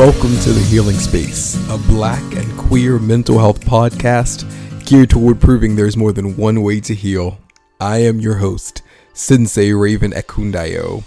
Welcome 0.00 0.38
to 0.40 0.54
The 0.54 0.66
Healing 0.70 0.96
Space, 0.96 1.56
a 1.68 1.76
black 1.76 2.22
and 2.34 2.50
queer 2.56 2.98
mental 2.98 3.38
health 3.38 3.60
podcast 3.60 4.46
geared 4.86 5.10
toward 5.10 5.42
proving 5.42 5.76
there's 5.76 5.94
more 5.94 6.10
than 6.10 6.38
one 6.38 6.62
way 6.62 6.80
to 6.80 6.94
heal. 6.94 7.38
I 7.78 7.98
am 7.98 8.18
your 8.18 8.36
host, 8.36 8.80
Sensei 9.12 9.74
Raven 9.74 10.12
Ekundayo. 10.12 11.04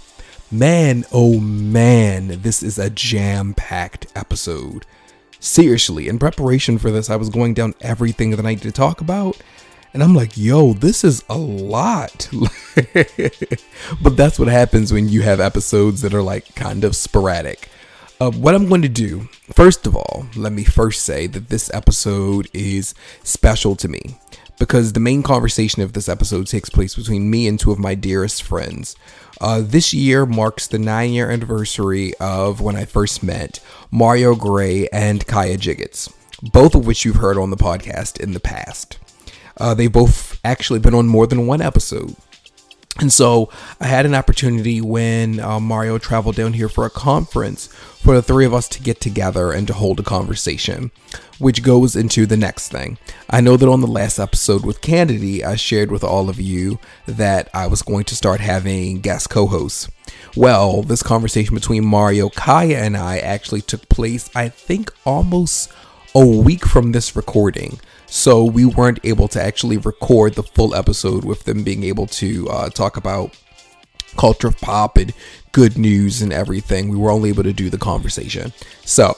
Man, 0.48 1.04
oh 1.12 1.40
man, 1.40 2.40
this 2.42 2.62
is 2.62 2.78
a 2.78 2.88
jam 2.88 3.52
packed 3.54 4.06
episode. 4.14 4.86
Seriously, 5.40 6.06
in 6.06 6.20
preparation 6.20 6.78
for 6.78 6.92
this, 6.92 7.10
I 7.10 7.16
was 7.16 7.30
going 7.30 7.52
down 7.52 7.74
everything 7.80 8.30
that 8.30 8.46
I 8.46 8.50
need 8.50 8.62
to 8.62 8.70
talk 8.70 9.00
about, 9.00 9.36
and 9.92 10.04
I'm 10.04 10.14
like, 10.14 10.36
yo, 10.36 10.72
this 10.72 11.02
is 11.02 11.24
a 11.28 11.36
lot. 11.36 12.28
but 14.00 14.16
that's 14.16 14.38
what 14.38 14.46
happens 14.46 14.92
when 14.92 15.08
you 15.08 15.22
have 15.22 15.40
episodes 15.40 16.00
that 16.02 16.14
are 16.14 16.22
like 16.22 16.54
kind 16.54 16.84
of 16.84 16.94
sporadic. 16.94 17.70
Uh, 18.24 18.30
what 18.30 18.54
I'm 18.54 18.70
going 18.70 18.80
to 18.80 18.88
do, 18.88 19.28
first 19.52 19.86
of 19.86 19.94
all, 19.94 20.24
let 20.34 20.50
me 20.50 20.64
first 20.64 21.04
say 21.04 21.26
that 21.26 21.50
this 21.50 21.70
episode 21.74 22.48
is 22.54 22.94
special 23.22 23.76
to 23.76 23.86
me 23.86 24.18
because 24.58 24.94
the 24.94 25.00
main 25.00 25.22
conversation 25.22 25.82
of 25.82 25.92
this 25.92 26.08
episode 26.08 26.46
takes 26.46 26.70
place 26.70 26.94
between 26.94 27.28
me 27.28 27.46
and 27.46 27.60
two 27.60 27.70
of 27.70 27.78
my 27.78 27.94
dearest 27.94 28.42
friends. 28.42 28.96
Uh, 29.42 29.60
this 29.62 29.92
year 29.92 30.24
marks 30.24 30.66
the 30.66 30.78
nine 30.78 31.12
year 31.12 31.30
anniversary 31.30 32.14
of 32.14 32.62
when 32.62 32.76
I 32.76 32.86
first 32.86 33.22
met 33.22 33.60
Mario 33.90 34.34
Gray 34.34 34.88
and 34.88 35.26
Caiya 35.26 35.58
Jiggetts, 35.58 36.10
both 36.50 36.74
of 36.74 36.86
which 36.86 37.04
you've 37.04 37.16
heard 37.16 37.36
on 37.36 37.50
the 37.50 37.58
podcast 37.58 38.18
in 38.18 38.32
the 38.32 38.40
past. 38.40 38.96
Uh, 39.58 39.74
they've 39.74 39.92
both 39.92 40.40
actually 40.42 40.78
been 40.78 40.94
on 40.94 41.08
more 41.08 41.26
than 41.26 41.46
one 41.46 41.60
episode. 41.60 42.16
And 43.00 43.12
so 43.12 43.50
I 43.80 43.86
had 43.86 44.06
an 44.06 44.14
opportunity 44.14 44.80
when 44.80 45.40
uh, 45.40 45.58
Mario 45.58 45.98
traveled 45.98 46.36
down 46.36 46.52
here 46.52 46.68
for 46.68 46.86
a 46.86 46.90
conference 46.90 47.66
for 47.66 48.14
the 48.14 48.22
three 48.22 48.44
of 48.44 48.54
us 48.54 48.68
to 48.68 48.82
get 48.82 49.00
together 49.00 49.50
and 49.50 49.66
to 49.66 49.72
hold 49.72 49.98
a 49.98 50.04
conversation, 50.04 50.92
which 51.38 51.64
goes 51.64 51.96
into 51.96 52.24
the 52.24 52.36
next 52.36 52.68
thing. 52.68 52.98
I 53.28 53.40
know 53.40 53.56
that 53.56 53.68
on 53.68 53.80
the 53.80 53.88
last 53.88 54.20
episode 54.20 54.64
with 54.64 54.80
Candidate, 54.80 55.42
I 55.44 55.56
shared 55.56 55.90
with 55.90 56.04
all 56.04 56.28
of 56.28 56.40
you 56.40 56.78
that 57.06 57.48
I 57.52 57.66
was 57.66 57.82
going 57.82 58.04
to 58.04 58.16
start 58.16 58.40
having 58.40 59.00
guest 59.00 59.28
co 59.28 59.46
hosts. 59.46 59.88
Well, 60.36 60.82
this 60.82 61.02
conversation 61.02 61.54
between 61.54 61.84
Mario, 61.84 62.28
Caiya, 62.28 62.76
and 62.76 62.96
I 62.96 63.18
actually 63.18 63.62
took 63.62 63.88
place, 63.88 64.30
I 64.36 64.48
think, 64.50 64.92
almost 65.04 65.72
a 66.14 66.24
week 66.24 66.64
from 66.64 66.92
this 66.92 67.16
recording. 67.16 67.80
So 68.06 68.44
we 68.44 68.64
weren't 68.64 69.00
able 69.04 69.28
to 69.28 69.42
actually 69.42 69.76
record 69.78 70.34
the 70.34 70.42
full 70.42 70.74
episode 70.74 71.24
with 71.24 71.44
them 71.44 71.64
being 71.64 71.84
able 71.84 72.06
to 72.08 72.48
uh, 72.48 72.70
talk 72.70 72.96
about 72.96 73.36
culture 74.16 74.48
of 74.48 74.58
pop 74.60 74.96
and 74.96 75.12
good 75.52 75.78
news 75.78 76.22
and 76.22 76.32
everything. 76.32 76.88
We 76.88 76.96
were 76.96 77.10
only 77.10 77.28
able 77.28 77.44
to 77.44 77.52
do 77.52 77.70
the 77.70 77.78
conversation. 77.78 78.52
So 78.84 79.14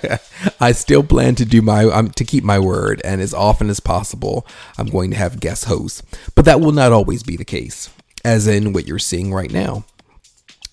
I 0.60 0.72
still 0.72 1.02
plan 1.02 1.34
to 1.36 1.44
do 1.44 1.62
my 1.62 1.84
um, 1.84 2.10
to 2.10 2.24
keep 2.24 2.44
my 2.44 2.58
word, 2.58 3.00
and 3.04 3.20
as 3.20 3.32
often 3.32 3.70
as 3.70 3.80
possible, 3.80 4.46
I'm 4.78 4.88
going 4.88 5.10
to 5.10 5.16
have 5.16 5.40
guest 5.40 5.64
hosts. 5.66 6.02
But 6.34 6.44
that 6.44 6.60
will 6.60 6.72
not 6.72 6.92
always 6.92 7.22
be 7.22 7.36
the 7.36 7.44
case, 7.44 7.90
as 8.24 8.46
in 8.46 8.72
what 8.72 8.86
you're 8.86 8.98
seeing 8.98 9.32
right 9.32 9.50
now. 9.50 9.84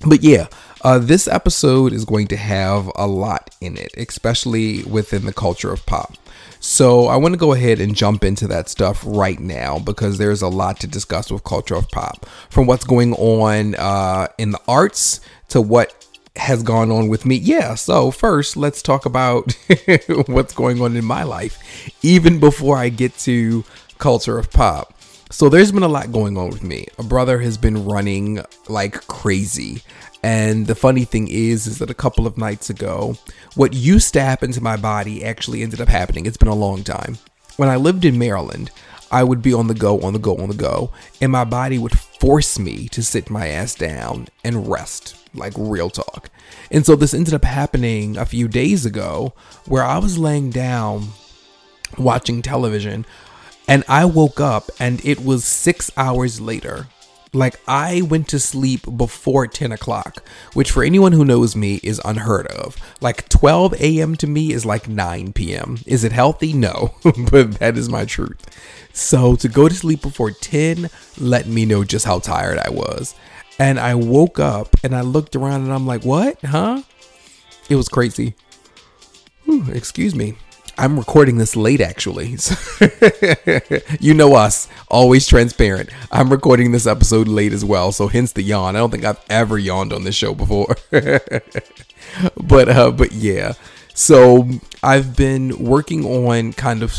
But 0.05 0.23
yeah, 0.23 0.47
uh, 0.81 0.99
this 0.99 1.27
episode 1.27 1.93
is 1.93 2.05
going 2.05 2.27
to 2.27 2.37
have 2.37 2.91
a 2.95 3.07
lot 3.07 3.55
in 3.61 3.77
it, 3.77 3.91
especially 3.97 4.83
within 4.83 5.25
the 5.25 5.33
culture 5.33 5.71
of 5.71 5.85
pop. 5.85 6.15
So 6.59 7.07
I 7.07 7.17
want 7.17 7.33
to 7.33 7.39
go 7.39 7.53
ahead 7.53 7.79
and 7.79 7.95
jump 7.95 8.23
into 8.23 8.47
that 8.47 8.69
stuff 8.69 9.03
right 9.05 9.39
now 9.39 9.79
because 9.79 10.17
there's 10.17 10.41
a 10.41 10.47
lot 10.47 10.79
to 10.81 10.87
discuss 10.87 11.31
with 11.31 11.43
culture 11.43 11.75
of 11.75 11.89
pop, 11.89 12.25
from 12.49 12.65
what's 12.67 12.85
going 12.85 13.13
on 13.13 13.75
uh, 13.75 14.27
in 14.37 14.51
the 14.51 14.61
arts 14.67 15.21
to 15.49 15.61
what 15.61 16.05
has 16.35 16.63
gone 16.63 16.91
on 16.91 17.07
with 17.07 17.25
me. 17.25 17.35
Yeah, 17.35 17.75
so 17.75 18.11
first 18.11 18.57
let's 18.57 18.81
talk 18.81 19.05
about 19.05 19.53
what's 20.27 20.53
going 20.53 20.81
on 20.81 20.95
in 20.95 21.05
my 21.05 21.23
life, 21.23 21.59
even 22.01 22.39
before 22.39 22.77
I 22.77 22.89
get 22.89 23.17
to 23.19 23.63
culture 23.97 24.37
of 24.37 24.51
pop. 24.51 24.93
So 25.29 25.49
there's 25.49 25.73
been 25.73 25.83
a 25.83 25.89
lot 25.89 26.11
going 26.11 26.37
on 26.37 26.49
with 26.49 26.63
me. 26.63 26.87
A 26.97 27.03
brother 27.03 27.39
has 27.39 27.57
been 27.57 27.85
running 27.85 28.39
like 28.69 29.05
crazy. 29.07 29.81
And 30.23 30.67
the 30.67 30.75
funny 30.75 31.05
thing 31.05 31.27
is, 31.29 31.67
is 31.67 31.79
that 31.79 31.89
a 31.89 31.95
couple 31.95 32.25
of 32.25 32.37
nights 32.37 32.69
ago, 32.69 33.15
what 33.55 33.73
used 33.73 34.13
to 34.13 34.21
happen 34.21 34.51
to 34.53 34.61
my 34.61 34.75
body 34.75 35.23
actually 35.23 35.61
ended 35.61 35.81
up 35.81 35.87
happening. 35.87 36.25
It's 36.25 36.37
been 36.37 36.47
a 36.47 36.55
long 36.55 36.83
time. 36.83 37.17
When 37.57 37.69
I 37.69 37.75
lived 37.75 38.05
in 38.05 38.19
Maryland, 38.19 38.71
I 39.11 39.23
would 39.23 39.41
be 39.41 39.53
on 39.53 39.67
the 39.67 39.73
go, 39.73 40.01
on 40.01 40.13
the 40.13 40.19
go, 40.19 40.35
on 40.37 40.49
the 40.49 40.55
go, 40.55 40.91
and 41.21 41.31
my 41.31 41.43
body 41.43 41.77
would 41.77 41.97
force 41.97 42.59
me 42.59 42.87
to 42.89 43.03
sit 43.03 43.29
my 43.29 43.47
ass 43.47 43.73
down 43.75 44.27
and 44.43 44.69
rest, 44.69 45.15
like 45.33 45.53
real 45.55 45.89
talk. 45.89 46.29
And 46.71 46.85
so 46.85 46.95
this 46.95 47.13
ended 47.13 47.33
up 47.33 47.45
happening 47.45 48.17
a 48.17 48.25
few 48.25 48.47
days 48.47 48.85
ago 48.85 49.33
where 49.65 49.83
I 49.83 49.97
was 49.99 50.17
laying 50.17 50.49
down 50.49 51.09
watching 51.97 52.41
television 52.41 53.05
and 53.67 53.83
I 53.87 54.05
woke 54.05 54.39
up 54.39 54.69
and 54.79 55.03
it 55.05 55.23
was 55.23 55.45
six 55.45 55.89
hours 55.95 56.41
later 56.41 56.87
like 57.37 57.59
I 57.67 58.01
went 58.01 58.27
to 58.29 58.39
sleep 58.39 58.81
before 58.97 59.47
10 59.47 59.71
o'clock, 59.71 60.27
which 60.53 60.71
for 60.71 60.83
anyone 60.83 61.11
who 61.11 61.23
knows 61.23 61.55
me 61.55 61.79
is 61.83 62.01
unheard 62.03 62.47
of. 62.47 62.77
Like 62.99 63.29
12 63.29 63.73
a.m. 63.81 64.15
to 64.15 64.27
me 64.27 64.51
is 64.51 64.65
like 64.65 64.87
9 64.87 65.33
p.m. 65.33 65.79
Is 65.85 66.03
it 66.03 66.11
healthy? 66.11 66.53
No, 66.53 66.95
but 67.31 67.59
that 67.59 67.77
is 67.77 67.89
my 67.89 68.05
truth. 68.05 68.45
So 68.93 69.35
to 69.35 69.47
go 69.47 69.69
to 69.69 69.75
sleep 69.75 70.01
before 70.01 70.31
10 70.31 70.89
let 71.19 71.47
me 71.47 71.65
know 71.65 71.83
just 71.83 72.05
how 72.05 72.19
tired 72.19 72.57
I 72.59 72.69
was. 72.69 73.15
And 73.59 73.79
I 73.79 73.95
woke 73.95 74.39
up 74.39 74.75
and 74.83 74.95
I 74.95 75.01
looked 75.01 75.35
around 75.35 75.63
and 75.63 75.73
I'm 75.73 75.87
like, 75.87 76.03
what? 76.03 76.39
Huh? 76.41 76.83
It 77.69 77.75
was 77.75 77.89
crazy. 77.89 78.35
Whew, 79.45 79.65
excuse 79.71 80.13
me. 80.13 80.35
I'm 80.77 80.97
recording 80.97 81.37
this 81.37 81.55
late 81.55 81.81
actually. 81.81 82.37
you 83.99 84.13
know 84.13 84.35
us, 84.35 84.67
always 84.89 85.27
transparent. 85.27 85.89
I'm 86.11 86.29
recording 86.29 86.71
this 86.71 86.85
episode 86.85 87.27
late 87.27 87.53
as 87.53 87.65
well, 87.65 87.91
so 87.91 88.07
hence 88.07 88.31
the 88.31 88.43
yawn. 88.43 88.75
I 88.75 88.79
don't 88.79 88.91
think 88.91 89.03
I've 89.03 89.23
ever 89.29 89.57
yawned 89.57 89.91
on 89.91 90.03
this 90.03 90.15
show 90.15 90.35
before. 90.35 90.75
but 92.37 92.69
uh 92.69 92.91
but 92.91 93.11
yeah. 93.11 93.53
So 93.93 94.47
I've 94.83 95.17
been 95.17 95.57
working 95.57 96.05
on 96.05 96.53
kind 96.53 96.83
of 96.83 96.93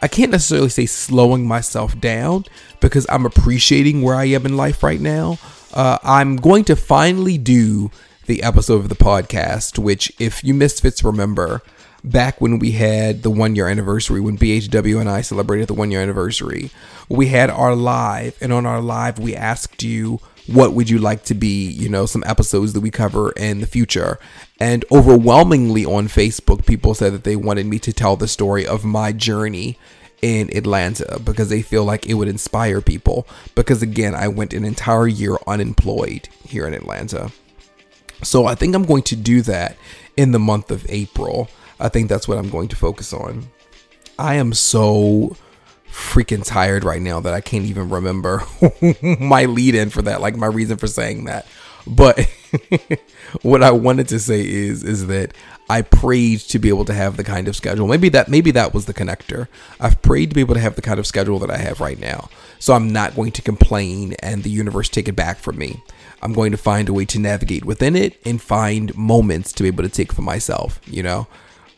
I 0.00 0.08
can't 0.08 0.32
necessarily 0.32 0.68
say 0.68 0.86
slowing 0.86 1.46
myself 1.46 1.98
down 1.98 2.44
because 2.80 3.06
I'm 3.08 3.24
appreciating 3.24 4.02
where 4.02 4.16
I 4.16 4.24
am 4.24 4.44
in 4.44 4.56
life 4.56 4.82
right 4.82 5.00
now. 5.00 5.38
Uh, 5.72 5.96
I'm 6.02 6.36
going 6.36 6.64
to 6.64 6.76
finally 6.76 7.38
do 7.38 7.90
the 8.26 8.42
episode 8.42 8.80
of 8.80 8.88
the 8.88 8.96
podcast, 8.96 9.78
which, 9.78 10.12
if 10.18 10.44
you 10.44 10.54
misfits 10.54 11.02
remember, 11.02 11.62
back 12.04 12.40
when 12.40 12.58
we 12.58 12.72
had 12.72 13.22
the 13.22 13.30
one 13.30 13.54
year 13.56 13.68
anniversary, 13.68 14.20
when 14.20 14.38
BHW 14.38 15.00
and 15.00 15.08
I 15.08 15.20
celebrated 15.20 15.68
the 15.68 15.74
one 15.74 15.90
year 15.90 16.00
anniversary, 16.00 16.70
we 17.08 17.28
had 17.28 17.50
our 17.50 17.74
live, 17.74 18.36
and 18.40 18.52
on 18.52 18.66
our 18.66 18.80
live, 18.80 19.18
we 19.18 19.34
asked 19.34 19.82
you 19.82 20.20
what 20.46 20.72
would 20.72 20.90
you 20.90 20.98
like 20.98 21.24
to 21.24 21.34
be, 21.34 21.70
you 21.70 21.88
know, 21.88 22.06
some 22.06 22.24
episodes 22.26 22.72
that 22.72 22.80
we 22.80 22.90
cover 22.90 23.30
in 23.32 23.60
the 23.60 23.66
future. 23.66 24.18
And 24.58 24.84
overwhelmingly 24.90 25.84
on 25.84 26.08
Facebook, 26.08 26.66
people 26.66 26.94
said 26.94 27.12
that 27.12 27.24
they 27.24 27.36
wanted 27.36 27.66
me 27.66 27.78
to 27.80 27.92
tell 27.92 28.16
the 28.16 28.28
story 28.28 28.66
of 28.66 28.84
my 28.84 29.12
journey 29.12 29.78
in 30.20 30.54
Atlanta 30.56 31.20
because 31.20 31.48
they 31.48 31.62
feel 31.62 31.84
like 31.84 32.06
it 32.06 32.14
would 32.14 32.28
inspire 32.28 32.80
people. 32.80 33.26
Because 33.54 33.82
again, 33.82 34.14
I 34.14 34.28
went 34.28 34.52
an 34.52 34.64
entire 34.64 35.06
year 35.06 35.36
unemployed 35.46 36.28
here 36.44 36.66
in 36.66 36.74
Atlanta. 36.74 37.30
So 38.22 38.46
I 38.46 38.54
think 38.54 38.74
I'm 38.74 38.84
going 38.84 39.02
to 39.04 39.16
do 39.16 39.42
that 39.42 39.76
in 40.16 40.32
the 40.32 40.38
month 40.38 40.70
of 40.70 40.86
April. 40.88 41.48
I 41.82 41.88
think 41.88 42.08
that's 42.08 42.28
what 42.28 42.38
I'm 42.38 42.48
going 42.48 42.68
to 42.68 42.76
focus 42.76 43.12
on. 43.12 43.48
I 44.18 44.34
am 44.34 44.52
so 44.52 45.36
freaking 45.90 46.46
tired 46.46 46.84
right 46.84 47.02
now 47.02 47.20
that 47.20 47.34
I 47.34 47.40
can't 47.40 47.64
even 47.64 47.90
remember 47.90 48.44
my 49.20 49.44
lead 49.46 49.74
in 49.74 49.90
for 49.90 50.00
that, 50.02 50.20
like 50.20 50.36
my 50.36 50.46
reason 50.46 50.76
for 50.78 50.86
saying 50.86 51.24
that. 51.24 51.46
But 51.84 52.20
what 53.42 53.64
I 53.64 53.72
wanted 53.72 54.06
to 54.08 54.20
say 54.20 54.46
is 54.46 54.84
is 54.84 55.08
that 55.08 55.34
I 55.68 55.82
prayed 55.82 56.40
to 56.40 56.60
be 56.60 56.68
able 56.68 56.84
to 56.84 56.94
have 56.94 57.16
the 57.16 57.24
kind 57.24 57.48
of 57.48 57.56
schedule. 57.56 57.88
Maybe 57.88 58.08
that 58.10 58.28
maybe 58.28 58.52
that 58.52 58.72
was 58.72 58.86
the 58.86 58.94
connector. 58.94 59.48
I've 59.80 60.00
prayed 60.02 60.30
to 60.30 60.34
be 60.36 60.40
able 60.40 60.54
to 60.54 60.60
have 60.60 60.76
the 60.76 60.82
kind 60.82 61.00
of 61.00 61.06
schedule 61.06 61.40
that 61.40 61.50
I 61.50 61.56
have 61.56 61.80
right 61.80 61.98
now. 61.98 62.30
So 62.60 62.74
I'm 62.74 62.92
not 62.92 63.16
going 63.16 63.32
to 63.32 63.42
complain 63.42 64.14
and 64.20 64.44
the 64.44 64.50
universe 64.50 64.88
take 64.88 65.08
it 65.08 65.16
back 65.16 65.38
from 65.38 65.58
me. 65.58 65.82
I'm 66.22 66.32
going 66.32 66.52
to 66.52 66.58
find 66.58 66.88
a 66.88 66.92
way 66.92 67.04
to 67.06 67.18
navigate 67.18 67.64
within 67.64 67.96
it 67.96 68.20
and 68.24 68.40
find 68.40 68.96
moments 68.96 69.52
to 69.54 69.64
be 69.64 69.68
able 69.68 69.82
to 69.82 69.88
take 69.90 70.12
for 70.12 70.22
myself, 70.22 70.80
you 70.86 71.02
know? 71.02 71.26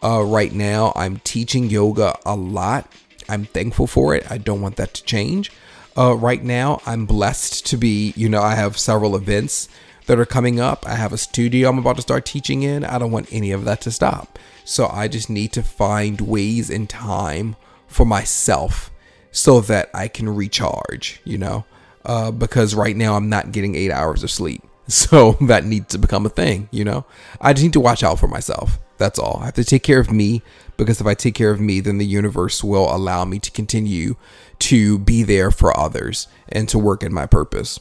Uh, 0.04 0.22
right 0.22 0.52
now, 0.52 0.92
I'm 0.94 1.16
teaching 1.24 1.70
yoga 1.70 2.18
a 2.26 2.36
lot. 2.36 2.92
I'm 3.26 3.46
thankful 3.46 3.86
for 3.86 4.14
it. 4.14 4.30
I 4.30 4.36
don't 4.36 4.60
want 4.60 4.76
that 4.76 4.92
to 4.94 5.04
change. 5.04 5.50
Uh, 5.96 6.14
right 6.14 6.44
now, 6.44 6.82
I'm 6.84 7.06
blessed 7.06 7.64
to 7.66 7.78
be, 7.78 8.12
you 8.14 8.28
know, 8.28 8.42
I 8.42 8.54
have 8.54 8.76
several 8.76 9.16
events 9.16 9.68
that 10.06 10.18
are 10.18 10.26
coming 10.26 10.60
up. 10.60 10.86
I 10.86 10.96
have 10.96 11.14
a 11.14 11.18
studio 11.18 11.70
I'm 11.70 11.78
about 11.78 11.96
to 11.96 12.02
start 12.02 12.26
teaching 12.26 12.62
in. 12.62 12.84
I 12.84 12.98
don't 12.98 13.12
want 13.12 13.32
any 13.32 13.52
of 13.52 13.64
that 13.64 13.80
to 13.82 13.90
stop. 13.90 14.38
So 14.64 14.88
I 14.88 15.08
just 15.08 15.30
need 15.30 15.52
to 15.52 15.62
find 15.62 16.20
ways 16.20 16.68
and 16.68 16.90
time 16.90 17.56
for 17.86 18.04
myself 18.04 18.90
so 19.30 19.60
that 19.60 19.88
I 19.94 20.08
can 20.08 20.28
recharge, 20.28 21.20
you 21.24 21.38
know, 21.38 21.64
uh, 22.04 22.30
because 22.30 22.74
right 22.74 22.96
now 22.96 23.16
I'm 23.16 23.30
not 23.30 23.52
getting 23.52 23.74
eight 23.74 23.90
hours 23.90 24.22
of 24.22 24.30
sleep. 24.30 24.62
So 24.86 25.32
that 25.40 25.64
needs 25.64 25.86
to 25.88 25.98
become 25.98 26.26
a 26.26 26.28
thing, 26.28 26.68
you 26.70 26.84
know? 26.84 27.06
I 27.40 27.54
just 27.54 27.64
need 27.64 27.72
to 27.72 27.80
watch 27.80 28.02
out 28.02 28.18
for 28.18 28.28
myself. 28.28 28.78
That's 29.04 29.18
all. 29.18 29.40
I 29.42 29.44
have 29.44 29.54
to 29.56 29.64
take 29.64 29.82
care 29.82 30.00
of 30.00 30.10
me 30.10 30.40
because 30.78 30.98
if 30.98 31.06
I 31.06 31.12
take 31.12 31.34
care 31.34 31.50
of 31.50 31.60
me, 31.60 31.80
then 31.80 31.98
the 31.98 32.06
universe 32.06 32.64
will 32.64 32.90
allow 32.90 33.26
me 33.26 33.38
to 33.40 33.50
continue 33.50 34.16
to 34.60 34.98
be 34.98 35.22
there 35.22 35.50
for 35.50 35.78
others 35.78 36.26
and 36.48 36.66
to 36.70 36.78
work 36.78 37.02
in 37.02 37.12
my 37.12 37.26
purpose. 37.26 37.78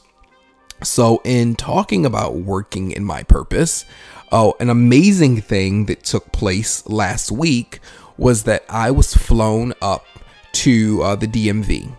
So, 0.82 1.22
in 1.24 1.54
talking 1.54 2.04
about 2.04 2.34
working 2.34 2.90
in 2.90 3.06
my 3.06 3.22
purpose, 3.22 3.86
oh, 4.32 4.54
an 4.60 4.68
amazing 4.68 5.40
thing 5.40 5.86
that 5.86 6.04
took 6.04 6.30
place 6.30 6.86
last 6.86 7.32
week 7.32 7.80
was 8.18 8.42
that 8.42 8.62
I 8.68 8.90
was 8.90 9.14
flown 9.14 9.72
up 9.80 10.04
to 10.52 11.00
uh, 11.02 11.16
the 11.16 11.26
DMV. 11.26 11.90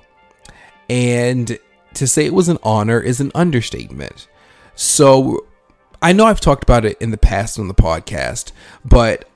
And 0.87 1.57
to 1.95 2.05
say 2.05 2.27
it 2.27 2.33
was 2.35 2.47
an 2.47 2.59
honor 2.61 2.99
is 2.99 3.19
an 3.19 3.31
understatement. 3.33 4.27
So 4.75 5.47
I 6.05 6.11
know 6.11 6.25
I've 6.27 6.39
talked 6.39 6.61
about 6.61 6.85
it 6.85 7.01
in 7.01 7.09
the 7.09 7.17
past 7.17 7.57
on 7.57 7.67
the 7.67 7.73
podcast, 7.73 8.51
but 8.85 9.27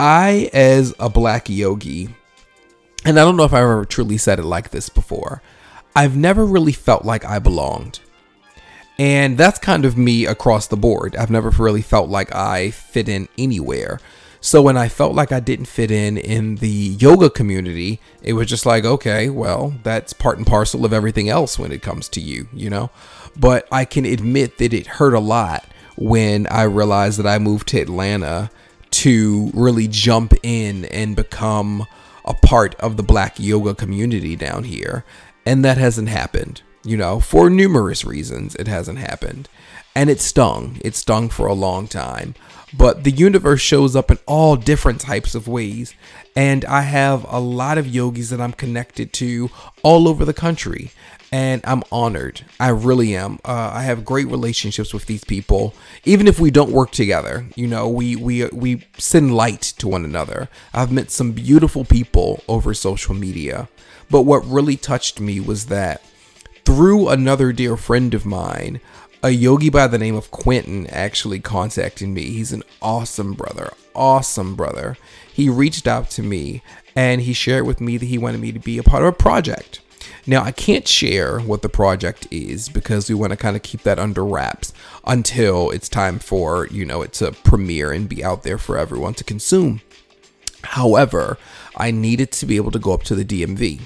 I, 0.00 0.50
as 0.52 0.92
a 0.98 1.08
black 1.08 1.48
yogi, 1.48 2.08
and 3.04 3.16
I 3.16 3.22
don't 3.22 3.36
know 3.36 3.44
if 3.44 3.52
I've 3.52 3.62
ever 3.62 3.84
truly 3.84 4.18
said 4.18 4.40
it 4.40 4.44
like 4.44 4.70
this 4.70 4.88
before, 4.88 5.40
I've 5.94 6.16
never 6.16 6.44
really 6.44 6.72
felt 6.72 7.04
like 7.04 7.24
I 7.24 7.38
belonged. 7.38 8.00
And 8.98 9.38
that's 9.38 9.60
kind 9.60 9.84
of 9.84 9.96
me 9.96 10.26
across 10.26 10.66
the 10.66 10.76
board. 10.76 11.14
I've 11.14 11.30
never 11.30 11.50
really 11.50 11.80
felt 11.80 12.10
like 12.10 12.34
I 12.34 12.72
fit 12.72 13.08
in 13.08 13.28
anywhere. 13.38 14.00
So 14.40 14.62
when 14.62 14.76
I 14.76 14.88
felt 14.88 15.14
like 15.14 15.30
I 15.30 15.38
didn't 15.38 15.66
fit 15.66 15.92
in 15.92 16.18
in 16.18 16.56
the 16.56 16.68
yoga 16.98 17.30
community, 17.30 18.00
it 18.20 18.32
was 18.32 18.48
just 18.48 18.66
like, 18.66 18.84
okay, 18.84 19.30
well, 19.30 19.74
that's 19.84 20.12
part 20.12 20.38
and 20.38 20.46
parcel 20.46 20.84
of 20.84 20.92
everything 20.92 21.28
else 21.28 21.56
when 21.56 21.70
it 21.70 21.82
comes 21.82 22.08
to 22.08 22.20
you, 22.20 22.48
you 22.52 22.68
know? 22.68 22.90
But 23.36 23.68
I 23.70 23.84
can 23.84 24.04
admit 24.04 24.58
that 24.58 24.74
it 24.74 24.88
hurt 24.88 25.14
a 25.14 25.20
lot 25.20 25.64
when 25.96 26.46
I 26.48 26.62
realized 26.62 27.18
that 27.18 27.26
I 27.26 27.38
moved 27.38 27.68
to 27.68 27.80
Atlanta 27.80 28.50
to 28.90 29.50
really 29.54 29.88
jump 29.88 30.34
in 30.42 30.84
and 30.86 31.16
become 31.16 31.86
a 32.24 32.34
part 32.34 32.74
of 32.76 32.96
the 32.96 33.02
black 33.02 33.38
yoga 33.38 33.74
community 33.74 34.36
down 34.36 34.64
here. 34.64 35.04
And 35.44 35.64
that 35.64 35.78
hasn't 35.78 36.08
happened, 36.08 36.62
you 36.84 36.96
know, 36.96 37.20
for 37.20 37.50
numerous 37.50 38.04
reasons. 38.04 38.54
It 38.54 38.66
hasn't 38.66 38.98
happened. 38.98 39.48
And 39.94 40.10
it 40.10 40.20
stung. 40.20 40.78
It 40.84 40.96
stung 40.96 41.28
for 41.28 41.46
a 41.46 41.54
long 41.54 41.86
time 41.86 42.34
but 42.76 43.04
the 43.04 43.10
universe 43.10 43.60
shows 43.60 43.94
up 43.94 44.10
in 44.10 44.18
all 44.26 44.56
different 44.56 45.00
types 45.00 45.34
of 45.34 45.46
ways. 45.46 45.94
And 46.34 46.64
I 46.64 46.82
have 46.82 47.24
a 47.28 47.38
lot 47.38 47.78
of 47.78 47.86
yogis 47.86 48.30
that 48.30 48.40
I'm 48.40 48.52
connected 48.52 49.12
to 49.14 49.50
all 49.82 50.08
over 50.08 50.24
the 50.24 50.34
country. 50.34 50.90
And 51.34 51.62
I'm 51.64 51.82
honored. 51.90 52.42
I 52.60 52.68
really 52.68 53.16
am. 53.16 53.40
Uh, 53.44 53.72
I 53.74 53.82
have 53.82 54.04
great 54.04 54.28
relationships 54.28 54.94
with 54.94 55.06
these 55.06 55.24
people, 55.24 55.74
even 56.04 56.28
if 56.28 56.38
we 56.38 56.52
don't 56.52 56.70
work 56.70 56.92
together. 56.92 57.46
You 57.56 57.66
know, 57.66 57.88
we 57.88 58.14
we 58.14 58.44
we 58.50 58.86
send 58.98 59.34
light 59.34 59.62
to 59.78 59.88
one 59.88 60.04
another. 60.04 60.48
I've 60.72 60.92
met 60.92 61.10
some 61.10 61.32
beautiful 61.32 61.84
people 61.84 62.44
over 62.46 62.72
social 62.72 63.16
media, 63.16 63.68
but 64.08 64.22
what 64.22 64.46
really 64.46 64.76
touched 64.76 65.18
me 65.18 65.40
was 65.40 65.66
that 65.66 66.02
through 66.64 67.08
another 67.08 67.52
dear 67.52 67.76
friend 67.76 68.14
of 68.14 68.24
mine, 68.24 68.80
a 69.20 69.30
yogi 69.30 69.70
by 69.70 69.88
the 69.88 69.98
name 69.98 70.14
of 70.14 70.30
Quentin 70.30 70.86
actually 70.86 71.40
contacted 71.40 72.10
me. 72.10 72.26
He's 72.26 72.52
an 72.52 72.62
awesome 72.80 73.32
brother, 73.32 73.72
awesome 73.92 74.54
brother. 74.54 74.96
He 75.32 75.48
reached 75.48 75.88
out 75.88 76.10
to 76.10 76.22
me 76.22 76.62
and 76.94 77.22
he 77.22 77.32
shared 77.32 77.66
with 77.66 77.80
me 77.80 77.96
that 77.96 78.06
he 78.06 78.18
wanted 78.18 78.40
me 78.40 78.52
to 78.52 78.60
be 78.60 78.78
a 78.78 78.84
part 78.84 79.02
of 79.02 79.08
a 79.08 79.12
project. 79.16 79.80
Now, 80.26 80.42
I 80.42 80.52
can't 80.52 80.86
share 80.86 81.40
what 81.40 81.62
the 81.62 81.68
project 81.68 82.26
is 82.30 82.68
because 82.68 83.08
we 83.08 83.14
want 83.14 83.32
to 83.32 83.36
kind 83.36 83.56
of 83.56 83.62
keep 83.62 83.82
that 83.82 83.98
under 83.98 84.24
wraps 84.24 84.72
until 85.06 85.70
it's 85.70 85.88
time 85.88 86.18
for, 86.18 86.66
you 86.68 86.84
know, 86.84 87.02
it 87.02 87.12
to 87.14 87.32
premiere 87.32 87.92
and 87.92 88.08
be 88.08 88.24
out 88.24 88.42
there 88.42 88.58
for 88.58 88.78
everyone 88.78 89.14
to 89.14 89.24
consume. 89.24 89.80
However, 90.62 91.38
I 91.76 91.90
needed 91.90 92.32
to 92.32 92.46
be 92.46 92.56
able 92.56 92.70
to 92.70 92.78
go 92.78 92.92
up 92.92 93.02
to 93.04 93.14
the 93.14 93.24
DMV. 93.24 93.82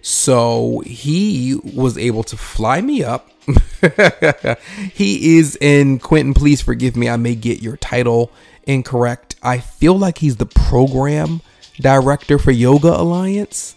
So 0.00 0.82
he 0.86 1.60
was 1.74 1.98
able 1.98 2.22
to 2.24 2.36
fly 2.36 2.80
me 2.80 3.04
up 3.04 3.30
he 4.92 5.38
is 5.38 5.56
in 5.60 5.98
Quentin. 5.98 6.34
Please 6.34 6.60
forgive 6.60 6.96
me. 6.96 7.08
I 7.08 7.16
may 7.16 7.34
get 7.34 7.62
your 7.62 7.76
title 7.76 8.30
incorrect. 8.64 9.36
I 9.42 9.58
feel 9.58 9.98
like 9.98 10.18
he's 10.18 10.36
the 10.36 10.46
program 10.46 11.40
director 11.80 12.38
for 12.38 12.50
Yoga 12.50 12.88
Alliance. 12.88 13.74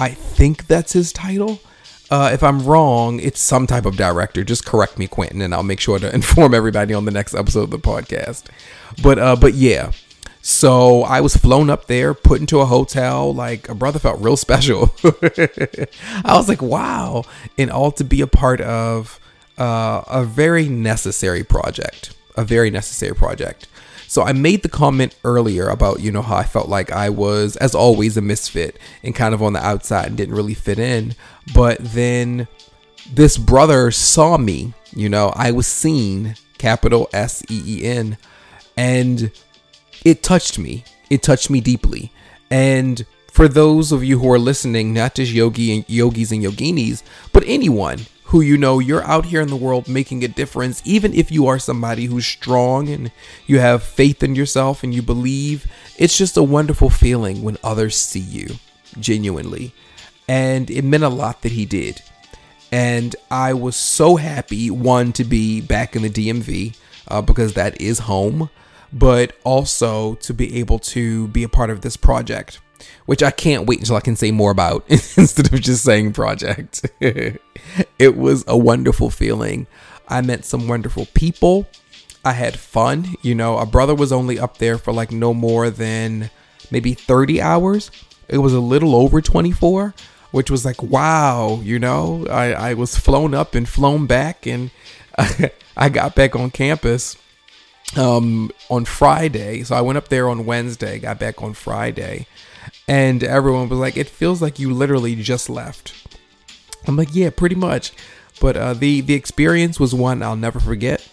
I 0.00 0.10
think 0.10 0.66
that's 0.66 0.94
his 0.94 1.12
title. 1.12 1.60
Uh, 2.10 2.30
if 2.32 2.42
I'm 2.42 2.64
wrong, 2.64 3.20
it's 3.20 3.38
some 3.38 3.66
type 3.66 3.86
of 3.86 3.96
director. 3.96 4.42
Just 4.42 4.64
correct 4.64 4.98
me, 4.98 5.06
Quentin, 5.06 5.42
and 5.42 5.54
I'll 5.54 5.62
make 5.62 5.78
sure 5.78 5.98
to 5.98 6.12
inform 6.14 6.54
everybody 6.54 6.94
on 6.94 7.04
the 7.04 7.12
next 7.12 7.34
episode 7.34 7.64
of 7.64 7.70
the 7.70 7.78
podcast. 7.78 8.44
But 9.02 9.18
uh, 9.18 9.36
but 9.36 9.54
yeah, 9.54 9.92
so 10.42 11.02
I 11.02 11.20
was 11.20 11.36
flown 11.36 11.68
up 11.68 11.86
there, 11.86 12.14
put 12.14 12.40
into 12.40 12.60
a 12.60 12.64
hotel. 12.66 13.32
Like 13.34 13.68
a 13.68 13.74
brother 13.74 13.98
felt 13.98 14.20
real 14.20 14.36
special. 14.38 14.94
I 15.04 16.34
was 16.34 16.48
like, 16.48 16.62
wow. 16.62 17.24
And 17.58 17.70
all 17.70 17.92
to 17.92 18.04
be 18.04 18.22
a 18.22 18.26
part 18.26 18.60
of 18.60 19.20
uh, 19.58 20.02
a 20.06 20.24
very 20.24 20.68
necessary 20.68 21.44
project. 21.44 22.14
A 22.36 22.44
very 22.44 22.70
necessary 22.70 23.14
project. 23.14 23.68
So 24.10 24.24
I 24.24 24.32
made 24.32 24.64
the 24.64 24.68
comment 24.68 25.14
earlier 25.22 25.68
about, 25.68 26.00
you 26.00 26.10
know, 26.10 26.20
how 26.20 26.34
I 26.34 26.42
felt 26.42 26.68
like 26.68 26.90
I 26.90 27.10
was, 27.10 27.54
as 27.58 27.76
always, 27.76 28.16
a 28.16 28.20
misfit 28.20 28.76
and 29.04 29.14
kind 29.14 29.34
of 29.34 29.40
on 29.40 29.52
the 29.52 29.64
outside 29.64 30.08
and 30.08 30.16
didn't 30.16 30.34
really 30.34 30.52
fit 30.52 30.80
in. 30.80 31.14
But 31.54 31.78
then 31.78 32.48
this 33.08 33.38
brother 33.38 33.92
saw 33.92 34.36
me, 34.36 34.74
you 34.96 35.08
know, 35.08 35.32
I 35.36 35.52
was 35.52 35.68
seen, 35.68 36.34
capital 36.58 37.08
S 37.12 37.44
E 37.48 37.62
E 37.64 37.84
N. 37.84 38.18
And 38.76 39.30
it 40.04 40.24
touched 40.24 40.58
me. 40.58 40.82
It 41.08 41.22
touched 41.22 41.48
me 41.48 41.60
deeply. 41.60 42.10
And 42.50 43.06
for 43.30 43.46
those 43.46 43.92
of 43.92 44.02
you 44.02 44.18
who 44.18 44.32
are 44.32 44.40
listening, 44.40 44.92
not 44.92 45.14
just 45.14 45.30
yogi 45.30 45.72
and 45.72 45.88
yogis 45.88 46.32
and 46.32 46.42
yoginis, 46.42 47.04
but 47.32 47.44
anyone 47.46 48.00
who 48.30 48.40
you 48.40 48.56
know 48.56 48.78
you're 48.78 49.04
out 49.04 49.26
here 49.26 49.40
in 49.40 49.48
the 49.48 49.56
world 49.56 49.88
making 49.88 50.24
a 50.24 50.28
difference, 50.28 50.80
even 50.84 51.12
if 51.14 51.30
you 51.30 51.46
are 51.46 51.58
somebody 51.58 52.06
who's 52.06 52.26
strong 52.26 52.88
and 52.88 53.10
you 53.46 53.58
have 53.58 53.82
faith 53.82 54.22
in 54.22 54.34
yourself 54.34 54.82
and 54.82 54.94
you 54.94 55.02
believe, 55.02 55.70
it's 55.98 56.16
just 56.16 56.36
a 56.36 56.42
wonderful 56.42 56.90
feeling 56.90 57.42
when 57.42 57.58
others 57.62 57.96
see 57.96 58.20
you 58.20 58.46
genuinely. 58.98 59.72
And 60.28 60.70
it 60.70 60.84
meant 60.84 61.02
a 61.02 61.08
lot 61.08 61.42
that 61.42 61.52
he 61.52 61.66
did. 61.66 62.02
And 62.70 63.16
I 63.30 63.52
was 63.52 63.74
so 63.74 64.14
happy, 64.14 64.70
one, 64.70 65.12
to 65.14 65.24
be 65.24 65.60
back 65.60 65.96
in 65.96 66.02
the 66.02 66.10
DMV 66.10 66.76
uh, 67.08 67.22
because 67.22 67.54
that 67.54 67.80
is 67.80 68.00
home 68.00 68.48
but 68.92 69.36
also 69.44 70.14
to 70.16 70.34
be 70.34 70.58
able 70.58 70.78
to 70.78 71.28
be 71.28 71.42
a 71.42 71.48
part 71.48 71.70
of 71.70 71.80
this 71.80 71.96
project, 71.96 72.60
which 73.06 73.22
I 73.22 73.30
can't 73.30 73.66
wait 73.66 73.80
until 73.80 73.96
I 73.96 74.00
can 74.00 74.16
say 74.16 74.30
more 74.30 74.50
about 74.50 74.84
instead 74.88 75.52
of 75.52 75.60
just 75.60 75.84
saying 75.84 76.12
project. 76.12 76.86
it 77.00 78.16
was 78.16 78.44
a 78.46 78.56
wonderful 78.56 79.10
feeling. 79.10 79.66
I 80.08 80.20
met 80.20 80.44
some 80.44 80.68
wonderful 80.68 81.06
people. 81.14 81.68
I 82.24 82.32
had 82.32 82.58
fun. 82.58 83.14
You 83.22 83.34
know, 83.34 83.58
a 83.58 83.66
brother 83.66 83.94
was 83.94 84.12
only 84.12 84.38
up 84.38 84.58
there 84.58 84.78
for 84.78 84.92
like 84.92 85.10
no 85.12 85.32
more 85.32 85.70
than 85.70 86.30
maybe 86.70 86.94
30 86.94 87.40
hours. 87.40 87.90
It 88.28 88.38
was 88.38 88.52
a 88.52 88.60
little 88.60 88.94
over 88.94 89.20
24, 89.20 89.94
which 90.30 90.50
was 90.50 90.64
like, 90.64 90.82
wow, 90.82 91.60
you 91.62 91.78
know, 91.78 92.26
I, 92.28 92.52
I 92.52 92.74
was 92.74 92.96
flown 92.96 93.34
up 93.34 93.54
and 93.54 93.68
flown 93.68 94.06
back 94.06 94.46
and 94.46 94.70
I 95.76 95.88
got 95.88 96.14
back 96.14 96.36
on 96.36 96.50
campus 96.50 97.16
um, 97.96 98.50
on 98.68 98.84
Friday. 98.84 99.62
So 99.62 99.74
I 99.74 99.80
went 99.80 99.98
up 99.98 100.08
there 100.08 100.28
on 100.28 100.46
Wednesday, 100.46 100.98
got 100.98 101.18
back 101.18 101.42
on 101.42 101.54
Friday, 101.54 102.26
and 102.90 103.22
everyone 103.22 103.68
was 103.68 103.78
like, 103.78 103.96
"It 103.96 104.08
feels 104.08 104.42
like 104.42 104.58
you 104.58 104.74
literally 104.74 105.14
just 105.14 105.48
left." 105.48 105.94
I'm 106.86 106.96
like, 106.96 107.14
"Yeah, 107.14 107.30
pretty 107.30 107.54
much." 107.54 107.92
But 108.40 108.56
uh, 108.56 108.74
the 108.74 109.00
the 109.00 109.14
experience 109.14 109.78
was 109.78 109.94
one 109.94 110.22
I'll 110.22 110.34
never 110.34 110.58
forget. 110.58 111.08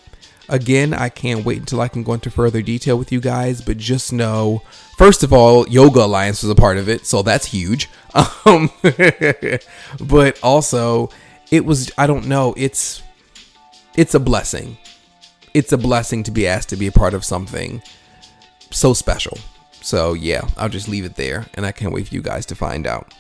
Again, 0.50 0.94
I 0.94 1.10
can't 1.10 1.46
wait 1.46 1.60
until 1.60 1.82
I 1.82 1.90
can 1.90 2.04
go 2.04 2.14
into 2.14 2.32
further 2.32 2.62
detail 2.62 2.98
with 2.98 3.12
you 3.12 3.20
guys, 3.20 3.62
but 3.62 3.78
just 3.78 4.12
know, 4.12 4.64
first 4.98 5.22
of 5.22 5.32
all, 5.32 5.68
Yoga 5.68 6.06
Alliance 6.06 6.42
was 6.42 6.50
a 6.50 6.56
part 6.56 6.78
of 6.78 6.90
it, 6.90 7.06
so 7.06 7.22
that's 7.22 7.46
huge. 7.46 7.90
Um, 8.46 8.72
but 10.00 10.40
also, 10.42 11.10
it 11.52 11.66
was 11.66 11.92
I 11.98 12.08
don't 12.08 12.26
know, 12.28 12.56
it's 12.58 13.04
it's 13.96 14.16
a 14.16 14.20
blessing 14.20 14.78
it's 15.58 15.72
a 15.72 15.78
blessing 15.78 16.22
to 16.22 16.30
be 16.30 16.46
asked 16.46 16.70
to 16.70 16.76
be 16.76 16.86
a 16.86 16.92
part 16.92 17.16
of 17.16 17.26
something 17.26 17.82
so 18.70 18.94
special. 18.94 19.40
So 19.88 20.12
yeah, 20.12 20.46
I'll 20.58 20.68
just 20.68 20.90
leave 20.90 21.06
it 21.06 21.16
there, 21.16 21.46
and 21.54 21.66
I 21.66 21.72
can't 21.72 21.94
wait 21.94 22.10
for 22.10 22.14
you 22.14 22.22
guys 22.22 22.46
to 22.48 22.56
find 22.56 22.86
out. 22.86 23.14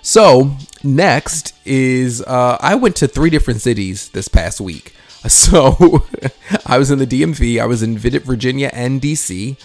So 0.00 0.56
next 0.82 1.54
is 1.66 2.22
uh, 2.22 2.56
I 2.62 2.76
went 2.76 2.96
to 2.96 3.08
three 3.08 3.28
different 3.28 3.60
cities 3.60 4.08
this 4.08 4.28
past 4.28 4.60
week. 4.60 4.94
So 5.26 6.04
I 6.66 6.76
was 6.76 6.90
in 6.90 6.98
the 6.98 7.06
DMV, 7.06 7.58
I 7.58 7.64
was 7.64 7.82
in 7.82 7.96
Virginia 7.96 8.70
and 8.74 9.00
DC, 9.00 9.56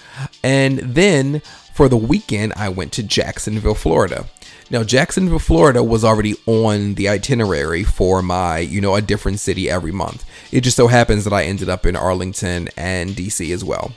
and 0.41 0.79
then 0.79 1.41
for 1.73 1.89
the 1.89 1.97
weekend 1.97 2.53
I 2.55 2.69
went 2.69 2.93
to 2.93 3.03
Jacksonville, 3.03 3.75
Florida. 3.75 4.25
Now, 4.69 4.85
Jacksonville, 4.85 5.37
Florida 5.37 5.83
was 5.83 6.05
already 6.05 6.35
on 6.45 6.93
the 6.93 7.09
itinerary 7.09 7.83
for 7.83 8.21
my, 8.21 8.59
you 8.59 8.79
know, 8.79 8.95
a 8.95 9.01
different 9.01 9.41
city 9.41 9.69
every 9.69 9.91
month. 9.91 10.23
It 10.53 10.61
just 10.61 10.77
so 10.77 10.87
happens 10.87 11.25
that 11.25 11.33
I 11.33 11.43
ended 11.43 11.67
up 11.67 11.85
in 11.85 11.97
Arlington 11.97 12.69
and 12.77 13.09
DC 13.09 13.53
as 13.53 13.65
well. 13.65 13.91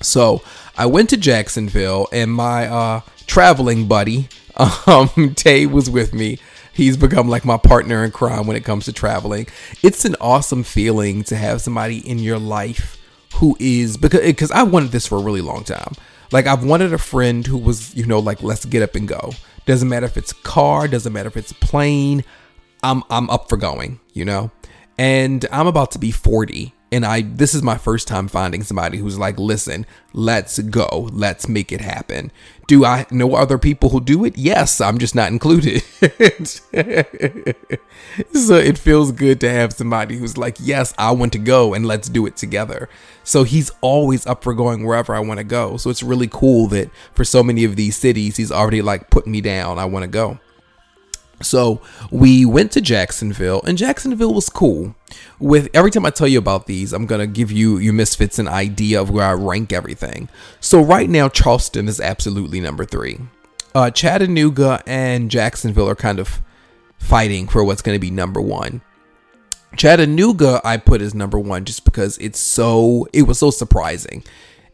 So 0.00 0.42
I 0.76 0.86
went 0.86 1.10
to 1.10 1.16
Jacksonville, 1.16 2.08
and 2.12 2.32
my 2.32 2.66
uh, 2.66 3.00
traveling 3.26 3.88
buddy, 3.88 4.28
um, 4.86 5.34
Tay, 5.34 5.66
was 5.66 5.90
with 5.90 6.14
me. 6.14 6.38
He's 6.72 6.96
become 6.96 7.28
like 7.28 7.44
my 7.44 7.58
partner 7.58 8.04
in 8.04 8.10
crime 8.10 8.46
when 8.46 8.56
it 8.56 8.64
comes 8.64 8.86
to 8.86 8.92
traveling. 8.92 9.46
It's 9.82 10.04
an 10.04 10.16
awesome 10.20 10.62
feeling 10.62 11.22
to 11.24 11.36
have 11.36 11.60
somebody 11.60 11.98
in 12.08 12.18
your 12.18 12.38
life 12.38 12.98
who 13.34 13.56
is 13.60 13.96
because 13.96 14.20
because 14.20 14.50
I 14.50 14.62
wanted 14.62 14.90
this 14.90 15.06
for 15.06 15.18
a 15.18 15.22
really 15.22 15.42
long 15.42 15.64
time. 15.64 15.92
Like 16.30 16.46
I've 16.46 16.64
wanted 16.64 16.94
a 16.94 16.98
friend 16.98 17.46
who 17.46 17.58
was, 17.58 17.94
you 17.94 18.06
know, 18.06 18.18
like 18.18 18.42
let's 18.42 18.64
get 18.64 18.82
up 18.82 18.94
and 18.94 19.06
go. 19.06 19.32
Doesn't 19.66 19.88
matter 19.88 20.06
if 20.06 20.16
it's 20.16 20.32
car, 20.32 20.88
doesn't 20.88 21.12
matter 21.12 21.28
if 21.28 21.36
it's 21.36 21.52
plane. 21.52 22.24
I'm 22.82 23.02
I'm 23.10 23.28
up 23.28 23.50
for 23.50 23.58
going, 23.58 24.00
you 24.14 24.24
know? 24.24 24.50
And 24.98 25.44
I'm 25.52 25.66
about 25.66 25.90
to 25.92 25.98
be 25.98 26.10
40 26.10 26.72
and 26.92 27.06
I 27.06 27.22
this 27.22 27.54
is 27.54 27.62
my 27.62 27.78
first 27.78 28.06
time 28.06 28.28
finding 28.28 28.62
somebody 28.62 28.98
who's 28.98 29.18
like, 29.18 29.38
"Listen, 29.38 29.86
let's 30.12 30.58
go. 30.58 31.08
Let's 31.10 31.48
make 31.48 31.72
it 31.72 31.80
happen." 31.80 32.30
Do 32.68 32.84
I 32.84 33.06
know 33.10 33.34
other 33.34 33.58
people 33.58 33.88
who 33.88 34.00
do 34.00 34.24
it? 34.24 34.36
Yes, 34.36 34.80
I'm 34.80 34.98
just 34.98 35.14
not 35.14 35.32
included. 35.32 35.82
so 38.32 38.54
it 38.54 38.78
feels 38.78 39.10
good 39.12 39.40
to 39.40 39.50
have 39.50 39.72
somebody 39.72 40.18
who's 40.18 40.36
like, 40.36 40.58
"Yes, 40.60 40.94
I 40.98 41.12
want 41.12 41.32
to 41.32 41.38
go 41.38 41.72
and 41.72 41.86
let's 41.86 42.10
do 42.10 42.26
it 42.26 42.36
together." 42.36 42.90
So 43.24 43.44
he's 43.44 43.70
always 43.80 44.26
up 44.26 44.44
for 44.44 44.52
going 44.52 44.84
wherever 44.84 45.14
I 45.14 45.20
want 45.20 45.38
to 45.38 45.44
go. 45.44 45.78
So 45.78 45.88
it's 45.88 46.02
really 46.02 46.28
cool 46.28 46.66
that 46.68 46.90
for 47.14 47.24
so 47.24 47.42
many 47.42 47.64
of 47.64 47.76
these 47.76 47.96
cities, 47.96 48.36
he's 48.36 48.52
already 48.52 48.82
like 48.82 49.08
put 49.08 49.26
me 49.26 49.40
down. 49.40 49.78
I 49.78 49.86
want 49.86 50.02
to 50.02 50.08
go. 50.08 50.38
So 51.42 51.80
we 52.10 52.44
went 52.44 52.72
to 52.72 52.80
Jacksonville, 52.80 53.62
and 53.66 53.76
Jacksonville 53.76 54.34
was 54.34 54.48
cool. 54.48 54.94
With 55.38 55.68
every 55.74 55.90
time 55.90 56.06
I 56.06 56.10
tell 56.10 56.28
you 56.28 56.38
about 56.38 56.66
these, 56.66 56.92
I'm 56.92 57.06
gonna 57.06 57.26
give 57.26 57.52
you 57.52 57.78
you 57.78 57.92
misfits 57.92 58.38
an 58.38 58.48
idea 58.48 59.00
of 59.00 59.10
where 59.10 59.26
I 59.26 59.32
rank 59.32 59.72
everything. 59.72 60.28
So 60.60 60.80
right 60.82 61.08
now, 61.08 61.28
Charleston 61.28 61.88
is 61.88 62.00
absolutely 62.00 62.60
number 62.60 62.84
three. 62.84 63.18
Uh, 63.74 63.90
Chattanooga 63.90 64.82
and 64.86 65.30
Jacksonville 65.30 65.88
are 65.88 65.94
kind 65.94 66.18
of 66.18 66.40
fighting 66.98 67.48
for 67.48 67.64
what's 67.64 67.82
gonna 67.82 67.98
be 67.98 68.10
number 68.10 68.40
one. 68.40 68.82
Chattanooga 69.76 70.60
I 70.64 70.76
put 70.76 71.00
as 71.00 71.14
number 71.14 71.38
one 71.38 71.64
just 71.64 71.84
because 71.84 72.18
it's 72.18 72.38
so 72.38 73.08
it 73.12 73.22
was 73.22 73.38
so 73.38 73.50
surprising. 73.50 74.22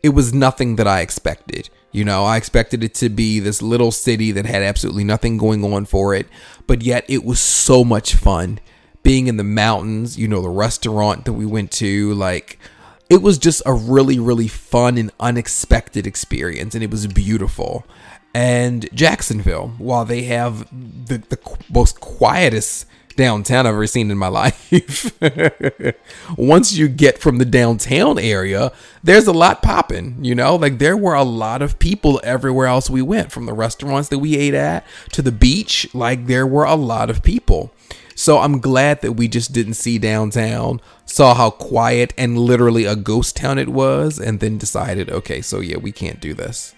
It 0.03 0.11
was 0.11 0.33
nothing 0.33 0.77
that 0.77 0.87
I 0.87 1.01
expected. 1.01 1.71
You 1.91 2.05
know, 2.05 2.25
I 2.25 2.37
expected 2.37 2.85
it 2.85 2.95
to 2.97 3.09
be 3.09 3.41
this 3.41 3.63
little 3.63 3.91
city 3.91 4.31
that 4.33 4.47
had 4.47 4.63
absolutely 4.63 5.05
nothing 5.05 5.39
going 5.39 5.65
on 5.65 5.87
for 5.87 6.15
it, 6.15 6.27
but 6.67 6.83
yet 6.83 7.05
it 7.09 7.25
was 7.25 7.41
so 7.41 7.85
much 7.85 8.15
fun 8.15 8.61
being 9.03 9.27
in 9.27 9.39
the 9.39 9.45
mountains, 9.45 10.19
you 10.19 10.29
know, 10.29 10.43
the 10.43 10.51
restaurant 10.51 11.25
that 11.25 11.33
we 11.33 11.47
went 11.47 11.71
to, 11.73 12.13
like 12.15 12.59
it 13.09 13.23
was 13.23 13.39
just 13.39 13.63
a 13.65 13.73
really 13.73 14.19
really 14.19 14.49
fun 14.49 14.99
and 14.99 15.11
unexpected 15.19 16.07
experience 16.07 16.75
and 16.75 16.85
it 16.85 16.91
was 16.91 17.07
beautiful. 17.07 17.87
And 18.35 18.89
Jacksonville, 18.95 19.73
while 19.79 20.05
they 20.05 20.25
have 20.25 20.69
the, 20.71 21.19
the 21.19 21.39
most 21.73 22.01
quietest 22.01 22.87
downtown 23.19 23.67
I've 23.67 23.75
ever 23.75 23.87
seen 23.87 24.11
in 24.11 24.17
my 24.17 24.29
life. 24.43 25.13
Once 26.39 26.75
you 26.75 26.89
get 26.89 27.19
from 27.19 27.37
the 27.37 27.45
downtown 27.45 28.19
area, 28.19 28.73
there's 29.03 29.27
a 29.27 29.33
lot 29.33 29.61
popping, 29.61 30.25
you 30.25 30.35
know? 30.35 30.57
Like 30.57 30.79
there 30.79 30.97
were 30.97 31.15
a 31.15 31.25
lot 31.25 31.61
of 31.61 31.79
people 31.79 32.21
everywhere 32.25 32.69
else 32.69 32.89
we 32.89 33.03
went, 33.03 33.31
from 33.31 33.45
the 33.45 33.53
restaurants 33.53 34.09
that 34.09 34.21
we 34.21 34.37
ate 34.37 34.55
at 34.55 34.87
to 35.13 35.21
the 35.21 35.33
beach. 35.33 35.93
Like 35.93 36.27
there 36.27 36.47
were 36.47 36.65
a 36.65 36.77
lot 36.77 37.11
of 37.11 37.23
people. 37.23 37.75
So 38.15 38.39
I'm 38.39 38.61
glad 38.61 39.03
that 39.03 39.13
we 39.13 39.29
just 39.29 39.53
didn't 39.53 39.75
see 39.75 39.99
downtown, 39.99 40.81
saw 41.05 41.35
how 41.35 41.51
quiet 41.51 42.15
and 42.17 42.39
literally 42.39 42.85
a 42.85 42.97
ghost 42.97 43.37
town 43.37 43.59
it 43.59 43.69
was, 43.69 44.19
and 44.19 44.41
then 44.41 44.59
decided, 44.59 45.11
okay, 45.11 45.41
so 45.41 45.61
yeah, 45.61 45.77
we 45.77 45.93
can't 45.93 46.21
do 46.21 46.35
this. 46.35 46.75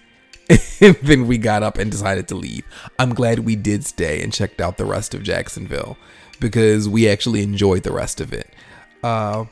and 0.81 0.95
then 1.01 1.27
we 1.27 1.37
got 1.37 1.63
up 1.63 1.77
and 1.77 1.89
decided 1.89 2.27
to 2.27 2.35
leave. 2.35 2.63
I'm 2.99 3.13
glad 3.13 3.39
we 3.39 3.55
did 3.55 3.85
stay 3.85 4.21
and 4.21 4.33
checked 4.33 4.59
out 4.59 4.77
the 4.77 4.85
rest 4.85 5.13
of 5.13 5.23
Jacksonville 5.23 5.97
because 6.41 6.89
we 6.89 7.07
actually 7.07 7.41
enjoyed 7.41 7.83
the 7.83 7.93
rest 7.93 8.19
of 8.19 8.33
it. 8.33 8.53
Uh, 9.01 9.45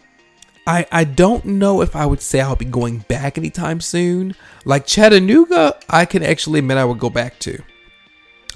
I 0.67 0.85
I 0.91 1.03
don't 1.05 1.45
know 1.45 1.81
if 1.81 1.95
I 1.95 2.05
would 2.05 2.21
say 2.21 2.41
I'll 2.41 2.57
be 2.57 2.65
going 2.65 2.99
back 3.07 3.37
anytime 3.37 3.79
soon. 3.79 4.35
Like 4.65 4.85
Chattanooga, 4.85 5.79
I 5.89 6.03
can 6.03 6.21
actually 6.21 6.59
admit 6.59 6.77
I 6.77 6.83
would 6.83 6.99
go 6.99 7.09
back 7.09 7.39
to. 7.39 7.63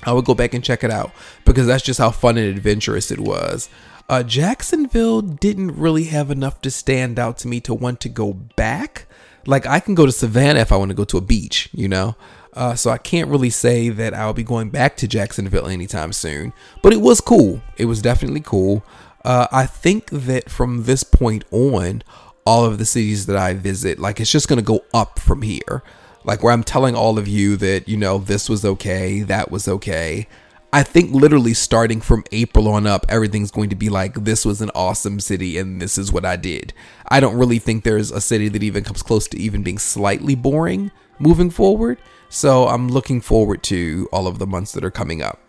I 0.03 0.11
would 0.11 0.25
go 0.25 0.33
back 0.33 0.53
and 0.53 0.63
check 0.63 0.83
it 0.83 0.91
out 0.91 1.11
because 1.45 1.65
that's 1.65 1.83
just 1.83 1.99
how 1.99 2.11
fun 2.11 2.37
and 2.37 2.49
adventurous 2.49 3.09
it 3.09 3.21
was. 3.21 3.69
Uh, 4.09 4.21
Jacksonville 4.21 5.21
didn't 5.21 5.77
really 5.77 6.05
have 6.05 6.29
enough 6.29 6.59
to 6.61 6.71
stand 6.71 7.17
out 7.17 7.37
to 7.39 7.47
me 7.47 7.61
to 7.61 7.73
want 7.73 8.01
to 8.01 8.09
go 8.09 8.33
back. 8.33 9.05
Like 9.45 9.65
I 9.65 9.79
can 9.79 9.95
go 9.95 10.05
to 10.05 10.11
Savannah 10.11 10.59
if 10.59 10.71
I 10.71 10.77
want 10.77 10.89
to 10.89 10.95
go 10.95 11.05
to 11.05 11.17
a 11.17 11.21
beach, 11.21 11.69
you 11.71 11.87
know. 11.87 12.15
Uh, 12.55 12.75
so 12.75 12.91
I 12.91 12.97
can't 12.97 13.29
really 13.29 13.49
say 13.49 13.89
that 13.89 14.13
I'll 14.13 14.33
be 14.33 14.43
going 14.43 14.69
back 14.69 14.95
to 14.97 15.07
Jacksonville 15.07 15.67
anytime 15.67 16.13
soon. 16.13 16.53
But 16.81 16.93
it 16.93 17.01
was 17.01 17.21
cool. 17.21 17.61
It 17.77 17.85
was 17.85 18.01
definitely 18.01 18.41
cool. 18.41 18.85
Uh, 19.25 19.47
I 19.51 19.65
think 19.65 20.09
that 20.09 20.49
from 20.49 20.83
this 20.83 21.03
point 21.03 21.45
on, 21.51 22.03
all 22.45 22.65
of 22.65 22.77
the 22.77 22.85
cities 22.85 23.25
that 23.27 23.37
I 23.37 23.53
visit, 23.53 23.99
like 23.99 24.19
it's 24.19 24.31
just 24.31 24.47
gonna 24.47 24.61
go 24.61 24.83
up 24.93 25.17
from 25.19 25.41
here. 25.41 25.81
Like 26.25 26.43
where 26.43 26.53
I'm 26.53 26.63
telling 26.63 26.95
all 26.95 27.17
of 27.17 27.27
you 27.27 27.55
that 27.57 27.87
you 27.87 27.97
know 27.97 28.17
this 28.17 28.49
was 28.49 28.65
okay, 28.65 29.21
that 29.21 29.49
was 29.51 29.67
okay. 29.67 30.27
I 30.73 30.81
think 30.81 31.11
literally 31.13 31.53
starting 31.53 32.01
from 32.01 32.23
April 32.31 32.67
on 32.67 32.87
up, 32.87 33.05
everything's 33.07 33.51
going 33.51 33.69
to 33.69 33.75
be 33.75 33.89
like, 33.89 34.15
this 34.15 34.43
was 34.43 34.59
an 34.59 34.71
awesome 34.73 35.19
city 35.19 35.59
and 35.59 35.79
this 35.79 35.99
is 35.99 36.11
what 36.11 36.25
I 36.25 36.35
did. 36.35 36.73
I 37.09 37.19
don't 37.19 37.37
really 37.37 37.59
think 37.59 37.83
there's 37.83 38.09
a 38.09 38.19
city 38.19 38.47
that 38.49 38.63
even 38.63 38.83
comes 38.83 39.03
close 39.03 39.27
to 39.27 39.37
even 39.37 39.61
being 39.61 39.77
slightly 39.77 40.33
boring 40.33 40.91
moving 41.19 41.51
forward. 41.51 41.99
So 42.33 42.67
I'm 42.67 42.87
looking 42.87 43.21
forward 43.21 43.61
to 43.65 44.09
all 44.11 44.25
of 44.25 44.39
the 44.39 44.47
months 44.47 44.71
that 44.71 44.83
are 44.83 44.89
coming 44.89 45.21
up. 45.21 45.39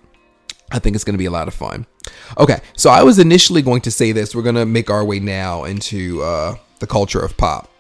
I 0.71 0.79
think 0.79 0.95
it's 0.95 1.03
going 1.03 1.15
to 1.15 1.19
be 1.19 1.25
a 1.25 1.31
lot 1.31 1.49
of 1.49 1.55
fun. 1.55 1.87
Okay, 2.37 2.61
so 2.77 2.91
I 2.91 3.03
was 3.03 3.19
initially 3.19 3.63
going 3.63 3.81
to 3.83 3.91
say 3.91 4.13
this. 4.13 4.35
We're 4.35 4.43
going 4.43 4.55
to 4.57 4.67
make 4.67 4.91
our 4.91 5.03
way 5.03 5.19
now 5.19 5.65
into 5.65 6.23
uh, 6.23 6.57
the 6.81 6.87
culture 6.87 7.21
of 7.21 7.39
pop. 7.39 7.71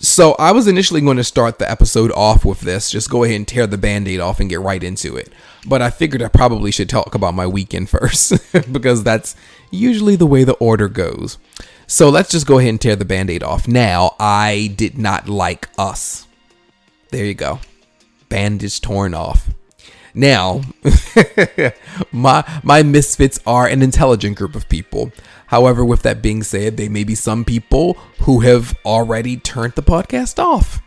So 0.00 0.34
I 0.36 0.50
was 0.50 0.66
initially 0.66 1.00
going 1.00 1.18
to 1.18 1.24
start 1.24 1.60
the 1.60 1.70
episode 1.70 2.10
off 2.10 2.44
with 2.44 2.62
this, 2.62 2.90
just 2.90 3.08
go 3.08 3.22
ahead 3.22 3.36
and 3.36 3.46
tear 3.46 3.68
the 3.68 3.78
band-aid 3.78 4.18
off 4.18 4.40
and 4.40 4.50
get 4.50 4.60
right 4.60 4.82
into 4.82 5.16
it. 5.16 5.32
But 5.64 5.80
I 5.80 5.90
figured 5.90 6.22
I 6.22 6.28
probably 6.28 6.72
should 6.72 6.88
talk 6.88 7.14
about 7.14 7.34
my 7.34 7.46
weekend 7.46 7.88
first 7.90 8.32
because 8.72 9.04
that's 9.04 9.36
usually 9.70 10.16
the 10.16 10.26
way 10.26 10.42
the 10.42 10.54
order 10.54 10.88
goes. 10.88 11.38
So 11.86 12.08
let's 12.08 12.32
just 12.32 12.48
go 12.48 12.58
ahead 12.58 12.70
and 12.70 12.80
tear 12.80 12.96
the 12.96 13.04
band-aid 13.04 13.44
off. 13.44 13.68
Now, 13.68 14.16
I 14.18 14.72
did 14.74 14.98
not 14.98 15.28
like 15.28 15.68
us. 15.78 16.26
There 17.10 17.24
you 17.24 17.34
go. 17.34 17.60
Bandage 18.28 18.80
torn 18.80 19.14
off. 19.14 19.50
Now, 20.14 20.62
my 22.12 22.44
my 22.62 22.82
misfits 22.82 23.38
are 23.46 23.66
an 23.66 23.82
intelligent 23.82 24.36
group 24.36 24.54
of 24.54 24.68
people. 24.68 25.12
However, 25.46 25.84
with 25.84 26.02
that 26.02 26.22
being 26.22 26.42
said, 26.42 26.76
there 26.76 26.90
may 26.90 27.04
be 27.04 27.14
some 27.14 27.44
people 27.44 27.94
who 28.22 28.40
have 28.40 28.76
already 28.84 29.36
turned 29.36 29.74
the 29.74 29.82
podcast 29.82 30.38
off 30.42 30.80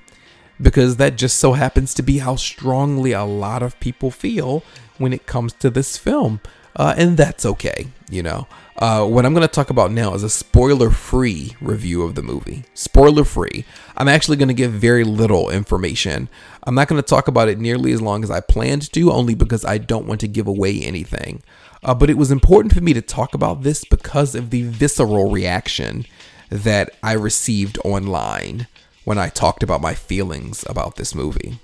because 0.62 0.98
that 0.98 1.18
just 1.18 1.38
so 1.38 1.53
happens 1.53 1.94
to 1.96 2.01
be 2.03 2.20
how 2.20 2.36
strongly 2.36 3.12
a 3.12 3.24
lot 3.24 3.62
of 3.63 3.80
people 3.80 4.12
feel 4.12 4.63
when 4.98 5.12
it 5.13 5.25
comes 5.25 5.53
to 5.53 5.70
this 5.70 5.98
film. 5.98 6.39
Uh, 6.75 6.94
and 6.98 7.18
that's 7.18 7.46
okay, 7.46 7.88
you 8.10 8.24
know. 8.24 8.48
Uh, 8.77 9.06
what 9.06 9.25
I'm 9.25 9.34
going 9.34 9.48
to 9.48 9.53
talk 9.53 9.70
about 9.70 9.92
now 9.92 10.13
is 10.13 10.24
a 10.24 10.30
spoiler 10.30 10.89
free 10.89 11.56
review 11.62 12.01
of 12.03 12.15
the 12.15 12.24
movie. 12.24 12.63
Spoiler 12.74 13.24
free. 13.24 13.65
I'm 13.96 14.08
actually 14.08 14.38
going 14.38 14.48
to 14.48 14.53
give 14.53 14.72
very 14.72 15.03
little 15.03 15.50
information. 15.50 16.27
I'm 16.63 16.75
not 16.75 16.88
going 16.88 17.01
to 17.01 17.08
talk 17.08 17.27
about 17.27 17.50
it 17.50 17.60
nearly 17.60 17.92
as 17.92 18.01
long 18.01 18.24
as 18.24 18.32
I 18.32 18.39
planned 18.39 18.92
to, 18.94 19.12
only 19.12 19.36
because 19.36 19.63
I 19.63 19.77
don't 19.77 20.08
want 20.08 20.22
to 20.22 20.27
give 20.27 20.48
away 20.48 20.82
anything. 20.82 21.44
Uh, 21.84 21.94
but 21.94 22.10
it 22.10 22.18
was 22.18 22.32
important 22.32 22.74
for 22.74 22.82
me 22.82 22.94
to 22.94 23.01
talk 23.01 23.34
about 23.34 23.62
this 23.62 23.86
because 23.86 24.34
of 24.34 24.50
the 24.50 24.63
visceral 24.63 25.30
reaction 25.30 26.06
that 26.50 26.89
I 27.03 27.13
received 27.13 27.77
online 27.84 28.68
when 29.03 29.18
I 29.18 29.30
talked 29.30 29.63
about 29.63 29.82
my 29.82 29.94
feelings 29.94 30.65
about 30.68 30.96
this 30.96 31.13
movie. 31.13 31.60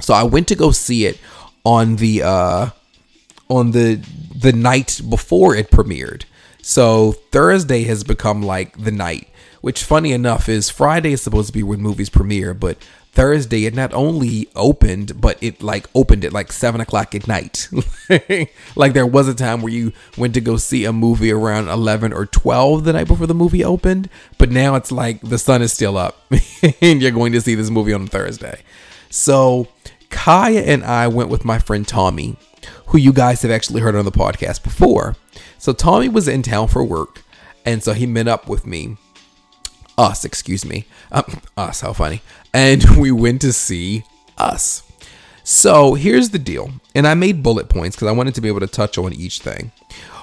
So 0.00 0.14
I 0.14 0.22
went 0.22 0.48
to 0.48 0.54
go 0.54 0.70
see 0.70 1.06
it 1.06 1.18
on 1.64 1.96
the 1.96 2.22
uh, 2.22 2.70
on 3.56 3.72
the 3.72 4.00
the 4.34 4.52
night 4.52 5.00
before 5.08 5.54
it 5.54 5.70
premiered. 5.70 6.24
So 6.62 7.12
Thursday 7.12 7.84
has 7.84 8.04
become 8.04 8.42
like 8.42 8.82
the 8.82 8.92
night, 8.92 9.28
which 9.60 9.82
funny 9.84 10.12
enough 10.12 10.48
is 10.48 10.70
Friday 10.70 11.12
is 11.12 11.22
supposed 11.22 11.48
to 11.48 11.52
be 11.52 11.62
when 11.62 11.80
movies 11.80 12.10
premiere, 12.10 12.54
but 12.54 12.78
Thursday 13.12 13.66
it 13.66 13.74
not 13.74 13.92
only 13.92 14.48
opened, 14.56 15.20
but 15.20 15.36
it 15.42 15.62
like 15.62 15.86
opened 15.94 16.24
at 16.24 16.32
like 16.32 16.50
seven 16.50 16.80
o'clock 16.80 17.14
at 17.14 17.28
night. 17.28 17.68
like 18.74 18.94
there 18.94 19.06
was 19.06 19.28
a 19.28 19.34
time 19.34 19.60
where 19.60 19.72
you 19.72 19.92
went 20.16 20.32
to 20.34 20.40
go 20.40 20.56
see 20.56 20.84
a 20.86 20.92
movie 20.92 21.30
around 21.30 21.68
eleven 21.68 22.12
or 22.12 22.24
twelve 22.24 22.84
the 22.84 22.92
night 22.94 23.08
before 23.08 23.26
the 23.26 23.34
movie 23.34 23.64
opened, 23.64 24.08
but 24.38 24.50
now 24.50 24.76
it's 24.76 24.90
like 24.90 25.20
the 25.20 25.38
sun 25.38 25.60
is 25.60 25.72
still 25.72 25.98
up 25.98 26.24
and 26.80 27.02
you're 27.02 27.10
going 27.10 27.32
to 27.32 27.40
see 27.40 27.54
this 27.54 27.70
movie 27.70 27.92
on 27.92 28.06
Thursday. 28.06 28.62
So 29.10 29.68
Caiya 30.08 30.66
and 30.66 30.82
I 30.82 31.08
went 31.08 31.28
with 31.28 31.44
my 31.44 31.58
friend 31.58 31.86
Tommy, 31.86 32.36
who 32.92 32.98
you 32.98 33.12
guys 33.12 33.40
have 33.40 33.50
actually 33.50 33.80
heard 33.80 33.96
on 33.96 34.04
the 34.04 34.12
podcast 34.12 34.62
before. 34.62 35.16
So 35.56 35.72
Tommy 35.72 36.10
was 36.10 36.28
in 36.28 36.42
town 36.42 36.68
for 36.68 36.84
work, 36.84 37.22
and 37.64 37.82
so 37.82 37.94
he 37.94 38.06
met 38.06 38.28
up 38.28 38.50
with 38.50 38.66
me. 38.66 38.98
Us, 39.96 40.26
excuse 40.26 40.66
me. 40.66 40.84
Um, 41.10 41.40
us, 41.56 41.80
how 41.80 41.94
funny. 41.94 42.20
And 42.52 42.84
we 42.98 43.10
went 43.10 43.40
to 43.40 43.52
see 43.52 44.04
us. 44.36 44.82
So 45.42 45.94
here's 45.94 46.30
the 46.30 46.38
deal. 46.38 46.70
And 46.94 47.06
I 47.06 47.14
made 47.14 47.42
bullet 47.42 47.70
points 47.70 47.96
because 47.96 48.08
I 48.08 48.12
wanted 48.12 48.34
to 48.34 48.42
be 48.42 48.48
able 48.48 48.60
to 48.60 48.66
touch 48.66 48.98
on 48.98 49.14
each 49.14 49.40
thing. 49.40 49.72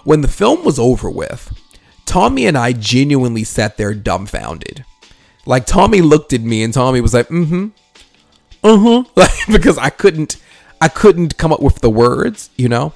When 0.04 0.22
the 0.22 0.28
film 0.28 0.64
was 0.64 0.78
over 0.78 1.10
with, 1.10 1.52
Tommy 2.06 2.46
and 2.46 2.58
I 2.58 2.74
genuinely 2.74 3.44
sat 3.44 3.78
there 3.78 3.96
dumbfounded. 3.96 4.86
Like 5.48 5.66
Tommy 5.66 6.02
looked 6.02 6.34
at 6.34 6.42
me 6.42 6.62
and 6.62 6.74
Tommy 6.74 7.02
was 7.02 7.16
like, 7.16 7.30
mm-hmm. 7.30 7.70
Uh-huh. 8.64 9.04
Like 9.16 9.48
because 9.48 9.80
I 9.80 9.90
couldn't 9.90 10.38
I 10.82 10.88
couldn't 10.88 11.38
come 11.38 11.52
up 11.52 11.62
with 11.62 11.80
the 11.80 11.90
words, 11.90 12.50
you 12.56 12.70
know? 12.70 12.94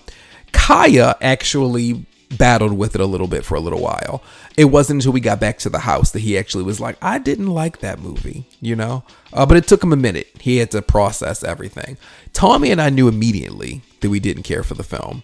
Caiya 0.51 1.15
actually 1.21 2.05
battled 2.37 2.73
with 2.73 2.95
it 2.95 3.01
a 3.01 3.05
little 3.05 3.27
bit 3.27 3.45
for 3.45 3.55
a 3.55 3.59
little 3.59 3.81
while. 3.81 4.23
It 4.57 4.65
wasn't 4.65 5.01
until 5.01 5.11
we 5.11 5.19
got 5.19 5.39
back 5.39 5.57
to 5.59 5.69
the 5.69 5.79
house 5.79 6.11
that 6.11 6.19
he 6.19 6.37
actually 6.37 6.63
was 6.63 6.79
like, 6.79 6.97
I 7.01 7.19
didn't 7.19 7.47
like 7.47 7.79
that 7.79 7.99
movie, 7.99 8.45
you 8.61 8.75
know? 8.75 9.03
Uh, 9.31 9.45
but 9.45 9.57
it 9.57 9.67
took 9.67 9.83
him 9.83 9.93
a 9.93 9.97
minute. 9.97 10.27
He 10.39 10.57
had 10.57 10.71
to 10.71 10.81
process 10.81 11.43
everything. 11.43 11.97
Tommy 12.33 12.71
and 12.71 12.81
I 12.81 12.89
knew 12.89 13.07
immediately 13.07 13.81
that 14.01 14.09
we 14.09 14.19
didn't 14.19 14.43
care 14.43 14.63
for 14.63 14.73
the 14.73 14.83
film. 14.83 15.23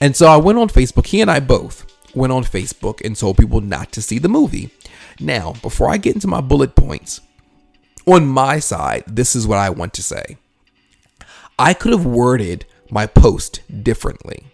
And 0.00 0.16
so 0.16 0.26
I 0.26 0.36
went 0.36 0.58
on 0.58 0.68
Facebook. 0.68 1.06
He 1.06 1.20
and 1.20 1.30
I 1.30 1.40
both 1.40 1.86
went 2.14 2.32
on 2.32 2.44
Facebook 2.44 3.04
and 3.04 3.16
told 3.16 3.38
people 3.38 3.60
not 3.60 3.92
to 3.92 4.02
see 4.02 4.18
the 4.18 4.28
movie. 4.28 4.70
Now, 5.20 5.54
before 5.62 5.88
I 5.90 5.96
get 5.96 6.14
into 6.14 6.26
my 6.26 6.40
bullet 6.40 6.74
points, 6.74 7.20
on 8.06 8.26
my 8.26 8.58
side, 8.58 9.04
this 9.06 9.34
is 9.34 9.46
what 9.46 9.58
I 9.58 9.70
want 9.70 9.94
to 9.94 10.02
say. 10.02 10.36
I 11.58 11.72
could 11.72 11.92
have 11.92 12.04
worded 12.04 12.66
my 12.90 13.06
post 13.06 13.60
differently. 13.82 14.46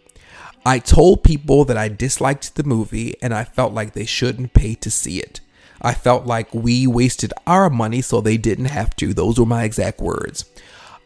I 0.66 0.78
told 0.78 1.22
people 1.22 1.64
that 1.64 1.78
I 1.78 1.88
disliked 1.88 2.54
the 2.54 2.62
movie 2.62 3.14
and 3.22 3.32
I 3.32 3.44
felt 3.44 3.72
like 3.72 3.94
they 3.94 4.04
shouldn't 4.04 4.52
pay 4.52 4.74
to 4.76 4.90
see 4.90 5.18
it. 5.18 5.40
I 5.80 5.94
felt 5.94 6.26
like 6.26 6.52
we 6.52 6.86
wasted 6.86 7.32
our 7.46 7.70
money 7.70 8.02
so 8.02 8.20
they 8.20 8.36
didn't 8.36 8.66
have 8.66 8.94
to. 8.96 9.14
Those 9.14 9.40
were 9.40 9.46
my 9.46 9.64
exact 9.64 10.00
words. 10.00 10.44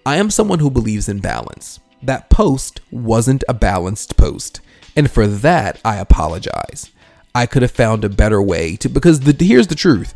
I 0.04 0.16
am 0.16 0.30
someone 0.30 0.58
who 0.58 0.70
believes 0.70 1.08
in 1.08 1.20
balance. 1.20 1.78
That 2.02 2.28
post 2.28 2.80
wasn't 2.90 3.44
a 3.48 3.54
balanced 3.54 4.16
post. 4.16 4.60
And 4.96 5.08
for 5.08 5.28
that, 5.28 5.80
I 5.84 5.96
apologize. 5.96 6.90
I 7.36 7.46
could 7.46 7.62
have 7.62 7.70
found 7.70 8.04
a 8.04 8.08
better 8.08 8.42
way 8.42 8.76
to, 8.76 8.88
because 8.88 9.20
the, 9.20 9.44
here's 9.44 9.68
the 9.68 9.74
truth 9.76 10.14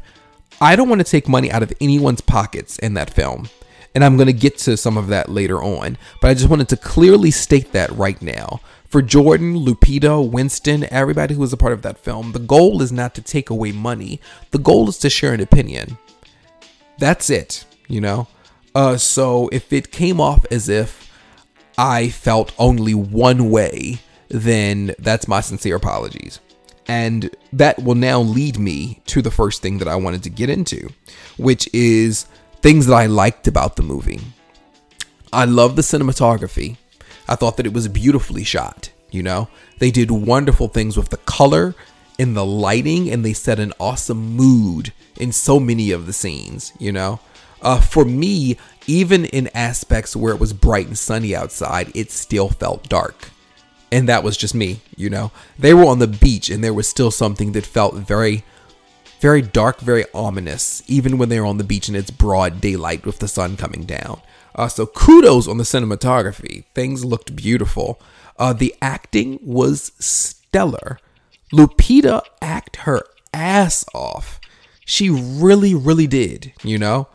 I 0.61 0.75
don't 0.75 0.89
want 0.89 1.01
to 1.01 1.11
take 1.11 1.29
money 1.29 1.53
out 1.53 1.63
of 1.63 1.73
anyone's 1.81 2.21
pockets 2.21 2.79
in 2.81 2.95
that 2.95 3.11
film. 3.11 3.49
And 3.99 4.05
I'm 4.05 4.17
going 4.17 4.29
to 4.29 4.33
get 4.33 4.59
to 4.59 4.77
some 4.77 4.97
of 4.97 5.09
that 5.09 5.29
later 5.29 5.61
on. 5.61 5.99
But 6.21 6.29
I 6.31 6.35
just 6.35 6.49
wanted 6.49 6.69
to 6.69 6.77
clearly 6.77 7.33
state 7.33 7.73
that 7.73 7.91
right 7.91 8.23
now. 8.23 8.61
For 8.87 9.03
Jordan, 9.03 9.57
Lupita, 9.57 10.25
Winston, 10.31 10.87
everybody 10.93 11.35
who 11.35 11.41
was 11.41 11.53
a 11.53 11.57
part 11.57 11.73
of 11.73 11.83
that 11.83 11.99
film, 11.99 12.31
the 12.31 12.39
goal 12.39 12.81
is 12.81 12.93
not 12.93 13.17
to 13.17 13.23
take 13.23 13.51
away 13.51 13.73
money. 13.73 14.21
The 14.53 14.61
goal 14.61 14.89
is 14.89 14.99
to 14.99 15.11
share 15.11 15.33
an 15.33 15.41
opinion. 15.41 15.99
That's 16.99 17.29
it, 17.29 17.65
you 17.89 18.01
know? 18.01 18.29
Uh, 18.73 18.99
so 18.99 19.49
if 19.49 19.73
it 19.73 19.91
came 19.91 20.21
off 20.21 20.47
as 20.49 20.69
if 20.69 21.13
I 21.77 22.09
felt 22.09 22.55
only 22.57 22.95
one 22.95 23.51
way, 23.51 23.99
then 24.29 24.95
that's 25.01 25.27
my 25.27 25.41
sincere 25.41 25.75
apologies. 25.75 26.39
And 26.87 27.35
that 27.53 27.83
will 27.83 27.97
now 27.97 28.21
lead 28.21 28.61
me 28.61 29.03
to 29.07 29.23
the 29.23 29.33
first 29.33 29.61
thing 29.61 29.79
that 29.79 29.89
I 29.89 29.97
wanted 29.97 30.23
to 30.23 30.31
get 30.31 30.51
into, 30.51 30.89
which 31.37 31.69
is 31.75 32.27
things 32.61 32.87
that 32.87 32.95
I 32.95 33.07
liked 33.07 33.47
about 33.47 33.77
the 33.77 33.83
movie. 33.83 34.21
I 35.33 35.45
love 35.45 35.77
the 35.77 35.83
cinematography. 35.83 36.77
I 37.29 37.35
thought 37.35 37.57
that 37.57 37.67
it 37.67 37.73
was 37.73 37.89
beautifully 37.89 38.45
shot, 38.45 38.91
you 39.11 39.23
know? 39.23 39.49
They 39.79 39.91
did 39.91 40.11
wonderful 40.11 40.69
things 40.69 40.97
with 40.97 41.11
the 41.11 41.19
color 41.19 41.75
and 42.19 42.37
the 42.37 42.47
lighting, 42.47 43.11
and 43.11 43.25
they 43.25 43.33
set 43.33 43.61
an 43.61 43.73
awesome 43.79 44.35
mood 44.35 44.93
in 45.17 45.33
so 45.33 45.61
many 45.61 45.91
of 45.91 46.07
the 46.07 46.13
scenes, 46.13 46.73
you 46.79 46.93
know? 46.93 47.21
Uh, 47.61 47.81
for 47.81 48.05
me, 48.05 48.57
even 48.87 49.25
in 49.27 49.51
aspects 49.55 50.17
where 50.17 50.33
it 50.33 50.41
was 50.41 50.53
bright 50.53 50.87
and 50.87 50.99
sunny 50.99 51.35
outside, 51.35 51.93
it 51.95 52.11
still 52.11 52.49
felt 52.49 52.89
dark 52.89 53.31
and 53.91 54.09
that 54.09 54.23
was 54.23 54.37
just 54.37 54.55
me, 54.55 54.81
you 54.97 55.11
know. 55.11 55.31
They 55.59 55.75
were 55.75 55.87
on 55.87 55.99
the 55.99 56.07
beach 56.07 56.51
and 56.51 56.63
there 56.63 56.75
was 56.75 56.89
still 56.89 57.11
something 57.11 57.53
that 57.53 57.67
felt 57.67 57.95
very 57.95 58.45
very 59.21 59.43
dark, 59.43 59.81
very 59.81 60.05
ominous, 60.15 60.83
even 60.87 61.19
when 61.19 61.29
they're 61.29 61.47
on 61.47 61.59
the 61.59 61.65
beach 61.65 61.89
and 61.89 61.97
it's 61.97 62.11
broad 62.11 62.61
daylight 62.61 63.05
with 63.05 63.19
the 63.19 63.29
sun 63.29 63.57
coming 63.57 63.85
down. 63.85 64.21
Uh, 64.55 64.69
so 64.69 64.87
kudos 64.87 65.47
on 65.47 65.59
the 65.59 65.65
cinematography. 65.65 66.65
Things 66.75 67.05
looked 67.05 67.37
beautiful. 67.37 68.01
Uh, 68.39 68.53
the 68.53 68.75
acting 68.81 69.39
was 69.43 69.93
stellar. 69.99 70.99
Lupita 71.53 72.23
act 72.43 72.77
her 72.77 73.03
ass 73.33 73.85
off. 73.95 74.41
She 74.85 75.11
really, 75.11 75.75
really 75.75 76.07
did, 76.07 76.53
you 76.63 76.79
know? 76.79 77.09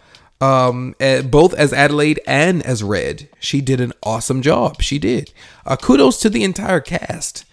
um, 0.43 0.93
eh, 0.99 1.21
both 1.21 1.53
as 1.53 1.71
Adelaide 1.71 2.19
and 2.27 2.61
as 2.63 2.83
Red. 2.83 3.29
She 3.39 3.61
did 3.61 3.79
an 3.79 3.93
awesome 4.03 4.41
job. 4.41 4.81
She 4.81 4.99
did. 4.99 5.31
Uh, 5.65 5.77
kudos 5.77 6.19
to 6.19 6.29
the 6.29 6.43
entire 6.43 6.81
cast. 6.81 7.45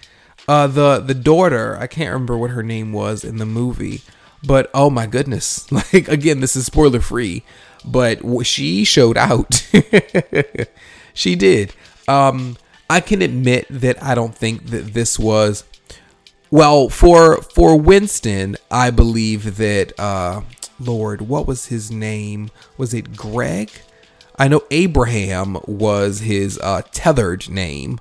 Uh, 0.49 0.67
the 0.67 0.99
the 0.99 1.15
daughter, 1.15 1.77
I 1.79 1.87
can't 1.87 2.13
remember 2.13 2.37
what 2.37 2.51
her 2.51 2.65
name 2.65 2.93
was 2.93 3.23
in 3.23 3.37
the 3.37 3.47
movie, 3.47 4.03
but 4.43 4.71
oh 4.75 4.91
my 4.91 5.07
goodness! 5.07 5.67
Like 5.73 6.09
again, 6.09 6.41
this 6.41 6.57
is 6.57 6.67
spoiler 6.67 7.01
free, 7.01 7.43
but 7.85 8.21
she 8.45 8.85
showed 8.85 9.17
out. 9.17 9.67
she 11.15 11.35
did. 11.37 11.75
Um, 12.09 12.57
I 12.89 13.01
can 13.01 13.23
admit 13.23 13.67
that 13.71 14.03
I 14.03 14.15
don't 14.15 14.35
think 14.35 14.67
that 14.67 14.95
this 14.95 15.19
was 15.19 15.65
well 16.51 16.89
for 16.89 17.43
for 17.43 17.79
Winston. 17.79 18.57
I 18.71 18.91
believe 18.91 19.57
that 19.57 19.99
uh, 19.99 20.43
Lord, 20.79 21.23
what 21.23 21.47
was 21.47 21.67
his 21.67 21.91
name? 21.91 22.51
Was 22.77 22.95
it 22.95 23.17
Greg? 23.17 23.71
I 24.39 24.49
know 24.49 24.63
Abraham 24.71 25.59
was 25.67 26.21
his 26.21 26.59
uh, 26.63 26.83
tethered 26.93 27.51
name, 27.51 28.01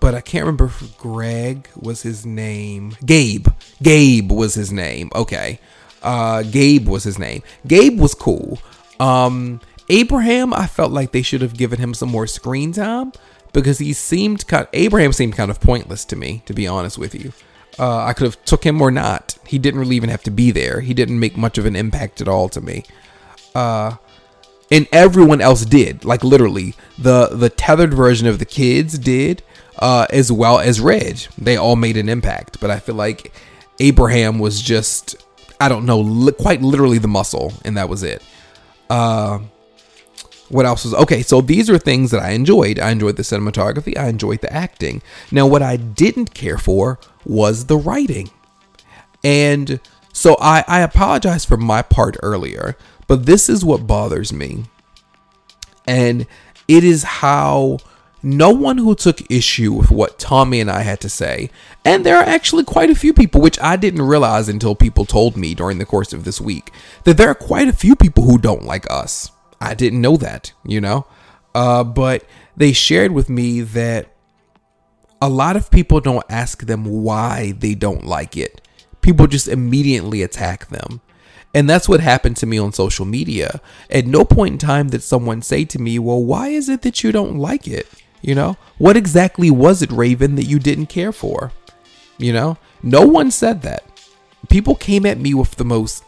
but 0.00 0.14
I 0.14 0.20
can't 0.20 0.44
remember 0.44 0.64
if 0.66 0.98
Greg 0.98 1.68
was 1.76 2.02
his 2.02 2.26
name. 2.26 2.96
Gabe. 3.06 3.48
Gabe 3.82 4.32
was 4.32 4.54
his 4.54 4.72
name. 4.72 5.10
Okay. 5.14 5.60
Uh, 6.02 6.42
Gabe 6.42 6.88
was 6.88 7.04
his 7.04 7.18
name. 7.18 7.42
Gabe 7.66 7.98
was 7.98 8.14
cool. 8.14 8.58
Um, 9.00 9.60
Abraham, 9.88 10.52
I 10.52 10.66
felt 10.66 10.92
like 10.92 11.12
they 11.12 11.22
should 11.22 11.42
have 11.42 11.56
given 11.56 11.78
him 11.78 11.94
some 11.94 12.08
more 12.08 12.26
screen 12.26 12.72
time 12.72 13.12
because 13.52 13.78
he 13.78 13.92
seemed 13.92 14.46
kind. 14.46 14.66
Abraham 14.72 15.12
seemed 15.12 15.34
kind 15.34 15.50
of 15.50 15.60
pointless 15.60 16.04
to 16.06 16.16
me, 16.16 16.42
to 16.46 16.52
be 16.52 16.66
honest 16.66 16.98
with 16.98 17.14
you. 17.14 17.32
Uh, 17.78 18.04
I 18.04 18.12
could 18.14 18.24
have 18.24 18.42
took 18.44 18.64
him 18.64 18.80
or 18.80 18.90
not. 18.90 19.36
He 19.46 19.58
didn't 19.58 19.80
really 19.80 19.96
even 19.96 20.08
have 20.08 20.22
to 20.24 20.30
be 20.30 20.50
there. 20.50 20.80
He 20.80 20.94
didn't 20.94 21.20
make 21.20 21.36
much 21.36 21.58
of 21.58 21.66
an 21.66 21.76
impact 21.76 22.20
at 22.20 22.28
all 22.28 22.48
to 22.50 22.60
me. 22.60 22.84
Uh, 23.54 23.96
and 24.70 24.86
everyone 24.92 25.40
else 25.40 25.64
did. 25.64 26.04
Like 26.04 26.24
literally, 26.24 26.74
the 26.98 27.28
the 27.28 27.50
tethered 27.50 27.94
version 27.94 28.26
of 28.26 28.38
the 28.38 28.44
kids 28.44 28.98
did, 28.98 29.42
uh, 29.78 30.06
as 30.10 30.32
well 30.32 30.58
as 30.58 30.80
Reg. 30.80 31.18
They 31.38 31.56
all 31.56 31.76
made 31.76 31.96
an 31.96 32.08
impact. 32.08 32.60
But 32.60 32.70
I 32.70 32.78
feel 32.78 32.94
like 32.94 33.32
Abraham 33.78 34.38
was 34.38 34.60
just, 34.60 35.16
I 35.60 35.68
don't 35.68 35.86
know, 35.86 36.00
li- 36.00 36.32
quite 36.32 36.62
literally 36.62 36.98
the 36.98 37.08
muscle, 37.08 37.52
and 37.64 37.76
that 37.76 37.88
was 37.88 38.02
it. 38.02 38.22
Uh, 38.90 39.40
what 40.48 40.66
else 40.66 40.84
was 40.84 40.94
okay? 40.94 41.22
So 41.22 41.40
these 41.40 41.68
are 41.68 41.78
things 41.78 42.10
that 42.10 42.22
I 42.22 42.30
enjoyed. 42.30 42.78
I 42.78 42.90
enjoyed 42.90 43.16
the 43.16 43.22
cinematography. 43.22 43.96
I 43.96 44.08
enjoyed 44.08 44.40
the 44.40 44.52
acting. 44.52 45.02
Now, 45.32 45.46
what 45.46 45.62
I 45.62 45.76
didn't 45.76 46.34
care 46.34 46.58
for 46.58 47.00
was 47.24 47.66
the 47.66 47.76
writing, 47.76 48.30
and 49.24 49.80
so 50.12 50.36
I, 50.40 50.64
I 50.68 50.80
apologize 50.80 51.44
for 51.44 51.56
my 51.56 51.82
part 51.82 52.16
earlier, 52.22 52.76
but 53.06 53.26
this 53.26 53.48
is 53.48 53.64
what 53.64 53.86
bothers 53.86 54.32
me, 54.32 54.64
and 55.86 56.26
it 56.68 56.84
is 56.84 57.02
how 57.02 57.78
no 58.22 58.50
one 58.50 58.78
who 58.78 58.94
took 58.94 59.30
issue 59.30 59.72
with 59.72 59.90
what 59.90 60.18
Tommy 60.18 60.60
and 60.60 60.70
I 60.70 60.82
had 60.82 61.00
to 61.00 61.08
say, 61.08 61.50
and 61.84 62.04
there 62.04 62.16
are 62.16 62.24
actually 62.24 62.64
quite 62.64 62.90
a 62.90 62.94
few 62.94 63.12
people, 63.12 63.40
which 63.40 63.60
I 63.60 63.76
didn't 63.76 64.02
realize 64.02 64.48
until 64.48 64.74
people 64.74 65.04
told 65.04 65.36
me 65.36 65.54
during 65.54 65.78
the 65.78 65.86
course 65.86 66.12
of 66.12 66.24
this 66.24 66.40
week, 66.40 66.72
that 67.04 67.16
there 67.16 67.28
are 67.28 67.34
quite 67.34 67.68
a 67.68 67.72
few 67.72 67.94
people 67.94 68.24
who 68.24 68.38
don't 68.38 68.64
like 68.64 68.90
us 68.90 69.30
I 69.60 69.74
didn't 69.74 70.00
know 70.00 70.16
that, 70.18 70.52
you 70.64 70.80
know? 70.80 71.06
Uh, 71.54 71.84
but 71.84 72.24
they 72.56 72.72
shared 72.72 73.12
with 73.12 73.28
me 73.30 73.62
that 73.62 74.08
a 75.20 75.28
lot 75.28 75.56
of 75.56 75.70
people 75.70 76.00
don't 76.00 76.24
ask 76.28 76.66
them 76.66 76.84
why 76.84 77.54
they 77.58 77.74
don't 77.74 78.04
like 78.04 78.36
it. 78.36 78.60
People 79.00 79.26
just 79.26 79.48
immediately 79.48 80.22
attack 80.22 80.68
them. 80.68 81.00
And 81.54 81.70
that's 81.70 81.88
what 81.88 82.00
happened 82.00 82.36
to 82.38 82.46
me 82.46 82.58
on 82.58 82.72
social 82.72 83.06
media. 83.06 83.62
At 83.88 84.06
no 84.06 84.24
point 84.24 84.52
in 84.54 84.58
time 84.58 84.88
did 84.88 85.02
someone 85.02 85.40
say 85.40 85.64
to 85.66 85.78
me, 85.78 85.98
Well, 85.98 86.22
why 86.22 86.48
is 86.48 86.68
it 86.68 86.82
that 86.82 87.02
you 87.02 87.12
don't 87.12 87.38
like 87.38 87.66
it? 87.66 87.86
You 88.26 88.34
know, 88.34 88.56
what 88.76 88.96
exactly 88.96 89.52
was 89.52 89.82
it, 89.82 89.92
Raven, 89.92 90.34
that 90.34 90.46
you 90.46 90.58
didn't 90.58 90.86
care 90.86 91.12
for? 91.12 91.52
You 92.18 92.32
know, 92.32 92.58
no 92.82 93.06
one 93.06 93.30
said 93.30 93.62
that. 93.62 93.84
People 94.48 94.74
came 94.74 95.06
at 95.06 95.20
me 95.20 95.32
with 95.32 95.52
the 95.52 95.64
most 95.64 96.02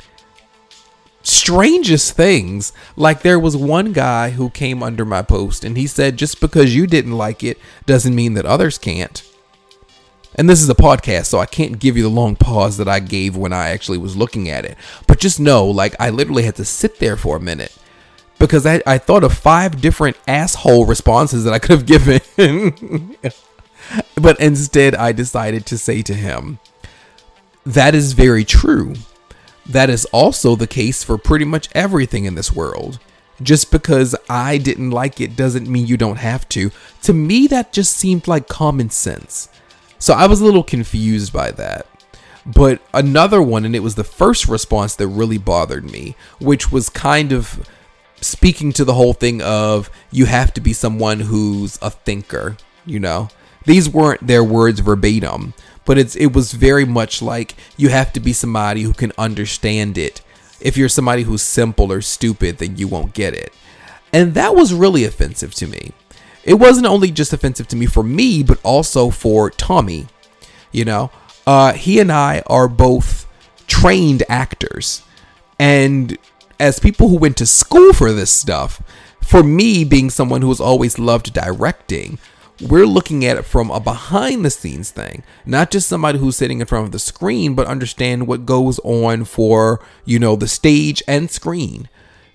strangest 1.22 2.16
things. 2.16 2.72
Like 2.96 3.22
there 3.22 3.38
was 3.38 3.57
one 3.57 3.92
guy 3.92 4.31
who 4.31 4.50
came 4.50 4.83
under 4.83 5.04
my 5.04 5.22
post 5.22 5.62
and 5.62 5.76
he 5.76 5.87
said, 5.87 6.16
just 6.16 6.40
because 6.40 6.74
you 6.74 6.88
didn't 6.88 7.16
like 7.16 7.44
it 7.44 7.57
doesn't 7.87 8.16
mean 8.16 8.35
that 8.35 8.46
others 8.46 8.78
can't. 8.78 9.22
And 10.35 10.50
this 10.50 10.61
is 10.61 10.68
a 10.68 10.74
podcast, 10.74 11.26
so 11.26 11.38
I 11.38 11.46
can't 11.46 11.78
give 11.78 11.96
you 11.96 12.02
the 12.02 12.09
long 12.09 12.35
pause 12.35 12.78
that 12.78 12.88
I 12.88 12.98
gave 12.98 13.37
when 13.37 13.52
I 13.52 13.68
actually 13.68 13.98
was 13.98 14.16
looking 14.16 14.48
at 14.48 14.64
it. 14.64 14.76
But 15.07 15.20
just 15.20 15.38
know, 15.38 15.66
like, 15.66 15.94
I 16.00 16.11
literally 16.11 16.42
had 16.42 16.57
to 16.57 16.64
sit 16.64 16.98
there 16.98 17.16
for 17.16 17.37
a 17.37 17.40
minute 17.40 17.76
because 18.38 18.66
I, 18.66 18.83
I 18.87 18.98
thought 18.98 19.24
of 19.24 19.37
five 19.37 19.81
different 19.81 20.16
asshole 20.27 20.87
responses 20.87 21.44
that 21.44 21.53
I 21.53 21.59
could 21.59 21.70
have 21.70 21.87
given. 21.87 23.16
but 24.20 24.40
instead, 24.40 24.94
I 24.94 25.12
decided 25.12 25.66
to 25.66 25.79
say 25.79 26.03
to 26.03 26.14
him, 26.14 26.59
That 27.64 27.94
is 27.94 28.12
very 28.12 28.44
true. 28.44 28.94
That 29.66 29.90
is 29.90 30.07
also 30.07 30.57
the 30.57 30.66
case 30.66 31.05
for 31.05 31.18
pretty 31.18 31.44
much 31.44 31.68
everything 31.74 32.24
in 32.24 32.35
this 32.35 32.53
world. 32.53 32.98
Just 33.40 33.70
because 33.70 34.16
I 34.29 34.59
didn't 34.59 34.90
like 34.90 35.20
it 35.20 35.37
doesn't 35.37 35.68
mean 35.68 35.87
you 35.87 35.96
don't 35.96 36.16
have 36.16 36.48
to. 36.51 36.72
To 37.03 37.12
me, 37.12 37.46
that 37.48 37.72
just 37.72 37.96
seemed 37.96 38.27
like 38.27 38.48
common 38.48 38.90
sense. 38.90 39.48
So 39.98 40.14
I 40.14 40.27
was 40.27 40.40
a 40.40 40.44
little 40.44 40.64
confused 40.64 41.33
by 41.33 41.53
that. 41.53 41.87
But 42.46 42.81
another 42.94 43.42
one, 43.42 43.64
and 43.64 43.77
it 43.77 43.81
was 43.81 43.94
the 43.94 44.05
first 44.05 44.48
response 44.48 44.96
that 44.96 45.07
really 45.07 45.38
bothered 45.38 45.85
me, 45.85 46.16
which 46.40 46.72
was 46.72 46.88
kind 46.88 47.31
of 47.31 47.68
speaking 48.20 48.72
to 48.72 48.85
the 48.85 48.94
whole 48.94 49.12
thing 49.12 49.42
of 49.42 49.90
you 50.11 50.26
have 50.26 50.52
to 50.54 50.61
be 50.61 50.72
someone 50.72 51.20
who's 51.20 51.78
a 51.81 51.90
thinker, 51.90 52.57
you 52.85 53.00
know? 53.00 53.28
These 53.64 53.88
weren't 53.88 54.26
their 54.26 54.42
words 54.42 54.81
verbatim, 54.81 55.54
but 55.85 55.98
it's 55.98 56.16
it 56.16 56.33
was 56.33 56.52
very 56.52 56.85
much 56.85 57.20
like 57.20 57.54
you 57.76 57.88
have 57.90 58.12
to 58.14 58.20
be 58.20 58.33
somebody 58.33 58.83
who 58.83 58.92
can 58.92 59.12
understand 59.18 59.98
it. 59.98 60.22
If 60.61 60.76
you're 60.76 60.88
somebody 60.88 61.22
who's 61.22 61.42
simple 61.42 61.92
or 61.92 62.00
stupid, 62.00 62.59
then 62.59 62.76
you 62.76 62.88
won't 62.88 63.14
get 63.14 63.35
it. 63.35 63.52
And 64.12 64.35
that 64.35 64.54
was 64.54 64.72
really 64.72 65.04
offensive 65.04 65.54
to 65.57 65.66
me. 65.66 65.92
It 66.44 66.54
wasn't 66.54 66.87
only 66.87 67.11
just 67.11 67.33
offensive 67.33 67.68
to 67.68 67.76
me 67.76 67.87
for 67.87 68.02
me, 68.02 68.42
but 68.42 68.59
also 68.62 69.11
for 69.11 69.50
Tommy. 69.50 70.07
You 70.72 70.85
know, 70.85 71.11
uh, 71.46 71.74
he 71.74 72.00
and 72.00 72.11
I 72.11 72.42
are 72.46 72.68
both 72.68 73.26
trained 73.66 74.22
actors. 74.28 75.02
And 75.59 76.16
as 76.61 76.81
people 76.81 77.09
who 77.09 77.16
went 77.16 77.37
to 77.38 77.47
school 77.47 77.92
for 77.92 78.12
this 78.12 78.31
stuff, 78.31 78.83
for 79.23 79.42
me 79.42 79.85
being 79.85 80.11
someone 80.11 80.42
who 80.42 80.49
has 80.49 80.61
always 80.61 80.99
loved 80.99 81.33
directing, 81.33 82.18
we're 82.61 82.87
looking 82.87 83.25
at 83.25 83.37
it 83.37 83.44
from 83.44 83.71
a 83.71 83.79
behind 83.79 84.44
the 84.44 84.51
scenes 84.51 84.90
thing, 84.90 85.23
not 85.47 85.71
just 85.71 85.88
somebody 85.88 86.18
who's 86.18 86.37
sitting 86.37 86.61
in 86.61 86.66
front 86.66 86.87
of 86.87 86.92
the 86.92 86.99
screen, 86.99 87.55
but 87.55 87.66
understand 87.66 88.27
what 88.27 88.47
goes 88.47 88.81
on 88.81 89.25
for, 89.25 89.81
you 90.05 90.18
know, 90.18 90.35
the 90.35 90.49
stage 90.49 91.03
and 91.07 91.31
screen. 91.31 91.88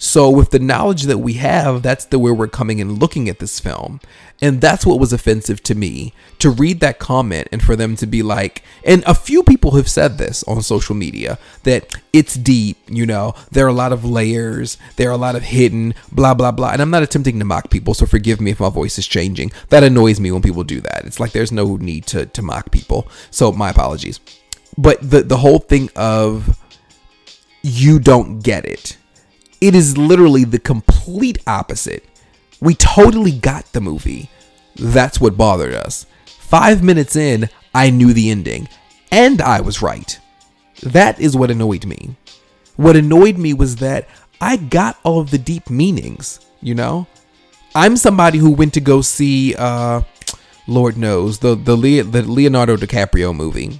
So, 0.03 0.29
with 0.29 0.51
the 0.51 0.59
knowledge 0.59 1.03
that 1.03 1.19
we 1.19 1.35
have, 1.35 1.81
that's 1.81 2.03
the 2.03 2.19
way 2.19 2.29
we're 2.29 2.49
coming 2.49 2.81
and 2.81 2.99
looking 2.99 3.29
at 3.29 3.39
this 3.39 3.61
film. 3.61 4.01
And 4.41 4.59
that's 4.59 4.85
what 4.85 4.99
was 4.99 5.13
offensive 5.13 5.63
to 5.63 5.75
me 5.75 6.13
to 6.39 6.49
read 6.49 6.81
that 6.81 6.99
comment 6.99 7.47
and 7.53 7.63
for 7.63 7.77
them 7.77 7.95
to 7.95 8.05
be 8.05 8.21
like, 8.21 8.63
and 8.83 9.01
a 9.07 9.15
few 9.15 9.43
people 9.43 9.75
have 9.75 9.87
said 9.87 10.17
this 10.17 10.43
on 10.43 10.61
social 10.61 10.93
media 10.93 11.39
that 11.63 11.95
it's 12.11 12.35
deep, 12.35 12.75
you 12.89 13.05
know, 13.05 13.33
there 13.49 13.65
are 13.65 13.69
a 13.69 13.73
lot 13.73 13.93
of 13.93 14.03
layers, 14.03 14.77
there 14.97 15.07
are 15.07 15.13
a 15.13 15.17
lot 15.17 15.37
of 15.37 15.43
hidden, 15.43 15.93
blah, 16.11 16.33
blah, 16.33 16.51
blah. 16.51 16.71
And 16.71 16.81
I'm 16.81 16.91
not 16.91 17.03
attempting 17.03 17.39
to 17.39 17.45
mock 17.45 17.69
people, 17.69 17.93
so 17.93 18.05
forgive 18.05 18.41
me 18.41 18.51
if 18.51 18.59
my 18.59 18.69
voice 18.69 18.99
is 18.99 19.07
changing. 19.07 19.53
That 19.69 19.85
annoys 19.85 20.19
me 20.19 20.33
when 20.33 20.41
people 20.41 20.65
do 20.65 20.81
that. 20.81 21.05
It's 21.05 21.21
like 21.21 21.31
there's 21.31 21.53
no 21.53 21.77
need 21.77 22.07
to, 22.07 22.25
to 22.25 22.41
mock 22.41 22.71
people. 22.71 23.07
So, 23.31 23.53
my 23.53 23.69
apologies. 23.69 24.19
But 24.77 24.99
the, 24.99 25.21
the 25.21 25.37
whole 25.37 25.59
thing 25.59 25.89
of 25.95 26.59
you 27.61 27.99
don't 27.99 28.41
get 28.41 28.65
it 28.65 28.92
it 29.63 29.75
is 29.75 29.97
literally 29.97 30.43
the 30.43 30.59
complete 30.59 31.37
opposite. 31.47 32.03
We 32.59 32.75
totally 32.75 33.31
got 33.31 33.71
the 33.71 33.79
movie. 33.79 34.29
That's 34.75 35.21
what 35.21 35.37
bothered 35.37 35.73
us. 35.73 36.05
Five 36.25 36.83
minutes 36.83 37.15
in, 37.15 37.47
I 37.73 37.89
knew 37.89 38.11
the 38.11 38.29
ending, 38.29 38.67
and 39.09 39.41
I 39.41 39.61
was 39.61 39.81
right. 39.81 40.19
That 40.81 41.17
is 41.17 41.37
what 41.37 41.49
annoyed 41.49 41.85
me. 41.85 42.17
What 42.75 42.97
annoyed 42.97 43.37
me 43.37 43.53
was 43.53 43.77
that 43.77 44.09
I 44.41 44.57
got 44.57 44.99
all 45.03 45.21
of 45.21 45.31
the 45.31 45.37
deep 45.37 45.69
meanings, 45.69 46.41
you 46.59 46.75
know? 46.75 47.07
I'm 47.73 47.95
somebody 47.95 48.39
who 48.39 48.51
went 48.51 48.73
to 48.73 48.81
go 48.81 48.99
see 48.99 49.55
uh 49.55 50.01
Lord 50.67 50.97
knows, 50.97 51.39
the 51.39 51.55
the, 51.55 51.77
Le- 51.77 52.03
the 52.03 52.23
Leonardo 52.23 52.75
DiCaprio 52.75 53.33
movie. 53.33 53.79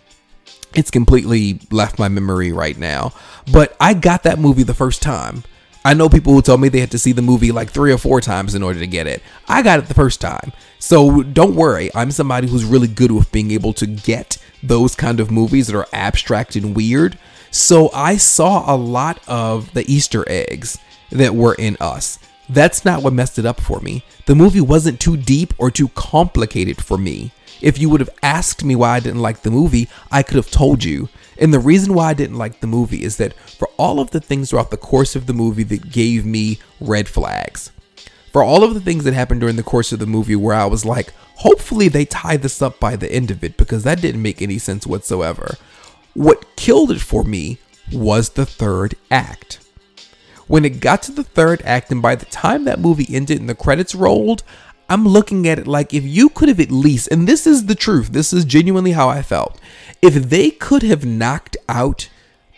It's 0.76 0.92
completely 0.92 1.60
left 1.72 2.00
my 2.00 2.08
memory 2.08 2.54
right 2.54 2.78
now, 2.78 3.12
but 3.52 3.76
I 3.82 3.94
got 3.94 4.24
that 4.24 4.40
movie 4.40 4.64
the 4.64 4.74
first 4.74 5.02
time. 5.02 5.44
I 5.86 5.94
know 5.94 6.08
people 6.08 6.34
who 6.34 6.42
told 6.42 6.62
me 6.62 6.70
they 6.70 6.80
had 6.80 6.92
to 6.92 7.00
see 7.00 7.12
the 7.12 7.22
movie 7.22 7.52
like 7.52 7.70
three 7.70 7.92
or 7.92 7.98
four 7.98 8.22
times 8.22 8.56
in 8.56 8.64
order 8.64 8.80
to 8.80 8.88
get 8.88 9.06
it. 9.06 9.22
I 9.48 9.62
got 9.62 9.80
it 9.80 9.88
the 9.88 9.94
first 9.94 10.22
time. 10.22 10.54
So 10.80 11.24
don't 11.24 11.56
worry, 11.56 11.90
I'm 11.94 12.12
somebody 12.12 12.48
who's 12.48 12.64
really 12.64 12.88
good 12.88 13.12
with 13.12 13.32
being 13.32 13.52
able 13.52 13.74
to 13.74 13.86
get 13.86 14.38
those 14.62 14.96
kind 14.96 15.20
of 15.20 15.30
movies 15.30 15.68
that 15.68 15.76
are 15.76 15.88
abstract 15.92 16.56
and 16.56 16.76
weird. 16.76 17.18
So 17.52 17.92
I 17.94 18.18
saw 18.18 18.74
a 18.74 18.78
lot 18.78 19.20
of 19.28 19.74
the 19.74 19.90
Easter 19.92 20.24
eggs 20.28 20.80
that 21.12 21.36
were 21.36 21.56
in 21.56 21.78
us. 21.80 22.18
That's 22.50 22.86
not 22.86 23.04
what 23.04 23.14
messed 23.14 23.38
it 23.38 23.46
up 23.46 23.60
for 23.60 23.80
me. 23.80 24.04
The 24.26 24.36
movie 24.36 24.62
wasn't 24.62 25.00
too 25.00 25.18
deep 25.18 25.54
or 25.58 25.70
too 25.70 25.90
complicated 25.90 26.82
for 26.82 26.98
me. 26.98 27.32
If 27.62 27.80
you 27.80 27.90
would 27.90 28.02
have 28.02 28.10
asked 28.22 28.64
me 28.64 28.76
why 28.76 28.96
I 28.96 29.00
didn't 29.00 29.22
like 29.22 29.42
the 29.42 29.52
movie, 29.52 29.88
I 30.12 30.24
could 30.24 30.36
have 30.36 30.52
told 30.52 30.84
you. 30.84 31.10
And 31.38 31.54
the 31.54 31.60
reason 31.60 31.94
why 31.94 32.10
I 32.10 32.14
didn't 32.14 32.38
like 32.38 32.60
the 32.60 32.68
movie 32.68 33.04
is 33.04 33.18
that 33.18 33.34
for 33.34 33.68
all 33.78 34.00
of 34.00 34.12
the 34.12 34.20
things 34.20 34.50
throughout 34.50 34.72
the 34.72 34.78
course 34.78 35.16
of 35.16 35.26
the 35.26 35.34
movie 35.34 35.64
that 35.64 35.92
gave 35.92 36.26
me 36.26 36.60
red 36.80 37.08
flags, 37.08 37.72
for 38.32 38.44
all 38.44 38.64
of 38.64 38.74
the 38.74 38.82
things 38.82 39.04
that 39.04 39.14
happened 39.14 39.42
during 39.42 39.56
the 39.56 39.64
course 39.64 39.92
of 39.92 40.00
the 40.00 40.06
movie 40.06 40.36
where 40.36 40.56
I 40.56 40.66
was 40.66 40.86
like, 40.86 41.14
hopefully 41.36 41.88
they 41.88 42.06
tie 42.06 42.38
this 42.38 42.62
up 42.62 42.80
by 42.80 42.96
the 42.96 43.12
end 43.12 43.30
of 43.32 43.44
it 43.44 43.58
because 43.58 43.84
that 43.84 44.02
didn't 44.02 44.22
make 44.22 44.42
any 44.42 44.58
sense 44.58 44.88
whatsoever. 44.88 45.56
What 46.14 46.56
killed 46.56 46.92
it 46.92 47.02
for 47.02 47.24
me 47.24 47.60
was 47.92 48.30
the 48.30 48.46
third 48.46 48.96
act. 49.12 49.60
When 50.48 50.66
it 50.66 50.80
got 50.80 51.02
to 51.04 51.12
the 51.12 51.24
third 51.24 51.62
act, 51.64 51.92
and 51.92 52.02
by 52.02 52.16
the 52.16 52.26
time 52.26 52.66
that 52.66 52.80
movie 52.80 53.08
ended 53.14 53.40
and 53.40 53.50
the 53.50 53.56
credits 53.56 53.96
rolled, 53.96 54.44
I'm 54.94 55.08
looking 55.08 55.48
at 55.48 55.58
it 55.58 55.66
like 55.66 55.92
if 55.92 56.04
you 56.04 56.30
could 56.30 56.50
have 56.50 56.60
at 56.60 56.70
least, 56.70 57.08
and 57.12 57.28
this 57.28 57.48
is 57.48 57.66
the 57.66 57.74
truth, 57.74 58.10
this 58.10 58.32
is 58.32 58.46
genuinely 58.46 58.92
how 58.92 59.10
I 59.10 59.24
felt. 59.24 59.60
If 60.04 60.14
they 60.30 60.52
could 60.52 60.84
have 60.84 61.04
knocked 61.04 61.58
out 61.68 62.10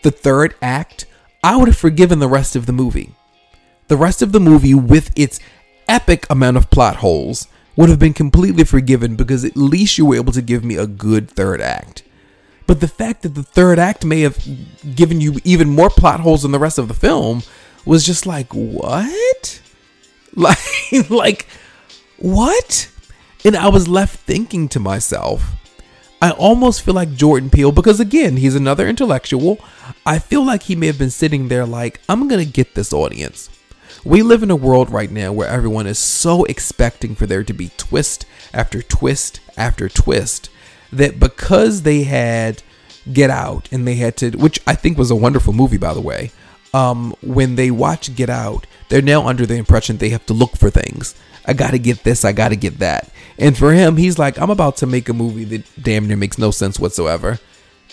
the 0.02 0.12
third 0.12 0.54
act, 0.62 1.06
I 1.42 1.56
would 1.56 1.70
have 1.70 1.78
forgiven 1.78 2.20
the 2.20 2.28
rest 2.28 2.58
of 2.58 2.66
the 2.66 2.74
movie. 2.74 3.12
The 3.88 3.96
rest 3.96 4.22
of 4.22 4.34
the 4.34 4.42
movie, 4.42 4.74
with 4.74 5.18
its 5.18 5.40
epic 5.88 6.26
amount 6.30 6.58
of 6.58 6.70
plot 6.70 6.98
holes, 6.98 7.48
would 7.78 7.88
have 7.88 8.00
been 8.00 8.12
completely 8.12 8.66
forgiven 8.66 9.16
because 9.16 9.46
at 9.46 9.56
least 9.56 9.98
you 9.98 10.06
were 10.06 10.18
able 10.18 10.34
to 10.34 10.42
give 10.42 10.66
me 10.66 10.76
a 10.76 10.88
good 10.88 11.32
third 11.32 11.62
act. 11.62 12.04
But 12.68 12.82
the 12.82 12.90
fact 12.90 13.22
that 13.22 13.36
the 13.36 13.44
third 13.44 13.80
act 13.80 14.04
may 14.04 14.20
have 14.22 14.46
given 14.94 15.22
you 15.22 15.40
even 15.46 15.70
more 15.70 15.90
plot 15.90 16.20
holes 16.20 16.42
than 16.42 16.52
the 16.52 16.60
rest 16.60 16.80
of 16.80 16.90
the 16.90 16.94
film 16.94 17.44
was 17.86 18.06
just 18.06 18.26
like, 18.26 18.54
what? 18.54 19.62
Like, 20.38 21.10
like, 21.10 21.48
what? 22.18 22.90
And 23.44 23.56
I 23.56 23.70
was 23.70 23.88
left 23.88 24.20
thinking 24.22 24.68
to 24.70 24.80
myself, 24.80 25.52
I 26.22 26.32
almost 26.32 26.82
feel 26.82 26.94
like 26.94 27.14
Jordan 27.14 27.50
Peele 27.50 27.72
because 27.72 28.00
again, 28.00 28.38
he's 28.38 28.56
another 28.56 28.88
intellectual. 28.88 29.60
I 30.06 30.20
feel 30.20 30.44
like 30.44 30.64
he 30.64 30.76
may 30.76 30.88
have 30.88 30.98
been 30.98 31.12
sitting 31.12 31.48
there 31.48 31.66
like, 31.66 32.02
I'm 32.10 32.28
going 32.28 32.44
to 32.44 32.52
get 32.52 32.74
this 32.74 32.94
audience. 32.94 33.50
We 34.04 34.22
live 34.22 34.44
in 34.44 34.52
a 34.52 34.56
world 34.56 34.90
right 34.90 35.12
now 35.12 35.32
where 35.34 35.48
everyone 35.48 35.88
is 35.88 36.00
so 36.00 36.44
expecting 36.46 37.16
for 37.16 37.26
there 37.26 37.44
to 37.44 37.54
be 37.54 37.72
twist 37.78 38.26
after 38.54 38.82
twist 38.82 39.40
after 39.58 39.90
twist 39.90 40.50
that 40.92 41.20
because 41.20 41.82
they 41.82 42.04
had 42.04 42.64
Get 43.12 43.30
Out 43.30 43.68
and 43.72 43.88
they 43.88 43.96
had 43.96 44.18
to, 44.18 44.32
which 44.32 44.60
I 44.66 44.76
think 44.76 44.98
was 44.98 45.12
a 45.12 45.16
wonderful 45.16 45.54
movie 45.54 45.78
by 45.78 45.94
the 45.94 46.02
way, 46.02 46.32
um, 46.74 47.16
when 47.22 47.56
they 47.56 47.72
watch 47.72 48.16
Get 48.16 48.30
Out, 48.30 48.68
they're 48.90 49.02
now 49.02 49.28
under 49.28 49.46
the 49.46 49.56
impression 49.56 49.98
they 49.98 50.10
have 50.10 50.26
to 50.28 50.34
look 50.34 50.58
for 50.58 50.70
things. 50.70 51.16
I 51.46 51.54
gotta 51.54 51.78
get 51.78 52.04
this, 52.04 52.26
I 52.26 52.32
gotta 52.32 52.56
get 52.56 52.80
that. 52.80 53.10
And 53.38 53.58
for 53.58 53.74
him, 53.74 53.98
he's 53.98 54.18
like, 54.18 54.40
I'm 54.40 54.50
about 54.50 54.78
to 54.78 54.88
make 54.88 55.10
a 55.10 55.14
movie 55.14 55.44
that 55.46 55.84
damn 55.84 56.08
near 56.08 56.18
makes 56.18 56.38
no 56.38 56.52
sense 56.52 56.80
whatsoever. 56.80 57.40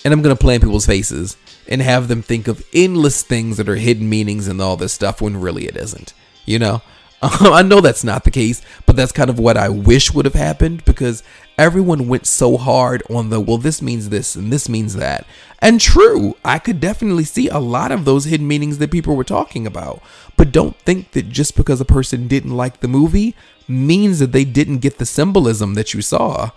And 0.05 0.13
I'm 0.13 0.23
gonna 0.23 0.37
play 0.37 0.57
in 0.57 0.61
people's 0.61 0.87
faces 0.87 1.37
and 1.69 1.81
have 1.81 2.09
them 2.09 2.23
think 2.23 2.49
of 2.49 2.65
endless 2.73 3.23
things 3.23 3.57
that 3.57 3.69
are 3.69 3.77
hidden 3.77 4.09
meanings 4.09 4.49
and 4.49 4.61
all 4.61 4.77
this 4.77 4.93
stuff 4.93 5.21
when 5.21 5.41
really 5.41 5.67
it 5.67 5.77
isn't. 5.77 6.13
You 6.45 6.59
know? 6.59 6.83
I 7.23 7.63
know 7.63 7.81
that's 7.81 8.03
not 8.03 8.25
the 8.25 8.33
case, 8.33 8.63
but 8.85 8.97
that's 8.97 9.13
kind 9.13 9.31
of 9.31 9.39
what 9.39 9.57
I 9.57 9.69
wish 9.69 10.13
would 10.13 10.25
have 10.25 10.35
happened 10.35 10.85
because 10.85 11.23
everyone 11.59 12.09
went 12.09 12.27
so 12.27 12.57
hard 12.57 13.03
on 13.11 13.31
the, 13.31 13.41
well, 13.41 13.59
this 13.59 13.83
means 13.83 14.09
this 14.09 14.35
and 14.35 14.53
this 14.53 14.69
means 14.69 14.95
that. 14.97 15.27
And 15.61 15.81
true, 15.81 16.37
I 16.45 16.59
could 16.59 16.81
definitely 16.81 17.25
see 17.25 17.49
a 17.49 17.59
lot 17.59 17.93
of 17.93 18.05
those 18.05 18.25
hidden 18.25 18.49
meanings 18.49 18.79
that 18.79 18.91
people 18.91 19.15
were 19.15 19.25
talking 19.25 19.67
about. 19.67 20.03
But 20.37 20.53
don't 20.53 20.77
think 20.81 21.13
that 21.13 21.29
just 21.29 21.57
because 21.57 21.81
a 21.81 21.85
person 21.85 22.27
didn't 22.27 22.57
like 22.57 22.81
the 22.81 22.89
movie 22.89 23.37
means 23.69 24.19
that 24.19 24.33
they 24.33 24.45
didn't 24.45 24.79
get 24.79 24.99
the 24.99 25.07
symbolism 25.07 25.75
that 25.75 25.95
you 25.95 26.03
saw. 26.03 26.51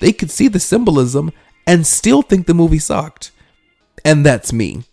They 0.00 0.12
could 0.12 0.30
see 0.30 0.48
the 0.48 0.60
symbolism 0.60 1.32
and 1.66 1.86
still 1.86 2.22
think 2.22 2.46
the 2.46 2.54
movie 2.54 2.78
sucked. 2.78 3.30
And 4.04 4.24
that's 4.24 4.52
me. 4.52 4.84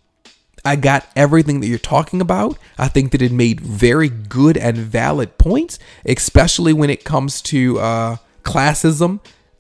I 0.66 0.76
got 0.76 1.08
everything 1.16 1.62
that 1.62 1.68
you're 1.68 1.80
talking 1.80 2.22
about. 2.22 2.58
I 2.78 2.90
think 2.90 3.12
that 3.12 3.22
it 3.22 3.32
made 3.32 3.62
very 3.62 4.10
good 4.10 4.58
and 4.58 4.78
valid 4.78 5.38
points, 5.38 5.80
especially 6.06 6.74
when 6.74 6.90
it 6.90 7.04
comes 7.04 7.42
to 7.44 7.80
uh, 7.80 8.18
classism 8.44 9.20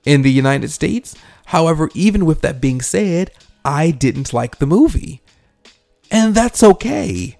in 0.09 0.23
the 0.23 0.31
United 0.31 0.71
States. 0.71 1.15
However, 1.45 1.91
even 1.93 2.25
with 2.25 2.41
that 2.41 2.59
being 2.59 2.81
said, 2.81 3.29
I 3.63 3.91
didn't 3.91 4.33
like 4.33 4.57
the 4.57 4.65
movie. 4.65 5.21
And 6.09 6.33
that's 6.33 6.63
okay. 6.63 7.37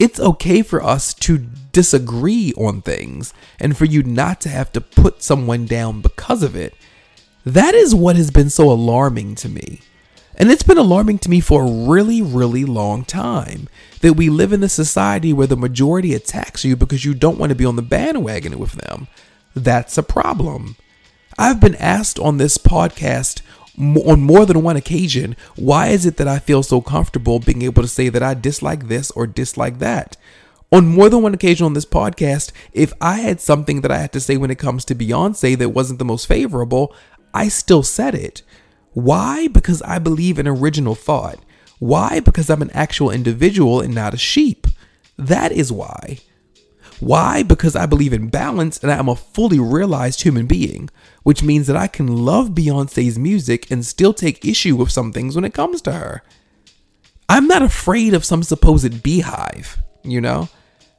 It's 0.00 0.18
okay 0.18 0.62
for 0.62 0.82
us 0.82 1.14
to 1.14 1.38
disagree 1.70 2.52
on 2.54 2.82
things 2.82 3.32
and 3.60 3.76
for 3.76 3.84
you 3.84 4.02
not 4.02 4.40
to 4.40 4.48
have 4.48 4.72
to 4.72 4.80
put 4.80 5.22
someone 5.22 5.66
down 5.66 6.00
because 6.00 6.42
of 6.42 6.56
it. 6.56 6.74
That 7.44 7.74
is 7.74 7.94
what 7.94 8.16
has 8.16 8.32
been 8.32 8.50
so 8.50 8.68
alarming 8.68 9.36
to 9.36 9.48
me. 9.48 9.80
And 10.34 10.50
it's 10.50 10.64
been 10.64 10.78
alarming 10.78 11.20
to 11.20 11.30
me 11.30 11.38
for 11.38 11.62
a 11.62 11.88
really, 11.88 12.20
really 12.20 12.64
long 12.64 13.04
time 13.04 13.68
that 14.00 14.14
we 14.14 14.28
live 14.28 14.52
in 14.52 14.64
a 14.64 14.68
society 14.68 15.32
where 15.32 15.46
the 15.46 15.56
majority 15.56 16.14
attacks 16.14 16.64
you 16.64 16.74
because 16.74 17.04
you 17.04 17.14
don't 17.14 17.38
want 17.38 17.50
to 17.50 17.56
be 17.56 17.64
on 17.64 17.76
the 17.76 17.82
bandwagon 17.82 18.58
with 18.58 18.72
them. 18.72 19.06
That's 19.54 19.96
a 19.96 20.02
problem. 20.02 20.76
I've 21.38 21.60
been 21.60 21.74
asked 21.74 22.18
on 22.18 22.38
this 22.38 22.56
podcast 22.56 23.42
on 23.78 24.22
more 24.22 24.46
than 24.46 24.62
one 24.62 24.76
occasion, 24.76 25.36
why 25.54 25.88
is 25.88 26.06
it 26.06 26.16
that 26.16 26.26
I 26.26 26.38
feel 26.38 26.62
so 26.62 26.80
comfortable 26.80 27.38
being 27.38 27.60
able 27.60 27.82
to 27.82 27.88
say 27.88 28.08
that 28.08 28.22
I 28.22 28.32
dislike 28.32 28.88
this 28.88 29.10
or 29.10 29.26
dislike 29.26 29.78
that? 29.80 30.16
On 30.72 30.86
more 30.86 31.10
than 31.10 31.22
one 31.22 31.34
occasion 31.34 31.66
on 31.66 31.74
this 31.74 31.84
podcast, 31.84 32.52
if 32.72 32.94
I 33.02 33.16
had 33.16 33.40
something 33.40 33.82
that 33.82 33.90
I 33.90 33.98
had 33.98 34.12
to 34.14 34.20
say 34.20 34.38
when 34.38 34.50
it 34.50 34.58
comes 34.58 34.84
to 34.86 34.94
Beyonce 34.94 35.58
that 35.58 35.68
wasn't 35.70 35.98
the 35.98 36.06
most 36.06 36.26
favorable, 36.26 36.94
I 37.34 37.48
still 37.48 37.82
said 37.82 38.14
it. 38.14 38.42
Why? 38.94 39.46
Because 39.46 39.82
I 39.82 39.98
believe 39.98 40.38
in 40.38 40.48
original 40.48 40.94
thought. 40.94 41.38
Why? 41.78 42.20
Because 42.20 42.48
I'm 42.48 42.62
an 42.62 42.70
actual 42.70 43.10
individual 43.10 43.82
and 43.82 43.94
not 43.94 44.14
a 44.14 44.18
sheep. 44.18 44.66
That 45.18 45.52
is 45.52 45.70
why. 45.70 46.20
Why? 47.00 47.42
Because 47.42 47.76
I 47.76 47.86
believe 47.86 48.12
in 48.12 48.28
balance 48.28 48.78
and 48.78 48.90
I 48.90 48.98
am 48.98 49.08
a 49.08 49.16
fully 49.16 49.58
realized 49.58 50.22
human 50.22 50.46
being, 50.46 50.88
which 51.24 51.42
means 51.42 51.66
that 51.66 51.76
I 51.76 51.88
can 51.88 52.24
love 52.24 52.50
Beyonce's 52.50 53.18
music 53.18 53.70
and 53.70 53.84
still 53.84 54.14
take 54.14 54.44
issue 54.44 54.76
with 54.76 54.90
some 54.90 55.12
things 55.12 55.34
when 55.34 55.44
it 55.44 55.54
comes 55.54 55.82
to 55.82 55.92
her. 55.92 56.22
I'm 57.28 57.46
not 57.48 57.62
afraid 57.62 58.14
of 58.14 58.24
some 58.24 58.42
supposed 58.42 59.02
beehive, 59.02 59.78
you 60.02 60.20
know? 60.20 60.48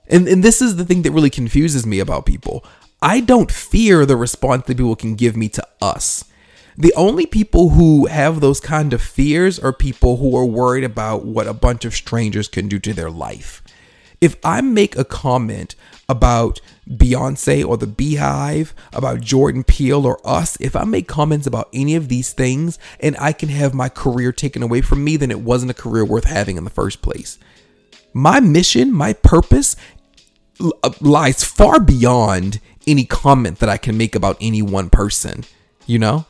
And, 0.07 0.27
and 0.27 0.43
this 0.43 0.61
is 0.61 0.75
the 0.75 0.85
thing 0.85 1.01
that 1.01 1.11
really 1.11 1.29
confuses 1.29 1.85
me 1.85 1.99
about 1.99 2.25
people. 2.25 2.63
I 3.01 3.19
don't 3.19 3.51
fear 3.51 4.05
the 4.05 4.15
response 4.15 4.65
that 4.65 4.77
people 4.77 4.95
can 4.95 5.15
give 5.15 5.35
me 5.35 5.49
to 5.49 5.67
us. 5.81 6.25
The 6.77 6.93
only 6.95 7.25
people 7.25 7.69
who 7.69 8.05
have 8.05 8.39
those 8.39 8.59
kind 8.59 8.93
of 8.93 9.01
fears 9.01 9.57
are 9.57 9.73
people 9.73 10.17
who 10.17 10.37
are 10.37 10.45
worried 10.45 10.83
about 10.83 11.25
what 11.25 11.47
a 11.47 11.53
bunch 11.53 11.85
of 11.85 11.95
strangers 11.95 12.47
can 12.47 12.67
do 12.67 12.77
to 12.79 12.93
their 12.93 13.09
life 13.09 13.63
if 14.21 14.35
I 14.43 14.61
make 14.61 14.97
a 14.97 15.05
comment 15.05 15.75
about 16.09 16.59
Beyonce 16.89 17.65
or 17.65 17.77
the 17.77 17.87
Beehive, 17.87 18.73
about 18.93 19.21
Jordan 19.21 19.63
Peele 19.63 20.05
or 20.05 20.19
us, 20.25 20.57
if 20.59 20.75
I 20.75 20.85
make 20.85 21.07
comments 21.07 21.45
about 21.45 21.69
any 21.73 21.95
of 21.95 22.07
these 22.07 22.33
things 22.33 22.79
and 22.99 23.15
I 23.19 23.33
can 23.33 23.49
have 23.49 23.73
my 23.73 23.89
career 23.89 24.31
taken 24.31 24.63
away 24.63 24.81
from 24.81 25.03
me, 25.03 25.17
then 25.17 25.31
it 25.31 25.41
wasn't 25.41 25.71
a 25.71 25.75
career 25.75 26.05
worth 26.05 26.23
having 26.23 26.57
in 26.57 26.63
the 26.63 26.69
first 26.69 27.01
place. 27.01 27.37
My 28.13 28.39
mission, 28.39 28.91
my 28.91 29.13
purpose 29.13 29.75
uh, 30.59 30.91
lies 31.01 31.43
far 31.43 31.79
beyond 31.79 32.59
any 32.87 33.05
comment 33.05 33.59
that 33.59 33.69
I 33.69 33.77
can 33.77 33.97
make 33.97 34.15
about 34.15 34.37
any 34.41 34.61
one 34.61 34.89
person, 34.89 35.43
you 35.85 35.99
know? 35.99 36.25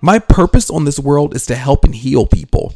My 0.00 0.18
purpose 0.18 0.70
on 0.70 0.86
this 0.86 0.98
world 0.98 1.36
is 1.36 1.44
to 1.46 1.54
help 1.54 1.84
and 1.84 1.94
heal 1.94 2.26
people. 2.26 2.74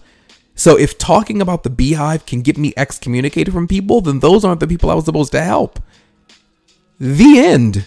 So 0.55 0.79
if 0.79 0.99
talking 0.99 1.43
about 1.43 1.63
the 1.63 1.71
beehive 1.71 2.27
can 2.27 2.43
get 2.43 2.57
me 2.57 2.73
excommunicated 2.77 3.53
from 3.53 3.67
people, 3.67 4.01
then 4.01 4.21
those 4.21 4.45
aren't 4.45 4.61
the 4.61 4.67
people 4.67 4.91
I 4.91 4.95
was 4.95 5.05
supposed 5.05 5.33
to 5.33 5.43
help. 5.43 5.81
The 7.01 7.39
end. 7.39 7.87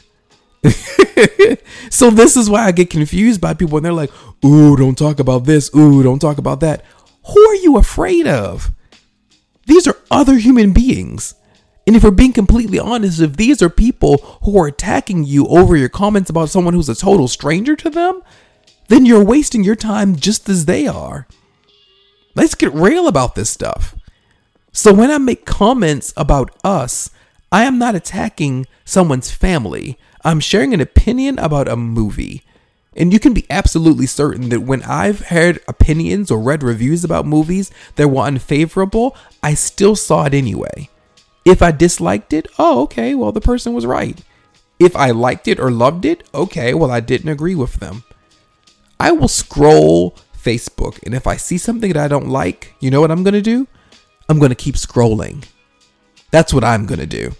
so 1.89 2.09
this 2.09 2.35
is 2.35 2.49
why 2.49 2.65
I 2.65 2.71
get 2.71 2.89
confused 2.89 3.39
by 3.39 3.53
people 3.53 3.75
when 3.75 3.83
they're 3.83 3.93
like, 3.93 4.11
"Ooh, 4.43 4.75
don't 4.75 4.97
talk 4.97 5.19
about 5.19 5.45
this. 5.45 5.73
Ooh, 5.75 6.03
don't 6.03 6.19
talk 6.19 6.37
about 6.37 6.59
that." 6.59 6.83
Who 7.33 7.41
are 7.41 7.55
you 7.55 7.77
afraid 7.77 8.27
of? 8.27 8.71
These 9.65 9.87
are 9.87 9.97
other 10.09 10.35
human 10.35 10.71
beings. 10.71 11.35
And 11.85 11.95
if 11.95 12.03
we're 12.03 12.11
being 12.11 12.33
completely 12.33 12.79
honest, 12.79 13.21
if 13.21 13.37
these 13.37 13.61
are 13.61 13.69
people 13.69 14.17
who 14.43 14.59
are 14.59 14.67
attacking 14.67 15.23
you 15.23 15.45
over 15.47 15.77
your 15.77 15.89
comments 15.89 16.29
about 16.29 16.49
someone 16.49 16.73
who's 16.73 16.89
a 16.89 16.95
total 16.95 17.27
stranger 17.27 17.75
to 17.77 17.89
them, 17.89 18.21
then 18.89 19.05
you're 19.05 19.23
wasting 19.23 19.63
your 19.63 19.75
time 19.75 20.15
just 20.15 20.49
as 20.49 20.65
they 20.65 20.87
are. 20.87 21.27
Let's 22.37 22.53
get 22.53 22.71
real 22.71 23.07
about 23.07 23.33
this 23.33 23.49
stuff. 23.49 23.95
So 24.71 24.93
when 24.93 25.09
I 25.09 25.17
make 25.17 25.43
comments 25.43 26.13
about 26.15 26.55
us, 26.63 27.09
I 27.51 27.63
am 27.63 27.79
not 27.79 27.95
attacking 27.95 28.67
someone's 28.85 29.31
family. 29.31 29.97
I'm 30.23 30.39
sharing 30.39 30.71
an 30.71 30.79
opinion 30.79 31.39
about 31.39 31.67
a 31.67 31.75
movie. 31.75 32.43
And 32.95 33.11
you 33.11 33.19
can 33.19 33.33
be 33.33 33.47
absolutely 33.49 34.05
certain 34.05 34.49
that 34.49 34.61
when 34.61 34.83
I've 34.83 35.29
heard 35.29 35.61
opinions 35.67 36.29
or 36.29 36.39
read 36.39 36.61
reviews 36.61 37.03
about 37.03 37.25
movies 37.25 37.71
that 37.95 38.09
were 38.09 38.21
unfavorable, 38.21 39.17
I 39.41 39.55
still 39.55 39.95
saw 39.95 40.25
it 40.25 40.35
anyway. 40.35 40.91
If 41.43 41.63
I 41.63 41.71
disliked 41.71 42.33
it, 42.33 42.47
oh, 42.59 42.83
okay, 42.83 43.15
well, 43.15 43.31
the 43.31 43.41
person 43.41 43.73
was 43.73 43.87
right. 43.87 44.21
If 44.77 44.95
I 44.95 45.09
liked 45.09 45.47
it 45.47 45.59
or 45.59 45.71
loved 45.71 46.05
it, 46.05 46.23
okay, 46.35 46.75
well, 46.75 46.91
I 46.91 46.99
didn't 46.99 47.31
agree 47.31 47.55
with 47.55 47.79
them. 47.79 48.03
I 48.99 49.09
will 49.11 49.27
scroll 49.27 50.15
Facebook. 50.47 51.03
And 51.03 51.13
if 51.13 51.27
I 51.27 51.35
see 51.35 51.57
something 51.57 51.91
that 51.91 52.03
I 52.03 52.07
don't 52.07 52.29
like, 52.29 52.73
you 52.79 52.89
know 52.89 53.01
what 53.01 53.11
I'm 53.11 53.23
going 53.23 53.33
to 53.33 53.41
do? 53.41 53.67
I'm 54.29 54.39
going 54.39 54.49
to 54.49 54.55
keep 54.55 54.75
scrolling. 54.75 55.45
That's 56.31 56.53
what 56.53 56.63
I'm 56.63 56.85
going 56.85 56.99
to 56.99 57.05
do. 57.05 57.33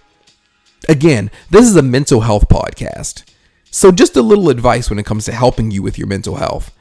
Again, 0.90 1.32
this 1.50 1.66
is 1.66 1.76
a 1.78 1.82
mental 1.82 2.22
health 2.22 2.50
podcast. 2.50 3.24
So, 3.72 3.92
just 3.92 4.16
a 4.16 4.22
little 4.22 4.50
advice 4.50 4.90
when 4.90 5.00
it 5.00 5.06
comes 5.06 5.26
to 5.26 5.32
helping 5.32 5.72
you 5.72 5.82
with 5.82 5.98
your 5.98 6.08
mental 6.08 6.36
health. 6.36 6.74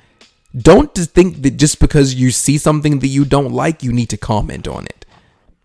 Don't 0.57 0.95
think 0.95 1.43
that 1.43 1.57
just 1.57 1.81
because 1.81 2.15
you 2.15 2.31
see 2.31 2.59
something 2.59 3.01
that 3.01 3.09
you 3.09 3.25
don't 3.25 3.53
like, 3.53 3.83
you 3.83 3.93
need 3.93 4.11
to 4.11 4.17
comment 4.17 4.67
on 4.67 4.87
it. 4.87 5.05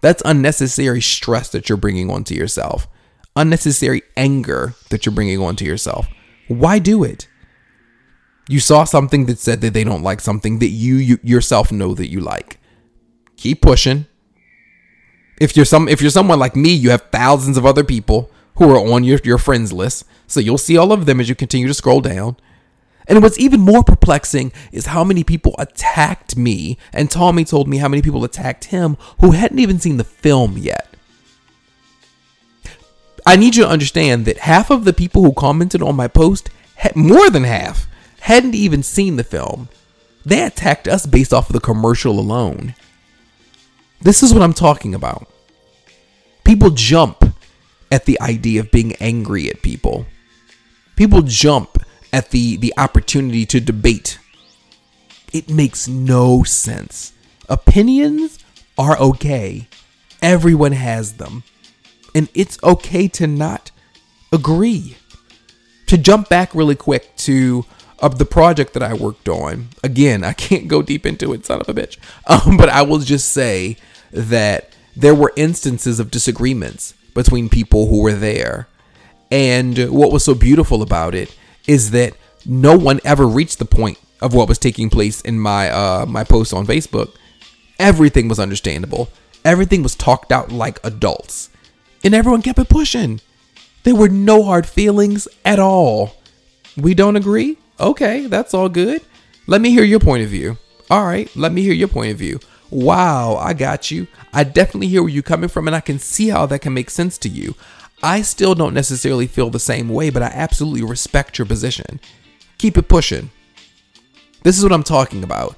That's 0.02 0.22
unnecessary 0.26 1.02
stress 1.02 1.50
that 1.50 1.70
you're 1.70 1.78
bringing 1.78 2.10
onto 2.10 2.34
yourself, 2.34 2.88
unnecessary 3.36 4.02
anger 4.18 4.74
that 4.90 5.06
you're 5.06 5.16
bringing 5.16 5.40
onto 5.40 5.64
yourself. 5.66 6.08
Why 6.48 6.80
do 6.80 7.04
it? 7.04 7.28
You 8.52 8.60
saw 8.60 8.84
something 8.84 9.28
that 9.28 9.40
said 9.40 9.62
that 9.62 9.74
they 9.74 9.86
don't 9.86 10.04
like 10.04 10.20
something 10.20 10.60
that 10.60 10.68
you, 10.68 10.96
you 10.96 11.20
yourself 11.24 11.72
know 11.72 11.94
that 11.94 12.10
you 12.10 12.20
like. 12.20 12.60
Keep 13.38 13.62
pushing. 13.62 14.08
If 15.40 15.56
you're 15.56 15.64
some 15.64 15.88
if 15.88 16.02
you're 16.02 16.12
someone 16.12 16.38
like 16.38 16.54
me, 16.54 16.74
you 16.74 16.90
have 16.90 17.04
thousands 17.14 17.56
of 17.56 17.66
other 17.66 17.86
people 17.86 18.30
who 18.56 18.70
are 18.70 18.94
on 18.94 19.06
your, 19.06 19.20
your 19.24 19.38
friends 19.38 19.72
list. 19.72 20.04
So 20.28 20.42
you'll 20.42 20.58
see 20.58 20.76
all 20.76 20.92
of 20.92 21.06
them 21.06 21.22
as 21.22 21.30
you 21.30 21.36
continue 21.36 21.70
to 21.70 21.74
scroll 21.74 22.02
down. 22.02 22.36
And 23.08 23.24
what's 23.24 23.40
even 23.40 23.62
more 23.62 23.86
perplexing 23.86 24.52
is 24.74 24.88
how 24.88 25.06
many 25.06 25.24
people 25.24 25.56
attacked 25.58 26.36
me, 26.36 26.78
and 26.92 27.10
Tommy 27.10 27.46
told 27.46 27.70
me 27.70 27.78
how 27.78 27.88
many 27.88 28.02
people 28.02 28.26
attacked 28.26 28.66
him 28.66 28.98
who 29.22 29.32
hadn't 29.32 29.60
even 29.60 29.80
seen 29.80 29.96
the 29.96 30.04
film 30.04 30.58
yet. 30.58 30.94
I 33.26 33.38
need 33.38 33.56
you 33.56 33.64
to 33.64 33.70
understand 33.70 34.26
that 34.26 34.40
half 34.40 34.70
of 34.70 34.84
the 34.84 34.94
people 34.94 35.24
who 35.24 35.32
commented 35.32 35.82
on 35.82 35.96
my 35.96 36.10
post, 36.10 36.50
more 36.96 37.30
than 37.30 37.46
half, 37.46 37.88
hadn't 38.22 38.56
even 38.56 38.84
seen 38.84 39.16
the 39.18 39.24
film. 39.24 39.70
They 40.26 40.44
attacked 40.44 40.88
us 40.88 41.06
based 41.06 41.34
off 41.34 41.50
of 41.50 41.54
the 41.54 41.60
commercial 41.60 42.20
alone. 42.20 42.76
This 44.02 44.24
is 44.24 44.34
what 44.34 44.44
I'm 44.44 44.54
talking 44.54 44.96
about. 44.96 45.28
People 46.44 46.70
jump 46.72 47.36
at 47.92 48.06
the 48.06 48.20
idea 48.22 48.62
of 48.62 48.72
being 48.72 48.94
angry 48.96 49.50
at 49.50 49.62
people. 49.62 50.06
People 50.96 51.22
jump 51.24 51.84
at 52.14 52.30
the, 52.30 52.58
the 52.58 52.74
opportunity 52.78 53.46
to 53.48 53.60
debate. 53.60 54.20
It 55.34 55.50
makes 55.50 55.88
no 55.88 56.44
sense. 56.44 57.14
Opinions 57.50 58.40
are 58.78 58.98
okay. 59.00 59.68
Everyone 60.22 60.74
has 60.74 61.14
them. 61.14 61.44
And 62.14 62.30
it's 62.34 62.62
okay 62.64 63.08
to 63.10 63.28
not 63.28 63.72
agree. 64.32 64.98
To 65.88 65.98
jump 65.98 66.30
back 66.30 66.54
really 66.54 66.76
quick 66.76 67.16
to 67.18 67.66
of 68.02 68.18
the 68.18 68.26
project 68.26 68.74
that 68.74 68.84
I 68.84 68.94
worked 68.94 69.30
on. 69.30 69.70
Again, 69.84 70.24
I 70.24 70.34
can't 70.34 70.68
go 70.68 70.82
deep 70.82 71.06
into 71.06 71.34
it, 71.34 71.46
son 71.46 71.62
of 71.62 71.70
a 71.70 71.74
bitch. 71.74 71.98
Um, 72.28 72.58
but 72.58 72.70
I 72.70 72.82
will 72.82 73.00
just 73.00 73.30
say 73.30 73.78
that 74.12 74.76
there 74.96 75.16
were 75.16 75.32
instances 75.36 76.00
of 76.00 76.12
disagreements 76.12 76.94
between 77.14 77.48
people 77.50 77.88
who 77.88 78.02
were 78.02 78.14
there. 78.14 78.68
And 79.30 79.90
what 79.90 80.12
was 80.12 80.26
so 80.26 80.34
beautiful 80.34 80.82
about 80.82 81.16
it 81.16 81.36
is 81.68 81.92
that 81.92 82.14
no 82.46 82.78
one 82.78 83.00
ever 83.06 83.28
reached 83.28 83.60
the 83.60 83.66
point 83.66 83.98
of 84.20 84.34
what 84.34 84.50
was 84.50 84.58
taking 84.58 84.90
place 84.90 85.22
in 85.22 85.40
my 85.40 85.70
uh, 85.70 86.06
my 86.06 86.24
post 86.24 86.54
on 86.54 86.66
Facebook. 86.66 87.16
Everything 87.80 88.28
was 88.28 88.40
understandable. 88.40 89.10
Everything 89.46 89.84
was 89.84 89.96
talked 89.96 90.32
out 90.32 90.52
like 90.52 90.80
adults. 90.84 91.50
And 92.04 92.14
everyone 92.14 92.42
kept 92.42 92.60
it 92.60 92.70
pushing. 92.70 93.22
There 93.84 93.96
were 93.96 94.10
no 94.10 94.44
hard 94.44 94.66
feelings 94.66 95.28
at 95.46 95.60
all. 95.60 96.16
We 96.78 96.94
don't 96.94 97.16
agree? 97.16 97.58
Okay, 97.82 98.28
that's 98.28 98.54
all 98.54 98.70
good. 98.70 99.02
Let 99.48 99.60
me 99.60 99.72
hear 99.72 99.84
your 99.84 100.00
point 100.00 100.24
of 100.24 100.30
view. 100.30 100.58
All 100.92 101.04
right, 101.04 101.34
let 101.36 101.52
me 101.52 101.64
hear 101.64 101.74
your 101.74 101.88
point 101.88 102.12
of 102.12 102.18
view. 102.18 102.40
wow, 102.70 103.36
I 103.36 103.54
got 103.54 103.92
you. 103.92 104.08
I 104.32 104.46
definitely 104.46 104.88
hear 104.88 105.02
where 105.02 105.12
you're 105.12 105.24
coming 105.24 105.50
from, 105.50 105.68
and 105.68 105.76
I 105.76 105.82
can 105.82 106.00
see 106.00 106.30
how 106.30 106.46
that 106.46 106.60
can 106.60 106.74
make 106.74 106.90
sense 106.90 107.18
to 107.18 107.30
you. 107.30 107.56
I 108.04 108.22
still 108.22 108.56
don't 108.56 108.74
necessarily 108.74 109.28
feel 109.28 109.50
the 109.50 109.60
same 109.60 109.90
way, 109.90 110.10
but 110.10 110.24
I 110.24 110.28
absolutely 110.28 110.84
respect 110.84 111.38
your 111.38 111.48
position. 111.48 112.00
Keep 112.60 112.78
it 112.78 112.88
pushing. 112.88 113.32
This 114.44 114.58
is 114.58 114.64
what 114.64 114.74
I'm 114.74 114.84
talking 114.84 115.24
about 115.24 115.56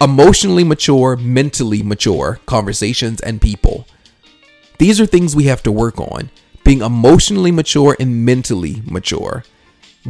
emotionally 0.00 0.64
mature, 0.64 1.16
mentally 1.16 1.82
mature 1.82 2.40
conversations 2.46 3.20
and 3.20 3.40
people. 3.40 3.86
These 4.78 5.00
are 5.00 5.06
things 5.06 5.36
we 5.36 5.44
have 5.44 5.62
to 5.62 5.72
work 5.72 6.00
on 6.00 6.30
being 6.64 6.80
emotionally 6.80 7.52
mature 7.52 7.96
and 8.00 8.24
mentally 8.24 8.82
mature. 8.84 9.44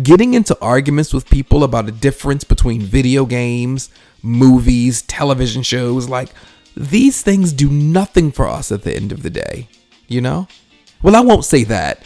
Getting 0.03 0.35
into 0.35 0.59
arguments 0.61 1.15
with 1.15 1.31
people 1.31 1.65
about 1.65 1.89
a 1.89 1.93
difference 1.93 2.45
between 2.45 2.83
video 2.83 3.25
games, 3.25 3.89
movies, 4.23 5.01
television 5.03 5.63
shows, 5.63 6.09
like 6.09 6.29
these 6.77 7.23
things 7.23 7.53
do 7.53 7.71
nothing 7.71 8.31
for 8.31 8.47
us 8.47 8.71
at 8.71 8.83
the 8.83 8.95
end 8.95 9.11
of 9.11 9.23
the 9.23 9.31
day, 9.31 9.69
you 10.07 10.21
know? 10.21 10.49
Well, 11.03 11.17
I 11.17 11.21
won't 11.21 11.47
say 11.47 11.65
that. 11.65 12.03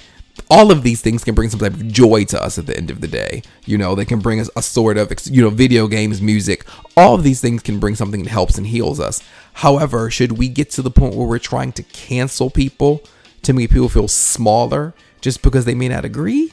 All 0.49 0.71
of 0.71 0.85
these 0.85 1.01
things 1.01 1.25
can 1.25 1.35
bring 1.35 1.51
some 1.51 1.59
type 1.59 1.75
of 1.75 1.89
joy 1.89 2.25
to 2.27 2.41
us 2.41 2.59
at 2.59 2.67
the 2.67 2.77
end 2.77 2.91
of 2.91 3.01
the 3.01 3.09
day. 3.09 3.43
You 3.67 3.77
know, 3.77 3.97
they 3.97 4.05
can 4.05 4.21
bring 4.21 4.39
us 4.41 4.49
a 4.55 4.63
sort 4.63 4.97
of, 4.97 5.13
you 5.27 5.43
know, 5.43 5.51
video 5.51 5.89
games, 5.89 6.23
music. 6.23 6.65
All 6.97 7.15
of 7.15 7.25
these 7.25 7.41
things 7.41 7.63
can 7.63 7.81
bring 7.81 7.97
something 7.97 8.23
that 8.23 8.31
helps 8.31 8.57
and 8.57 8.69
heals 8.69 9.01
us. 9.01 9.21
However, 9.55 10.11
should 10.11 10.39
we 10.39 10.49
get 10.49 10.71
to 10.73 10.83
the 10.83 10.91
point 10.91 11.17
where 11.17 11.27
we're 11.27 11.39
trying 11.39 11.73
to 11.73 11.83
cancel 11.83 12.51
people 12.51 13.03
to 13.43 13.53
make 13.53 13.71
people 13.71 13.89
feel 13.89 14.09
smaller 14.09 14.95
just 15.21 15.43
because 15.43 15.65
they 15.65 15.75
may 15.75 15.89
not 15.89 16.05
agree? 16.05 16.53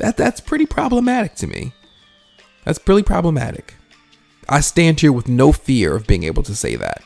That 0.00 0.16
that's 0.16 0.40
pretty 0.40 0.64
problematic 0.64 1.34
to 1.36 1.46
me. 1.46 1.74
That's 2.64 2.78
pretty 2.78 3.02
problematic. 3.02 3.74
I 4.48 4.60
stand 4.60 5.00
here 5.00 5.12
with 5.12 5.28
no 5.28 5.52
fear 5.52 5.94
of 5.94 6.06
being 6.06 6.24
able 6.24 6.42
to 6.44 6.56
say 6.56 6.74
that. 6.76 7.02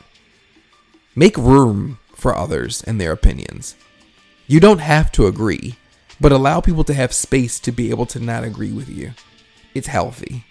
Make 1.13 1.37
room 1.37 1.99
for 2.15 2.33
others 2.33 2.81
and 2.83 2.99
their 2.99 3.11
opinions. 3.11 3.75
You 4.47 4.61
don't 4.61 4.79
have 4.79 5.11
to 5.13 5.27
agree, 5.27 5.75
but 6.21 6.31
allow 6.31 6.61
people 6.61 6.85
to 6.85 6.93
have 6.93 7.11
space 7.11 7.59
to 7.59 7.71
be 7.73 7.89
able 7.89 8.05
to 8.07 8.19
not 8.19 8.45
agree 8.45 8.71
with 8.71 8.87
you. 8.87 9.11
It's 9.73 9.87
healthy. 9.87 10.45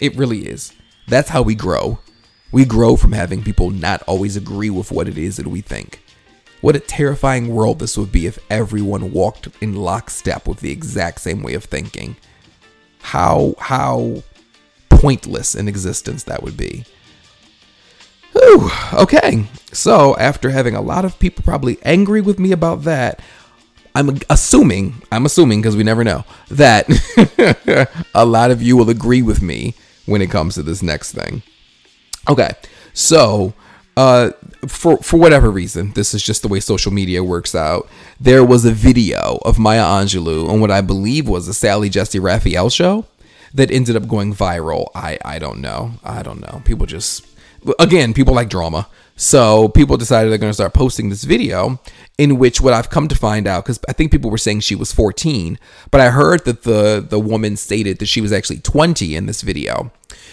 It 0.00 0.16
really 0.16 0.48
is. 0.48 0.72
That's 1.06 1.30
how 1.30 1.42
we 1.42 1.54
grow. 1.54 2.00
We 2.50 2.64
grow 2.64 2.96
from 2.96 3.12
having 3.12 3.44
people 3.44 3.70
not 3.70 4.02
always 4.02 4.36
agree 4.36 4.70
with 4.70 4.90
what 4.90 5.06
it 5.06 5.16
is 5.16 5.36
that 5.36 5.46
we 5.46 5.60
think. 5.60 6.02
What 6.60 6.76
a 6.76 6.80
terrifying 6.80 7.54
world 7.54 7.78
this 7.78 7.96
would 7.96 8.10
be 8.10 8.26
if 8.26 8.38
everyone 8.50 9.12
walked 9.12 9.48
in 9.60 9.76
lockstep 9.76 10.48
with 10.48 10.60
the 10.60 10.72
exact 10.72 11.20
same 11.20 11.42
way 11.42 11.54
of 11.54 11.64
thinking. 11.64 12.16
How 13.00 13.54
how 13.58 14.22
pointless 14.88 15.54
an 15.54 15.68
existence 15.68 16.24
that 16.24 16.42
would 16.42 16.56
be. 16.56 16.84
Whew, 18.32 18.70
okay, 18.94 19.46
so 19.72 20.16
after 20.16 20.50
having 20.50 20.74
a 20.74 20.80
lot 20.80 21.04
of 21.04 21.18
people 21.18 21.44
probably 21.44 21.78
angry 21.84 22.20
with 22.20 22.38
me 22.38 22.52
about 22.52 22.82
that, 22.82 23.20
I'm 23.94 24.18
assuming, 24.28 25.02
I'm 25.10 25.26
assuming 25.26 25.60
because 25.60 25.76
we 25.76 25.84
never 25.84 26.04
know, 26.04 26.24
that 26.50 26.88
a 28.14 28.26
lot 28.26 28.50
of 28.50 28.62
you 28.62 28.76
will 28.76 28.90
agree 28.90 29.22
with 29.22 29.40
me 29.42 29.74
when 30.06 30.22
it 30.22 30.30
comes 30.30 30.54
to 30.54 30.62
this 30.62 30.82
next 30.82 31.12
thing. 31.12 31.42
Okay, 32.28 32.52
so 32.92 33.54
uh, 33.98 34.30
for 34.68 34.98
for 34.98 35.16
whatever 35.16 35.50
reason, 35.50 35.92
this 35.94 36.14
is 36.14 36.22
just 36.22 36.42
the 36.42 36.48
way 36.48 36.60
social 36.60 36.92
media 36.92 37.24
works 37.24 37.52
out. 37.52 37.88
There 38.20 38.44
was 38.44 38.64
a 38.64 38.70
video 38.70 39.40
of 39.44 39.58
Maya 39.58 39.82
Angelou 39.82 40.48
on 40.48 40.60
what 40.60 40.70
I 40.70 40.82
believe 40.82 41.28
was 41.28 41.48
a 41.48 41.54
Sally 41.54 41.88
Jessy 41.88 42.20
Raphael 42.20 42.70
show 42.70 43.06
that 43.52 43.72
ended 43.72 43.96
up 43.96 44.06
going 44.06 44.32
viral. 44.32 44.86
I 44.94 45.18
I 45.24 45.40
don't 45.40 45.60
know. 45.60 45.94
I 46.04 46.22
don't 46.22 46.40
know. 46.40 46.62
People 46.64 46.86
just 46.86 47.26
again, 47.80 48.14
people 48.14 48.34
like 48.34 48.48
drama. 48.48 48.86
So 49.18 49.68
people 49.68 49.96
decided 49.96 50.30
they're 50.30 50.38
going 50.38 50.50
to 50.50 50.54
start 50.54 50.74
posting 50.74 51.08
this 51.08 51.24
video 51.24 51.80
in 52.18 52.38
which 52.38 52.60
what 52.60 52.72
I've 52.72 52.88
come 52.88 53.08
to 53.08 53.16
find 53.16 53.48
out 53.48 53.64
because 53.64 53.80
I 53.88 53.92
think 53.92 54.12
people 54.12 54.30
were 54.30 54.38
saying 54.38 54.60
she 54.60 54.76
was 54.76 54.92
14, 54.92 55.58
but 55.90 56.00
I 56.00 56.10
heard 56.10 56.44
that 56.44 56.62
the 56.62 57.04
the 57.06 57.18
woman 57.18 57.56
stated 57.56 57.98
that 57.98 58.06
she 58.06 58.20
was 58.20 58.32
actually 58.32 58.60
20 58.60 59.16
in 59.16 59.26
this 59.26 59.42
video. 59.42 59.90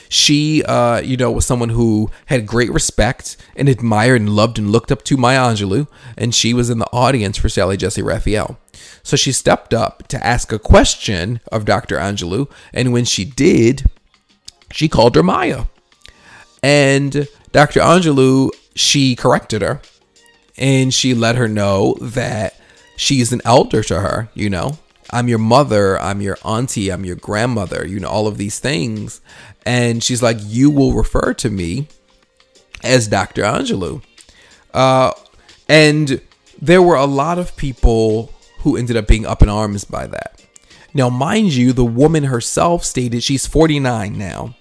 She, 0.07 0.63
uh, 0.63 1.01
you 1.01 1.17
know, 1.17 1.31
was 1.31 1.47
someone 1.47 1.69
who 1.69 2.11
had 2.27 2.45
great 2.45 2.71
respect 2.71 3.37
and 3.55 3.67
admired 3.67 4.21
and 4.21 4.29
loved 4.29 4.59
and 4.59 4.71
looked 4.71 4.91
up 4.91 5.03
to 5.05 5.17
Maya 5.17 5.39
Angelou, 5.39 5.87
and 6.15 6.35
she 6.35 6.53
was 6.53 6.69
in 6.69 6.77
the 6.77 6.89
audience 6.93 7.39
for 7.39 7.49
Sally 7.49 7.77
Jessy 7.77 8.03
Raphael. 8.03 8.59
So 9.01 9.17
she 9.17 9.31
stepped 9.31 9.73
up 9.73 10.07
to 10.09 10.23
ask 10.23 10.51
a 10.51 10.59
question 10.59 11.39
of 11.51 11.65
Dr. 11.65 11.97
Angelou, 11.97 12.51
and 12.71 12.93
when 12.93 13.03
she 13.03 13.25
did, 13.25 13.89
she 14.71 14.87
called 14.87 15.15
her 15.15 15.23
Maya. 15.23 15.65
And 16.61 17.27
Dr. 17.51 17.79
Angelou, 17.79 18.51
she 18.75 19.15
corrected 19.15 19.61
her 19.61 19.81
and 20.57 20.93
she 20.93 21.13
let 21.13 21.35
her 21.35 21.47
know 21.47 21.95
that 22.01 22.55
she's 22.97 23.31
an 23.31 23.41
elder 23.45 23.83
to 23.83 23.99
her, 23.99 24.29
you 24.33 24.49
know. 24.49 24.77
I'm 25.11 25.27
your 25.27 25.39
mother, 25.39 25.99
I'm 25.99 26.21
your 26.21 26.37
auntie, 26.43 26.89
I'm 26.89 27.05
your 27.05 27.15
grandmother, 27.15 27.85
you 27.85 27.99
know, 27.99 28.09
all 28.09 28.27
of 28.27 28.37
these 28.37 28.59
things. 28.59 29.21
And 29.65 30.03
she's 30.03 30.21
like, 30.21 30.37
You 30.41 30.69
will 30.69 30.93
refer 30.93 31.33
to 31.35 31.49
me 31.49 31.87
as 32.83 33.07
Dr. 33.07 33.43
Angelou. 33.43 34.03
Uh, 34.73 35.13
and 35.69 36.21
there 36.61 36.81
were 36.81 36.95
a 36.95 37.05
lot 37.05 37.37
of 37.37 37.55
people 37.55 38.31
who 38.59 38.77
ended 38.77 38.97
up 38.97 39.07
being 39.07 39.25
up 39.25 39.41
in 39.41 39.49
arms 39.49 39.85
by 39.85 40.07
that. 40.07 40.43
Now, 40.93 41.09
mind 41.09 41.53
you, 41.53 41.73
the 41.73 41.85
woman 41.85 42.25
herself 42.25 42.83
stated 42.83 43.21
she's 43.21 43.45
49 43.45 44.17
now. 44.17 44.55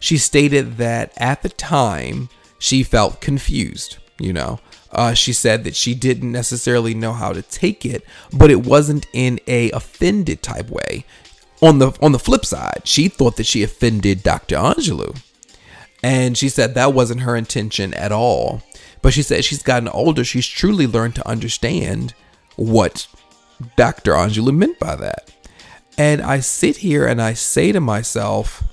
She 0.00 0.18
stated 0.18 0.76
that 0.78 1.12
at 1.16 1.42
the 1.42 1.48
time 1.48 2.28
she 2.64 2.82
felt 2.82 3.20
confused, 3.20 3.98
you 4.18 4.32
know. 4.32 4.58
Uh, 4.90 5.12
she 5.12 5.34
said 5.34 5.64
that 5.64 5.76
she 5.76 5.94
didn't 5.94 6.32
necessarily 6.32 6.94
know 6.94 7.12
how 7.12 7.30
to 7.30 7.42
take 7.42 7.84
it, 7.84 8.02
but 8.32 8.50
it 8.50 8.64
wasn't 8.64 9.06
in 9.12 9.38
a 9.46 9.70
offended 9.72 10.42
type 10.42 10.70
way. 10.70 11.04
On 11.60 11.78
the 11.78 11.92
on 12.00 12.12
the 12.12 12.18
flip 12.18 12.44
side, 12.44 12.82
she 12.84 13.08
thought 13.08 13.36
that 13.36 13.46
she 13.46 13.62
offended 13.62 14.22
Dr. 14.22 14.56
Angelou. 14.56 15.20
And 16.02 16.38
she 16.38 16.48
said 16.48 16.74
that 16.74 16.94
wasn't 16.94 17.20
her 17.20 17.36
intention 17.36 17.92
at 17.94 18.12
all. 18.12 18.62
But 19.02 19.12
she 19.12 19.22
said 19.22 19.44
she's 19.44 19.62
gotten 19.62 19.88
older, 19.88 20.24
she's 20.24 20.46
truly 20.46 20.86
learned 20.86 21.16
to 21.16 21.28
understand 21.28 22.14
what 22.56 23.06
Dr. 23.76 24.12
Angelou 24.12 24.56
meant 24.56 24.78
by 24.78 24.96
that. 24.96 25.30
And 25.98 26.22
I 26.22 26.40
sit 26.40 26.78
here 26.78 27.06
and 27.06 27.20
I 27.20 27.34
say 27.34 27.72
to 27.72 27.80
myself, 27.80 28.64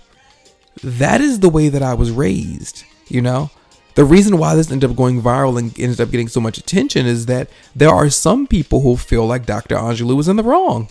that 0.81 1.19
is 1.19 1.41
the 1.41 1.49
way 1.49 1.67
that 1.67 1.83
I 1.83 1.93
was 1.93 2.09
raised, 2.09 2.83
you 3.09 3.21
know? 3.21 3.51
The 3.95 4.05
reason 4.05 4.37
why 4.37 4.55
this 4.55 4.71
ended 4.71 4.89
up 4.89 4.95
going 4.95 5.21
viral 5.21 5.59
and 5.59 5.77
ended 5.79 5.99
up 5.99 6.11
getting 6.11 6.27
so 6.27 6.39
much 6.39 6.57
attention 6.57 7.05
is 7.05 7.25
that 7.25 7.49
there 7.75 7.89
are 7.89 8.09
some 8.09 8.47
people 8.47 8.81
who 8.81 8.95
feel 8.95 9.25
like 9.25 9.45
Dr. 9.45 9.75
Angelou 9.75 10.15
was 10.15 10.27
in 10.27 10.37
the 10.37 10.43
wrong. 10.43 10.89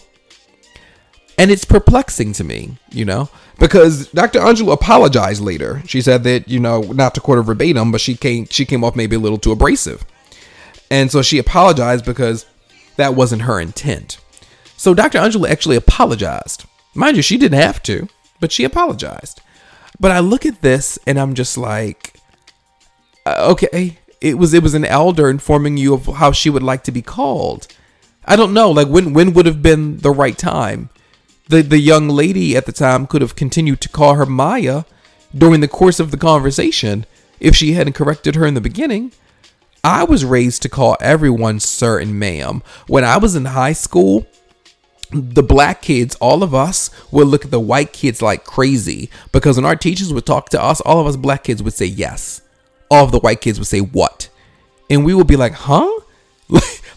And 1.39 1.51
it's 1.51 1.65
perplexing 1.65 2.35
to 2.35 2.45
me, 2.45 2.77
you 2.91 3.07
know, 3.07 3.31
because 3.59 4.09
Dr. 4.09 4.41
Angelou 4.41 4.73
apologized 4.73 5.41
later. 5.41 5.83
She 5.87 6.03
said 6.03 6.23
that, 6.25 6.49
you 6.49 6.61
know, 6.61 6.83
not 6.83 7.15
to 7.15 7.21
quote 7.23 7.39
her 7.39 7.43
verbatim, 7.43 7.91
but 7.91 8.03
she 8.03 8.15
came 8.15 8.47
she 8.47 8.67
came 8.67 8.85
off 8.85 8.95
maybe 8.95 9.17
a 9.17 9.19
little 9.19 9.39
too 9.39 9.53
abrasive. 9.53 10.05
And 10.91 11.11
so 11.11 11.23
she 11.23 11.39
apologized 11.39 12.05
because 12.05 12.45
that 12.97 13.15
wasn't 13.15 13.43
her 13.43 13.59
intent. 13.59 14.19
So 14.77 14.93
Dr. 14.93 15.19
Angelou 15.19 15.49
actually 15.49 15.77
apologized. 15.77 16.67
Mind 16.95 17.17
you, 17.17 17.23
she 17.23 17.39
didn't 17.39 17.61
have 17.61 17.83
to, 17.85 18.09
but 18.41 18.53
she 18.53 18.65
apologized. 18.65 19.41
But 19.99 20.11
I 20.11 20.19
look 20.19 20.45
at 20.45 20.61
this 20.61 20.99
and 21.07 21.19
I'm 21.19 21.35
just 21.35 21.57
like, 21.57 22.20
uh, 23.39 23.51
okay, 23.53 23.99
it 24.21 24.39
was 24.39 24.55
it 24.55 24.63
was 24.63 24.75
an 24.75 24.85
elder 24.85 25.31
informing 25.31 25.77
you 25.77 25.95
of 25.95 26.07
how 26.07 26.33
she 26.33 26.51
would 26.51 26.63
like 26.63 26.85
to 26.85 26.93
be 26.93 27.03
called. 27.03 27.67
I 28.25 28.37
don't 28.37 28.55
know, 28.55 28.71
like 28.71 28.89
when 28.89 29.13
when 29.13 29.33
would 29.33 29.47
have 29.47 29.63
been 29.63 29.99
the 29.99 30.11
right 30.11 30.37
time? 30.37 30.91
The 31.49 31.63
the 31.63 31.79
young 31.79 32.09
lady 32.09 32.57
at 32.57 32.67
the 32.67 32.73
time 32.73 33.07
could 33.07 33.23
have 33.23 33.37
continued 33.37 33.81
to 33.83 33.89
call 33.89 34.15
her 34.15 34.27
Maya 34.27 34.85
during 35.37 35.61
the 35.61 35.69
course 35.69 36.01
of 36.01 36.11
the 36.11 36.17
conversation 36.17 37.07
if 37.39 37.57
she 37.57 37.73
hadn't 37.73 37.95
corrected 37.95 38.35
her 38.35 38.47
in 38.47 38.55
the 38.55 38.61
beginning. 38.61 39.13
I 39.83 40.05
was 40.05 40.25
raised 40.25 40.61
to 40.63 40.69
call 40.69 40.97
everyone 41.01 41.59
sir 41.59 41.99
and 41.99 42.19
ma'am. 42.19 42.63
When 42.87 43.05
I 43.05 43.17
was 43.17 43.35
in 43.35 43.47
high 43.47 43.73
school, 43.73 44.27
the 45.11 45.43
black 45.43 45.81
kids, 45.81 46.15
all 46.17 46.43
of 46.43 46.55
us, 46.55 46.91
would 47.11 47.27
look 47.27 47.47
at 47.47 47.51
the 47.51 47.59
white 47.59 47.93
kids 47.93 48.21
like 48.21 48.45
crazy 48.45 49.11
because 49.33 49.57
when 49.57 49.65
our 49.65 49.77
teachers 49.77 50.13
would 50.13 50.27
talk 50.27 50.51
to 50.51 50.63
us, 50.63 50.81
all 50.83 51.01
of 51.01 51.07
us 51.07 51.17
black 51.17 51.45
kids 51.45 51.63
would 51.63 51.73
say 51.73 51.87
yes. 51.87 52.43
All 52.91 53.05
of 53.05 53.13
the 53.13 53.21
white 53.21 53.41
kids 53.41 53.59
would 53.59 53.69
say 53.69 53.81
what? 53.81 54.29
And 54.89 55.05
we 55.05 55.15
would 55.15 55.27
be 55.27 55.37
like, 55.37 55.53
huh? 55.53 56.01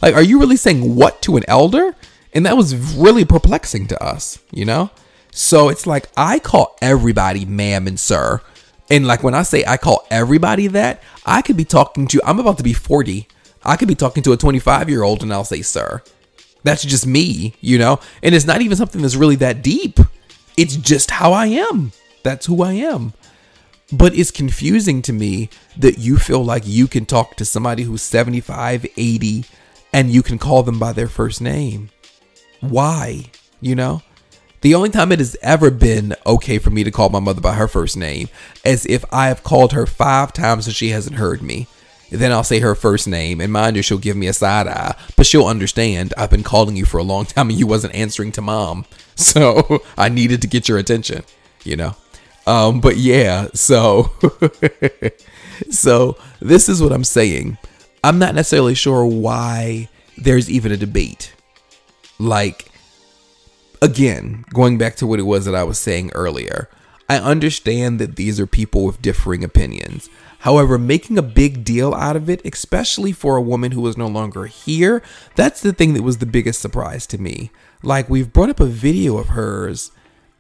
like, 0.01 0.15
are 0.15 0.23
you 0.23 0.39
really 0.39 0.57
saying 0.57 0.95
what 0.95 1.21
to 1.23 1.37
an 1.37 1.43
elder? 1.47 1.95
And 2.33 2.45
that 2.45 2.57
was 2.57 2.75
really 2.95 3.25
perplexing 3.25 3.87
to 3.87 4.03
us, 4.03 4.39
you 4.51 4.65
know? 4.65 4.89
So 5.31 5.69
it's 5.69 5.85
like, 5.85 6.09
I 6.17 6.39
call 6.39 6.75
everybody 6.81 7.45
ma'am 7.45 7.87
and 7.87 7.99
sir. 7.99 8.41
And 8.89 9.07
like 9.07 9.23
when 9.23 9.33
I 9.33 9.43
say 9.43 9.63
I 9.65 9.77
call 9.77 10.05
everybody 10.09 10.67
that, 10.67 11.01
I 11.25 11.41
could 11.41 11.57
be 11.57 11.65
talking 11.65 12.07
to, 12.07 12.21
I'm 12.25 12.39
about 12.39 12.57
to 12.57 12.63
be 12.63 12.73
40. 12.73 13.27
I 13.63 13.75
could 13.75 13.87
be 13.87 13.95
talking 13.95 14.23
to 14.23 14.33
a 14.33 14.37
25 14.37 14.89
year 14.89 15.03
old 15.03 15.23
and 15.23 15.33
I'll 15.33 15.45
say 15.45 15.61
sir. 15.61 16.01
That's 16.63 16.83
just 16.83 17.05
me, 17.05 17.55
you 17.61 17.77
know? 17.77 17.99
And 18.21 18.33
it's 18.33 18.45
not 18.45 18.61
even 18.61 18.77
something 18.77 19.01
that's 19.01 19.15
really 19.15 19.35
that 19.37 19.61
deep. 19.61 19.99
It's 20.57 20.75
just 20.75 21.11
how 21.11 21.33
I 21.33 21.47
am. 21.47 21.91
That's 22.23 22.45
who 22.45 22.63
I 22.63 22.73
am. 22.73 23.13
But 23.93 24.15
it's 24.15 24.31
confusing 24.31 25.03
to 25.03 25.13
me 25.13 25.49
that 25.77 25.99
you 25.99 26.17
feel 26.17 26.43
like 26.43 26.63
you 26.65 26.87
can 26.87 27.05
talk 27.05 27.35
to 27.35 27.45
somebody 27.45 27.83
who's 27.83 28.01
75, 28.01 28.87
80, 28.97 29.45
and 29.93 30.09
you 30.09 30.23
can 30.23 30.39
call 30.39 30.63
them 30.63 30.79
by 30.79 30.93
their 30.93 31.07
first 31.07 31.41
name. 31.41 31.91
Why? 32.59 33.25
You 33.61 33.75
know? 33.75 34.01
The 34.61 34.73
only 34.73 34.89
time 34.89 35.11
it 35.11 35.19
has 35.19 35.37
ever 35.43 35.69
been 35.69 36.15
okay 36.25 36.57
for 36.57 36.71
me 36.71 36.83
to 36.83 36.89
call 36.89 37.09
my 37.09 37.19
mother 37.19 37.39
by 37.39 37.53
her 37.53 37.67
first 37.67 37.95
name 37.95 38.29
is 38.65 38.87
if 38.87 39.05
I 39.11 39.27
have 39.27 39.43
called 39.43 39.73
her 39.73 39.85
five 39.85 40.33
times 40.33 40.65
and 40.65 40.75
she 40.75 40.89
hasn't 40.89 41.17
heard 41.17 41.43
me. 41.43 41.67
Then 42.09 42.31
I'll 42.31 42.43
say 42.43 42.59
her 42.59 42.73
first 42.73 43.07
name, 43.07 43.41
and 43.41 43.53
mind 43.53 43.75
you, 43.75 43.81
she'll 43.83 43.97
give 43.99 44.17
me 44.17 44.27
a 44.27 44.33
side 44.33 44.67
eye, 44.67 44.95
but 45.15 45.27
she'll 45.27 45.45
understand 45.45 46.15
I've 46.17 46.29
been 46.31 46.43
calling 46.43 46.75
you 46.75 46.85
for 46.85 46.97
a 46.97 47.03
long 47.03 47.25
time 47.27 47.49
and 47.49 47.59
you 47.59 47.67
wasn't 47.67 47.93
answering 47.93 48.31
to 48.33 48.41
mom. 48.41 48.85
So 49.15 49.83
I 49.97 50.09
needed 50.09 50.41
to 50.41 50.47
get 50.47 50.67
your 50.67 50.79
attention, 50.79 51.23
you 51.63 51.75
know? 51.75 51.95
Um, 52.45 52.81
but 52.81 52.97
yeah, 52.97 53.47
so 53.53 54.11
so 55.69 56.17
this 56.41 56.67
is 56.67 56.81
what 56.81 56.91
I'm 56.91 57.03
saying. 57.03 57.57
I'm 58.03 58.19
not 58.19 58.35
necessarily 58.35 58.75
sure 58.75 59.05
why 59.05 59.89
there's 60.17 60.49
even 60.49 60.71
a 60.71 60.77
debate. 60.77 61.33
Like 62.19 62.69
again, 63.81 64.45
going 64.53 64.77
back 64.77 64.95
to 64.97 65.07
what 65.07 65.19
it 65.19 65.23
was 65.23 65.45
that 65.45 65.55
I 65.55 65.63
was 65.63 65.77
saying 65.79 66.11
earlier, 66.13 66.69
I 67.09 67.17
understand 67.17 67.99
that 67.99 68.15
these 68.15 68.39
are 68.39 68.47
people 68.47 68.85
with 68.85 69.01
differing 69.01 69.43
opinions. 69.43 70.09
However, 70.39 70.77
making 70.77 71.17
a 71.17 71.21
big 71.21 71.63
deal 71.63 71.93
out 71.93 72.15
of 72.15 72.29
it, 72.29 72.41
especially 72.45 73.11
for 73.13 73.37
a 73.37 73.41
woman 73.41 73.71
who 73.71 73.87
is 73.87 73.97
no 73.97 74.07
longer 74.07 74.45
here, 74.45 75.01
that's 75.35 75.61
the 75.61 75.71
thing 75.71 75.93
that 75.93 76.01
was 76.01 76.17
the 76.17 76.25
biggest 76.25 76.59
surprise 76.59 77.07
to 77.07 77.17
me. 77.17 77.51
Like, 77.81 78.09
we've 78.09 78.33
brought 78.33 78.49
up 78.49 78.59
a 78.59 78.65
video 78.65 79.17
of 79.17 79.29
hers 79.29 79.91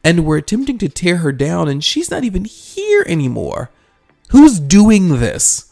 and 0.03 0.25
we're 0.25 0.37
attempting 0.37 0.77
to 0.79 0.89
tear 0.89 1.17
her 1.17 1.31
down, 1.31 1.67
and 1.67 1.83
she's 1.83 2.11
not 2.11 2.23
even 2.23 2.45
here 2.45 3.05
anymore. 3.07 3.71
Who's 4.29 4.59
doing 4.59 5.19
this? 5.19 5.71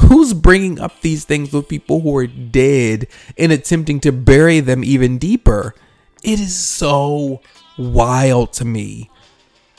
Who's 0.00 0.34
bringing 0.34 0.80
up 0.80 1.00
these 1.00 1.24
things 1.24 1.52
with 1.52 1.68
people 1.68 2.00
who 2.00 2.16
are 2.16 2.26
dead 2.26 3.06
and 3.38 3.52
attempting 3.52 4.00
to 4.00 4.12
bury 4.12 4.60
them 4.60 4.82
even 4.82 5.18
deeper? 5.18 5.74
It 6.22 6.40
is 6.40 6.54
so 6.54 7.40
wild 7.78 8.52
to 8.54 8.64
me. 8.64 9.10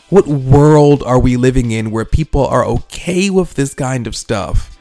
What 0.09 0.27
world 0.27 1.03
are 1.03 1.19
we 1.19 1.35
living 1.35 1.71
in 1.71 1.91
where 1.91 2.05
people 2.05 2.45
are 2.45 2.65
okay 2.65 3.29
with 3.29 3.55
this 3.55 3.73
kind 3.73 4.07
of 4.07 4.15
stuff? 4.15 4.77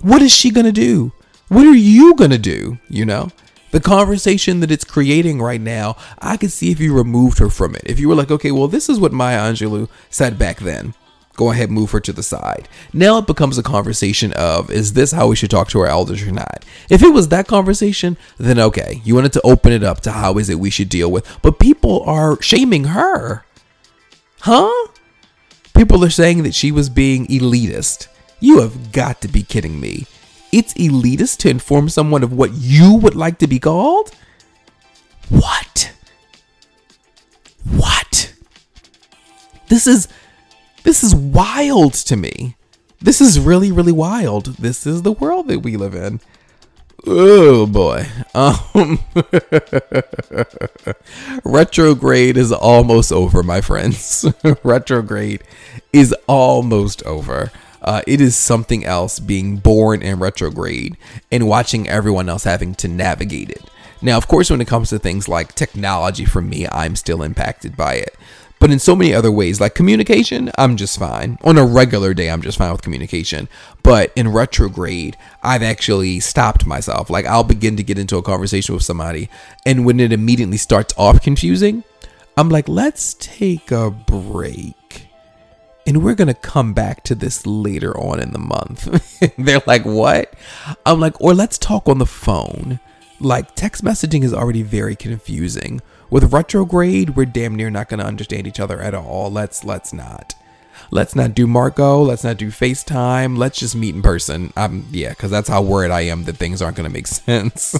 What 0.00 0.20
is 0.20 0.34
she 0.34 0.50
to 0.50 0.72
do? 0.72 1.12
What 1.48 1.66
are 1.66 1.74
you 1.74 2.14
to 2.16 2.38
do? 2.38 2.78
You 2.88 3.06
know? 3.06 3.30
The 3.74 3.80
conversation 3.80 4.60
that 4.60 4.70
it's 4.70 4.84
creating 4.84 5.42
right 5.42 5.60
now, 5.60 5.96
I 6.20 6.36
could 6.36 6.52
see 6.52 6.70
if 6.70 6.78
you 6.78 6.94
removed 6.94 7.40
her 7.40 7.50
from 7.50 7.74
it. 7.74 7.82
If 7.86 7.98
you 7.98 8.08
were 8.08 8.14
like, 8.14 8.30
okay, 8.30 8.52
well, 8.52 8.68
this 8.68 8.88
is 8.88 9.00
what 9.00 9.12
Maya 9.12 9.40
Angelou 9.40 9.88
said 10.10 10.38
back 10.38 10.58
then. 10.58 10.94
Go 11.34 11.50
ahead, 11.50 11.72
move 11.72 11.90
her 11.90 11.98
to 11.98 12.12
the 12.12 12.22
side. 12.22 12.68
Now 12.92 13.18
it 13.18 13.26
becomes 13.26 13.58
a 13.58 13.64
conversation 13.64 14.32
of, 14.34 14.70
is 14.70 14.92
this 14.92 15.10
how 15.10 15.26
we 15.26 15.34
should 15.34 15.50
talk 15.50 15.66
to 15.70 15.80
our 15.80 15.88
elders 15.88 16.22
or 16.22 16.30
not? 16.30 16.64
If 16.88 17.02
it 17.02 17.12
was 17.12 17.30
that 17.30 17.48
conversation, 17.48 18.16
then 18.38 18.60
okay, 18.60 19.00
you 19.02 19.16
wanted 19.16 19.32
to 19.32 19.42
open 19.42 19.72
it 19.72 19.82
up 19.82 20.02
to 20.02 20.12
how 20.12 20.38
is 20.38 20.48
it 20.48 20.60
we 20.60 20.70
should 20.70 20.88
deal 20.88 21.10
with. 21.10 21.26
But 21.42 21.58
people 21.58 22.04
are 22.04 22.40
shaming 22.40 22.84
her. 22.84 23.44
Huh? 24.42 24.88
People 25.76 26.04
are 26.04 26.10
saying 26.10 26.44
that 26.44 26.54
she 26.54 26.70
was 26.70 26.88
being 26.88 27.26
elitist. 27.26 28.06
You 28.38 28.60
have 28.60 28.92
got 28.92 29.20
to 29.22 29.26
be 29.26 29.42
kidding 29.42 29.80
me. 29.80 30.06
It's 30.54 30.72
elitist 30.74 31.38
to 31.38 31.50
inform 31.50 31.88
someone 31.88 32.22
of 32.22 32.32
what 32.32 32.52
you 32.52 32.94
would 32.94 33.16
like 33.16 33.38
to 33.38 33.48
be 33.48 33.58
called? 33.58 34.12
What? 35.28 35.92
What? 37.68 38.32
This 39.66 39.88
is 39.88 40.06
this 40.84 41.02
is 41.02 41.12
wild 41.12 41.94
to 41.94 42.16
me. 42.16 42.54
This 43.00 43.20
is 43.20 43.40
really, 43.40 43.72
really 43.72 43.90
wild. 43.90 44.46
This 44.58 44.86
is 44.86 45.02
the 45.02 45.10
world 45.10 45.48
that 45.48 45.58
we 45.58 45.76
live 45.76 45.96
in. 45.96 46.20
Oh 47.04 47.66
boy. 47.66 48.06
Um, 48.32 49.00
retrograde 51.44 52.36
is 52.36 52.52
almost 52.52 53.10
over, 53.10 53.42
my 53.42 53.60
friends. 53.60 54.24
retrograde 54.62 55.42
is 55.92 56.14
almost 56.28 57.02
over. 57.02 57.50
Uh, 57.84 58.02
it 58.06 58.20
is 58.20 58.34
something 58.34 58.84
else 58.84 59.18
being 59.18 59.58
born 59.58 60.02
in 60.02 60.18
retrograde 60.18 60.96
and 61.30 61.46
watching 61.46 61.88
everyone 61.88 62.28
else 62.28 62.44
having 62.44 62.74
to 62.74 62.88
navigate 62.88 63.50
it. 63.50 63.62
Now, 64.00 64.16
of 64.16 64.26
course, 64.26 64.50
when 64.50 64.60
it 64.60 64.68
comes 64.68 64.90
to 64.90 64.98
things 64.98 65.28
like 65.28 65.54
technology, 65.54 66.24
for 66.24 66.42
me, 66.42 66.66
I'm 66.68 66.96
still 66.96 67.22
impacted 67.22 67.76
by 67.76 67.94
it. 67.94 68.16
But 68.58 68.70
in 68.70 68.78
so 68.78 68.96
many 68.96 69.12
other 69.12 69.30
ways, 69.30 69.60
like 69.60 69.74
communication, 69.74 70.50
I'm 70.56 70.76
just 70.76 70.98
fine. 70.98 71.38
On 71.44 71.58
a 71.58 71.66
regular 71.66 72.14
day, 72.14 72.30
I'm 72.30 72.40
just 72.40 72.56
fine 72.56 72.72
with 72.72 72.82
communication. 72.82 73.48
But 73.82 74.12
in 74.16 74.32
retrograde, 74.32 75.18
I've 75.42 75.62
actually 75.62 76.20
stopped 76.20 76.66
myself. 76.66 77.10
Like 77.10 77.26
I'll 77.26 77.44
begin 77.44 77.76
to 77.76 77.82
get 77.82 77.98
into 77.98 78.16
a 78.16 78.22
conversation 78.22 78.74
with 78.74 78.84
somebody, 78.84 79.28
and 79.66 79.84
when 79.84 80.00
it 80.00 80.12
immediately 80.12 80.56
starts 80.56 80.94
off 80.96 81.20
confusing, 81.20 81.84
I'm 82.36 82.48
like, 82.48 82.68
let's 82.68 83.14
take 83.14 83.70
a 83.70 83.90
break. 83.90 84.74
And 85.86 86.02
we're 86.02 86.14
gonna 86.14 86.34
come 86.34 86.72
back 86.72 87.02
to 87.04 87.14
this 87.14 87.46
later 87.46 87.96
on 87.98 88.20
in 88.20 88.32
the 88.32 88.38
month. 88.38 89.34
They're 89.38 89.62
like, 89.66 89.84
what? 89.84 90.34
I'm 90.86 91.00
like, 91.00 91.20
or 91.20 91.34
let's 91.34 91.58
talk 91.58 91.88
on 91.88 91.98
the 91.98 92.06
phone. 92.06 92.80
Like, 93.20 93.54
text 93.54 93.84
messaging 93.84 94.24
is 94.24 94.34
already 94.34 94.62
very 94.62 94.96
confusing 94.96 95.80
with 96.14 96.32
retrograde, 96.32 97.16
we're 97.16 97.26
damn 97.26 97.56
near 97.56 97.70
not 97.70 97.88
going 97.88 97.98
to 97.98 98.06
understand 98.06 98.46
each 98.46 98.60
other 98.60 98.80
at 98.80 98.94
all. 98.94 99.32
Let's 99.32 99.64
let's 99.64 99.92
not. 99.92 100.36
Let's 100.92 101.16
not 101.16 101.34
do 101.34 101.48
Marco. 101.48 102.02
Let's 102.02 102.22
not 102.22 102.36
do 102.36 102.52
FaceTime. 102.52 103.36
Let's 103.36 103.58
just 103.58 103.74
meet 103.74 103.96
in 103.96 104.02
person. 104.02 104.52
Um, 104.56 104.86
yeah, 104.92 105.10
because 105.10 105.32
that's 105.32 105.48
how 105.48 105.60
worried 105.62 105.90
I 105.90 106.02
am 106.02 106.22
that 106.24 106.36
things 106.36 106.62
aren't 106.62 106.76
going 106.76 106.88
to 106.88 106.92
make 106.92 107.06
sense. 107.08 107.76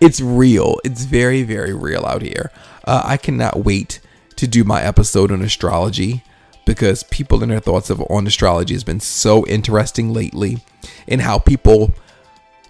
it's 0.00 0.20
real. 0.20 0.78
It's 0.84 1.04
very, 1.04 1.42
very 1.42 1.72
real 1.72 2.04
out 2.04 2.20
here. 2.20 2.50
Uh, 2.84 3.02
I 3.06 3.16
cannot 3.16 3.64
wait 3.64 4.00
to 4.40 4.48
do 4.48 4.64
my 4.64 4.82
episode 4.82 5.30
on 5.30 5.42
astrology 5.42 6.24
because 6.64 7.02
people 7.04 7.42
and 7.42 7.52
their 7.52 7.60
thoughts 7.60 7.90
of 7.90 8.00
on 8.08 8.26
astrology 8.26 8.72
has 8.72 8.84
been 8.84 9.00
so 9.00 9.46
interesting 9.46 10.14
lately, 10.14 10.58
and 11.06 11.20
how 11.20 11.38
people 11.38 11.92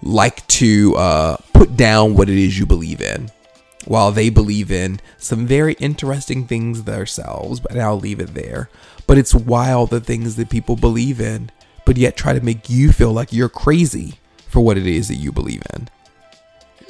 like 0.03 0.45
to 0.49 0.97
uh, 0.97 1.37
put 1.53 1.77
down 1.77 2.15
what 2.15 2.29
it 2.29 2.37
is 2.37 2.59
you 2.59 2.67
believe 2.67 3.01
in 3.01 3.31
while 3.85 4.11
they 4.11 4.31
believe 4.31 4.73
in 4.73 5.01
some 5.17 5.47
very 5.47 5.75
interesting 5.75 6.45
things 6.45 6.83
themselves, 6.85 7.61
but 7.61 7.79
I'll 7.79 7.99
leave 7.99 8.19
it 8.19 8.35
there. 8.35 8.69
But 9.07 9.17
it's 9.17 9.35
wild 9.35 9.91
the 9.91 10.01
things 10.01 10.37
that 10.37 10.51
people 10.51 10.75
believe 10.75 11.21
in, 11.21 11.51
but 11.85 11.97
yet 11.97 12.17
try 12.17 12.33
to 12.33 12.45
make 12.45 12.69
you 12.69 12.91
feel 12.93 13.13
like 13.13 13.33
you're 13.33 13.49
crazy 13.49 14.19
for 14.49 14.61
what 14.61 14.77
it 14.77 14.87
is 14.87 15.07
that 15.07 15.17
you 15.17 15.31
believe 15.31 15.63
in. 15.75 15.89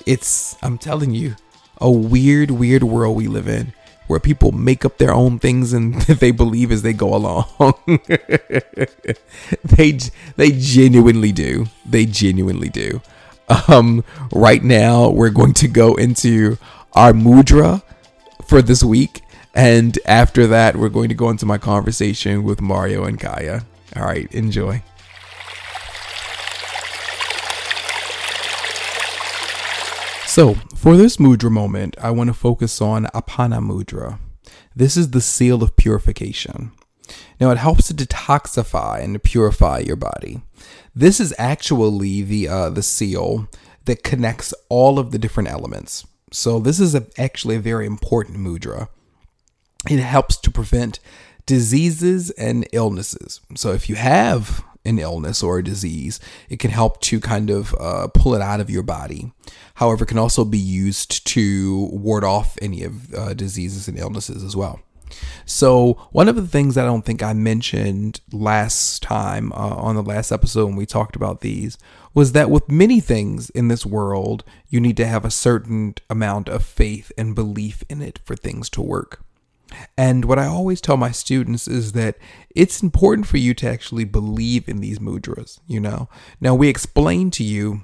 It's, 0.07 0.57
I'm 0.63 0.79
telling 0.79 1.15
you, 1.15 1.37
a 1.79 1.91
weird, 1.91 2.51
weird 2.51 2.83
world 2.83 3.17
we 3.17 3.27
live 3.27 3.49
in 3.49 3.75
where 4.11 4.19
people 4.19 4.51
make 4.51 4.85
up 4.85 4.99
their 4.99 5.15
own 5.15 5.39
things 5.39 5.73
and 5.73 5.95
they 6.03 6.33
believe 6.33 6.73
as 6.73 6.83
they 6.83 6.93
go 6.93 7.15
along. 7.15 7.47
they 9.65 9.99
they 10.37 10.51
genuinely 10.51 11.31
do. 11.31 11.67
They 11.87 12.07
genuinely 12.07 12.69
do. 12.69 13.01
Um, 13.69 14.05
right 14.33 14.63
now, 14.63 15.09
we're 15.11 15.31
going 15.31 15.55
to 15.55 15.69
go 15.69 15.95
into 15.95 16.59
our 16.93 17.13
mudra 17.13 17.83
for 18.47 18.61
this 18.61 18.83
week. 18.83 19.23
And 19.55 19.97
after 20.07 20.47
that, 20.49 20.77
we're 20.77 20.89
going 20.89 21.09
to 21.09 21.15
go 21.15 21.31
into 21.31 21.47
my 21.47 21.59
conversation 21.59 22.43
with 22.43 22.61
Mario 22.61 23.05
and 23.05 23.19
Caiya. 23.19 23.65
All 23.97 24.05
right, 24.05 24.33
enjoy. 24.33 24.83
So, 30.31 30.55
for 30.77 30.97
this 30.97 31.17
mudra 31.17 31.51
moment, 31.51 31.97
I 32.01 32.13
want 32.13 32.29
to 32.29 32.35
focus 32.35 32.81
on 32.81 33.07
Apana 33.07 33.59
Mudra. 33.59 34.21
This 34.77 34.97
is 34.97 35.11
the 35.11 35.21
seal 35.21 35.61
of 35.61 35.75
purification. 35.75 36.71
Now, 37.41 37.51
it 37.51 37.59
helps 37.59 37.89
to 37.89 37.95
detoxify 37.95 39.03
and 39.03 39.21
purify 39.21 39.81
your 39.81 39.97
body. 39.97 40.41
This 40.95 41.19
is 41.19 41.35
actually 41.37 42.23
the 42.23 42.47
uh, 42.47 42.71
the 42.71 42.81
seal 42.81 43.49
that 43.87 44.05
connects 44.05 44.55
all 44.69 45.01
of 45.01 45.11
the 45.11 45.19
different 45.19 45.49
elements. 45.49 46.07
So 46.31 46.61
this 46.61 46.79
is 46.79 46.95
a, 46.95 47.09
actually 47.19 47.57
a 47.57 47.61
very 47.61 47.85
important 47.85 48.39
mudra. 48.39 48.87
It 49.91 49.99
helps 49.99 50.37
to 50.43 50.51
prevent 50.53 51.01
diseases 51.45 52.31
and 52.31 52.69
illnesses. 52.73 53.41
So 53.57 53.73
if 53.73 53.89
you 53.89 53.97
have 53.97 54.63
an 54.91 54.99
illness 54.99 55.43
or 55.43 55.59
a 55.59 55.65
disease, 55.65 56.21
it 56.51 56.59
can 56.59 56.71
help 56.71 57.01
to 57.01 57.21
kind 57.21 57.49
of 57.49 57.75
uh, 57.81 58.09
pull 58.09 58.35
it 58.35 58.43
out 58.43 58.61
of 58.61 58.69
your 58.69 58.83
body. 58.83 59.33
However, 59.75 60.05
it 60.05 60.09
can 60.09 60.19
also 60.19 60.45
be 60.45 60.59
used 60.59 61.27
to 61.29 61.89
ward 61.93 62.25
off 62.25 62.59
any 62.61 62.85
of 62.85 63.15
uh, 63.15 63.33
diseases 63.33 63.89
and 63.89 63.99
illnesses 63.99 64.45
as 64.45 64.55
well. 64.55 64.81
So, 65.45 65.95
one 66.13 66.29
of 66.29 66.37
the 66.37 66.47
things 66.47 66.77
I 66.77 66.85
don't 66.85 67.05
think 67.05 67.23
I 67.23 67.33
mentioned 67.33 68.21
last 68.33 69.03
time 69.03 69.53
uh, 69.53 69.57
on 69.57 69.97
the 69.97 70.03
last 70.03 70.31
episode 70.31 70.67
when 70.67 70.77
we 70.77 70.87
talked 70.87 71.17
about 71.17 71.41
these 71.41 71.79
was 72.15 72.33
that 72.33 72.51
with 72.51 72.71
many 72.71 73.01
things 73.01 73.51
in 73.51 73.69
this 73.69 73.87
world, 73.87 74.45
you 74.69 74.81
need 74.81 74.97
to 74.99 75.07
have 75.07 75.25
a 75.25 75.31
certain 75.31 75.95
amount 76.09 76.49
of 76.49 76.65
faith 76.65 77.11
and 77.17 77.35
belief 77.35 77.83
in 77.89 78.03
it 78.03 78.21
for 78.25 78.37
things 78.37 78.69
to 78.71 78.83
work. 78.83 79.25
And 79.97 80.25
what 80.25 80.39
I 80.39 80.47
always 80.47 80.81
tell 80.81 80.97
my 80.97 81.11
students 81.11 81.69
is 81.69 81.93
that 81.93 82.17
it's 82.55 82.83
important 82.83 83.27
for 83.27 83.37
you 83.37 83.55
to 83.55 83.69
actually 83.69 84.05
believe 84.05 84.69
in 84.69 84.81
these 84.81 84.99
mudras, 84.99 85.61
you 85.67 85.81
know. 85.81 86.09
Now 86.41 86.55
we 86.55 86.69
explain 86.69 87.31
to 87.33 87.45
you 87.45 87.83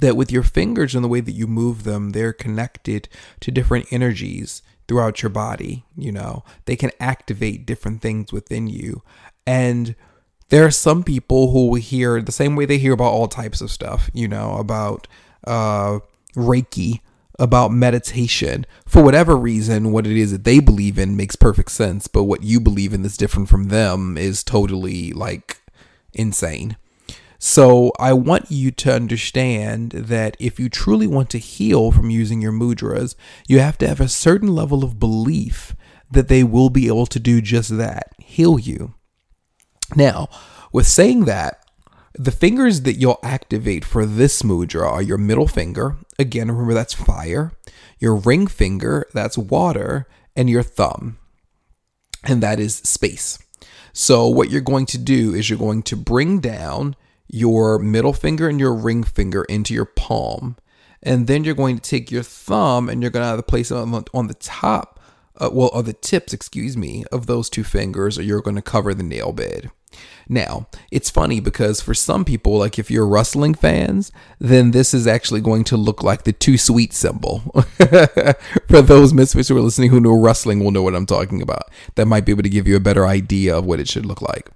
that 0.00 0.16
with 0.16 0.32
your 0.32 0.42
fingers 0.42 0.94
and 0.94 1.04
the 1.04 1.08
way 1.08 1.20
that 1.20 1.32
you 1.32 1.46
move 1.46 1.84
them, 1.84 2.10
they're 2.10 2.32
connected 2.32 3.08
to 3.40 3.50
different 3.50 3.92
energies 3.92 4.62
throughout 4.88 5.22
your 5.22 5.30
body, 5.30 5.84
you 5.96 6.12
know. 6.12 6.44
They 6.64 6.76
can 6.76 6.90
activate 7.00 7.66
different 7.66 8.00
things 8.00 8.32
within 8.32 8.66
you. 8.66 9.02
And 9.46 9.94
there 10.48 10.64
are 10.64 10.70
some 10.70 11.02
people 11.02 11.50
who 11.50 11.68
will 11.68 11.80
hear 11.80 12.20
the 12.20 12.32
same 12.32 12.56
way 12.56 12.66
they 12.66 12.78
hear 12.78 12.92
about 12.92 13.12
all 13.12 13.28
types 13.28 13.60
of 13.60 13.70
stuff, 13.70 14.10
you 14.12 14.28
know, 14.28 14.56
about 14.56 15.08
uh 15.46 15.98
Reiki 16.36 17.00
about 17.38 17.72
meditation. 17.72 18.66
For 18.86 19.02
whatever 19.02 19.36
reason 19.36 19.92
what 19.92 20.06
it 20.06 20.16
is 20.16 20.32
that 20.32 20.44
they 20.44 20.60
believe 20.60 20.98
in 20.98 21.16
makes 21.16 21.36
perfect 21.36 21.70
sense 21.70 22.06
but 22.06 22.24
what 22.24 22.42
you 22.42 22.60
believe 22.60 22.92
in 22.92 23.02
that's 23.02 23.16
different 23.16 23.48
from 23.48 23.68
them 23.68 24.16
is 24.16 24.44
totally 24.44 25.12
like 25.12 25.62
insane. 26.12 26.76
So 27.38 27.92
i 27.98 28.12
want 28.12 28.50
you 28.50 28.70
to 28.70 28.94
understand 28.94 29.90
that 29.92 30.36
if 30.38 30.60
you 30.60 30.68
truly 30.68 31.06
want 31.06 31.28
to 31.30 31.38
heal 31.38 31.90
from 31.90 32.10
using 32.10 32.40
your 32.40 32.52
mudras 32.52 33.16
you 33.48 33.58
have 33.58 33.78
to 33.78 33.88
have 33.88 34.00
a 34.00 34.08
certain 34.08 34.54
level 34.54 34.84
of 34.84 35.00
belief 35.00 35.74
that 36.10 36.28
they 36.28 36.44
will 36.44 36.70
be 36.70 36.86
able 36.86 37.06
to 37.06 37.18
do 37.18 37.40
just 37.40 37.76
that 37.78 38.12
heal 38.18 38.58
you. 38.58 38.94
Now 39.96 40.28
with 40.72 40.86
saying 40.86 41.24
that 41.24 41.61
the 42.14 42.30
fingers 42.30 42.82
that 42.82 42.94
you'll 42.94 43.20
activate 43.22 43.84
for 43.84 44.04
this 44.04 44.42
mudra 44.42 44.86
are 44.86 45.02
your 45.02 45.18
middle 45.18 45.48
finger. 45.48 45.96
Again, 46.18 46.50
remember 46.50 46.74
that's 46.74 46.94
fire. 46.94 47.52
Your 47.98 48.16
ring 48.16 48.46
finger, 48.46 49.06
that's 49.14 49.38
water. 49.38 50.06
And 50.34 50.48
your 50.48 50.62
thumb, 50.62 51.18
and 52.24 52.42
that 52.42 52.58
is 52.58 52.76
space. 52.76 53.38
So, 53.92 54.26
what 54.28 54.50
you're 54.50 54.62
going 54.62 54.86
to 54.86 54.98
do 54.98 55.34
is 55.34 55.50
you're 55.50 55.58
going 55.58 55.82
to 55.82 55.96
bring 55.96 56.40
down 56.40 56.96
your 57.28 57.78
middle 57.78 58.14
finger 58.14 58.48
and 58.48 58.58
your 58.58 58.72
ring 58.72 59.02
finger 59.02 59.44
into 59.44 59.74
your 59.74 59.84
palm. 59.84 60.56
And 61.02 61.26
then 61.26 61.44
you're 61.44 61.54
going 61.54 61.76
to 61.76 61.82
take 61.82 62.10
your 62.10 62.22
thumb 62.22 62.88
and 62.88 63.02
you're 63.02 63.10
going 63.10 63.24
to 63.24 63.32
either 63.32 63.42
place 63.42 63.70
it 63.70 63.76
on 63.76 63.90
the, 63.90 64.04
on 64.14 64.28
the 64.28 64.34
top, 64.34 65.00
uh, 65.36 65.50
well, 65.52 65.70
or 65.72 65.82
the 65.82 65.92
tips, 65.92 66.32
excuse 66.32 66.76
me, 66.76 67.04
of 67.12 67.26
those 67.26 67.50
two 67.50 67.64
fingers, 67.64 68.18
or 68.18 68.22
you're 68.22 68.40
going 68.40 68.56
to 68.56 68.62
cover 68.62 68.94
the 68.94 69.02
nail 69.02 69.32
bed. 69.32 69.70
Now, 70.28 70.66
it's 70.90 71.10
funny 71.10 71.40
because 71.40 71.80
for 71.80 71.94
some 71.94 72.24
people, 72.24 72.58
like 72.58 72.78
if 72.78 72.90
you're 72.90 73.06
wrestling 73.06 73.54
fans, 73.54 74.12
then 74.38 74.70
this 74.70 74.94
is 74.94 75.06
actually 75.06 75.40
going 75.40 75.64
to 75.64 75.76
look 75.76 76.02
like 76.02 76.24
the 76.24 76.32
too 76.32 76.56
sweet 76.56 76.92
symbol. 76.92 77.40
for 78.68 78.82
those 78.82 79.12
misfits 79.12 79.48
who 79.48 79.56
are 79.56 79.60
listening 79.60 79.90
who 79.90 80.00
know 80.00 80.12
wrestling 80.12 80.62
will 80.62 80.70
know 80.70 80.82
what 80.82 80.94
I'm 80.94 81.06
talking 81.06 81.42
about. 81.42 81.70
That 81.96 82.06
might 82.06 82.24
be 82.24 82.32
able 82.32 82.44
to 82.44 82.48
give 82.48 82.66
you 82.66 82.76
a 82.76 82.80
better 82.80 83.06
idea 83.06 83.56
of 83.56 83.66
what 83.66 83.80
it 83.80 83.88
should 83.88 84.06
look 84.06 84.22
like. 84.22 84.50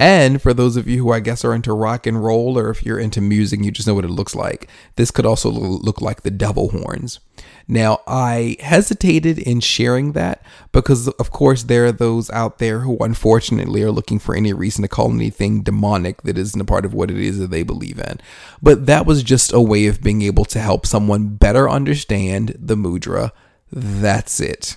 And 0.00 0.42
for 0.42 0.52
those 0.52 0.76
of 0.76 0.88
you 0.88 1.04
who 1.04 1.12
I 1.12 1.20
guess 1.20 1.44
are 1.44 1.54
into 1.54 1.72
rock 1.72 2.04
and 2.04 2.22
roll, 2.22 2.58
or 2.58 2.70
if 2.70 2.84
you're 2.84 2.98
into 2.98 3.20
music, 3.20 3.60
you 3.62 3.70
just 3.70 3.86
know 3.86 3.94
what 3.94 4.04
it 4.04 4.10
looks 4.10 4.34
like. 4.34 4.68
This 4.96 5.12
could 5.12 5.24
also 5.24 5.50
look 5.50 6.00
like 6.00 6.22
the 6.22 6.32
devil 6.32 6.70
horns. 6.70 7.20
Now, 7.68 8.00
I 8.06 8.56
hesitated 8.58 9.38
in 9.38 9.60
sharing 9.60 10.12
that 10.12 10.44
because, 10.72 11.06
of 11.08 11.30
course, 11.30 11.62
there 11.62 11.86
are 11.86 11.92
those 11.92 12.28
out 12.30 12.58
there 12.58 12.80
who 12.80 12.98
unfortunately 13.00 13.82
are 13.82 13.92
looking 13.92 14.18
for 14.18 14.34
any 14.34 14.52
reason 14.52 14.82
to 14.82 14.88
call 14.88 15.12
anything 15.12 15.62
demonic 15.62 16.22
that 16.22 16.38
isn't 16.38 16.60
a 16.60 16.64
part 16.64 16.84
of 16.84 16.92
what 16.92 17.10
it 17.10 17.18
is 17.18 17.38
that 17.38 17.50
they 17.50 17.62
believe 17.62 18.00
in. 18.00 18.20
But 18.60 18.86
that 18.86 19.06
was 19.06 19.22
just 19.22 19.52
a 19.52 19.60
way 19.60 19.86
of 19.86 20.02
being 20.02 20.22
able 20.22 20.44
to 20.46 20.58
help 20.58 20.86
someone 20.86 21.36
better 21.36 21.70
understand 21.70 22.56
the 22.58 22.76
mudra. 22.76 23.30
That's 23.70 24.40
it. 24.40 24.76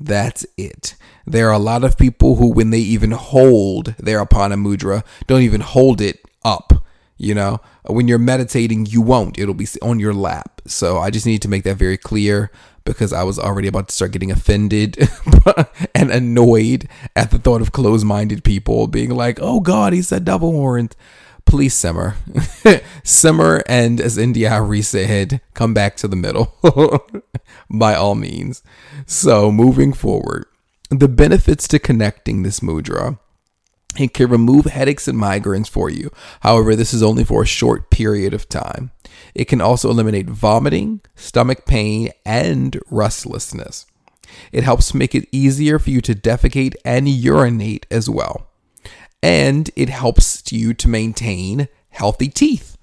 That's 0.00 0.46
it. 0.56 0.94
There 1.26 1.48
are 1.48 1.54
a 1.54 1.58
lot 1.58 1.84
of 1.84 1.98
people 1.98 2.36
who, 2.36 2.50
when 2.50 2.70
they 2.70 2.78
even 2.78 3.10
hold 3.10 3.94
their 3.98 4.24
Apana 4.24 4.54
Mudra, 4.54 5.04
don't 5.26 5.42
even 5.42 5.60
hold 5.60 6.00
it 6.00 6.20
up. 6.44 6.72
You 7.16 7.34
know, 7.34 7.60
when 7.84 8.06
you're 8.06 8.18
meditating, 8.18 8.86
you 8.86 9.02
won't. 9.02 9.38
It'll 9.38 9.54
be 9.54 9.66
on 9.82 9.98
your 9.98 10.14
lap. 10.14 10.62
So 10.66 10.98
I 10.98 11.10
just 11.10 11.26
need 11.26 11.42
to 11.42 11.48
make 11.48 11.64
that 11.64 11.76
very 11.76 11.96
clear 11.96 12.52
because 12.84 13.12
I 13.12 13.24
was 13.24 13.38
already 13.38 13.68
about 13.68 13.88
to 13.88 13.94
start 13.94 14.12
getting 14.12 14.30
offended 14.30 14.96
and 15.94 16.10
annoyed 16.10 16.88
at 17.16 17.30
the 17.30 17.38
thought 17.38 17.60
of 17.60 17.72
closed 17.72 18.06
minded 18.06 18.44
people 18.44 18.86
being 18.86 19.10
like, 19.10 19.38
oh 19.42 19.60
God, 19.60 19.92
he 19.92 20.00
said 20.00 20.24
devil 20.24 20.52
horns. 20.52 20.94
Please 21.48 21.72
simmer. 21.72 22.14
simmer 23.04 23.62
and, 23.66 24.02
as 24.02 24.18
India 24.18 24.50
said, 24.82 25.40
come 25.54 25.72
back 25.72 25.96
to 25.96 26.06
the 26.06 26.14
middle 26.14 26.54
by 27.70 27.94
all 27.94 28.14
means. 28.14 28.62
So, 29.06 29.50
moving 29.50 29.94
forward, 29.94 30.44
the 30.90 31.08
benefits 31.08 31.66
to 31.68 31.78
connecting 31.78 32.42
this 32.42 32.60
mudra 32.60 33.18
it 33.98 34.12
can 34.12 34.28
remove 34.28 34.66
headaches 34.66 35.08
and 35.08 35.18
migraines 35.18 35.68
for 35.70 35.88
you. 35.88 36.10
However, 36.40 36.76
this 36.76 36.92
is 36.92 37.02
only 37.02 37.24
for 37.24 37.42
a 37.42 37.46
short 37.46 37.90
period 37.90 38.34
of 38.34 38.48
time. 38.48 38.90
It 39.34 39.46
can 39.46 39.62
also 39.62 39.88
eliminate 39.88 40.28
vomiting, 40.28 41.00
stomach 41.16 41.64
pain, 41.64 42.10
and 42.26 42.78
restlessness. 42.90 43.86
It 44.52 44.64
helps 44.64 44.92
make 44.92 45.14
it 45.14 45.28
easier 45.32 45.78
for 45.78 45.88
you 45.88 46.02
to 46.02 46.14
defecate 46.14 46.74
and 46.84 47.08
urinate 47.08 47.86
as 47.90 48.10
well. 48.10 48.47
And 49.22 49.70
it 49.76 49.88
helps 49.88 50.52
you 50.52 50.74
to 50.74 50.88
maintain 50.88 51.68
healthy 51.90 52.28
teeth. 52.28 52.78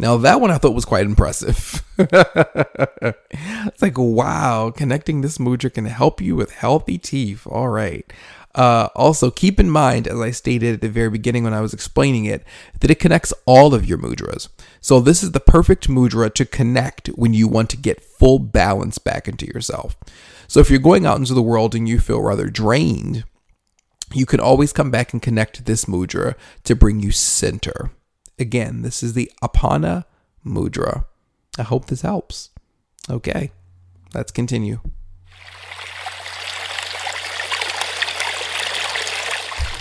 Now, 0.00 0.16
that 0.16 0.40
one 0.40 0.50
I 0.50 0.56
thought 0.56 0.74
was 0.74 0.86
quite 0.86 1.04
impressive. 1.04 1.84
it's 1.98 3.82
like, 3.82 3.98
wow, 3.98 4.72
connecting 4.74 5.20
this 5.20 5.36
mudra 5.36 5.72
can 5.72 5.84
help 5.84 6.22
you 6.22 6.34
with 6.34 6.52
healthy 6.52 6.96
teeth. 6.96 7.46
All 7.46 7.68
right. 7.68 8.10
Uh, 8.54 8.88
also, 8.96 9.30
keep 9.30 9.60
in 9.60 9.68
mind, 9.68 10.08
as 10.08 10.18
I 10.18 10.30
stated 10.30 10.74
at 10.74 10.80
the 10.80 10.88
very 10.88 11.10
beginning 11.10 11.44
when 11.44 11.54
I 11.54 11.60
was 11.60 11.74
explaining 11.74 12.24
it, 12.24 12.44
that 12.80 12.90
it 12.90 12.98
connects 12.98 13.34
all 13.44 13.74
of 13.74 13.84
your 13.84 13.98
mudras. 13.98 14.48
So, 14.80 15.00
this 15.00 15.22
is 15.22 15.32
the 15.32 15.40
perfect 15.40 15.88
mudra 15.88 16.32
to 16.34 16.46
connect 16.46 17.08
when 17.08 17.34
you 17.34 17.46
want 17.46 17.68
to 17.70 17.76
get 17.76 18.02
full 18.02 18.38
balance 18.38 18.98
back 18.98 19.28
into 19.28 19.46
yourself. 19.46 19.96
So, 20.48 20.60
if 20.60 20.70
you're 20.70 20.80
going 20.80 21.06
out 21.06 21.18
into 21.18 21.34
the 21.34 21.42
world 21.42 21.74
and 21.74 21.88
you 21.88 22.00
feel 22.00 22.22
rather 22.22 22.48
drained, 22.48 23.24
you 24.12 24.26
can 24.26 24.40
always 24.40 24.72
come 24.72 24.90
back 24.90 25.12
and 25.12 25.22
connect 25.22 25.64
this 25.64 25.84
mudra 25.84 26.34
to 26.64 26.74
bring 26.74 27.00
you 27.00 27.12
center. 27.12 27.90
Again, 28.38 28.82
this 28.82 29.02
is 29.02 29.12
the 29.12 29.30
Apana 29.42 30.04
Mudra. 30.44 31.04
I 31.58 31.62
hope 31.62 31.86
this 31.86 32.02
helps. 32.02 32.50
Okay, 33.08 33.52
let's 34.14 34.32
continue. 34.32 34.80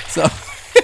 So 0.09 0.27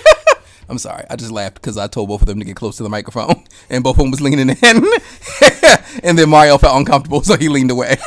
I'm 0.69 0.77
sorry. 0.77 1.05
I 1.09 1.15
just 1.15 1.31
laughed 1.31 1.55
because 1.55 1.77
I 1.77 1.87
told 1.87 2.09
both 2.09 2.21
of 2.21 2.27
them 2.27 2.39
to 2.39 2.45
get 2.45 2.55
close 2.55 2.77
to 2.77 2.83
the 2.83 2.89
microphone, 2.89 3.43
and 3.69 3.83
both 3.83 3.97
of 3.97 4.03
them 4.03 4.11
was 4.11 4.21
leaning 4.21 4.49
in, 4.49 4.59
and 6.03 6.17
then 6.17 6.29
Mario 6.29 6.57
felt 6.57 6.77
uncomfortable, 6.77 7.23
so 7.23 7.37
he 7.37 7.49
leaned 7.49 7.71
away. 7.71 7.97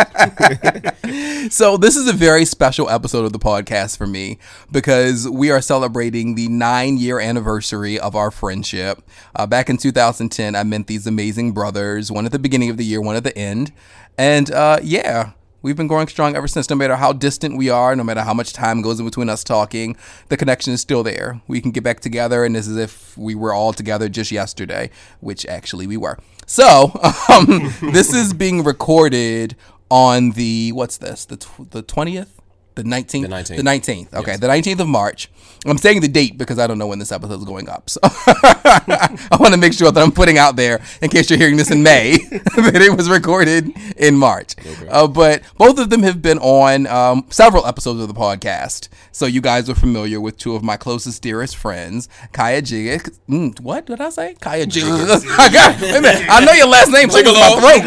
so 1.50 1.76
this 1.76 1.96
is 1.96 2.08
a 2.08 2.12
very 2.12 2.44
special 2.44 2.88
episode 2.88 3.24
of 3.24 3.32
the 3.32 3.38
podcast 3.38 3.96
for 3.96 4.06
me 4.06 4.38
because 4.70 5.28
we 5.28 5.50
are 5.50 5.60
celebrating 5.60 6.34
the 6.34 6.48
nine-year 6.48 7.20
anniversary 7.20 7.98
of 7.98 8.14
our 8.14 8.30
friendship. 8.30 9.02
Uh, 9.34 9.46
back 9.46 9.68
in 9.68 9.76
2010, 9.76 10.54
I 10.54 10.62
met 10.62 10.86
these 10.86 11.06
amazing 11.06 11.52
brothers. 11.52 12.10
One 12.10 12.26
at 12.26 12.32
the 12.32 12.38
beginning 12.38 12.70
of 12.70 12.76
the 12.76 12.84
year, 12.84 13.00
one 13.00 13.16
at 13.16 13.24
the 13.24 13.36
end, 13.36 13.72
and 14.16 14.50
uh, 14.50 14.78
yeah 14.82 15.32
We've 15.62 15.76
been 15.76 15.88
growing 15.88 16.08
strong 16.08 16.36
ever 16.36 16.48
since. 16.48 16.70
No 16.70 16.76
matter 16.76 16.96
how 16.96 17.12
distant 17.12 17.58
we 17.58 17.68
are, 17.68 17.94
no 17.94 18.02
matter 18.02 18.22
how 18.22 18.32
much 18.32 18.52
time 18.52 18.80
goes 18.80 18.98
in 18.98 19.04
between 19.04 19.28
us 19.28 19.44
talking, 19.44 19.94
the 20.28 20.36
connection 20.36 20.72
is 20.72 20.80
still 20.80 21.02
there. 21.02 21.40
We 21.48 21.60
can 21.60 21.70
get 21.70 21.84
back 21.84 22.00
together, 22.00 22.44
and 22.44 22.56
it's 22.56 22.66
as 22.66 22.78
if 22.78 23.16
we 23.18 23.34
were 23.34 23.52
all 23.52 23.74
together 23.74 24.08
just 24.08 24.32
yesterday, 24.32 24.90
which 25.20 25.44
actually 25.46 25.86
we 25.86 25.98
were. 25.98 26.18
So, 26.46 26.98
um, 27.28 27.74
this 27.92 28.14
is 28.14 28.32
being 28.32 28.64
recorded 28.64 29.54
on 29.90 30.30
the 30.32 30.72
what's 30.72 30.98
this? 30.98 31.24
The 31.24 31.36
tw- 31.36 31.70
the 31.70 31.82
twentieth 31.82 32.39
the 32.74 32.82
19th? 32.82 33.22
The 33.22 33.28
19th. 33.28 33.56
The 33.56 33.62
19th. 33.62 34.14
Okay, 34.14 34.30
yes. 34.32 34.40
the 34.40 34.48
19th 34.48 34.80
of 34.80 34.88
March. 34.88 35.28
I'm 35.66 35.76
saying 35.76 36.00
the 36.00 36.08
date 36.08 36.38
because 36.38 36.58
I 36.58 36.66
don't 36.66 36.78
know 36.78 36.86
when 36.86 36.98
this 36.98 37.12
episode 37.12 37.38
is 37.38 37.44
going 37.44 37.68
up. 37.68 37.90
So 37.90 38.00
I 38.02 39.36
want 39.38 39.52
to 39.52 39.60
make 39.60 39.74
sure 39.74 39.92
that 39.92 40.02
I'm 40.02 40.12
putting 40.12 40.38
out 40.38 40.56
there, 40.56 40.80
in 41.02 41.10
case 41.10 41.28
you're 41.28 41.38
hearing 41.38 41.56
this 41.56 41.70
in 41.70 41.82
May, 41.82 42.16
that 42.30 42.80
it 42.80 42.96
was 42.96 43.10
recorded 43.10 43.70
in 43.98 44.16
March. 44.16 44.54
Okay. 44.58 44.88
Uh, 44.88 45.06
but 45.06 45.42
both 45.58 45.78
of 45.78 45.90
them 45.90 46.02
have 46.02 46.22
been 46.22 46.38
on 46.38 46.86
um, 46.86 47.26
several 47.28 47.66
episodes 47.66 48.00
of 48.00 48.08
the 48.08 48.14
podcast. 48.14 48.88
So 49.12 49.26
you 49.26 49.42
guys 49.42 49.68
are 49.68 49.74
familiar 49.74 50.18
with 50.20 50.38
two 50.38 50.54
of 50.54 50.62
my 50.62 50.78
closest, 50.78 51.20
dearest 51.20 51.56
friends, 51.56 52.08
Caiya 52.32 52.64
Jig. 52.64 53.02
Mm, 53.28 53.60
what 53.60 53.84
did 53.84 54.00
I 54.00 54.08
say? 54.08 54.36
Caiya 54.40 54.66
Jig. 54.66 54.84
I 54.88 55.52
got, 55.52 55.80
wait 55.80 55.96
a 55.96 56.00
minute. 56.00 56.26
I 56.30 56.42
know 56.44 56.52
your 56.52 56.68
last 56.68 56.90
name. 56.90 57.10
So 57.10 57.20
my 57.22 57.80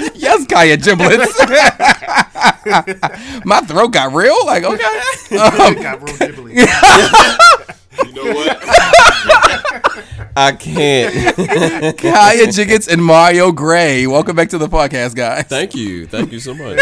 throat. 0.00 0.09
Yes, 0.30 0.46
Caiya 0.46 0.76
Giblets. 0.80 1.34
my 3.44 3.60
throat 3.62 3.88
got 3.88 4.12
real. 4.12 4.46
Like 4.46 4.62
okay, 4.62 4.84
um, 5.36 5.74
got 5.82 6.00
real 6.00 6.16
giblets. 6.18 6.54
you 8.06 8.12
know 8.12 8.32
what? 8.32 8.58
I 10.36 10.52
can't. 10.52 11.12
Caiya 11.96 12.46
Jiggetts 12.46 12.86
and 12.88 13.04
Mario 13.04 13.50
Gray. 13.50 14.06
Welcome 14.06 14.36
back 14.36 14.50
to 14.50 14.58
the 14.58 14.68
podcast, 14.68 15.16
guys. 15.16 15.46
Thank 15.46 15.74
you. 15.74 16.06
Thank 16.06 16.30
you 16.30 16.38
so 16.38 16.54
much. 16.54 16.78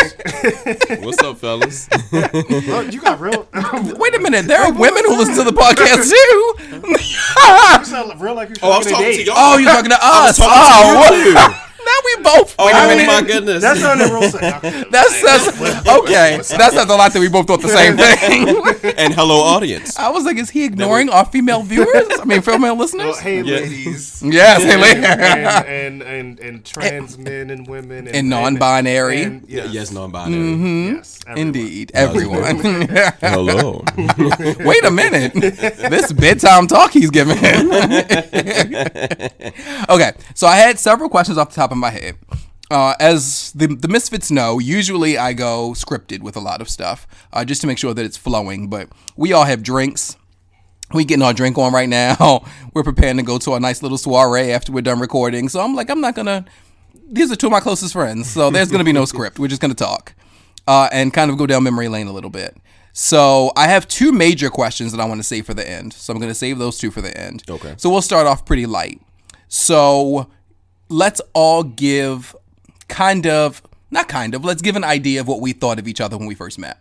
What's 1.01 1.23
up, 1.23 1.39
fellas? 1.39 1.89
Oh, 2.13 2.87
you 2.93 3.01
got 3.01 3.19
real. 3.19 3.49
Wait 3.97 4.15
a 4.15 4.19
minute, 4.21 4.45
there 4.47 4.61
are 4.61 4.75
women 4.75 5.05
who 5.07 5.17
listen 5.17 5.37
to 5.37 5.45
the 5.51 5.57
podcast 5.57 6.11
too. 6.11 7.79
you 7.79 7.85
sound 7.87 8.21
real 8.21 8.35
like 8.35 8.51
you're 8.51 8.59
Oh, 8.61 8.73
I 8.73 8.79
was 8.79 8.87
talking 8.87 9.07
to 9.07 9.11
talking 9.11 9.19
to 9.21 9.25
y'all. 9.25 9.35
Oh, 9.39 9.57
you're 9.57 9.71
talking 9.71 9.91
to 9.91 9.99
I 9.99 10.29
us. 10.29 10.39
was 10.39 10.47
talking 10.47 10.53
oh, 10.55 11.09
to 11.09 11.17
you 11.17 11.35
too. 11.35 11.68
Now 11.89 11.99
we 12.05 12.23
both. 12.23 12.55
Oh, 12.59 12.67
Wait 12.89 13.05
a 13.05 13.07
my 13.07 13.23
goodness. 13.23 13.63
That 13.63 13.77
sounded 13.79 14.11
real. 14.11 14.23
sick. 14.31 14.41
That 14.91 15.07
says 15.09 15.49
okay. 16.03 16.37
That 16.59 16.73
says 16.73 16.85
a 16.89 16.97
lot 16.97 17.13
that 17.13 17.21
we 17.21 17.29
both 17.29 17.47
thought 17.47 17.63
the 17.63 17.69
same 17.69 17.97
thing. 18.83 18.95
and 18.99 19.15
hello, 19.15 19.41
audience. 19.41 19.99
I 19.99 20.09
was 20.11 20.25
like, 20.25 20.37
is 20.39 20.51
he 20.51 20.65
ignoring 20.65 21.09
our 21.11 21.25
female 21.25 21.63
viewers? 21.63 22.21
I 22.21 22.25
mean, 22.25 22.43
female 22.43 22.77
listeners. 22.77 23.05
Well, 23.17 23.21
hey, 23.21 23.37
Yeah. 23.43 23.57
ladies. 23.61 24.23
yes, 24.23 24.63
hey, 24.63 24.75
and, 24.75 26.03
and, 26.03 26.03
and 26.03 26.03
and 26.03 26.41
and 26.41 26.65
trans 26.65 27.17
men 27.19 27.51
and 27.51 27.67
women 27.67 28.07
and, 28.09 28.17
And 28.17 28.29
non-binary. 28.31 29.23
and- 29.23 29.45
yes, 29.49 29.69
Yes, 29.73 29.91
non-binary. 29.93 30.43
Mm-hmm. 30.43 30.95
yes, 30.97 31.19
everyone. 31.27 31.47
Indeed, 31.47 31.91
everyone. 31.95 32.59
Hello. 33.21 33.85
Wait 34.61 34.85
a 34.85 34.91
minute. 34.91 35.33
This 35.35 36.13
bedtime 36.13 36.67
talk 36.67 36.93
he's 36.93 37.11
giving. 37.11 37.39
okay, 39.89 40.13
so 40.35 40.47
I 40.47 40.57
had 40.57 40.79
several 40.79 41.09
questions 41.09 41.39
off 41.39 41.51
the 41.51 41.55
top 41.57 41.73
of 41.79 41.81
my 41.81 41.91
head. 41.91 42.19
Uh, 42.71 42.95
as 43.01 43.53
the, 43.53 43.67
the 43.67 43.89
Misfits 43.89 44.31
know, 44.31 44.59
usually 44.59 45.17
I 45.17 45.33
go 45.33 45.71
scripted 45.71 46.21
with 46.21 46.37
a 46.37 46.41
lot 46.41 46.61
of 46.61 46.69
stuff 46.69 47.07
uh, 47.33 47.45
just 47.45 47.63
to 47.63 47.67
make 47.67 47.79
sure 47.79 47.95
that 47.95 48.05
it's 48.05 48.17
flowing. 48.17 48.69
But 48.69 48.89
we 49.17 49.33
all 49.33 49.45
have 49.45 49.63
drinks. 49.63 50.17
We 50.93 51.05
getting 51.05 51.23
our 51.23 51.33
drink 51.33 51.57
on 51.57 51.73
right 51.73 51.89
now. 51.89 52.45
We're 52.75 52.83
preparing 52.83 53.17
to 53.17 53.23
go 53.23 53.39
to 53.39 53.55
a 53.55 53.61
nice 53.61 53.83
little 53.83 53.99
soiree 53.99 54.53
after 54.53 54.73
we're 54.73 54.83
done 54.83 55.01
recording. 55.01 55.49
So 55.49 55.61
I'm 55.61 55.75
like, 55.75 55.91
I'm 55.91 56.01
not 56.01 56.15
gonna. 56.15 56.45
These 57.11 57.33
are 57.33 57.37
two 57.37 57.47
of 57.49 57.53
my 57.53 57.61
closest 57.61 57.93
friends, 57.93 58.31
so 58.31 58.51
there's 58.51 58.71
gonna 58.71 58.85
be 58.85 58.93
no 58.93 59.05
script. 59.07 59.39
We're 59.39 59.49
just 59.49 59.61
gonna 59.61 59.75
talk 59.75 60.15
uh, 60.67 60.89
and 60.93 61.13
kind 61.13 61.31
of 61.31 61.39
go 61.39 61.47
down 61.47 61.65
memory 61.65 61.89
lane 61.89 62.07
a 62.07 62.13
little 62.13 62.31
bit. 62.31 62.57
So 62.93 63.53
I 63.57 63.69
have 63.69 63.89
two 63.89 64.13
major 64.13 64.51
questions 64.51 64.93
that 64.93 65.01
I 65.01 65.05
want 65.05 65.19
to 65.19 65.27
save 65.27 65.47
for 65.47 65.55
the 65.55 65.69
end. 65.69 65.93
So 65.93 66.13
I'm 66.13 66.19
going 66.19 66.31
to 66.31 66.35
save 66.35 66.59
those 66.59 66.79
two 66.79 66.91
for 66.91 67.01
the 67.01 67.17
end. 67.17 67.45
Okay. 67.49 67.75
So 67.77 67.89
we'll 67.91 68.03
start 68.03 68.27
off 68.27 68.45
pretty 68.45 68.67
light. 68.67 69.01
So 69.47 70.29
let's 70.89 71.21
all 71.35 71.63
give 71.63 72.35
kind 72.89 73.27
of 73.27 73.63
not 73.91 74.09
kind 74.09 74.35
of 74.35 74.45
let's 74.45 74.63
give 74.63 74.77
an 74.77 74.85
idea 74.85 75.21
of 75.21 75.29
what 75.29 75.41
we 75.41 75.53
thought 75.53 75.79
of 75.79 75.89
each 75.89 76.01
other 76.01 76.17
when 76.17 76.27
we 76.27 76.35
first 76.35 76.59
met. 76.59 76.79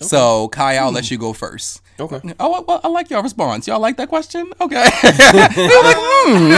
So 0.00 0.48
Kai, 0.48 0.76
I'll 0.76 0.92
let 0.92 1.10
you 1.10 1.18
go 1.18 1.32
first. 1.32 1.82
Okay. 1.98 2.20
Oh 2.38 2.64
well, 2.66 2.80
I 2.84 2.88
like 2.88 3.10
your 3.10 3.20
response. 3.22 3.66
Y'all 3.66 3.80
like 3.80 3.96
that 3.96 4.08
question? 4.08 4.52
Okay. 4.60 4.88
You're 5.02 5.82
like, 5.82 5.96
hmm. 5.98 6.52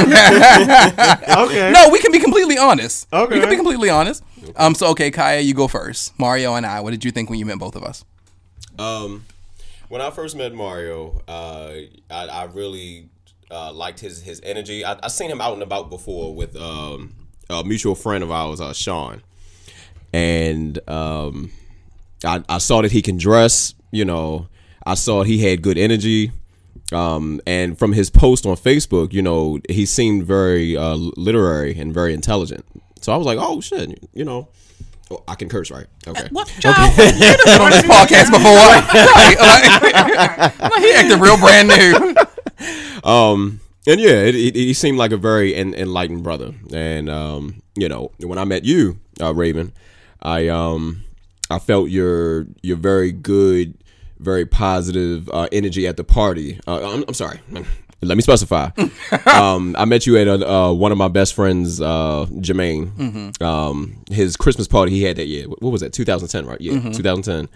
Okay. 1.44 1.72
No, 1.72 1.88
we 1.90 1.98
can 2.00 2.12
be 2.12 2.18
completely 2.18 2.58
honest. 2.58 3.06
Okay. 3.10 3.36
We 3.36 3.40
can 3.40 3.48
be 3.48 3.56
completely 3.56 3.88
honest. 3.88 4.22
Um. 4.56 4.74
So 4.74 4.88
okay, 4.88 5.10
Caiya, 5.10 5.42
you 5.42 5.54
go 5.54 5.68
first. 5.68 6.18
Mario 6.18 6.54
and 6.54 6.66
I. 6.66 6.80
What 6.80 6.90
did 6.90 7.04
you 7.04 7.10
think 7.10 7.30
when 7.30 7.38
you 7.38 7.46
met 7.46 7.58
both 7.58 7.76
of 7.76 7.82
us? 7.82 8.04
Um, 8.78 9.24
when 9.88 10.00
I 10.00 10.10
first 10.10 10.36
met 10.36 10.54
Mario, 10.54 11.22
uh, 11.26 11.72
I, 12.10 12.26
I 12.26 12.44
really 12.44 13.08
uh, 13.50 13.72
liked 13.72 14.00
his 14.00 14.22
his 14.22 14.40
energy. 14.44 14.84
I, 14.84 14.98
I 15.02 15.08
seen 15.08 15.30
him 15.30 15.40
out 15.40 15.54
and 15.54 15.62
about 15.62 15.90
before 15.90 16.34
with 16.34 16.56
um, 16.56 17.14
a 17.48 17.64
mutual 17.64 17.94
friend 17.94 18.22
of 18.22 18.30
ours, 18.30 18.60
uh, 18.60 18.72
Sean, 18.72 19.22
and 20.12 20.78
um, 20.88 21.50
I, 22.24 22.42
I 22.48 22.58
saw 22.58 22.82
that 22.82 22.92
he 22.92 23.02
can 23.02 23.16
dress. 23.16 23.74
You 23.90 24.04
know, 24.04 24.48
I 24.86 24.94
saw 24.94 25.22
he 25.22 25.38
had 25.38 25.62
good 25.62 25.78
energy. 25.78 26.32
Um, 26.92 27.40
and 27.46 27.78
from 27.78 27.92
his 27.92 28.10
post 28.10 28.44
on 28.46 28.56
Facebook, 28.56 29.12
you 29.12 29.22
know, 29.22 29.60
he 29.68 29.86
seemed 29.86 30.24
very 30.24 30.76
uh, 30.76 30.94
literary 30.94 31.78
and 31.78 31.94
very 31.94 32.12
intelligent. 32.12 32.64
So 33.00 33.12
I 33.12 33.16
was 33.16 33.26
like, 33.26 33.38
oh 33.40 33.60
shit, 33.60 34.08
you 34.12 34.24
know, 34.24 34.48
oh, 35.10 35.22
I 35.28 35.34
can 35.34 35.48
curse, 35.48 35.70
right? 35.70 35.86
Okay. 36.06 36.28
What 36.30 36.48
child? 36.60 36.92
You 36.98 37.36
done 37.36 37.44
been 37.44 37.60
on 37.60 37.70
this 37.70 37.82
podcast 37.82 38.30
before? 38.30 38.50
Right, 38.60 39.36
like, 39.38 40.60
like, 40.60 40.82
he 40.82 40.92
acted 40.94 41.20
real 41.20 41.36
brand 41.38 41.68
new. 41.68 42.14
Um, 43.04 43.60
and 43.86 43.98
yeah, 44.00 44.10
it, 44.10 44.34
it, 44.34 44.54
he 44.54 44.74
seemed 44.74 44.98
like 44.98 45.12
a 45.12 45.16
very 45.16 45.54
en- 45.54 45.74
enlightened 45.74 46.22
brother. 46.22 46.54
And 46.72 47.08
um, 47.08 47.62
you 47.76 47.88
know, 47.88 48.12
when 48.18 48.38
I 48.38 48.44
met 48.44 48.64
you, 48.64 48.98
uh, 49.20 49.34
Raven, 49.34 49.72
I 50.22 50.48
um, 50.48 51.02
I 51.50 51.58
felt 51.58 51.88
your 51.88 52.46
your 52.62 52.76
very 52.76 53.10
good, 53.12 53.74
very 54.18 54.44
positive 54.46 55.28
uh, 55.30 55.48
energy 55.50 55.86
at 55.86 55.96
the 55.96 56.04
party. 56.04 56.60
Uh, 56.66 56.94
I'm, 56.94 57.04
I'm 57.08 57.14
sorry. 57.14 57.40
Let 58.02 58.16
me 58.16 58.22
specify. 58.22 58.70
um, 59.26 59.76
I 59.78 59.84
met 59.84 60.06
you 60.06 60.16
at 60.16 60.26
a, 60.26 60.50
uh, 60.50 60.72
one 60.72 60.90
of 60.90 60.96
my 60.96 61.08
best 61.08 61.34
friends, 61.34 61.82
uh, 61.82 62.24
Jermaine. 62.30 63.42
Um, 63.42 64.02
his 64.10 64.38
Christmas 64.38 64.66
party 64.66 64.92
he 64.92 65.02
had 65.02 65.16
that 65.16 65.26
year. 65.26 65.46
What 65.48 65.70
was 65.70 65.82
that? 65.82 65.92
2010, 65.92 66.46
right? 66.46 66.58
Yeah, 66.60 66.80
2010. 66.92 67.48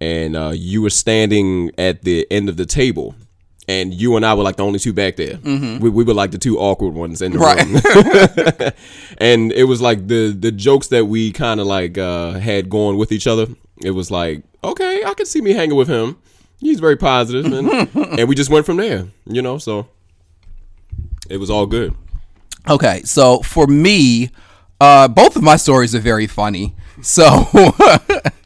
And 0.00 0.36
uh, 0.36 0.52
you 0.54 0.82
were 0.82 0.90
standing 0.90 1.70
at 1.78 2.02
the 2.02 2.26
end 2.30 2.50
of 2.50 2.56
the 2.58 2.66
table, 2.66 3.14
and 3.68 3.92
you 3.94 4.16
and 4.16 4.24
I 4.26 4.34
were 4.34 4.42
like 4.42 4.56
the 4.56 4.64
only 4.64 4.78
two 4.78 4.92
back 4.94 5.16
there. 5.16 5.38
We, 5.44 5.90
we 5.90 6.02
were 6.02 6.14
like 6.14 6.30
the 6.32 6.38
two 6.38 6.58
awkward 6.58 6.94
ones 6.94 7.20
in 7.22 7.32
the 7.32 7.38
Right. 7.38 7.64
room. 7.64 8.72
and 9.18 9.52
it 9.52 9.64
was 9.64 9.80
like 9.80 10.08
the 10.08 10.32
the 10.38 10.50
jokes 10.50 10.88
that 10.88 11.04
we 11.04 11.30
kind 11.32 11.60
of 11.60 11.66
like 11.66 11.98
uh, 11.98 12.32
had 12.32 12.68
going 12.70 12.96
with 12.96 13.12
each 13.12 13.26
other. 13.26 13.46
It 13.84 13.90
was 13.92 14.10
like, 14.10 14.42
okay, 14.64 15.04
I 15.04 15.14
can 15.14 15.26
see 15.26 15.40
me 15.40 15.52
hanging 15.52 15.76
with 15.76 15.88
him. 15.88 16.16
He's 16.60 16.80
very 16.80 16.96
positive, 16.96 17.44
and 17.52 17.68
and 18.18 18.28
we 18.28 18.34
just 18.34 18.50
went 18.50 18.66
from 18.66 18.78
there. 18.78 19.06
You 19.26 19.42
know, 19.42 19.58
so 19.58 19.86
it 21.30 21.36
was 21.36 21.50
all 21.50 21.66
good. 21.66 21.94
Okay, 22.68 23.02
so 23.04 23.40
for 23.40 23.66
me, 23.66 24.30
uh, 24.80 25.08
both 25.08 25.36
of 25.36 25.42
my 25.42 25.56
stories 25.56 25.94
are 25.94 26.00
very 26.00 26.26
funny. 26.26 26.74
So 27.00 27.28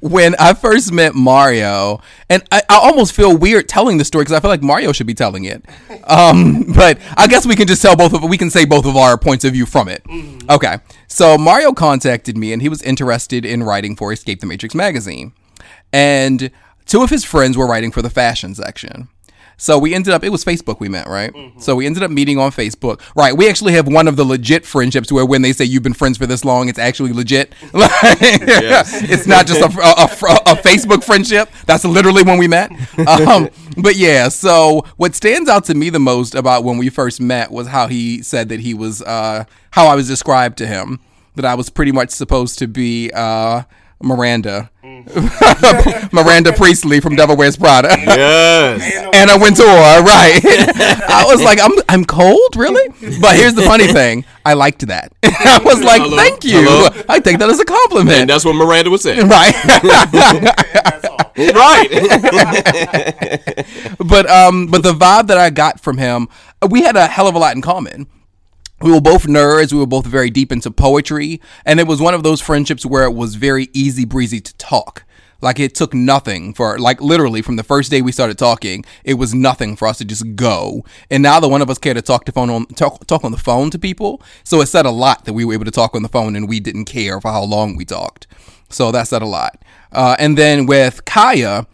when 0.00 0.34
I 0.38 0.54
first 0.54 0.92
met 0.92 1.14
Mario, 1.14 2.00
and 2.28 2.42
I, 2.52 2.62
I 2.68 2.76
almost 2.78 3.12
feel 3.12 3.36
weird 3.36 3.68
telling 3.68 3.98
the 3.98 4.04
story 4.04 4.24
because 4.24 4.36
I 4.36 4.40
feel 4.40 4.50
like 4.50 4.62
Mario 4.62 4.92
should 4.92 5.06
be 5.06 5.14
telling 5.14 5.44
it. 5.44 5.64
Um, 6.08 6.72
but 6.72 7.00
I 7.16 7.26
guess 7.26 7.46
we 7.46 7.56
can 7.56 7.66
just 7.66 7.82
tell 7.82 7.96
both 7.96 8.14
of 8.14 8.22
we 8.22 8.38
can 8.38 8.48
say 8.48 8.64
both 8.64 8.86
of 8.86 8.96
our 8.96 9.18
points 9.18 9.44
of 9.44 9.54
view 9.54 9.66
from 9.66 9.88
it. 9.88 10.04
Okay, 10.48 10.78
so 11.08 11.36
Mario 11.36 11.72
contacted 11.72 12.36
me 12.36 12.52
and 12.52 12.62
he 12.62 12.68
was 12.68 12.80
interested 12.82 13.44
in 13.44 13.64
writing 13.64 13.96
for 13.96 14.12
Escape 14.12 14.38
the 14.38 14.46
Matrix 14.46 14.72
magazine, 14.72 15.32
and 15.92 16.52
two 16.84 17.02
of 17.02 17.10
his 17.10 17.24
friends 17.24 17.56
were 17.56 17.66
writing 17.66 17.90
for 17.90 18.02
the 18.02 18.10
fashion 18.10 18.54
section. 18.54 19.08
So 19.58 19.78
we 19.78 19.94
ended 19.94 20.12
up, 20.12 20.22
it 20.22 20.28
was 20.28 20.44
Facebook 20.44 20.80
we 20.80 20.88
met, 20.88 21.06
right? 21.06 21.32
So 21.58 21.76
we 21.76 21.86
ended 21.86 22.02
up 22.02 22.10
meeting 22.10 22.38
on 22.38 22.50
Facebook. 22.50 23.00
Right. 23.14 23.34
We 23.34 23.48
actually 23.48 23.72
have 23.72 23.88
one 23.88 24.06
of 24.06 24.16
the 24.16 24.24
legit 24.24 24.66
friendships 24.66 25.10
where 25.10 25.24
when 25.24 25.40
they 25.42 25.52
say 25.54 25.64
you've 25.64 25.82
been 25.82 25.94
friends 25.94 26.18
for 26.18 26.26
this 26.26 26.44
long, 26.44 26.68
it's 26.68 26.78
actually 26.78 27.12
legit. 27.12 27.54
Like, 27.72 27.90
it's 28.02 29.26
not 29.26 29.46
just 29.46 29.60
a, 29.60 29.78
a, 29.80 29.92
a- 30.04 30.52
a 30.52 30.56
Facebook 30.62 31.02
friendship. 31.04 31.48
That's 31.66 31.84
literally 31.84 32.22
when 32.22 32.38
we 32.38 32.48
met. 32.48 32.70
Um, 33.26 33.48
but 33.78 33.96
yeah, 33.96 34.28
so 34.28 34.84
what 34.96 35.14
stands 35.14 35.48
out 35.48 35.64
to 35.66 35.74
me 35.74 35.90
the 35.90 35.98
most 36.00 36.34
about 36.34 36.64
when 36.64 36.76
we 36.78 36.88
first 36.90 37.20
met 37.20 37.50
was 37.50 37.66
how 37.68 37.86
he 37.86 38.22
said 38.22 38.48
that 38.50 38.60
he 38.60 38.74
was, 38.74 39.00
uh, 39.02 39.44
how 39.70 39.86
I 39.86 39.94
was 39.94 40.06
described 40.06 40.58
to 40.58 40.66
him, 40.66 41.00
that 41.34 41.44
I 41.44 41.54
was 41.54 41.70
pretty 41.70 41.92
much 41.92 42.10
supposed 42.10 42.58
to 42.60 42.66
be, 42.66 43.10
uh, 43.14 43.62
Miranda. 44.02 44.70
Miranda 46.12 46.52
Priestly 46.52 47.00
from 47.00 47.16
Devil 47.16 47.36
Wears 47.36 47.56
Prada. 47.56 47.88
Yes. 47.88 48.82
Anna 49.14 49.38
Wintour, 49.40 49.64
right? 49.64 50.40
I 51.08 51.24
was 51.26 51.42
like, 51.42 51.58
I'm 51.62 51.72
I'm 51.88 52.04
cold, 52.04 52.56
really? 52.56 52.88
But 53.20 53.36
here's 53.36 53.54
the 53.54 53.62
funny 53.62 53.86
thing, 53.86 54.24
I 54.44 54.54
liked 54.54 54.86
that. 54.86 55.12
I 55.24 55.60
was 55.64 55.82
like, 55.82 56.02
Hello? 56.02 56.16
thank 56.16 56.44
you. 56.44 56.62
Hello? 56.62 56.88
I 57.08 57.18
take 57.20 57.38
that 57.38 57.48
as 57.48 57.58
a 57.58 57.60
and 57.60 57.68
compliment, 57.68 58.28
that's 58.28 58.44
what 58.44 58.54
Miranda 58.54 58.90
was 58.90 59.02
saying. 59.02 59.28
right? 59.28 59.54
right. 61.36 61.90
but 63.98 64.28
um, 64.30 64.66
but 64.68 64.82
the 64.82 64.92
vibe 64.92 65.26
that 65.28 65.38
I 65.38 65.50
got 65.50 65.80
from 65.80 65.98
him, 65.98 66.28
we 66.68 66.82
had 66.82 66.96
a 66.96 67.06
hell 67.06 67.28
of 67.28 67.34
a 67.34 67.38
lot 67.38 67.54
in 67.54 67.62
common. 67.62 68.06
We 68.80 68.92
were 68.92 69.00
both 69.00 69.24
nerds. 69.26 69.72
We 69.72 69.78
were 69.78 69.86
both 69.86 70.06
very 70.06 70.30
deep 70.30 70.52
into 70.52 70.70
poetry, 70.70 71.40
and 71.64 71.80
it 71.80 71.86
was 71.86 72.00
one 72.00 72.14
of 72.14 72.22
those 72.22 72.40
friendships 72.40 72.84
where 72.84 73.04
it 73.04 73.12
was 73.14 73.34
very 73.34 73.68
easy 73.72 74.04
breezy 74.04 74.40
to 74.40 74.54
talk. 74.56 75.04
Like 75.42 75.60
it 75.60 75.74
took 75.74 75.92
nothing 75.92 76.54
for 76.54 76.78
like 76.78 77.00
literally 77.00 77.42
from 77.42 77.56
the 77.56 77.62
first 77.62 77.90
day 77.90 78.00
we 78.00 78.10
started 78.10 78.38
talking, 78.38 78.84
it 79.04 79.14
was 79.14 79.34
nothing 79.34 79.76
for 79.76 79.86
us 79.86 79.98
to 79.98 80.04
just 80.04 80.34
go. 80.34 80.84
And 81.10 81.22
now 81.22 81.40
the 81.40 81.48
one 81.48 81.60
of 81.62 81.68
us 81.68 81.78
care 81.78 81.92
to 81.94 82.00
talk 82.02 82.24
to 82.24 82.32
phone 82.32 82.48
on 82.48 82.66
talk 82.68 83.06
talk 83.06 83.22
on 83.22 83.32
the 83.32 83.38
phone 83.38 83.70
to 83.70 83.78
people. 83.78 84.22
So 84.44 84.60
it 84.62 84.66
said 84.66 84.86
a 84.86 84.90
lot 84.90 85.26
that 85.26 85.34
we 85.34 85.44
were 85.44 85.52
able 85.52 85.66
to 85.66 85.70
talk 85.70 85.94
on 85.94 86.02
the 86.02 86.08
phone 86.08 86.36
and 86.36 86.48
we 86.48 86.58
didn't 86.58 86.86
care 86.86 87.20
for 87.20 87.30
how 87.30 87.42
long 87.44 87.76
we 87.76 87.84
talked. 87.84 88.26
So 88.70 88.90
that 88.92 89.08
said 89.08 89.20
a 89.20 89.26
lot. 89.26 89.62
Uh, 89.92 90.16
and 90.18 90.38
then 90.38 90.64
with 90.66 91.04
Caiya, 91.04 91.66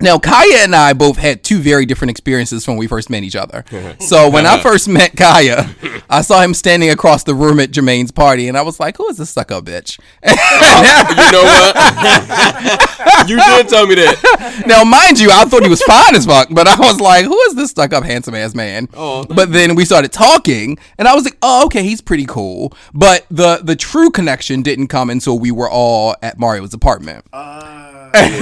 Now, 0.00 0.16
Caiya 0.18 0.64
and 0.64 0.74
I 0.74 0.92
both 0.92 1.18
had 1.18 1.44
two 1.44 1.58
very 1.60 1.84
different 1.84 2.10
experiences 2.10 2.66
when 2.66 2.76
we 2.76 2.86
first 2.86 3.10
met 3.10 3.22
each 3.22 3.36
other. 3.36 3.64
So 4.00 4.30
when 4.30 4.46
I 4.46 4.58
first 4.60 4.88
met 4.88 5.12
Caiya, 5.12 5.74
I 6.10 6.22
saw 6.22 6.42
him 6.42 6.54
standing 6.54 6.90
across 6.90 7.24
the 7.24 7.34
room 7.34 7.60
at 7.60 7.70
Jermaine's 7.70 8.12
party, 8.12 8.48
and 8.48 8.56
I 8.56 8.62
was 8.62 8.80
like, 8.80 8.96
"Who 8.96 9.08
is 9.08 9.18
this 9.18 9.30
suck 9.30 9.50
up 9.50 9.64
bitch?" 9.64 9.98
you 10.24 11.32
know 11.32 11.44
what? 11.44 13.28
you 13.28 13.36
did 13.36 13.68
tell 13.68 13.86
me 13.86 13.94
that. 13.96 14.64
now, 14.66 14.84
mind 14.84 15.18
you, 15.18 15.30
I 15.30 15.44
thought 15.44 15.62
he 15.62 15.68
was 15.68 15.82
fine 15.82 16.14
as 16.14 16.26
fuck, 16.26 16.48
but 16.50 16.66
I 16.66 16.78
was 16.78 17.00
like, 17.00 17.24
"Who 17.24 17.38
is 17.42 17.54
this 17.54 17.70
stuck 17.70 17.92
up 17.92 18.04
handsome 18.04 18.34
ass 18.34 18.54
man?" 18.54 18.88
Oh. 18.94 19.24
but 19.24 19.52
then 19.52 19.74
we 19.74 19.84
started 19.84 20.12
talking, 20.12 20.78
and 20.98 21.08
I 21.08 21.14
was 21.14 21.24
like, 21.24 21.36
"Oh, 21.42 21.66
okay, 21.66 21.82
he's 21.82 22.00
pretty 22.00 22.26
cool." 22.26 22.72
But 22.94 23.26
the 23.30 23.60
the 23.62 23.76
true 23.76 24.10
connection 24.10 24.62
didn't 24.62 24.88
come 24.88 25.10
until 25.10 25.38
we 25.38 25.50
were 25.50 25.70
all 25.70 26.16
at 26.22 26.38
Mario's 26.38 26.74
apartment. 26.74 27.24
Uh. 27.32 27.88
and 28.14 28.40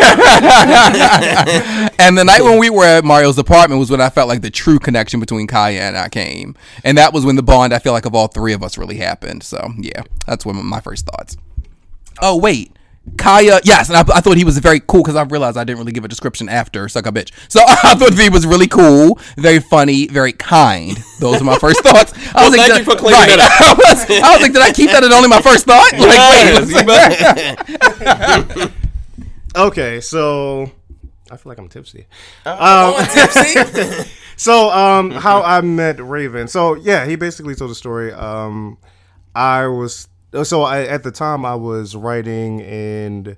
the 2.16 2.22
night 2.24 2.42
when 2.42 2.58
we 2.58 2.70
were 2.70 2.84
at 2.84 3.04
Mario's 3.04 3.36
apartment 3.36 3.80
was 3.80 3.90
when 3.90 4.00
I 4.00 4.10
felt 4.10 4.28
like 4.28 4.40
the 4.40 4.50
true 4.50 4.78
connection 4.78 5.18
between 5.18 5.48
Caiya 5.48 5.80
and 5.80 5.98
I 5.98 6.08
came. 6.08 6.54
And 6.84 6.96
that 6.98 7.12
was 7.12 7.24
when 7.24 7.34
the 7.34 7.42
bond 7.57 7.72
I 7.74 7.78
feel 7.78 7.92
like 7.92 8.07
of 8.07 8.14
all 8.14 8.28
three 8.28 8.52
of 8.52 8.62
us 8.62 8.76
really 8.78 8.96
happened. 8.96 9.42
So 9.42 9.72
yeah, 9.78 10.02
that's 10.26 10.44
when 10.46 10.57
my 10.64 10.80
first 10.80 11.07
thoughts. 11.07 11.36
Oh 12.20 12.36
wait. 12.36 12.72
Caiya, 13.14 13.61
yes, 13.62 13.88
and 13.88 13.96
I, 13.96 14.00
I 14.16 14.20
thought 14.20 14.36
he 14.36 14.42
was 14.42 14.59
very 14.59 14.80
cool 14.80 15.00
because 15.02 15.14
I 15.14 15.22
realized 15.22 15.57
I 15.57 15.62
didn't 15.62 15.78
really 15.78 15.92
give 15.92 16.04
a 16.04 16.09
description 16.09 16.48
after 16.48 16.88
Suck 16.88 17.07
a 17.07 17.12
Bitch. 17.12 17.30
So 17.48 17.61
I 17.68 17.94
thought 17.94 18.14
he 18.18 18.28
was 18.28 18.44
really 18.48 18.66
cool, 18.66 19.20
very 19.36 19.61
funny, 19.61 20.09
very 20.09 20.32
kind. 20.32 20.98
Those 21.20 21.40
are 21.40 21.44
my 21.44 21.57
first 21.57 21.84
thoughts. 21.84 22.12
I 22.34 22.40
Well, 22.40 22.50
was 22.50 22.59
like, 22.59 22.66
thank 22.66 22.72
did 22.72 22.78
you 22.80 22.84
for 22.84 22.96
I- 22.98 23.00
cleaning 23.00 23.36
that 23.36 23.59
I 23.61 23.74
was, 23.74 24.11
I 24.11 24.32
was 24.32 24.42
like, 24.42 24.52
did 24.52 24.61
I 24.62 24.72
keep 24.72 24.90
that 24.90 25.04
at 25.04 25.12
only 25.12 25.28
my 25.28 25.40
first 25.40 25.66
thought? 25.66 25.92
Like, 25.92 26.86
wait, 26.88 28.57
Yes, 28.59 28.72
Okay, 29.54 30.00
so 30.00 30.70
I 31.30 31.36
feel 31.36 31.50
like 31.50 31.59
I'm 31.59 31.68
tipsy. 31.68 32.07
Um, 32.44 32.94
so 34.37 34.70
um, 34.70 35.11
how 35.11 35.43
I 35.43 35.61
met 35.61 36.01
Raven. 36.01 36.49
So 36.49 36.74
yeah, 36.74 37.07
he 37.07 37.16
basically 37.16 37.55
told 37.55 37.70
the 37.70 37.74
story. 37.74 38.12
Um, 38.12 38.78
I 39.34 39.66
was 39.66 40.09
so 40.45 40.62
I, 40.62 40.84
at 40.84 41.03
the 41.03 41.11
time 41.11 41.45
I 41.45 41.55
was 41.55 41.97
writing 41.97 42.61
and 42.62 43.37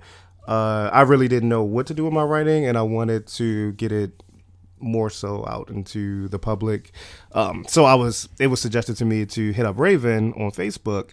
uh, 0.49 0.89
I 0.93 1.03
really 1.03 1.29
didn't 1.29 1.51
know 1.51 1.63
what 1.63 1.87
to 1.89 1.95
do 1.95 2.05
with 2.05 2.13
my 2.15 2.23
writing, 2.23 2.65
and 2.65 2.79
I 2.79 2.83
wanted 2.83 3.27
to 3.29 3.73
get 3.73 3.93
it 3.93 4.23
more 4.81 5.11
so 5.11 5.45
out 5.47 5.69
into 5.69 6.29
the 6.29 6.39
public. 6.39 6.93
Um, 7.33 7.67
so 7.69 7.85
I 7.85 7.95
was 7.95 8.29
it 8.41 8.47
was 8.47 8.61
suggested 8.61 8.97
to 8.97 9.05
me 9.05 9.27
to 9.27 9.53
hit 9.53 9.67
up 9.67 9.79
Raven 9.79 10.33
on 10.33 10.51
Facebook. 10.53 11.11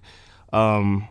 Um, 0.54 1.10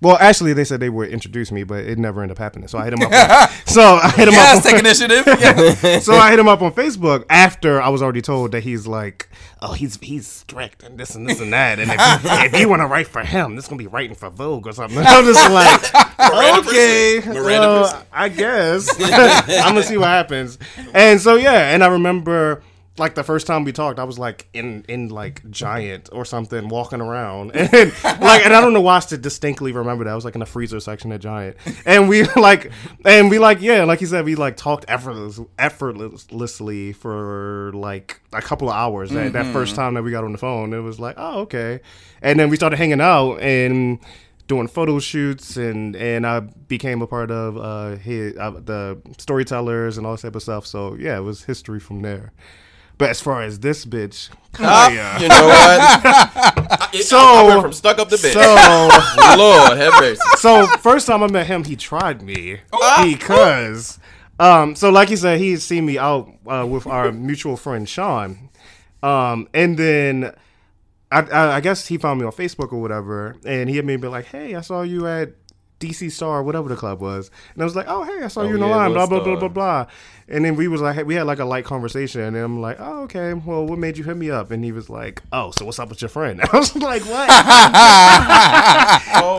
well, 0.00 0.18
actually, 0.20 0.52
they 0.52 0.64
said 0.64 0.80
they 0.80 0.90
would 0.90 1.08
introduce 1.08 1.50
me, 1.50 1.64
but 1.64 1.84
it 1.84 1.98
never 1.98 2.20
ended 2.20 2.36
up 2.36 2.38
happening. 2.38 2.68
So 2.68 2.78
I 2.78 2.84
hit 2.84 2.92
him 2.92 3.02
up. 3.02 3.50
so 3.66 3.80
I 3.82 4.10
hit 4.10 4.28
him 4.28 4.34
yes, 4.34 4.58
up. 4.58 4.64
take 4.64 4.78
initiative. 4.78 5.24
Yeah. 5.44 5.98
so 6.00 6.14
I 6.14 6.30
hit 6.30 6.38
him 6.38 6.48
up 6.48 6.62
on 6.62 6.72
Facebook 6.72 7.24
after 7.28 7.80
I 7.80 7.88
was 7.88 8.02
already 8.02 8.22
told 8.22 8.52
that 8.52 8.62
he's 8.62 8.86
like, 8.86 9.28
oh, 9.60 9.72
he's 9.72 9.98
he's 10.00 10.26
strict 10.26 10.82
and 10.82 10.98
this 10.98 11.14
and 11.14 11.28
this 11.28 11.40
and 11.40 11.52
that, 11.52 11.78
and 11.78 11.90
if, 11.90 12.54
if 12.54 12.60
you 12.60 12.68
want 12.68 12.80
to 12.80 12.86
write 12.86 13.08
for 13.08 13.22
him, 13.22 13.56
this 13.56 13.64
is 13.64 13.68
gonna 13.68 13.78
be 13.78 13.86
writing 13.86 14.14
for 14.14 14.30
Vogue 14.30 14.66
or 14.66 14.72
something. 14.72 14.98
I'm 14.98 15.24
just 15.24 15.50
like, 15.50 15.82
okay, 16.66 17.20
person. 17.20 17.32
Miranda 17.34 17.66
well, 17.66 17.90
person. 17.90 18.06
I 18.12 18.28
guess 18.28 18.88
I'm 19.00 19.74
gonna 19.74 19.82
see 19.82 19.96
what 19.96 20.08
happens. 20.08 20.58
And 20.92 21.20
so 21.20 21.36
yeah, 21.36 21.74
and 21.74 21.82
I 21.82 21.88
remember. 21.88 22.62
Like 22.96 23.16
the 23.16 23.24
first 23.24 23.48
time 23.48 23.64
we 23.64 23.72
talked, 23.72 23.98
I 23.98 24.04
was 24.04 24.20
like 24.20 24.48
in 24.52 24.84
in 24.88 25.08
like 25.08 25.50
giant 25.50 26.10
or 26.12 26.24
something, 26.24 26.68
walking 26.68 27.00
around, 27.00 27.50
and 27.56 27.92
like, 28.04 28.44
and 28.44 28.54
I 28.54 28.60
don't 28.60 28.72
know 28.72 28.80
why 28.80 28.96
I 28.96 29.00
still 29.00 29.18
distinctly 29.18 29.72
remember 29.72 30.04
that. 30.04 30.10
I 30.10 30.14
was 30.14 30.24
like 30.24 30.36
in 30.36 30.40
the 30.40 30.46
freezer 30.46 30.78
section 30.78 31.10
at 31.10 31.20
Giant, 31.20 31.56
and 31.84 32.08
we 32.08 32.22
like, 32.36 32.70
and 33.04 33.30
we 33.30 33.40
like, 33.40 33.60
yeah, 33.60 33.82
like 33.82 34.00
you 34.00 34.06
said, 34.06 34.24
we 34.24 34.36
like 34.36 34.56
talked 34.56 34.84
effortless, 34.86 35.40
effortlessly 35.58 36.92
for 36.92 37.72
like 37.74 38.20
a 38.32 38.40
couple 38.40 38.68
of 38.68 38.76
hours. 38.76 39.10
That, 39.10 39.32
that 39.32 39.52
first 39.52 39.74
time 39.74 39.94
that 39.94 40.04
we 40.04 40.12
got 40.12 40.22
on 40.22 40.30
the 40.30 40.38
phone, 40.38 40.72
it 40.72 40.78
was 40.78 41.00
like, 41.00 41.16
oh 41.18 41.40
okay, 41.40 41.80
and 42.22 42.38
then 42.38 42.48
we 42.48 42.54
started 42.54 42.76
hanging 42.76 43.00
out 43.00 43.38
and 43.38 43.98
doing 44.46 44.68
photo 44.68 44.98
shoots 44.98 45.56
and 45.56 45.96
and 45.96 46.26
I 46.26 46.40
became 46.40 47.02
a 47.02 47.06
part 47.06 47.30
of 47.30 47.56
uh, 47.56 47.96
his, 47.96 48.36
uh 48.36 48.50
the 48.50 49.00
storytellers 49.18 49.96
and 49.98 50.06
all 50.06 50.14
that 50.14 50.22
type 50.22 50.36
of 50.36 50.42
stuff. 50.42 50.66
So 50.66 50.94
yeah, 50.94 51.16
it 51.16 51.22
was 51.22 51.44
history 51.44 51.80
from 51.80 52.02
there. 52.02 52.32
But 52.96 53.10
as 53.10 53.20
far 53.20 53.42
as 53.42 53.58
this 53.58 53.84
bitch, 53.84 54.28
Caiya, 54.52 55.20
You 55.20 55.28
know 55.28 55.46
what? 55.46 56.94
So- 57.04 57.18
I 57.18 57.42
went 57.48 57.62
from 57.62 57.72
stuck 57.72 57.98
up 57.98 58.08
the 58.08 58.16
bitch. 58.16 58.32
so 58.32 59.36
Lord 59.36 59.76
have 59.78 59.94
mercy. 60.00 60.20
so 60.38 60.66
first 60.78 61.06
time 61.08 61.22
I 61.22 61.26
met 61.26 61.46
him, 61.48 61.64
he 61.64 61.74
tried 61.76 62.22
me 62.22 62.60
Oh. 62.72 63.04
because, 63.04 63.98
um, 64.38 64.76
so 64.76 64.90
like 64.90 65.10
you 65.10 65.16
said, 65.16 65.40
he 65.40 65.50
had 65.52 65.60
seen 65.60 65.84
me 65.86 65.98
out 65.98 66.30
uh, 66.46 66.64
with 66.68 66.86
our 66.86 67.10
mutual 67.10 67.56
friend 67.56 67.88
Sean, 67.88 68.48
um, 69.02 69.48
and 69.52 69.76
then 69.76 70.32
I, 71.10 71.20
I, 71.22 71.56
I 71.56 71.60
guess 71.60 71.86
he 71.88 71.98
found 71.98 72.20
me 72.20 72.26
on 72.26 72.32
Facebook 72.32 72.72
or 72.72 72.80
whatever, 72.80 73.36
and 73.44 73.68
he 73.68 73.76
had 73.76 73.84
me 73.84 73.96
be 73.96 74.06
like, 74.08 74.26
"Hey, 74.26 74.54
I 74.54 74.60
saw 74.60 74.82
you 74.82 75.06
at." 75.06 75.30
DC 75.80 76.10
Star, 76.12 76.42
whatever 76.42 76.68
the 76.68 76.76
club 76.76 77.00
was, 77.00 77.30
and 77.52 77.60
I 77.62 77.64
was 77.66 77.76
like, 77.76 77.84
"Oh, 77.88 78.04
hey, 78.04 78.24
I 78.24 78.28
saw 78.28 78.40
Oh, 78.40 78.44
you 78.48 78.54
in 78.54 78.60
the 78.60 78.66
yeah, 78.66 78.76
line." 78.76 78.90
it 78.92 78.94
Blah 78.94 79.06
blah 79.06 79.22
blah 79.22 79.36
blah 79.36 79.48
blah. 79.48 79.86
And 80.28 80.44
then 80.44 80.56
we 80.56 80.68
was 80.68 80.80
like, 80.80 81.04
we 81.06 81.16
had 81.16 81.26
like 81.26 81.38
a 81.38 81.44
light 81.44 81.64
conversation, 81.64 82.22
and 82.22 82.36
I'm 82.36 82.60
like, 82.60 82.78
"Oh, 82.80 83.02
okay. 83.02 83.34
Well, 83.34 83.66
what 83.66 83.78
made 83.78 83.98
you 83.98 84.04
hit 84.04 84.16
me 84.16 84.30
up?" 84.30 84.50
And 84.50 84.64
he 84.64 84.72
was 84.72 84.88
like, 84.88 85.22
"Oh, 85.32 85.50
so 85.50 85.66
what's 85.66 85.78
up 85.78 85.90
with 85.90 86.00
your 86.00 86.08
friend?" 86.08 86.40
I 86.52 86.56
was 86.56 86.74
like, 86.76 87.02
"What?" 87.02 87.28
Oh, 89.16 89.38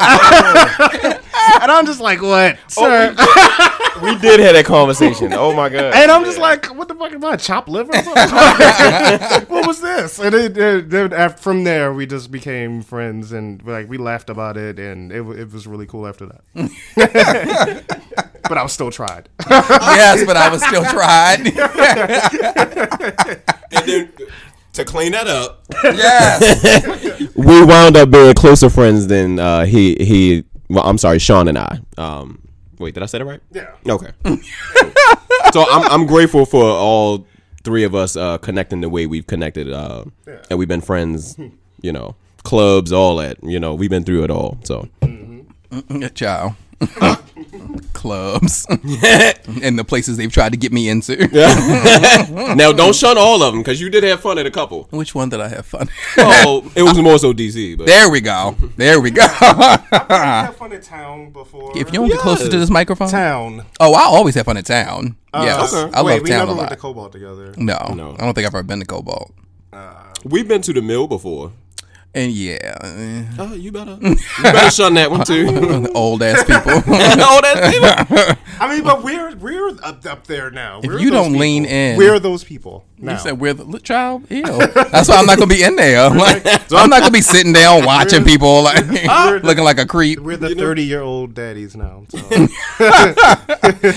and 1.61 1.71
I'm 1.71 1.85
just 1.85 2.01
like, 2.01 2.21
"What, 2.21 2.57
oh, 2.77 3.13
sir?" 3.15 4.01
We 4.01 4.15
did 4.17 4.39
have 4.41 4.53
that 4.53 4.65
conversation. 4.65 5.31
Oh 5.33 5.53
my 5.53 5.69
god. 5.69 5.93
And 5.95 6.11
I'm 6.11 6.25
just 6.25 6.37
like, 6.37 6.65
what 6.75 6.89
the 6.89 6.95
fuck 6.95 7.13
am 7.13 7.23
I, 7.23 7.37
chopped 7.37 7.69
liver? 7.69 7.91
or 7.91 8.03
something? 8.03 8.13
what 9.47 9.65
was 9.65 9.79
this? 9.79 10.19
And 10.19 10.35
it, 10.35 10.57
it, 10.57 10.89
then 10.89 11.13
af- 11.13 11.39
from 11.39 11.63
there, 11.63 11.93
we 11.93 12.05
just 12.05 12.29
became 12.29 12.81
friends, 12.81 13.31
and 13.31 13.65
like 13.65 13.87
we 13.87 13.97
laughed 13.97 14.29
about 14.29 14.57
it, 14.57 14.79
and 14.79 15.11
it, 15.11 15.21
it 15.39 15.51
was 15.51 15.65
really 15.65 15.85
cool 15.85 16.07
after 16.07 16.25
that. 16.25 18.24
But 18.47 18.57
I 18.57 18.63
was 18.63 18.71
still 18.73 18.91
tried. 18.91 19.29
yes, 19.49 20.25
but 20.25 20.37
I 20.37 20.49
was 20.49 20.63
still 20.65 20.83
tried. 20.95 21.47
And 23.71 23.87
then, 23.87 24.11
to 24.73 24.85
clean 24.85 25.13
that 25.13 25.27
up, 25.27 25.63
yes. 25.83 27.33
we 27.35 27.63
wound 27.63 27.95
up 27.97 28.11
being 28.11 28.33
closer 28.33 28.69
friends 28.69 29.07
than 29.07 29.39
uh, 29.39 29.65
he 29.65 29.95
he. 29.95 30.43
Well, 30.69 30.83
I'm 30.85 30.97
sorry, 30.97 31.19
Sean 31.19 31.47
and 31.47 31.57
I. 31.57 31.79
Um, 31.97 32.41
wait, 32.79 32.93
did 32.93 33.03
I 33.03 33.05
say 33.05 33.19
that 33.19 33.25
right? 33.25 33.41
yeah. 33.51 33.69
Okay. 33.87 34.11
so 35.53 35.65
I'm 35.69 35.89
I'm 35.91 36.05
grateful 36.05 36.45
for 36.45 36.63
all 36.63 37.25
three 37.63 37.83
of 37.83 37.95
us 37.95 38.15
uh, 38.15 38.37
connecting 38.39 38.81
the 38.81 38.89
way 38.89 39.05
we've 39.07 39.27
connected, 39.27 39.71
uh, 39.71 40.05
and 40.49 40.59
we've 40.59 40.67
been 40.67 40.81
friends. 40.81 41.37
You 41.81 41.91
know, 41.93 42.15
clubs, 42.43 42.91
all 42.91 43.17
that. 43.17 43.43
You 43.43 43.59
know, 43.59 43.75
we've 43.75 43.89
been 43.89 44.03
through 44.03 44.23
it 44.23 44.31
all. 44.31 44.57
So 44.63 44.89
Ciao. 46.13 46.55
Clubs 47.93 48.65
and 48.69 49.79
the 49.79 49.83
places 49.87 50.17
they've 50.17 50.31
tried 50.31 50.51
to 50.51 50.57
get 50.57 50.71
me 50.71 50.89
into. 50.89 51.15
now, 52.55 52.71
don't 52.71 52.95
shun 52.95 53.17
all 53.17 53.41
of 53.41 53.53
them 53.53 53.61
because 53.61 53.81
you 53.81 53.89
did 53.89 54.03
have 54.03 54.19
fun 54.21 54.37
at 54.37 54.45
a 54.45 54.51
couple. 54.51 54.83
Which 54.91 55.15
one 55.15 55.29
did 55.29 55.41
I 55.41 55.47
have 55.47 55.65
fun? 55.65 55.89
Oh, 56.17 56.69
it 56.75 56.83
was 56.83 56.97
more 56.99 57.17
so 57.17 57.33
DC, 57.33 57.77
but 57.77 57.87
there 57.87 58.09
we 58.09 58.21
go. 58.21 58.55
There 58.77 59.01
we 59.01 59.09
go. 59.11 59.23
I 59.25 60.45
had 60.45 60.51
fun 60.55 60.71
at 60.73 60.83
town 60.83 61.31
before. 61.31 61.71
if 61.77 61.87
you 61.91 61.99
don't 61.99 62.09
get 62.09 62.19
closer 62.19 62.49
to 62.49 62.57
this 62.59 62.69
microphone. 62.69 63.09
town. 63.09 63.65
Oh, 63.79 63.93
I 63.93 64.03
always 64.03 64.35
have 64.35 64.45
fun 64.45 64.57
at 64.57 64.65
town. 64.65 65.15
Uh, 65.33 65.43
yes, 65.45 65.73
okay. 65.73 65.91
I 65.95 66.01
Wait, 66.03 66.13
love 66.15 66.21
we 66.23 66.29
town 66.29 66.39
never 66.39 66.51
a 66.51 66.55
went 66.55 66.69
lot. 66.69 66.69
to 66.69 66.75
Cobalt 66.77 67.11
together. 67.11 67.53
no, 67.57 67.93
No. 67.95 68.13
I 68.19 68.23
don't 68.23 68.33
think 68.33 68.45
I've 68.47 68.53
ever 68.53 68.63
been 68.63 68.79
to 68.81 68.85
Cobalt. 68.85 69.33
Uh, 69.73 70.13
we've 70.23 70.47
been 70.47 70.61
to 70.61 70.73
the 70.73 70.81
mill 70.81 71.07
before. 71.07 71.51
And 72.15 72.31
yeah, 72.31 73.27
Oh, 73.37 73.53
you 73.55 73.73
better 73.73 73.97
you 74.01 74.15
better 74.41 74.71
shun 74.71 74.93
that 74.93 75.11
one 75.11 75.25
too. 75.25 75.85
old 75.95 76.23
ass 76.23 76.43
people. 76.45 76.71
oh, 76.87 77.39
that's 77.43 77.73
people. 77.75 78.37
I 78.57 78.73
mean, 78.73 78.85
but 78.85 79.03
we're 79.03 79.35
we're 79.35 79.67
up, 79.83 80.05
up 80.05 80.25
there 80.25 80.49
now. 80.49 80.79
We're 80.81 80.97
you 80.97 81.11
don't 81.11 81.33
lean 81.33 81.65
in- 81.65 81.97
We're 81.97 82.17
those 82.19 82.43
people. 82.45 82.85
Now. 82.97 83.11
You 83.11 83.19
said 83.19 83.39
we're 83.41 83.53
the 83.53 83.79
child. 83.79 84.31
Ew. 84.31 84.43
That's 84.43 85.09
why 85.09 85.17
I'm 85.17 85.25
not 85.25 85.37
gonna 85.37 85.47
be 85.53 85.61
in 85.63 85.75
there. 85.75 86.09
Like, 86.15 86.45
I'm 86.71 86.89
not 86.89 87.01
gonna 87.01 87.11
be 87.11 87.21
sitting 87.21 87.51
down 87.51 87.83
watching 87.85 88.23
people 88.23 88.63
like 88.63 88.85
looking 89.43 89.65
like 89.65 89.77
a 89.79 89.85
creep. 89.85 90.19
we're 90.19 90.37
the 90.37 90.55
thirty 90.55 90.83
year 90.85 91.01
old 91.01 91.33
daddies 91.33 91.75
now. 91.75 92.05
So. 92.09 92.17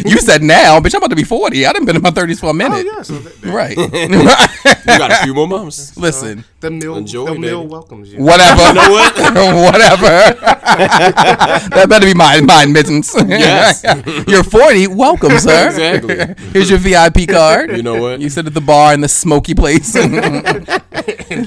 You 0.05 0.19
said 0.19 0.43
now, 0.43 0.81
bitch. 0.81 0.95
I'm 0.95 0.99
about 0.99 1.11
to 1.11 1.17
be 1.17 1.23
40. 1.25 1.67
I 1.67 1.73
didn't 1.73 1.87
been 1.87 1.97
in 1.97 2.03
my 2.03 2.11
30s 2.11 2.41
for 2.41 2.47
a 2.47 2.51
oh 2.51 2.53
minute. 2.53 2.85
yeah, 2.87 3.03
so 3.03 3.19
th- 3.21 3.43
Right. 3.45 3.77
You 3.77 4.99
got 4.99 5.11
a 5.13 5.17
few 5.25 5.35
more 5.35 5.47
months. 5.47 5.97
Listen, 5.97 6.45
the 6.61 6.71
mill, 6.71 6.97
Enjoy, 6.97 7.27
the 7.27 7.39
mill 7.39 7.61
baby. 7.63 7.73
welcomes 7.73 8.08
was 8.09 8.19
you. 8.19 8.25
Whatever. 8.25 8.63
You 8.69 8.75
know 8.75 8.91
what? 8.91 9.17
Whatever. 9.73 10.35
that 10.69 11.87
better 11.89 12.07
be 12.07 12.15
my 12.15 12.41
my 12.41 12.63
admittance. 12.63 13.15
Yes. 13.27 13.85
You're 14.29 14.45
40. 14.45 14.89
Welcome, 14.89 15.39
sir. 15.39 15.69
Exactly. 15.69 16.35
Here's 16.53 16.71
your 16.71 16.79
VIP 16.79 17.29
card. 17.29 17.77
You 17.77 17.83
know 17.83 18.01
what? 18.01 18.21
You 18.21 18.29
sit 18.29 18.47
at 18.47 18.55
the 18.55 18.61
bar 18.61 18.95
in 18.95 19.01
the 19.01 19.09
smoky 19.09 19.55
place. 19.55 19.95
in, 19.97 20.15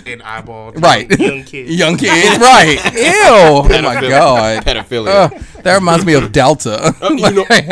in 0.06 0.22
eyeball. 0.22 0.72
right. 0.74 1.10
Young 1.20 1.44
kids. 1.44 1.70
Young 1.76 1.98
kids. 1.98 2.40
Right. 2.40 2.80
Ew. 2.94 3.12
Oh 3.26 3.64
my 3.70 4.02
god. 4.02 4.64
Pedophilia. 4.66 5.08
Uh, 5.08 5.30
that 5.64 5.76
reminds 5.76 6.06
me 6.06 6.14
of 6.14 6.32
Delta. 6.32 6.94
you 7.02 7.16
know, 7.32 7.46
Wait, 7.50 7.66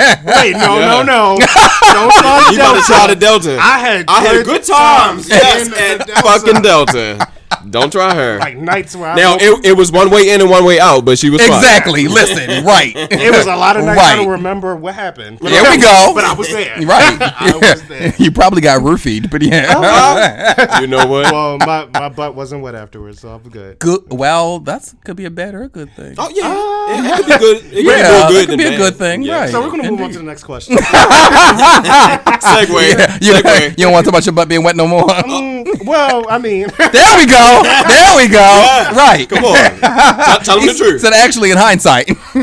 no, 0.53 0.79
Yeah. 0.79 0.87
no, 0.87 1.03
no. 1.03 1.37
Don't 1.37 2.13
start 2.13 2.51
you 2.51 2.57
about 2.59 2.75
to 2.75 2.81
try 2.85 3.07
the 3.07 3.15
Delta. 3.15 3.57
I 3.59 3.79
had 3.79 4.05
I 4.07 4.21
had 4.21 4.45
good 4.45 4.63
times. 4.63 5.27
Yes, 5.29 5.67
in 5.67 5.73
at 5.73 6.07
Delta. 6.07 6.21
fucking 6.21 6.61
Delta. 6.61 7.27
Don't 7.69 7.91
try 7.91 8.13
her. 8.15 8.37
Like 8.39 8.55
nights 8.57 8.95
where 8.95 9.09
I 9.09 9.15
now 9.15 9.31
woke- 9.33 9.41
it, 9.41 9.65
it 9.65 9.73
was 9.73 9.91
one 9.91 10.09
way 10.11 10.29
in 10.29 10.39
and 10.41 10.49
one 10.49 10.63
way 10.65 10.79
out, 10.79 11.03
but 11.03 11.17
she 11.19 11.29
was 11.29 11.41
fine. 11.41 11.57
exactly. 11.57 12.07
Listen. 12.07 12.63
Right. 12.69 12.93
it 12.95 13.31
was 13.35 13.47
a 13.47 13.55
lot 13.55 13.75
of 13.77 13.83
nights 13.85 13.99
I 13.99 14.11
Right. 14.11 14.15
don't 14.17 14.27
remember 14.29 14.75
what 14.75 14.93
happened. 14.95 15.39
But 15.41 15.49
There 15.49 15.63
we 15.69 15.77
go. 15.77 16.11
But 16.13 16.23
I 16.25 16.33
was 16.33 16.47
there. 16.49 16.75
Right. 16.81 17.17
I 17.21 17.57
was 17.61 17.81
there. 17.87 18.13
you 18.17 18.31
probably 18.31 18.61
got 18.61 18.81
roofied, 18.81 19.29
but 19.31 19.41
yeah. 19.41 20.79
You 20.79 20.87
know 20.87 21.05
what? 21.07 21.31
Well, 21.31 21.57
my, 21.59 21.85
my 21.93 22.09
butt 22.09 22.35
wasn't 22.35 22.61
wet 22.61 22.75
afterwards, 22.75 23.19
so 23.21 23.29
I'm 23.29 23.41
good. 23.49 23.79
good. 23.79 24.01
Well, 24.11 24.59
that's 24.59 24.93
could 25.03 25.15
be 25.17 25.25
a 25.25 25.31
bad 25.31 25.55
or 25.55 25.63
a 25.63 25.69
good 25.69 25.91
thing. 25.95 26.15
Oh 26.17 26.29
yeah, 26.29 26.93
it, 26.93 27.05
it 27.05 27.15
could 27.17 27.25
be 27.25 27.37
good. 27.39 27.57
It 27.57 27.61
could 27.71 27.85
yeah, 27.85 28.07
be 28.07 28.11
more 28.19 28.27
good 28.29 28.39
could 28.41 28.49
than 28.51 28.57
be 28.57 28.65
a 28.65 28.69
bad. 28.69 28.77
good 28.77 28.95
thing, 28.95 29.21
Yeah. 29.23 29.39
right? 29.41 29.49
So 29.49 29.61
we're 29.61 29.71
gonna 29.71 29.89
move 29.91 30.01
on 30.01 30.11
to 30.11 30.17
the 30.19 30.23
next 30.23 30.43
question. 30.43 30.77
Segue. 30.77 33.21
you, 33.21 33.33
Segue. 33.33 33.69
you 33.71 33.75
don't 33.85 33.91
want 33.93 34.05
to 34.05 34.11
talk 34.11 34.19
about 34.19 34.25
your 34.25 34.33
butt 34.33 34.47
being 34.47 34.63
wet 34.63 34.75
no 34.75 34.87
more. 34.87 35.05
Mm, 35.07 35.85
well, 35.85 36.25
I 36.29 36.37
mean, 36.37 36.67
there 36.77 37.17
we 37.17 37.25
go. 37.25 37.38
There 37.89 38.15
we 38.17 38.27
go. 38.27 38.37
Yeah. 38.39 38.95
Right. 38.95 39.27
Come 39.29 39.45
on, 39.45 39.55
tell, 39.79 40.39
tell 40.39 40.57
them 40.59 40.67
the 40.67 40.73
truth. 40.77 41.01
So 41.01 41.09
actually, 41.13 41.51
in 41.51 41.57
hindsight, 41.57 42.07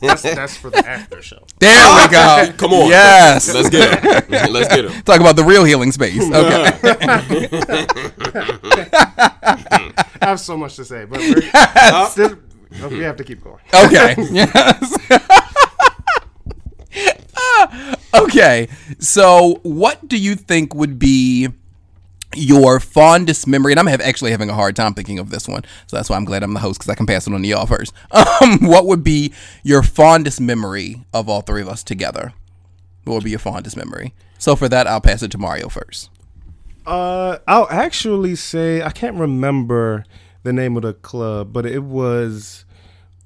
that's, 0.00 0.22
that's 0.22 0.56
for 0.56 0.70
the 0.70 0.82
after 0.86 1.20
show. 1.22 1.44
there 1.58 1.94
we 2.02 2.08
go. 2.10 2.52
Come 2.56 2.72
on. 2.72 2.88
Yes. 2.88 3.52
Let's 3.54 3.68
get 3.70 4.02
him. 4.02 4.52
Let's 4.52 4.68
get 4.74 4.84
him. 4.86 5.02
Talk 5.02 5.20
about 5.20 5.36
the 5.36 5.44
real 5.44 5.64
healing 5.64 5.92
space. 5.92 6.22
Okay. 6.22 7.48
I 10.22 10.26
have 10.26 10.40
so 10.40 10.56
much 10.56 10.76
to 10.76 10.84
say, 10.84 11.04
but 11.04 11.18
we're, 11.20 11.42
uh, 11.54 12.08
this- 12.14 12.34
oh, 12.82 12.88
we 12.88 13.00
have 13.00 13.16
to 13.16 13.24
keep 13.24 13.42
going. 13.42 13.58
Okay. 13.74 14.14
Yes. 14.30 14.96
okay. 18.14 18.68
So, 18.98 19.60
what 19.62 20.06
do 20.08 20.16
you 20.16 20.34
think 20.34 20.74
would 20.74 20.98
be 20.98 21.48
your 22.34 22.80
fondest 22.80 23.46
memory? 23.46 23.72
And 23.72 23.80
I'm 23.80 23.86
have, 23.86 24.00
actually 24.00 24.30
having 24.30 24.50
a 24.50 24.54
hard 24.54 24.76
time 24.76 24.94
thinking 24.94 25.18
of 25.18 25.30
this 25.30 25.48
one, 25.48 25.64
so 25.86 25.96
that's 25.96 26.08
why 26.08 26.16
I'm 26.16 26.24
glad 26.24 26.42
I'm 26.42 26.54
the 26.54 26.60
host 26.60 26.78
because 26.78 26.90
I 26.90 26.94
can 26.94 27.06
pass 27.06 27.26
it 27.26 27.34
on 27.34 27.42
to 27.42 27.48
y'all 27.48 27.66
first. 27.66 27.92
Um, 28.42 28.66
what 28.66 28.86
would 28.86 29.04
be 29.04 29.34
your 29.62 29.82
fondest 29.82 30.40
memory 30.40 31.04
of 31.12 31.28
all 31.28 31.42
three 31.42 31.60
of 31.60 31.68
us 31.68 31.82
together? 31.82 32.32
What 33.04 33.14
would 33.14 33.24
be 33.24 33.30
your 33.30 33.38
fondest 33.38 33.76
memory? 33.76 34.14
So 34.38 34.56
for 34.56 34.68
that, 34.68 34.86
I'll 34.86 35.00
pass 35.00 35.22
it 35.22 35.30
to 35.32 35.38
Mario 35.38 35.68
first. 35.68 36.08
Uh, 36.86 37.38
I'll 37.46 37.68
actually 37.70 38.34
say 38.36 38.82
I 38.82 38.90
can't 38.90 39.16
remember 39.16 40.04
the 40.42 40.52
name 40.52 40.76
of 40.76 40.82
the 40.82 40.94
club, 40.94 41.52
but 41.52 41.66
it 41.66 41.82
was 41.82 42.64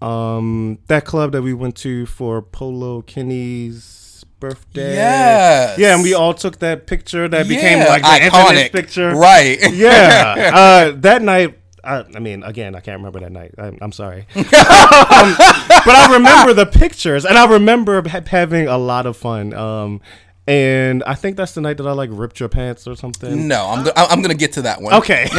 um 0.03 0.79
that 0.89 1.05
club 1.05 1.33
that 1.33 1.43
we 1.43 1.55
went 1.55 1.77
to 1.77 2.05
for 2.07 2.43
Polo 2.43 3.03
Kenny's 3.03 4.04
birthday. 4.49 4.95
Yes. 4.95 5.79
Yeah, 5.79 5.95
and 5.95 6.03
we 6.03 6.13
all 6.15 6.35
took 6.35 6.59
that 6.59 6.87
picture 6.87 7.29
that 7.29 7.49
became 7.49 7.79
like 7.87 8.03
the 8.03 8.09
iconic 8.09 8.51
infamous 8.51 8.69
picture. 8.71 9.11
right? 9.15 9.59
Yeah. 9.73 10.51
uh, 10.55 10.93
that 11.01 11.23
night. 11.23 11.59
I, 11.83 12.03
I 12.15 12.19
mean, 12.19 12.43
again, 12.43 12.75
I 12.75 12.81
can't 12.81 12.97
remember 12.99 13.21
that 13.21 13.31
night. 13.33 13.53
I, 13.59 13.77
I'm 13.83 13.93
sorry, 13.93 14.21
um, 14.37 14.45
but 14.49 15.95
I 15.95 16.09
remember 16.15 16.55
the 16.55 16.65
pictures, 16.65 17.27
and 17.27 17.37
I 17.37 17.45
remember 17.47 18.03
ha- 18.09 18.23
having 18.27 18.67
a 18.69 18.79
lot 18.79 19.05
of 19.05 19.19
fun. 19.19 19.53
Um, 19.53 20.01
and 20.47 21.03
I 21.05 21.15
think 21.15 21.37
that's 21.37 21.53
the 21.53 21.61
night 21.61 21.77
that 21.77 21.87
I 21.87 21.93
like 21.93 22.09
ripped 22.13 22.41
your 22.41 22.49
pants 22.49 22.87
or 22.87 22.97
something. 22.97 23.49
No, 23.49 23.67
I'm 23.69 23.85
go- 23.85 23.93
I'm 23.97 24.23
gonna 24.23 24.35
get 24.35 24.53
to 24.55 24.63
that 24.63 24.81
one. 24.81 24.95
Okay. 24.95 25.29
He 25.33 25.37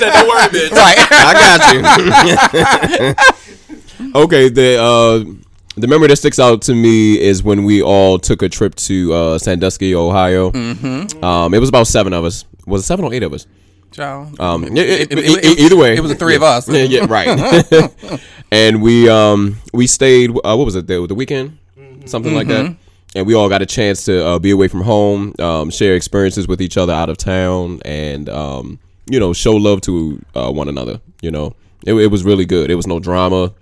said, 0.00 0.10
"Don't 0.16 0.28
worry, 0.28 0.48
bitch." 0.48 0.70
Right. 0.72 0.96
I 1.10 1.32
got 1.44 3.16
you. 4.04 4.12
okay, 4.24 4.48
the 4.48 4.78
uh, 4.80 5.24
the 5.76 5.86
memory 5.86 6.08
that 6.08 6.16
sticks 6.16 6.38
out 6.38 6.62
to 6.62 6.74
me 6.74 7.20
is 7.20 7.42
when 7.42 7.64
we 7.64 7.82
all 7.82 8.18
took 8.18 8.42
a 8.42 8.48
trip 8.48 8.74
to 8.76 9.12
uh, 9.12 9.38
Sandusky, 9.38 9.94
Ohio. 9.94 10.50
Mm-hmm. 10.50 11.22
Um, 11.24 11.54
it 11.54 11.58
was 11.58 11.68
about 11.68 11.86
seven 11.86 12.12
of 12.12 12.24
us. 12.24 12.44
Was 12.66 12.82
it 12.82 12.86
seven 12.86 13.04
or 13.04 13.12
eight 13.14 13.22
of 13.22 13.32
us? 13.32 13.46
Child. 13.92 14.38
Um, 14.40 14.64
It- 14.64 14.78
it- 14.78 15.12
it- 15.12 15.18
it- 15.18 15.44
it- 15.44 15.58
either 15.60 15.76
way, 15.76 15.96
it 15.96 16.00
was 16.00 16.10
the 16.10 16.16
three 16.18 16.34
of 16.36 16.42
us. 16.42 16.68
Yeah, 16.72 16.82
yeah, 16.82 17.06
right. 17.08 17.64
and 18.50 18.82
we 18.82 19.08
um 19.08 19.56
we 19.72 19.86
stayed. 19.86 20.30
Uh, 20.30 20.56
what 20.56 20.64
was 20.64 20.74
it? 20.76 20.86
The, 20.86 21.06
the 21.06 21.14
weekend, 21.14 21.58
something 22.06 22.34
like 22.34 22.46
Mm-hmm. 22.48 22.72
that. 22.72 22.76
And 23.14 23.26
we 23.26 23.32
all 23.34 23.48
got 23.48 23.62
a 23.62 23.66
chance 23.66 24.04
to 24.06 24.26
uh, 24.26 24.38
be 24.38 24.50
away 24.50 24.68
from 24.68 24.82
home, 24.82 25.32
um, 25.38 25.70
share 25.70 25.94
experiences 25.94 26.46
with 26.46 26.60
each 26.60 26.76
other 26.76 26.92
out 26.92 27.08
of 27.08 27.16
town, 27.16 27.80
and 27.84 28.28
um, 28.28 28.78
you 29.10 29.18
know, 29.18 29.32
show 29.32 29.52
love 29.56 29.80
to 29.82 30.20
uh, 30.34 30.50
one 30.52 30.68
another. 30.68 31.00
You 31.22 31.30
know, 31.30 31.54
it, 31.86 31.94
it 31.94 32.08
was 32.08 32.24
really 32.24 32.44
good. 32.44 32.70
It 32.70 32.74
was 32.74 32.86
no 32.86 32.98
drama, 33.00 33.54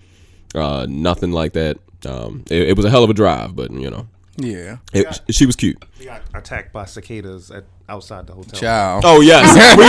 uh, 0.55 0.87
nothing 0.89 1.33
like 1.33 1.53
that. 1.55 1.79
Um, 2.07 2.45
it, 2.51 2.69
it 2.71 2.77
was 2.77 2.85
a 2.85 2.91
hell 2.91 3.05
of 3.05 3.11
a 3.11 3.15
drive, 3.15 3.57
but 3.57 3.71
you 3.71 3.91
know, 3.91 4.07
Yeah. 4.37 4.77
it, 4.93 5.21
she 5.31 5.47
was 5.47 5.57
cute. 5.57 5.83
We 5.99 6.05
got 6.07 6.23
attacked 6.35 6.73
by 6.73 6.85
cicadas 6.85 7.51
at 7.51 7.65
outside 7.89 8.27
the 8.27 8.35
hotel. 8.35 8.61
Ciao. 8.61 9.01
Oh 9.05 9.21
yes, 9.21 9.55
we 9.79 9.85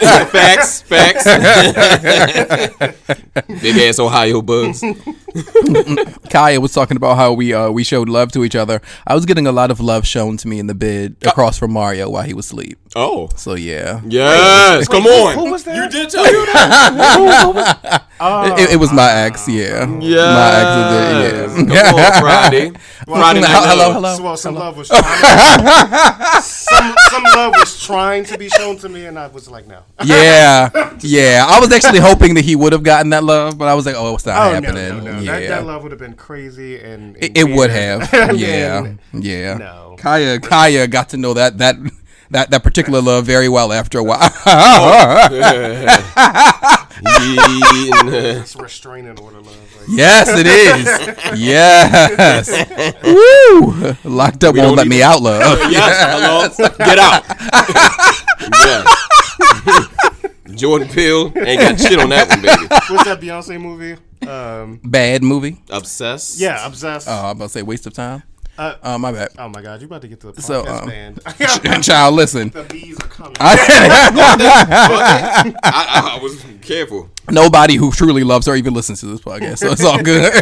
did. 0.00 0.28
facts, 0.30 0.82
facts. 0.82 1.24
Big 3.62 3.76
ass 3.78 3.98
Ohio 3.98 4.42
bugs. 4.42 4.82
Kaya 6.30 6.60
was 6.60 6.72
talking 6.72 6.96
about 6.96 7.16
how 7.16 7.32
we 7.32 7.52
uh, 7.54 7.70
we 7.70 7.84
showed 7.84 8.08
love 8.08 8.32
to 8.32 8.44
each 8.44 8.56
other. 8.56 8.80
I 9.06 9.14
was 9.14 9.26
getting 9.26 9.46
a 9.46 9.52
lot 9.52 9.70
of 9.70 9.80
love 9.80 10.06
shown 10.06 10.36
to 10.38 10.48
me 10.48 10.58
in 10.58 10.66
the 10.66 10.74
bed 10.74 11.16
across 11.22 11.58
from 11.58 11.72
Mario 11.72 12.10
while 12.10 12.24
he 12.24 12.34
was 12.34 12.46
asleep. 12.46 12.78
Oh 12.94 13.28
So 13.36 13.54
yeah, 13.54 14.00
yes, 14.06 14.86
come 14.88 15.06
on. 15.06 15.34
who 15.34 15.50
was 15.50 15.64
that? 15.64 15.74
You 15.76 15.88
did 15.88 16.10
tell 16.10 16.26
you 16.30 16.44
that. 16.52 18.04
it, 18.58 18.72
it 18.72 18.76
was 18.76 18.92
my 18.92 19.10
oh. 19.10 19.16
ex. 19.26 19.48
Yeah, 19.48 19.88
Yes. 20.00 20.34
my 20.36 20.52
ex. 20.60 21.54
Did, 21.54 21.72
yeah. 21.72 21.82
Come 21.82 21.94
on, 21.96 22.12
Friday. 22.20 22.70
Friday 23.06 23.40
night. 23.40 23.48
Hello, 23.50 23.88
love. 23.88 23.94
hello. 23.94 24.22
Well, 24.22 24.36
some 24.36 24.54
love 24.56 24.76
was 24.76 24.88
trying. 24.88 26.42
some, 26.42 26.94
some 27.10 27.22
love 27.34 27.54
was 27.56 27.82
trying 27.82 28.24
to 28.26 28.36
be 28.38 28.48
shown 28.50 28.76
to 28.78 28.88
me, 28.88 29.06
and 29.06 29.18
I 29.18 29.26
was 29.28 29.48
like, 29.48 29.66
no. 29.66 29.80
yeah, 30.04 30.68
yeah. 31.00 31.46
I 31.48 31.60
was 31.60 31.72
actually 31.72 32.00
hoping 32.00 32.34
that 32.34 32.44
he 32.44 32.56
would 32.56 32.72
have 32.72 32.82
gotten 32.82 33.10
that 33.10 33.24
love, 33.24 33.56
but 33.58 33.68
I 33.68 33.74
was 33.74 33.86
like, 33.86 33.94
oh, 33.96 34.14
it's 34.14 34.26
not 34.26 34.36
Oh 34.36 34.48
no, 34.60 34.66
happening. 34.66 35.04
no, 35.04 35.12
no! 35.12 35.18
Yeah, 35.20 35.40
That, 35.40 35.48
that 35.48 35.66
love 35.66 35.82
would 35.82 35.92
have 35.92 35.98
been 36.00 36.14
crazy, 36.14 36.78
and, 36.78 37.16
and 37.16 37.24
it, 37.24 37.38
it 37.38 37.44
would 37.56 37.70
have. 37.70 38.12
Yeah, 38.38 38.82
then- 38.82 38.98
yeah. 39.14 39.54
No. 39.56 39.96
Caiya, 39.98 40.38
Caiya 40.40 40.90
got 40.90 41.08
to 41.10 41.16
know 41.16 41.32
that 41.34 41.58
that. 41.58 41.76
That, 42.32 42.50
that 42.50 42.62
particular 42.62 43.00
love 43.00 43.26
very 43.26 43.48
well 43.48 43.72
after 43.72 43.98
a 43.98 44.02
while. 44.02 44.30
It's 47.24 48.56
restraining 48.56 49.18
order 49.18 49.36
love. 49.40 49.46
Like, 49.78 49.86
Yes, 49.88 50.28
it 50.30 50.46
is. 50.46 50.86
Yes. 51.40 52.48
Woo! 53.04 53.96
Locked 54.10 54.44
up 54.44 54.54
We 54.54 54.60
won't 54.60 54.70
don't 54.70 54.76
let 54.76 54.86
me 54.88 54.96
even- 54.96 55.08
out, 55.08 55.22
love. 55.22 55.58
yes, 55.70 56.56
hello. 56.58 56.68
Get 56.78 56.98
out. 56.98 57.24
yes. 58.60 58.86
Jordan 60.58 60.88
Peele 60.88 61.32
ain't 61.38 61.60
got 61.60 61.80
shit 61.80 61.98
on 61.98 62.10
that 62.10 62.28
one, 62.28 62.42
baby. 62.42 62.66
What's 62.68 63.04
that 63.04 63.20
Beyonce 63.20 63.60
movie? 63.60 63.96
Um, 64.28 64.80
Bad 64.84 65.22
movie. 65.22 65.62
Obsessed. 65.70 66.38
yeah, 66.38 66.66
obsessed. 66.66 67.08
Oh, 67.08 67.12
I'm 67.12 67.36
about 67.36 67.44
to 67.44 67.48
say 67.50 67.62
waste 67.62 67.86
of 67.86 67.94
time. 67.94 68.22
Uh, 68.62 68.76
Oh, 68.84 68.98
my 68.98 69.10
bad. 69.12 69.28
oh 69.38 69.48
my 69.48 69.60
God, 69.62 69.80
you 69.80 69.86
about 69.86 70.02
to 70.02 70.08
get 70.08 70.20
to 70.20 70.28
the 70.30 70.32
podcast 70.34 70.42
So, 70.42 70.66
um, 70.66 70.88
band? 70.88 71.20
Child, 71.84 72.14
listen. 72.14 72.50
the 72.50 72.62
bees 72.64 72.96
are 73.00 73.08
coming. 73.08 73.34
I, 73.40 73.56
I, 75.64 76.16
I 76.18 76.22
was 76.22 76.44
careful. 76.60 77.10
Nobody 77.30 77.74
who 77.76 77.90
truly 77.90 78.22
loves 78.24 78.46
her 78.46 78.54
even 78.54 78.72
listens 78.74 79.00
to 79.00 79.06
this 79.06 79.20
podcast, 79.20 79.58
so 79.58 79.70
it's 79.72 79.84
all 79.84 80.00
good. 80.02 80.32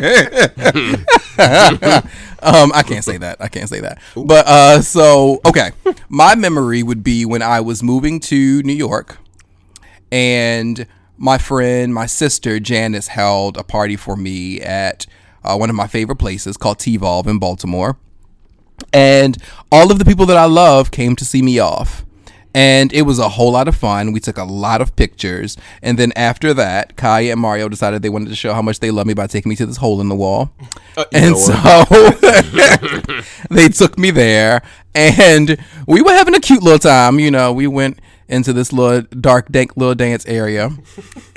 um, 2.43 2.73
I 2.75 2.83
can't 2.83 3.05
say 3.05 3.17
that. 3.19 3.37
I 3.41 3.49
can't 3.49 3.69
say 3.69 3.81
that. 3.81 3.99
But 4.17 4.47
uh, 4.47 4.81
so 4.83 5.41
okay, 5.47 5.71
my 6.09 6.35
memory 6.35 6.83
would 6.83 7.03
be 7.05 7.25
when 7.25 7.43
I 7.43 7.61
was 7.61 7.83
moving 7.83 8.21
to 8.21 8.63
New 8.63 8.73
York, 8.75 9.19
and 10.13 10.87
my 11.17 11.39
friend, 11.39 11.93
my 11.95 12.07
sister 12.07 12.59
Janice, 12.61 13.09
held 13.09 13.57
a 13.57 13.63
party 13.63 13.97
for 13.97 14.17
me 14.17 14.61
at 14.61 15.07
uh, 15.45 15.57
one 15.57 15.71
of 15.71 15.77
my 15.77 15.87
favorite 15.87 16.17
places 16.17 16.57
called 16.57 16.79
T-Volve 16.79 17.27
in 17.27 17.39
Baltimore. 17.39 17.97
And 18.93 19.37
all 19.71 19.91
of 19.91 19.99
the 19.99 20.05
people 20.05 20.27
that 20.27 20.37
I 20.37 20.47
love 20.47 20.91
came 20.91 21.17
to 21.17 21.25
see 21.25 21.43
me 21.43 21.59
off. 21.59 22.05
And 22.53 22.93
it 22.93 23.03
was 23.03 23.21
a 23.21 23.29
whole 23.29 23.53
lot 23.53 23.69
of 23.69 23.77
fun. 23.77 24.11
We 24.11 24.19
took 24.19 24.37
a 24.37 24.45
lot 24.45 24.81
of 24.81 24.97
pictures. 24.97 25.57
And 25.83 25.97
then 25.99 26.13
after 26.17 26.53
that, 26.55 26.97
Caiya 26.97 27.33
and 27.33 27.41
Mario 27.41 27.69
decided 27.69 28.03
they 28.03 28.09
wanted 28.09 28.31
to 28.31 28.35
show 28.35 28.53
how 28.55 28.63
much 28.63 28.81
they 28.81 28.91
love 28.91 29.07
me 29.07 29.15
by 29.15 29.29
taking 29.29 29.51
me 29.51 29.57
to 29.57 29.67
this 29.67 29.77
hole 29.77 30.01
in 30.01 30.09
the 30.09 30.17
wall. 30.17 30.53
Uh, 30.97 31.05
and 31.13 31.37
so 31.37 31.55
they 33.51 33.69
took 33.69 33.97
me 33.99 34.11
there. 34.11 34.63
And 34.97 35.59
we 35.87 36.03
were 36.03 36.13
having 36.13 36.35
a 36.35 36.41
cute 36.41 36.63
little 36.63 36.81
time. 36.81 37.21
You 37.21 37.31
know, 37.31 37.53
we 37.53 37.69
went 37.69 38.01
into 38.31 38.53
this 38.53 38.73
little 38.73 39.03
dark, 39.21 39.51
dank 39.51 39.77
little 39.77 39.95
dance 39.95 40.25
area, 40.27 40.71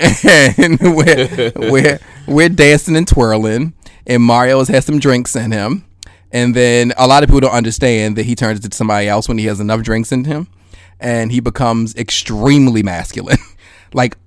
and 0.00 0.78
we're 0.80 1.52
we're 1.56 1.98
we're 2.26 2.48
dancing 2.48 2.96
and 2.96 3.06
twirling, 3.06 3.74
and 4.06 4.22
Mario 4.22 4.60
has 4.60 4.68
had 4.68 4.84
some 4.84 4.98
drinks 4.98 5.36
in 5.36 5.50
him, 5.50 5.84
and 6.34 6.54
then 6.54 6.92
a 6.98 7.06
lot 7.06 7.22
of 7.22 7.28
people 7.28 7.38
don't 7.40 7.52
understand 7.52 8.16
that 8.16 8.26
he 8.26 8.34
turns 8.34 8.62
into 8.62 8.76
somebody 8.76 9.08
else 9.08 9.28
when 9.28 9.38
he 9.38 9.46
has 9.46 9.60
enough 9.60 9.82
drinks 9.82 10.10
in 10.10 10.24
him, 10.24 10.48
and 10.98 11.30
he 11.30 11.38
becomes 11.38 11.94
extremely 11.94 12.82
masculine, 12.82 13.38
like 13.94 14.18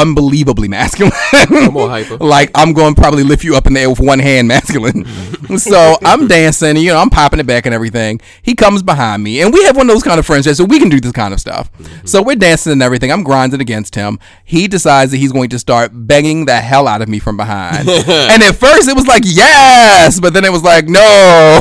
unbelievably 0.00 0.68
masculine. 0.68 1.12
Come 1.30 1.76
on, 1.76 1.90
hyper. 1.90 2.16
like 2.20 2.50
I'm 2.54 2.72
going 2.72 2.94
to 2.94 3.00
probably 3.00 3.22
lift 3.22 3.44
you 3.44 3.56
up 3.56 3.66
in 3.66 3.74
the 3.74 3.80
air 3.80 3.90
with 3.90 4.00
one 4.00 4.18
hand, 4.18 4.48
masculine. 4.48 5.04
Mm-hmm. 5.04 5.56
so 5.56 5.96
I'm 6.04 6.26
dancing, 6.26 6.76
you 6.76 6.88
know, 6.88 6.98
I'm 6.98 7.10
popping 7.10 7.40
it 7.40 7.46
back 7.46 7.66
and 7.66 7.74
everything. 7.74 8.20
He 8.42 8.54
comes 8.54 8.82
behind 8.82 9.22
me, 9.22 9.40
and 9.42 9.52
we 9.52 9.64
have 9.64 9.76
one 9.76 9.88
of 9.88 9.94
those 9.94 10.02
kind 10.02 10.18
of 10.18 10.26
friendships, 10.26 10.58
so 10.58 10.64
we 10.64 10.78
can 10.78 10.88
do 10.88 11.00
this 11.00 11.12
kind 11.12 11.34
of 11.34 11.40
stuff. 11.40 11.72
Mm-hmm. 11.72 12.06
So 12.06 12.22
we're 12.22 12.36
dancing 12.36 12.72
and 12.72 12.82
everything. 12.82 13.12
I'm 13.12 13.22
grinding 13.22 13.60
against 13.60 13.94
him. 13.94 14.18
He 14.44 14.68
decides 14.68 15.10
that 15.12 15.18
he's 15.18 15.32
going 15.32 15.50
to 15.50 15.58
start 15.58 15.90
banging 15.92 16.46
the 16.46 16.60
hell 16.60 16.88
out 16.88 17.02
of 17.02 17.08
me 17.08 17.18
from 17.18 17.36
behind. 17.36 17.88
and 17.88 18.42
at 18.42 18.54
first 18.56 18.88
it 18.88 18.96
was 18.96 19.06
like 19.06 19.22
yes, 19.26 20.20
but 20.20 20.32
then 20.32 20.44
it 20.44 20.52
was 20.52 20.62
like 20.62 20.86
no. 20.86 21.60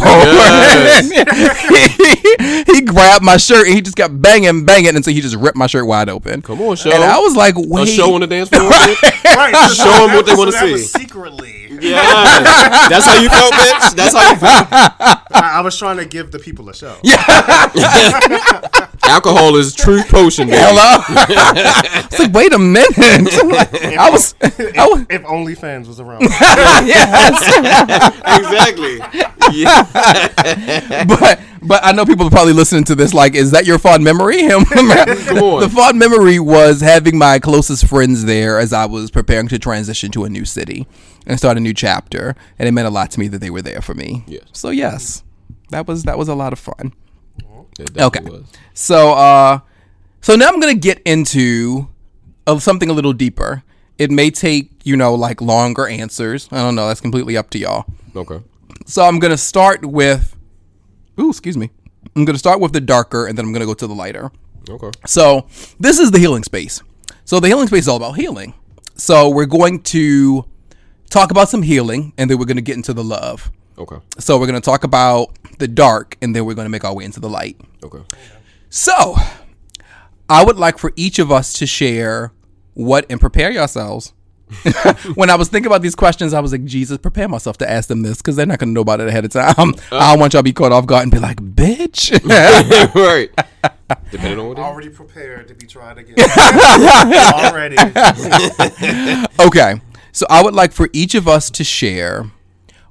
he, 2.40 2.74
he 2.74 2.82
grabbed 2.82 3.24
my 3.24 3.38
shirt 3.38 3.68
and 3.68 3.76
he 3.76 3.82
just 3.82 3.98
kept 3.98 4.22
banging, 4.22 4.66
banging, 4.66 4.96
and 4.96 5.04
so 5.04 5.12
he 5.12 5.22
just 5.22 5.36
ripped 5.36 5.58
my 5.58 5.68
shirt 5.68 5.86
wide 5.86 6.10
open. 6.10 6.42
Come 6.42 6.62
on, 6.62 6.76
show. 6.76 6.92
And 6.92 7.04
I 7.04 7.20
was 7.20 7.36
like, 7.36 7.56
a 7.58 7.86
show 7.86 8.14
on 8.14 8.22
the 8.22 8.28
dance 8.30 8.50
floor. 8.50 8.70
bitch? 8.72 9.16
Right, 9.40 9.54
so 9.70 9.74
Show 9.86 9.92
'em 10.04 10.10
that 10.10 10.16
what 10.16 10.26
they 10.26 10.36
wanna 10.36 10.52
so 10.52 10.60
that 10.66 10.72
was 10.72 10.92
see. 10.92 11.00
secretly. 11.00 11.68
yeah, 11.82 12.02
that's 12.90 13.06
how 13.06 13.20
you 13.22 13.30
felt, 13.30 13.54
bitch. 13.54 13.96
That's 13.96 14.14
how 14.16 14.32
you 14.32 14.38
felt. 14.38 14.68
I, 14.72 15.52
I 15.60 15.62
was 15.62 15.78
trying 15.78 15.98
to 15.98 16.06
give 16.06 16.32
the 16.32 16.40
people 16.40 16.68
a 16.70 16.74
show. 16.74 16.98
Alcohol 19.04 19.56
is 19.56 19.74
true 19.74 20.02
potion, 20.04 20.48
baby. 20.48 20.60
Hello. 20.62 21.02
it's 22.06 22.20
like, 22.20 22.34
wait 22.34 22.54
a 22.54 22.60
minute. 22.60 22.92
I 23.98 24.10
was, 24.12 24.36
I 24.42 24.88
was, 24.88 25.06
If 25.10 25.24
OnlyFans 25.24 25.88
was 25.88 26.00
around. 26.00 26.22
yes. 26.24 27.42
Exactly. 28.40 28.98
Yeah. 29.54 31.06
but 31.06 31.40
but 31.62 31.84
I 31.84 31.92
know 31.92 32.06
people 32.06 32.28
are 32.28 32.32
probably 32.32 32.54
listening 32.54 32.84
to 32.86 32.96
this. 32.96 33.14
Like, 33.14 33.36
is 33.36 33.52
that 33.52 33.66
your 33.66 33.80
fond 33.80 34.04
memory? 34.04 34.40
Him. 34.50 34.64
The 34.64 35.72
fond 35.74 36.00
memory 36.00 36.40
was 36.40 36.82
having 36.82 37.18
my 37.18 37.40
closest 37.40 37.88
friends 37.88 38.26
there 38.26 38.60
as 38.60 38.74
I 38.74 38.86
was 38.86 39.12
preparing 39.12 39.48
to 39.50 39.60
transition 39.60 40.12
to 40.12 40.24
a 40.24 40.30
new 40.30 40.46
city 40.46 40.88
and 41.26 41.38
start 41.38 41.58
a 41.58 41.60
new 41.60 41.74
chapter, 41.74 42.36
and 42.58 42.68
it 42.68 42.72
meant 42.72 42.88
a 42.88 42.92
lot 42.92 43.12
to 43.12 43.20
me 43.20 43.28
that 43.30 43.40
they 43.40 43.50
were 43.50 43.62
there 43.62 43.82
for 43.82 43.94
me. 43.94 44.24
Yes. 44.28 44.44
So 44.52 44.70
yes, 44.70 45.24
that 45.70 45.88
was 45.88 46.04
that 46.04 46.18
was 46.18 46.28
a 46.28 46.36
lot 46.36 46.54
of 46.54 46.60
fun. 46.60 46.94
Okay. 47.98 48.20
was. 48.22 48.46
So 48.74 49.14
uh 49.14 49.60
so 50.22 50.36
now 50.36 50.50
I'm 50.50 50.60
gonna 50.60 50.76
get 50.76 51.02
into 51.06 51.88
of 52.48 52.64
something 52.64 52.90
a 52.90 52.94
little 52.94 53.14
deeper. 53.14 53.64
It 53.98 54.12
may 54.12 54.32
take, 54.32 54.72
you 54.84 54.96
know, 54.96 55.14
like 55.14 55.42
longer 55.42 55.88
answers. 55.88 56.48
I 56.52 56.58
don't 56.58 56.76
know, 56.76 56.88
that's 56.88 57.02
completely 57.02 57.38
up 57.38 57.50
to 57.52 57.60
y'all. 57.60 57.86
Okay. 58.16 58.42
So 58.86 59.04
I'm 59.04 59.20
gonna 59.20 59.38
start 59.38 59.86
with 59.86 60.36
Ooh, 61.20 61.30
excuse 61.30 61.58
me. 61.58 61.70
I'm 62.16 62.26
gonna 62.26 62.38
start 62.38 62.60
with 62.60 62.74
the 62.74 62.82
darker 62.82 63.28
and 63.28 63.38
then 63.38 63.46
I'm 63.46 63.54
gonna 63.54 63.66
go 63.66 63.74
to 63.74 63.88
the 63.88 63.96
lighter. 63.96 64.32
Okay. 64.70 64.92
So 65.06 65.48
this 65.80 66.00
is 66.00 66.12
the 66.12 66.20
healing 66.20 66.44
space. 66.44 66.82
So 67.26 67.40
the 67.40 67.48
healing 67.48 67.68
space 67.68 67.82
is 67.82 67.88
all 67.88 67.98
about 67.98 68.16
healing. 68.16 68.54
So 68.96 69.30
we're 69.30 69.46
going 69.46 69.82
to 69.84 70.46
talk 71.10 71.32
about 71.32 71.50
some 71.50 71.62
healing 71.62 72.14
and 72.18 72.30
then 72.30 72.38
we're 72.38 72.46
gonna 72.46 72.62
get 72.62 72.76
into 72.76 72.94
the 72.94 73.04
love. 73.04 73.52
Okay. 73.78 73.98
So 74.20 74.38
we're 74.40 74.48
gonna 74.48 74.62
talk 74.62 74.84
about 74.84 75.38
the 75.60 75.68
dark 75.68 76.18
and 76.22 76.36
then 76.36 76.46
we're 76.46 76.54
gonna 76.54 76.70
make 76.70 76.84
our 76.84 76.94
way 76.94 77.06
into 77.06 77.20
the 77.20 77.30
light. 77.30 77.60
Okay. 77.84 78.00
So, 78.70 79.16
I 80.30 80.44
would 80.44 80.58
like 80.58 80.78
for 80.78 80.94
each 80.96 81.18
of 81.18 81.32
us 81.32 81.54
to 81.54 81.66
share 81.66 82.32
what 82.76 83.06
and 83.10 83.20
prepare 83.20 83.50
yourselves. 83.50 84.14
when 85.16 85.30
I 85.30 85.36
was 85.36 85.48
thinking 85.48 85.68
about 85.68 85.82
these 85.82 85.96
questions, 85.96 86.34
I 86.34 86.40
was 86.40 86.52
like, 86.52 86.66
Jesus, 86.66 86.98
prepare 86.98 87.28
myself 87.28 87.58
to 87.60 87.70
ask 87.70 87.88
them 87.88 88.02
this 88.02 88.18
because 88.18 88.36
they're 88.36 88.46
not 88.46 88.60
going 88.60 88.70
to 88.70 88.74
know 88.74 88.82
about 88.82 89.00
it 89.00 89.08
ahead 89.08 89.26
of 89.26 89.32
time. 89.32 89.74
Uh. 89.92 89.98
I 89.98 90.12
don't 90.12 90.20
want 90.20 90.34
y'all 90.34 90.40
to 90.40 90.44
be 90.44 90.54
caught 90.54 90.72
off 90.72 90.86
guard 90.86 91.04
and 91.04 91.12
be 91.12 91.20
like, 91.20 91.38
bitch. 91.38 92.12
right. 92.96 93.30
Depending 94.12 94.40
on 94.40 94.48
what 94.48 94.58
it 94.58 94.62
is. 94.62 94.66
Already 94.66 94.90
prepared 94.90 95.48
to 95.50 95.54
be 95.54 95.68
tried 95.68 95.98
again. 96.00 96.16
Already. 97.34 97.78
okay. 99.40 99.82
So, 100.12 100.26
I 100.30 100.44
would 100.44 100.56
like 100.56 100.72
for 100.72 100.90
each 100.94 101.14
of 101.16 101.28
us 101.28 101.50
to 101.52 101.64
share 101.64 102.32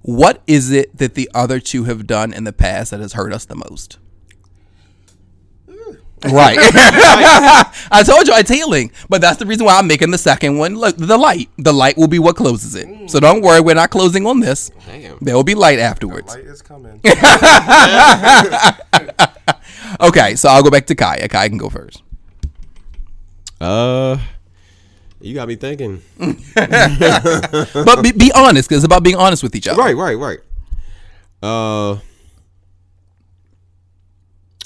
what 0.03 0.43
is 0.47 0.71
it 0.71 0.97
that 0.97 1.15
the 1.15 1.29
other 1.35 1.61
two 1.61 1.85
have 1.85 2.07
done 2.07 2.33
in 2.33 2.45
the 2.45 2.53
past 2.53 2.93
that 2.93 3.01
has 3.01 3.15
hurt 3.15 3.33
us 3.33 3.45
the 3.45 3.57
most? 3.57 3.99
Right. 6.25 6.59
I 7.91 8.03
told 8.05 8.27
you 8.27 8.35
it's 8.35 8.51
healing, 8.51 8.91
but 9.09 9.21
that's 9.21 9.39
the 9.39 9.47
reason 9.47 9.67
why 9.67 9.79
I'm 9.79 9.87
making 9.87 10.11
the 10.11 10.19
second 10.19 10.59
one. 10.59 10.75
Look, 10.77 10.97
the 10.97 11.17
light. 11.17 11.49
The 11.59 11.73
light 11.73 11.97
will 11.97 12.09
be 12.09 12.19
what 12.19 12.37
closes 12.37 12.75
it. 12.75 13.11
So 13.11 13.21
don't 13.21 13.43
worry, 13.43 13.61
we're 13.61 13.75
not 13.75 13.91
closing 13.91 14.27
on 14.27 14.41
this. 14.41 14.71
Damn. 14.87 15.19
There 15.21 15.35
will 15.35 15.45
be 15.45 15.55
light 15.55 15.79
afterwards. 15.79 16.35
Light 16.35 16.45
is 16.45 16.63
coming. 16.63 17.01
Okay, 20.01 20.37
so 20.37 20.49
I'll 20.49 20.63
go 20.63 20.71
back 20.71 20.87
to 20.87 20.95
Caiya. 20.95 21.29
Caiya 21.29 21.49
can 21.49 21.59
go 21.59 21.69
first. 21.69 22.03
Uh, 23.61 24.19
you 25.21 25.35
got 25.35 25.49
me 25.49 25.57
thinking. 25.57 26.03
But 26.55 28.03
be, 28.03 28.13
be 28.13 28.31
honest, 28.35 28.69
because 28.69 28.85
it's 28.85 28.85
about 28.85 29.03
being 29.03 29.17
honest 29.17 29.43
with 29.43 29.57
each 29.57 29.67
other. 29.67 29.81
Right, 29.81 29.97
right, 29.97 30.15
right. 30.15 30.39
Uh, 31.43 31.95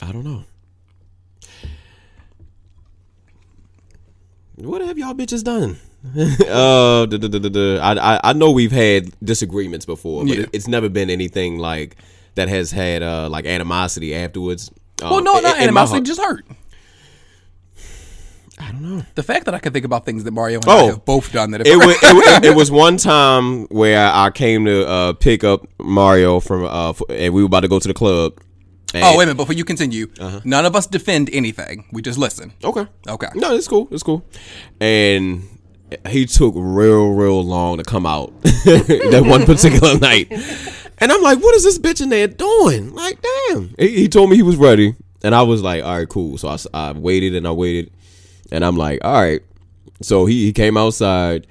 I 0.02 0.12
don't 0.12 0.24
know. 0.24 0.44
What 4.62 4.80
have 4.82 4.96
y'all 4.98 5.14
bitches 5.14 5.42
done? 5.42 5.76
uh, 6.16 7.06
duh, 7.06 7.16
duh, 7.18 7.28
duh. 7.48 7.78
I, 7.82 8.14
I 8.16 8.20
I 8.24 8.32
know 8.32 8.50
we've 8.50 8.72
had 8.72 9.12
disagreements 9.24 9.86
before, 9.86 10.24
but 10.24 10.36
Yeah. 10.36 10.42
it, 10.44 10.50
it's 10.52 10.68
never 10.68 10.88
been 10.88 11.10
anything 11.10 11.58
like 11.58 11.96
that 12.34 12.48
has 12.48 12.70
had 12.72 13.02
uh 13.02 13.28
like 13.28 13.44
animosity 13.46 14.14
afterwards. 14.14 14.70
Well, 15.00 15.14
Um, 15.18 15.24
no, 15.24 15.40
not 15.40 15.56
in 15.56 15.62
animosity, 15.64 15.96
heart- 15.96 16.04
just 16.06 16.20
hurt. 16.20 16.44
I 18.58 18.70
don't 18.70 18.82
know. 18.82 19.02
The 19.16 19.22
fact 19.24 19.46
that 19.46 19.54
I 19.54 19.58
can 19.58 19.72
think 19.72 19.84
about 19.84 20.04
things 20.04 20.22
that 20.24 20.30
Mario 20.30 20.60
and 20.60 20.68
I 20.70 20.80
Oh. 20.82 20.86
have 20.88 21.04
both 21.04 21.32
done 21.32 21.50
that 21.52 21.58
have 21.58 21.66
it 21.66 21.76
was, 21.76 21.96
it, 22.00 22.44
it 22.44 22.56
was 22.60 22.70
one 22.70 22.96
time 22.96 23.66
where 23.68 24.08
I 24.12 24.30
came 24.30 24.64
to 24.66 24.86
uh, 24.86 25.12
pick 25.14 25.42
up 25.42 25.66
Mario 25.80 26.38
from, 26.38 26.64
uh, 26.66 26.92
and 27.08 27.34
we 27.34 27.42
were 27.42 27.46
about 27.46 27.60
to 27.60 27.68
go 27.68 27.80
to 27.80 27.88
the 27.88 27.94
club. 27.94 28.38
And- 28.94 29.04
Oh, 29.04 29.16
wait 29.16 29.24
a 29.24 29.26
minute. 29.26 29.36
Before 29.36 29.54
you 29.54 29.64
continue, 29.64 30.08
Uh-huh. 30.20 30.40
none 30.44 30.66
of 30.66 30.76
us 30.76 30.86
defend 30.86 31.30
anything. 31.32 31.84
We 31.92 32.02
just 32.02 32.18
listen. 32.18 32.52
Okay. 32.62 32.86
Okay. 33.08 33.28
No, 33.34 33.54
it's 33.54 33.68
cool. 33.68 33.88
It's 33.90 34.02
cool. 34.02 34.24
And 34.80 35.44
he 36.08 36.26
took 36.26 36.54
real, 36.56 37.10
real 37.12 37.42
long 37.44 37.78
to 37.78 37.84
come 37.84 38.06
out 38.06 38.32
that 38.42 39.22
one 39.26 39.44
particular 39.44 39.98
night. 39.98 40.30
And 40.98 41.10
I'm 41.12 41.22
like, 41.22 41.38
what 41.42 41.54
is 41.56 41.64
this 41.64 41.78
bitch 41.78 42.00
in 42.00 42.08
there 42.10 42.28
doing? 42.28 42.94
Like, 42.94 43.18
damn. 43.48 43.74
He, 43.78 43.88
he 43.88 44.08
told 44.08 44.30
me 44.30 44.36
he 44.36 44.42
was 44.42 44.56
ready. 44.56 44.94
And 45.24 45.34
I 45.34 45.42
was 45.42 45.62
like, 45.62 45.84
all 45.84 45.96
right, 45.98 46.08
cool. 46.08 46.36
So 46.38 46.56
I 46.74 46.92
waited 46.92 47.34
and 47.34 47.46
I 47.46 47.52
waited. 47.52 47.90
And 48.50 48.64
I'm 48.64 48.76
like, 48.76 49.04
all 49.04 49.20
right. 49.20 49.40
So 50.00 50.26
he, 50.26 50.46
he 50.46 50.52
came 50.52 50.76
outside 50.76 51.46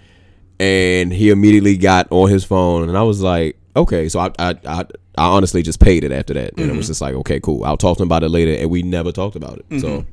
and 0.59 1.11
he 1.13 1.29
immediately 1.29 1.77
got 1.77 2.07
on 2.11 2.29
his 2.29 2.43
phone. 2.43 2.87
And 2.89 2.97
I 2.97 3.03
was 3.03 3.21
like, 3.21 3.57
okay. 3.75 4.09
So 4.09 4.19
I, 4.19 4.31
I, 4.39 4.55
I, 4.65 4.85
I 5.17 5.25
honestly 5.27 5.61
just 5.61 5.79
paid 5.79 6.03
it 6.03 6.11
after 6.11 6.33
that. 6.35 6.53
And 6.57 6.69
it 6.71 6.75
was 6.75 6.87
just 6.87 7.01
like, 7.01 7.13
okay, 7.15 7.39
cool. 7.39 7.63
I'll 7.65 7.77
talk 7.77 7.97
to 7.97 8.03
him 8.03 8.07
about 8.07 8.23
it 8.23 8.29
later. 8.29 8.53
And 8.61 8.69
we 8.69 8.81
never 8.83 9.11
talked 9.11 9.35
about 9.35 9.59
it. 9.59 9.81
So. 9.81 10.05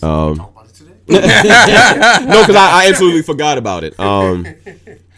Talk 0.00 0.50
about 0.50 0.66
it 0.68 0.74
today. 0.74 0.92
no, 1.08 2.40
because 2.40 2.56
I, 2.56 2.84
I 2.84 2.86
absolutely 2.88 3.22
forgot 3.22 3.58
about 3.58 3.84
it. 3.84 3.98
Um, 3.98 4.46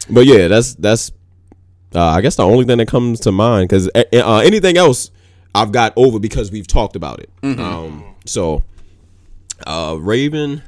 but 0.09 0.25
yeah, 0.25 0.47
that's 0.47 0.75
that's 0.75 1.11
uh, 1.93 2.01
I 2.03 2.21
guess 2.21 2.35
the 2.35 2.43
only 2.45 2.65
thing 2.65 2.77
that 2.77 2.87
comes 2.87 3.19
to 3.21 3.31
mind 3.31 3.69
because 3.69 3.89
uh, 3.95 4.03
anything 4.43 4.77
else 4.77 5.11
I've 5.55 5.71
got 5.71 5.93
over 5.95 6.19
because 6.19 6.51
we've 6.51 6.67
talked 6.67 6.95
about 6.95 7.19
it. 7.19 7.29
Um, 7.43 8.03
so 8.25 8.63
uh, 9.65 9.97
Raven, 9.99 10.61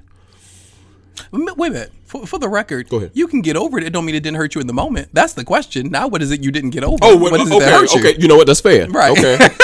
M- 1.33 1.47
Wait 1.57 1.69
a 1.69 1.73
minute. 1.73 1.91
For, 2.09 2.25
for 2.25 2.39
the 2.39 2.49
record, 2.49 2.89
Go 2.89 2.97
ahead. 2.97 3.11
you 3.13 3.27
can 3.27 3.41
get 3.41 3.55
over 3.55 3.77
it. 3.77 3.83
It 3.83 3.93
don't 3.93 4.03
mean 4.03 4.15
it 4.15 4.23
didn't 4.23 4.37
hurt 4.37 4.55
you 4.55 4.61
in 4.61 4.65
the 4.65 4.73
moment. 4.73 5.09
That's 5.13 5.33
the 5.33 5.43
question. 5.43 5.91
Now, 5.91 6.07
what 6.07 6.23
is 6.23 6.31
it 6.31 6.41
you 6.41 6.49
didn't 6.51 6.71
get 6.71 6.83
over? 6.83 6.97
oh, 7.03 7.15
what 7.15 7.33
what, 7.33 7.41
is 7.41 7.51
it 7.51 7.53
okay, 7.53 7.65
that 7.65 7.71
hurt 7.71 7.93
you? 7.93 7.99
okay, 7.99 8.19
you 8.19 8.27
know 8.27 8.35
what? 8.35 8.47
That's 8.47 8.61
fair. 8.61 8.89
Right. 8.89 9.11
Okay. 9.11 9.37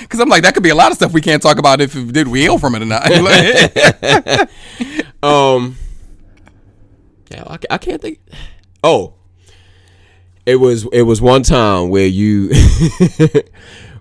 Because 0.00 0.20
I'm 0.20 0.28
like, 0.30 0.42
that 0.42 0.54
could 0.54 0.62
be 0.62 0.70
a 0.70 0.74
lot 0.74 0.90
of 0.90 0.96
stuff 0.96 1.12
we 1.12 1.20
can't 1.20 1.42
talk 1.42 1.58
about 1.58 1.82
if 1.82 1.92
did 2.10 2.28
we 2.28 2.40
heal 2.40 2.58
from 2.58 2.74
it 2.74 2.82
or 2.82 2.86
not. 2.86 3.02
Um, 5.22 5.76
yeah, 7.30 7.44
I, 7.46 7.58
I 7.70 7.78
can't 7.78 8.00
think. 8.00 8.20
Oh, 8.82 9.14
it 10.46 10.56
was 10.56 10.86
it 10.92 11.02
was 11.02 11.20
one 11.20 11.42
time 11.42 11.88
where 11.90 12.06
you 12.06 12.52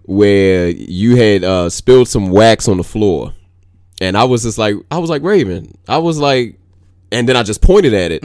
where 0.04 0.70
you 0.70 1.16
had 1.16 1.44
uh, 1.44 1.70
spilled 1.70 2.08
some 2.08 2.30
wax 2.30 2.68
on 2.68 2.78
the 2.78 2.84
floor, 2.84 3.34
and 4.00 4.18
I 4.18 4.24
was 4.26 4.44
just 4.44 4.58
like, 4.58 4.76
I 4.92 5.00
was 5.00 5.10
like 5.10 5.24
Raven, 5.24 5.78
I 5.88 5.98
was 5.98 6.18
like, 6.20 6.60
and 7.16 7.28
then 7.28 7.36
I 7.36 7.44
just 7.44 7.62
pointed 7.62 7.94
at 7.94 8.12
it, 8.12 8.22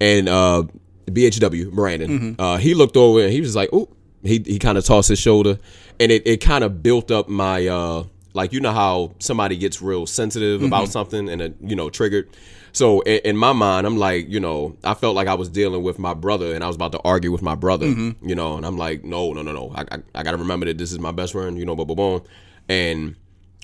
and 0.00 0.28
uh, 0.28 0.62
BHW 1.06 1.70
Brandon, 1.72 2.36
uh, 2.38 2.56
he 2.56 2.74
looked 2.74 2.96
over 2.96 3.22
and 3.22 3.32
he 3.32 3.40
was 3.40 3.54
like, 3.54 3.68
oh, 3.72 3.88
he 4.22 4.42
he 4.44 4.58
kind 4.58 4.78
of 4.78 4.84
tossed 4.84 5.08
his 5.10 5.18
shoulder, 5.18 5.58
and 6.00 6.10
it 6.10 6.26
it 6.26 6.38
kind 6.38 6.64
of 6.64 6.82
built 6.82 7.10
up 7.10 7.28
my 7.28 7.66
uh 7.68 8.04
like 8.32 8.52
you 8.52 8.60
know 8.60 8.72
how 8.72 9.12
somebody 9.20 9.56
gets 9.56 9.80
real 9.80 10.06
sensitive 10.06 10.62
about 10.62 10.88
something 10.88 11.28
and 11.28 11.40
it, 11.42 11.56
you 11.60 11.76
know 11.76 11.90
triggered. 11.90 12.28
So 12.72 13.02
in, 13.02 13.20
in 13.24 13.36
my 13.36 13.52
mind, 13.52 13.86
I'm 13.86 13.98
like, 13.98 14.28
you 14.28 14.40
know, 14.40 14.76
I 14.82 14.94
felt 14.94 15.14
like 15.14 15.28
I 15.28 15.34
was 15.34 15.48
dealing 15.48 15.84
with 15.84 16.00
my 16.00 16.12
brother 16.14 16.54
and 16.56 16.64
I 16.64 16.66
was 16.66 16.74
about 16.74 16.90
to 16.92 17.00
argue 17.04 17.30
with 17.30 17.42
my 17.42 17.54
brother, 17.54 17.86
you 17.86 18.34
know, 18.34 18.56
and 18.56 18.66
I'm 18.66 18.76
like, 18.76 19.04
no, 19.04 19.32
no, 19.32 19.42
no, 19.42 19.52
no, 19.52 19.72
I, 19.76 19.82
I, 19.92 19.98
I 20.16 20.22
got 20.24 20.32
to 20.32 20.38
remember 20.38 20.66
that 20.66 20.76
this 20.78 20.90
is 20.90 20.98
my 20.98 21.12
best 21.12 21.32
friend, 21.34 21.56
you 21.56 21.64
know, 21.66 21.76
boom, 21.76 21.86
boom, 21.86 21.96
boom, 21.96 22.22
and. 22.68 23.14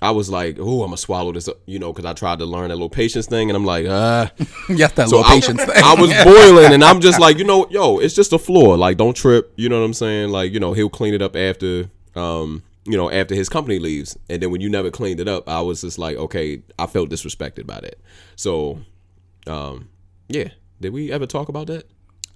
I 0.03 0.11
was 0.13 0.31
like, 0.31 0.57
"Oh, 0.59 0.83
I'm 0.83 0.89
gonna 0.89 0.97
swallow 0.97 1.33
this," 1.33 1.49
you 1.67 1.79
know, 1.79 1.93
because 1.93 2.05
I 2.05 2.13
tried 2.13 2.39
to 2.39 2.47
learn 2.47 2.69
that 2.69 2.77
little 2.77 2.89
patience 2.91 3.27
thing, 3.27 3.51
and 3.51 3.57
I'm 3.57 3.65
like, 3.65 3.87
"Uh." 3.87 4.29
yes, 4.69 4.93
that 4.93 5.09
So 5.09 5.19
little 5.19 5.25
I, 5.25 5.35
patience 5.35 5.65
thing. 5.65 5.83
I 5.83 5.95
was 5.95 6.13
boiling, 6.25 6.73
and 6.73 6.83
I'm 6.83 7.01
just 7.01 7.21
like, 7.21 7.39
you 7.39 7.45
know, 7.45 7.67
yo, 7.71 7.99
it's 7.99 8.15
just 8.15 8.33
a 8.33 8.39
floor. 8.39 8.77
Like, 8.77 8.97
don't 8.97 9.17
trip. 9.17 9.53
You 9.57 9.69
know 9.69 9.79
what 9.79 9.87
I'm 9.87 9.95
saying? 9.95 10.31
Like, 10.31 10.53
you 10.53 10.61
know, 10.61 10.73
he'll 10.73 10.89
clean 10.89 11.15
it 11.15 11.23
up 11.23 11.37
after, 11.37 11.91
um, 12.15 12.63
you 12.85 12.97
know, 12.97 13.11
after 13.11 13.35
his 13.35 13.49
company 13.49 13.79
leaves. 13.79 14.17
And 14.29 14.43
then 14.43 14.51
when 14.51 14.61
you 14.61 14.71
never 14.71 14.91
cleaned 14.91 15.21
it 15.21 15.29
up, 15.29 15.49
I 15.49 15.61
was 15.61 15.83
just 15.83 15.99
like, 15.99 16.17
okay, 16.17 16.63
I 16.79 16.87
felt 16.87 17.11
disrespected 17.11 17.67
by 17.67 17.81
that. 17.81 17.97
So, 18.37 18.81
um, 19.47 19.89
yeah. 20.29 20.49
Did 20.81 20.95
we 20.95 21.13
ever 21.13 21.27
talk 21.27 21.49
about 21.51 21.67
that? 21.67 21.87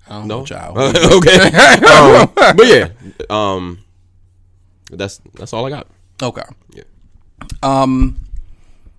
No, 0.09 0.23
know, 0.25 0.45
child. 0.45 0.77
okay. 0.79 1.47
um, 1.87 2.31
but 2.35 2.67
yeah, 2.67 2.89
um, 3.31 3.79
that's 4.91 5.21
that's 5.35 5.55
all 5.55 5.65
I 5.65 5.71
got. 5.71 5.87
okay. 6.23 6.43
Yeah. 6.75 6.83
Um, 7.65 8.21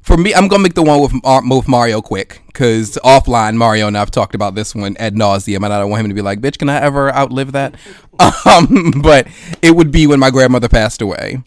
for 0.02 0.18
me, 0.18 0.34
I'm 0.34 0.48
gonna 0.48 0.64
make 0.64 0.74
the 0.74 0.84
one 0.84 1.02
with 1.02 1.14
Mar- 1.24 1.44
with 1.48 1.68
Mario 1.68 2.02
quick 2.02 2.42
because 2.48 2.98
offline 3.04 3.56
Mario 3.56 3.88
and 3.88 3.98
I've 3.98 4.12
talked 4.12 4.36
about 4.36 4.56
this 4.56 4.76
one 4.76 4.96
ad 4.98 5.16
nauseum, 5.16 5.64
and 5.64 5.74
I 5.74 5.80
don't 5.80 5.90
want 5.90 6.02
him 6.02 6.10
to 6.10 6.16
be 6.16 6.22
like, 6.22 6.42
"Bitch, 6.42 6.58
can 6.58 6.70
I 6.70 6.82
ever 6.82 7.14
outlive 7.14 7.54
that?" 7.54 7.76
Um, 8.46 8.94
but 9.02 9.28
it 9.62 9.76
would 9.76 9.92
be 9.92 10.08
when 10.08 10.20
my 10.22 10.30
grandmother 10.30 10.70
passed 10.70 11.02
away, 11.02 11.44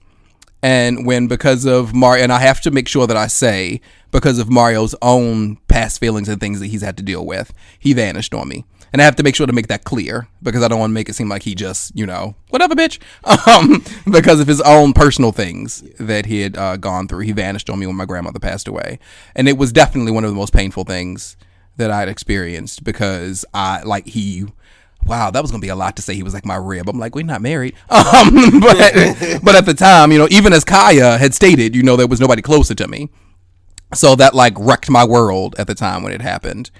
and 0.63 1.07
when 1.07 1.27
because 1.29 1.65
of 1.65 1.95
Mario, 1.95 2.25
and 2.25 2.33
I 2.33 2.41
have 2.41 2.61
to 2.63 2.71
make 2.71 2.89
sure 2.89 3.07
that 3.07 3.17
I 3.17 3.27
say 3.27 3.81
because 4.11 4.39
of 4.39 4.51
Mario's 4.51 4.95
own 5.01 5.57
past 5.69 5.99
feelings 5.99 6.29
and 6.29 6.41
things 6.41 6.61
that 6.61 6.67
he's 6.67 6.83
had 6.83 6.97
to 6.99 7.03
deal 7.03 7.25
with, 7.25 7.55
he 7.79 7.95
vanished 7.95 8.35
on 8.35 8.49
me. 8.49 8.65
And 8.93 9.03
I 9.03 9.05
have 9.05 9.17
to 9.17 9.23
make 9.23 9.35
sure 9.35 9.47
to 9.47 9.53
make 9.53 9.69
that 9.69 9.85
clear 9.85 10.29
because 10.43 10.63
I 10.63 10.69
don't 10.69 10.79
want 10.79 10.91
to 10.91 10.95
make 10.95 11.09
it 11.09 11.15
seem 11.15 11.29
like 11.29 11.43
he 11.43 11.55
just, 11.55 11.97
you 11.97 12.07
know, 12.07 12.35
whatever, 12.51 12.75
bitch. 12.75 12.99
Um, 13.49 13.83
because 14.11 14.41
of 14.41 14.47
his 14.47 14.61
own 14.61 14.93
personal 14.93 15.33
things 15.33 15.83
that 15.99 16.27
he 16.27 16.41
had 16.43 16.57
uh, 16.57 16.77
gone 16.77 17.09
through, 17.09 17.21
he 17.21 17.33
vanished 17.33 17.71
on 17.71 17.79
me 17.79 17.87
when 17.87 17.97
my 17.97 18.05
grandmother 18.05 18.39
passed 18.39 18.69
away, 18.69 18.99
and 19.35 19.49
it 19.49 19.57
was 19.57 19.73
definitely 19.73 20.13
one 20.13 20.25
of 20.25 20.31
the 20.31 20.37
most 20.37 20.53
painful 20.53 20.85
things 20.85 21.37
that 21.79 21.91
I'd 21.91 22.09
experienced 22.09 22.85
because 22.85 23.45
I 23.55 23.83
like 23.83 24.07
he. 24.07 24.47
Wow, 25.07 25.31
that 25.31 25.41
was 25.41 25.51
gonna 25.51 25.63
be 25.63 25.69
a 25.69 25.77
lot 25.77 25.97
to 25.97 26.03
say. 26.03 26.15
He 26.15 26.23
was 26.23 26.35
like 26.35 26.45
my 26.45 26.57
rib. 26.57 26.89
I'm 26.89 26.99
like, 26.99 27.15
we're 27.15 27.25
not 27.25 27.41
married. 27.41 27.75
Um, 27.91 28.61
but 28.61 28.77
but 29.43 29.55
at 29.55 29.65
the 29.65 29.75
time, 29.75 30.13
you 30.13 30.19
know, 30.19 30.29
even 30.31 30.53
as 30.53 30.65
Caiya 30.65 31.19
had 31.19 31.33
stated, 31.35 31.75
you 31.75 31.83
know, 31.83 31.97
there 31.97 32.07
was 32.07 32.21
nobody 32.21 32.43
closer 32.43 32.75
to 32.75 32.89
me. 32.89 33.09
So 33.95 34.15
that 34.17 34.35
like 34.35 34.55
wrecked 34.59 34.91
my 34.91 35.05
world 35.05 35.55
at 35.59 35.67
the 35.67 35.75
time 35.75 36.03
when 36.03 36.13
it 36.13 36.21
happened. 36.21 36.71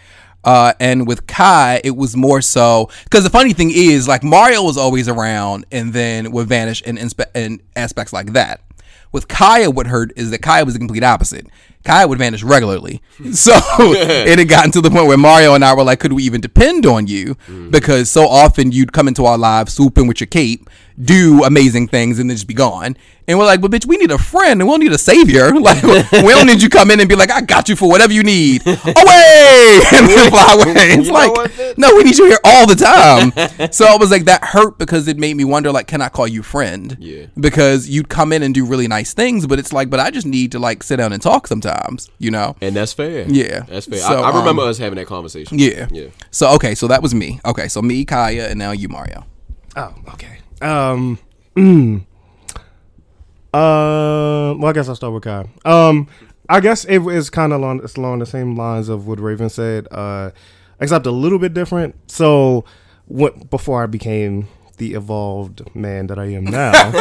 Uh, 0.45 0.73
and 0.81 1.07
with 1.07 1.27
Kai, 1.27 1.81
it 1.85 1.97
was 1.97 2.17
more 2.17 2.41
so 2.41 2.89
because 3.05 3.25
the 3.25 3.31
funny 3.31 3.53
thing 3.53 3.71
is, 3.73 4.07
like 4.07 4.23
Mario 4.23 4.63
was 4.63 4.77
always 4.77 5.09
around, 5.09 5.67
and 5.73 5.93
then 5.93 6.31
would 6.33 6.47
vanish 6.49 6.81
in, 6.83 6.97
inspe- 6.97 7.35
in 7.35 7.61
aspects 7.77 8.13
like 8.13 8.33
that. 8.33 8.63
With 9.11 9.27
Caiya, 9.27 9.73
what 9.75 9.87
hurt 9.87 10.13
is 10.17 10.31
that 10.31 10.43
Caiya 10.43 10.65
was 10.65 10.75
the 10.75 10.79
complete 10.81 11.03
opposite. 11.03 11.47
Caiya 11.85 12.09
would 12.09 12.19
vanish 12.19 12.43
regularly, 12.43 13.01
so 13.33 13.53
it 13.79 14.39
had 14.39 14.49
gotten 14.49 14.71
to 14.73 14.81
the 14.81 14.91
point 14.91 15.07
where 15.07 15.17
Mario 15.17 15.55
and 15.55 15.65
I 15.65 15.75
were 15.75 15.83
like, 15.85 15.99
"Could 16.01 16.13
we 16.13 16.23
even 16.25 16.41
depend 16.41 16.85
on 16.87 17.07
you?" 17.07 17.37
Because 17.71 18.11
so 18.11 18.27
often 18.29 18.71
you'd 18.73 18.93
come 18.93 19.09
into 19.09 19.25
our 19.25 19.39
lives, 19.39 19.73
swooping 19.75 20.07
with 20.07 20.21
your 20.21 20.27
cape, 20.27 20.69
do 21.01 21.45
amazing 21.45 21.89
things, 21.89 22.19
and 22.19 22.29
then 22.29 22.37
just 22.37 22.49
be 22.49 22.55
gone. 22.55 22.97
And 23.29 23.39
we're 23.39 23.45
like, 23.45 23.61
"But 23.61 23.71
bitch, 23.71 23.87
we 23.87 23.99
need 23.99 24.11
a 24.11 24.19
friend, 24.19 24.61
and 24.61 24.69
we 24.69 24.73
don't 24.73 24.81
need 24.81 24.93
a 24.93 24.99
savior. 24.99 25.53
Like, 25.59 25.83
we 25.83 26.29
don't 26.33 26.47
need 26.47 26.63
you 26.63 26.69
come 26.71 26.91
in 26.91 27.01
and 27.01 27.09
be 27.09 27.15
like, 27.15 27.31
I 27.31 27.41
got 27.43 27.69
you 27.69 27.77
for 27.77 27.89
whatever 27.89 28.13
you 28.13 28.23
need. 28.23 28.63
Away 28.67 29.81
and 29.93 30.07
then 30.09 30.31
fly 30.31 30.55
away. 30.55 30.75
It's 30.77 31.07
You 31.09 31.13
like, 31.13 31.79
no, 31.79 31.95
we 31.97 32.05
need 32.05 32.17
you 32.17 32.27
here 32.27 32.39
all 32.45 32.67
the 32.67 32.75
time. 32.75 33.33
so 33.73 33.85
I 33.87 33.97
was 33.97 34.11
like, 34.11 34.25
that 34.25 34.45
hurt 34.45 34.79
because 34.79 35.09
it 35.09 35.19
made 35.19 35.37
me 35.37 35.45
wonder, 35.45 35.71
like, 35.73 35.87
can 35.89 36.01
I 36.01 36.09
call 36.09 36.27
you 36.27 36.43
friend? 36.43 36.97
Yeah. 36.99 37.27
Because 37.39 37.89
you'd 37.89 38.09
come 38.09 38.33
in 38.33 38.43
and 38.43 38.55
do 38.55 38.65
really 38.65 38.89
nice 38.89 39.13
things, 39.13 39.47
but 39.47 39.59
it's 39.59 39.73
like, 39.73 39.91
but 39.91 40.01
I 40.01 40.11
just 40.11 40.27
need 40.27 40.53
to 40.53 40.59
like 40.59 40.83
sit 40.83 40.97
down 40.97 41.13
and 41.13 41.21
talk 41.21 41.47
sometimes, 41.47 42.09
you 42.19 42.31
know? 42.31 42.57
And 42.61 42.75
that's 42.75 42.93
fair. 42.93 43.27
Yeah. 43.29 43.61
That's 43.61 43.87
fair. 43.87 43.99
So, 43.99 44.23
I, 44.23 44.31
I 44.31 44.39
remember 44.39 44.63
um, 44.63 44.69
us 44.69 44.79
having 44.79 44.97
that 44.97 45.07
conversation. 45.07 45.59
Yeah. 45.59 45.89
Yeah. 45.91 46.09
So 46.31 46.55
okay, 46.55 46.75
so 46.75 46.87
that 46.89 47.03
was 47.03 47.15
me. 47.15 47.41
Okay, 47.45 47.69
so 47.69 47.83
me, 47.83 48.05
Caiya, 48.05 48.51
and 48.51 48.59
now 48.59 48.71
you, 48.73 48.89
Mario. 48.89 49.27
Oh, 49.77 49.95
okay. 50.15 50.39
Um, 50.61 51.19
mm. 51.55 52.01
uh, 53.53 54.55
well, 54.59 54.67
I 54.67 54.73
guess 54.73 54.89
I'll 54.89 54.97
start 54.97 55.13
with 55.13 55.23
Kai. 55.23 55.49
Um, 55.65 56.09
I 56.49 56.61
guess 56.61 56.85
it 56.85 56.99
was 56.99 57.31
kind 57.31 57.53
of 57.53 57.61
along, 57.61 57.87
along 57.97 58.21
the 58.21 58.27
same 58.27 58.57
lines 58.57 58.89
of 58.89 59.07
what 59.07 59.21
Raven 59.21 59.51
said, 59.51 59.87
uh, 59.91 60.31
except 60.81 61.07
a 61.07 61.11
little 61.11 61.39
bit 61.39 61.53
different. 61.55 61.95
So, 62.11 62.65
what 63.07 63.51
before 63.51 63.83
I 63.83 63.87
became 63.87 64.49
the 64.79 64.95
evolved 64.95 65.75
man 65.75 66.07
that 66.07 66.19
I 66.19 66.27
am 66.27 66.45
now, 66.45 66.73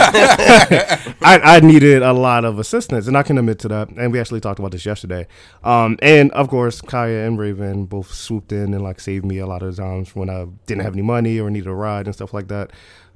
I, 1.22 1.40
I 1.44 1.60
needed 1.62 2.02
a 2.02 2.12
lot 2.12 2.44
of 2.44 2.60
assistance, 2.60 3.08
and 3.08 3.16
I 3.16 3.24
can 3.24 3.38
admit 3.38 3.60
to 3.60 3.68
that. 3.70 3.90
And 3.90 4.12
we 4.12 4.20
actually 4.20 4.42
talked 4.42 4.60
about 4.60 4.72
this 4.72 4.86
yesterday. 4.86 5.28
Um, 5.64 5.98
and 6.02 6.32
of 6.32 6.50
course, 6.50 6.82
Caiya 6.82 7.26
and 7.26 7.40
Raven 7.40 7.86
both 7.86 8.14
swooped 8.14 8.52
in 8.52 8.74
and 8.74 8.84
like 8.84 9.00
saved 9.00 9.26
me 9.26 9.38
a 9.38 9.48
lot 9.48 9.64
of 9.64 9.78
times 9.78 10.14
when 10.14 10.30
I 10.30 10.48
didn't 10.66 10.84
have 10.84 10.94
any 10.94 11.04
money 11.04 11.40
or 11.40 11.50
needed 11.50 11.68
a 11.68 11.74
ride 11.74 12.08
and 12.08 12.16
stuff 12.16 12.34
like 12.34 12.50
that. 12.50 12.72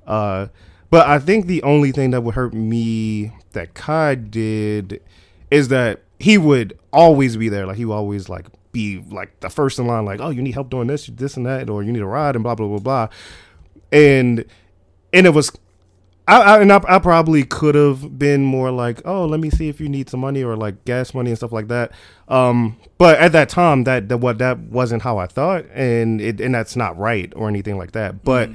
Uh, 0.05 0.47
but 0.89 1.07
I 1.07 1.19
think 1.19 1.47
the 1.47 1.63
only 1.63 1.91
thing 1.91 2.11
that 2.11 2.21
would 2.21 2.35
hurt 2.35 2.53
me 2.53 3.31
that 3.53 3.73
Kai 3.73 4.15
did 4.15 5.01
is 5.49 5.69
that 5.69 6.01
he 6.19 6.37
would 6.37 6.77
always 6.91 7.37
be 7.37 7.49
there. 7.49 7.65
Like 7.65 7.77
he 7.77 7.85
would 7.85 7.95
always 7.95 8.29
like 8.29 8.47
be 8.71 9.03
like 9.09 9.39
the 9.39 9.49
first 9.49 9.79
in 9.79 9.87
line, 9.87 10.05
like, 10.05 10.19
oh, 10.19 10.29
you 10.29 10.41
need 10.41 10.53
help 10.53 10.69
doing 10.69 10.87
this, 10.87 11.07
this 11.07 11.37
and 11.37 11.45
that, 11.45 11.69
or 11.69 11.83
you 11.83 11.91
need 11.91 12.01
a 12.01 12.05
ride 12.05 12.35
and 12.35 12.43
blah 12.43 12.55
blah 12.55 12.67
blah 12.67 12.79
blah. 12.79 13.07
And 13.91 14.45
and 15.13 15.27
it 15.27 15.31
was 15.31 15.51
I, 16.27 16.41
I 16.41 16.61
and 16.61 16.71
I, 16.71 16.81
I 16.87 16.99
probably 16.99 17.43
could 17.43 17.75
have 17.75 18.17
been 18.17 18.43
more 18.43 18.71
like, 18.71 19.01
oh, 19.05 19.25
let 19.25 19.39
me 19.39 19.49
see 19.49 19.69
if 19.69 19.81
you 19.81 19.89
need 19.89 20.09
some 20.09 20.19
money 20.19 20.43
or 20.43 20.55
like 20.55 20.85
gas 20.85 21.13
money 21.13 21.31
and 21.31 21.37
stuff 21.37 21.51
like 21.51 21.67
that. 21.69 21.91
Um, 22.27 22.77
but 22.97 23.19
at 23.19 23.31
that 23.33 23.49
time, 23.49 23.83
that 23.83 24.09
that 24.09 24.17
what 24.17 24.37
that 24.37 24.59
wasn't 24.59 25.01
how 25.01 25.17
I 25.17 25.27
thought, 25.27 25.65
and 25.73 26.21
it 26.21 26.39
and 26.39 26.53
that's 26.53 26.75
not 26.75 26.97
right 26.97 27.31
or 27.35 27.49
anything 27.49 27.77
like 27.77 27.91
that. 27.93 28.23
But 28.23 28.51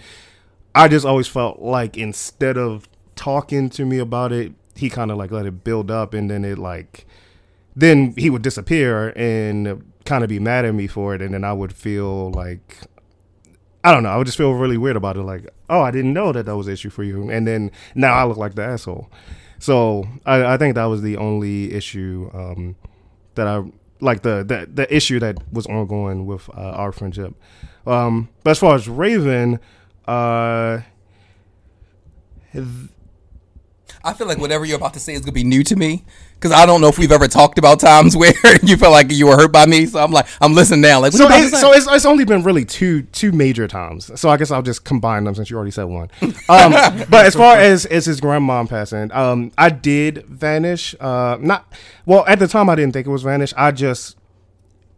I 0.77 0.89
just 0.89 1.07
always 1.07 1.27
felt 1.27 1.59
like 1.59 1.97
instead 1.97 2.59
of 2.59 2.87
talking 3.14 3.70
to 3.70 3.87
me 3.87 3.99
about 3.99 4.31
it, 4.31 4.53
he 4.74 4.91
kind 4.91 5.11
of 5.11 5.16
like 5.16 5.31
let 5.31 5.47
it 5.47 5.64
build 5.64 5.91
up, 5.91 6.12
and 6.12 6.31
then 6.31 6.45
it 6.45 6.59
like 6.59 7.07
then 7.74 8.12
he 8.16 8.29
would 8.29 8.43
disappear 8.43 9.14
and 9.16 9.91
kind 10.05 10.22
of 10.22 10.29
be 10.29 10.39
mad 10.39 10.66
at 10.66 10.74
me 10.74 10.87
for 10.87 11.14
it, 11.14 11.22
and 11.22 11.33
then 11.33 11.45
I 11.45 11.55
would 11.55 11.72
feel 11.72 12.31
like 12.31 12.83
I 13.83 13.91
don't 13.91 14.03
know. 14.03 14.11
I 14.11 14.18
would 14.18 14.27
just 14.27 14.37
feel 14.37 14.53
really 14.53 14.77
weird 14.77 14.97
about 14.97 15.16
it. 15.16 15.22
Like, 15.22 15.49
oh, 15.70 15.81
I 15.81 15.91
didn't 15.91 16.12
know 16.12 16.31
that 16.33 16.45
that 16.45 16.57
was 16.57 16.66
an 16.66 16.74
issue 16.74 16.91
for 16.91 17.05
you, 17.05 17.31
and 17.31 17.47
then 17.47 17.70
now 17.95 18.12
I 18.12 18.24
look 18.24 18.37
like 18.37 18.55
the 18.55 18.64
asshole. 18.64 19.11
So 19.59 20.07
I, 20.27 20.45
I 20.45 20.57
think 20.59 20.74
that 20.74 20.85
was 20.85 21.01
the 21.01 21.16
only 21.16 21.72
issue 21.72 22.31
um, 22.35 22.77
that 23.35 23.47
I 23.47 23.62
like 24.01 24.20
the, 24.20 24.45
the 24.45 24.68
the 24.70 24.95
issue 24.95 25.20
that 25.20 25.39
was 25.51 25.66
ongoing 25.68 26.27
with 26.27 26.51
uh, 26.51 26.72
our 26.72 26.93
friendship. 26.93 27.35
Um, 27.87 28.29
but 28.45 28.51
as 28.51 28.59
far 28.59 28.74
as 28.74 28.89
Raven, 28.89 29.59
uh, 30.07 30.81
I 34.05 34.13
feel 34.13 34.29
like 34.29 34.39
whatever 34.39 34.65
you're 34.65 34.77
about 34.77 34.95
to 34.95 35.01
say 35.01 35.15
is 35.15 35.21
gonna 35.21 35.33
be 35.33 35.43
new 35.43 35.65
to 35.65 35.75
me 35.75 36.05
because 36.35 36.53
I 36.53 36.65
don't 36.65 36.81
know 36.81 36.87
if 36.87 36.97
we've 36.97 37.11
ever 37.11 37.27
talked 37.27 37.59
about 37.59 37.81
times 37.81 38.17
where 38.17 38.33
you 38.63 38.77
felt 38.77 38.93
like 38.93 39.11
you 39.11 39.27
were 39.27 39.37
hurt 39.37 39.53
by 39.53 39.67
me. 39.67 39.85
So 39.87 39.99
I'm 39.99 40.13
like, 40.13 40.27
I'm 40.41 40.55
listening 40.55 40.83
now. 40.83 41.01
Like, 41.01 41.13
so 41.13 41.25
you 41.25 41.27
about 41.27 41.41
it, 41.41 41.43
to 41.45 41.49
say? 41.57 41.61
so 41.61 41.73
it's, 41.73 41.89
it's 41.89 42.05
only 42.05 42.25
been 42.25 42.45
really 42.45 42.65
two 42.65 43.03
two 43.03 43.33
major 43.33 43.67
times. 43.67 44.19
So 44.19 44.29
I 44.29 44.37
guess 44.37 44.53
I'll 44.53 44.63
just 44.63 44.85
combine 44.85 45.25
them 45.25 45.35
since 45.35 45.51
you 45.51 45.57
already 45.57 45.73
said 45.73 45.85
one. 45.85 46.11
Um, 46.49 46.71
but 47.11 47.27
as 47.27 47.35
far 47.35 47.57
as 47.57 47.87
as 47.87 48.07
his 48.07 48.21
grandmom 48.21 48.69
passing, 48.69 49.11
um, 49.13 49.51
I 49.59 49.69
did 49.69 50.25
vanish. 50.27 50.95
Uh, 51.01 51.37
not 51.41 51.73
well 52.05 52.25
at 52.27 52.39
the 52.39 52.47
time. 52.47 52.71
I 52.71 52.77
didn't 52.77 52.93
think 52.93 53.07
it 53.07 53.11
was 53.11 53.25
vanish. 53.25 53.53
I 53.57 53.73
just 53.73 54.17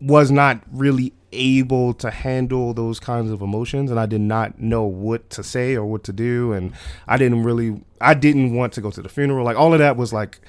was 0.00 0.30
not 0.30 0.60
really 0.70 1.14
able 1.32 1.92
to 1.94 2.10
handle 2.10 2.72
those 2.72 2.98
kinds 2.98 3.30
of 3.30 3.42
emotions 3.42 3.90
and 3.90 4.00
I 4.00 4.06
did 4.06 4.20
not 4.20 4.58
know 4.58 4.84
what 4.84 5.28
to 5.30 5.42
say 5.42 5.74
or 5.74 5.84
what 5.84 6.02
to 6.04 6.12
do 6.12 6.52
and 6.52 6.72
I 7.06 7.18
didn't 7.18 7.42
really 7.42 7.80
I 8.00 8.14
didn't 8.14 8.54
want 8.54 8.72
to 8.74 8.80
go 8.80 8.90
to 8.90 9.02
the 9.02 9.08
funeral 9.08 9.44
like 9.44 9.56
all 9.56 9.72
of 9.72 9.78
that 9.78 9.96
was 9.96 10.12
like 10.12 10.40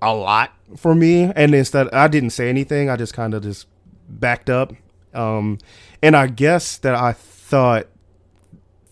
a 0.00 0.14
lot 0.14 0.52
for 0.76 0.94
me 0.94 1.32
and 1.34 1.54
instead 1.54 1.92
I 1.92 2.08
didn't 2.08 2.30
say 2.30 2.48
anything 2.48 2.88
I 2.88 2.96
just 2.96 3.14
kind 3.14 3.34
of 3.34 3.42
just 3.42 3.66
backed 4.08 4.48
up 4.48 4.72
um 5.14 5.58
and 6.00 6.16
I 6.16 6.28
guess 6.28 6.78
that 6.78 6.94
I 6.94 7.12
thought 7.12 7.88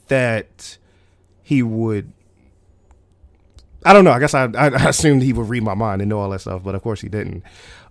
that 0.09 0.79
he 1.43 1.63
would 1.63 2.13
I 3.85 3.93
don't 3.93 4.05
know. 4.05 4.13
I 4.13 4.21
guess 4.21 4.35
I, 4.35 4.45
I 4.55 4.89
assumed 4.89 5.23
he 5.23 5.33
would 5.33 5.49
read 5.49 5.63
my 5.63 5.75
mind 5.75 6.03
and 6.03 6.09
know 6.09 6.21
all 6.21 6.31
that 6.31 6.41
stuff, 6.41 6.63
but 6.63 6.75
of 6.75 6.83
course 6.83 7.01
he 7.01 7.09
didn't. 7.09 7.43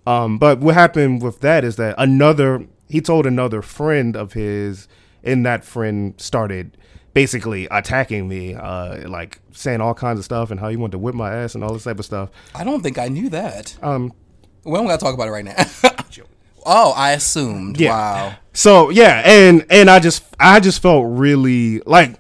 Um, 0.08 0.38
but 0.38 0.60
what 0.60 0.74
happened 0.74 1.22
with 1.22 1.42
that 1.42 1.64
is 1.64 1.76
that 1.76 1.96
another 1.98 2.66
he 2.92 3.02
told 3.02 3.26
another 3.26 3.62
friend 3.62 4.16
of 4.16 4.34
his, 4.34 4.88
and 5.24 5.46
that 5.46 5.64
friend 5.64 6.14
started 6.18 6.78
basically 7.14 7.68
attacking 7.72 8.28
me, 8.28 8.54
uh, 8.54 9.08
like 9.10 9.40
saying 9.52 9.82
all 9.82 9.94
kinds 9.94 10.20
of 10.20 10.26
stuff 10.26 10.52
and 10.52 10.60
how 10.60 10.70
he 10.70 10.78
wanted 10.78 10.92
to 10.94 10.98
whip 11.00 11.16
my 11.16 11.34
ass 11.34 11.56
and 11.56 11.64
all 11.64 11.74
this 11.74 11.84
type 11.84 12.00
of 12.00 12.06
stuff. 12.06 12.30
I 12.56 12.64
don't 12.64 12.82
think 12.82 12.98
I 12.98 13.08
knew 13.08 13.30
that. 13.30 13.78
Um, 13.82 14.14
We 14.64 14.74
don't 14.74 14.88
got 14.88 15.00
to 15.00 15.06
talk 15.06 15.14
about 15.14 15.28
it 15.28 15.32
right 15.32 15.46
now. 15.46 15.56
oh, 16.66 16.92
I 16.96 17.14
assumed. 17.14 17.80
Yeah. 17.80 17.92
Wow. 17.92 18.36
So 18.54 18.90
yeah, 18.90 19.22
and 19.26 19.66
and 19.70 19.90
I 19.90 20.00
just 20.00 20.24
I 20.40 20.60
just 20.60 20.82
felt 20.82 21.06
really 21.08 21.80
like 21.86 22.20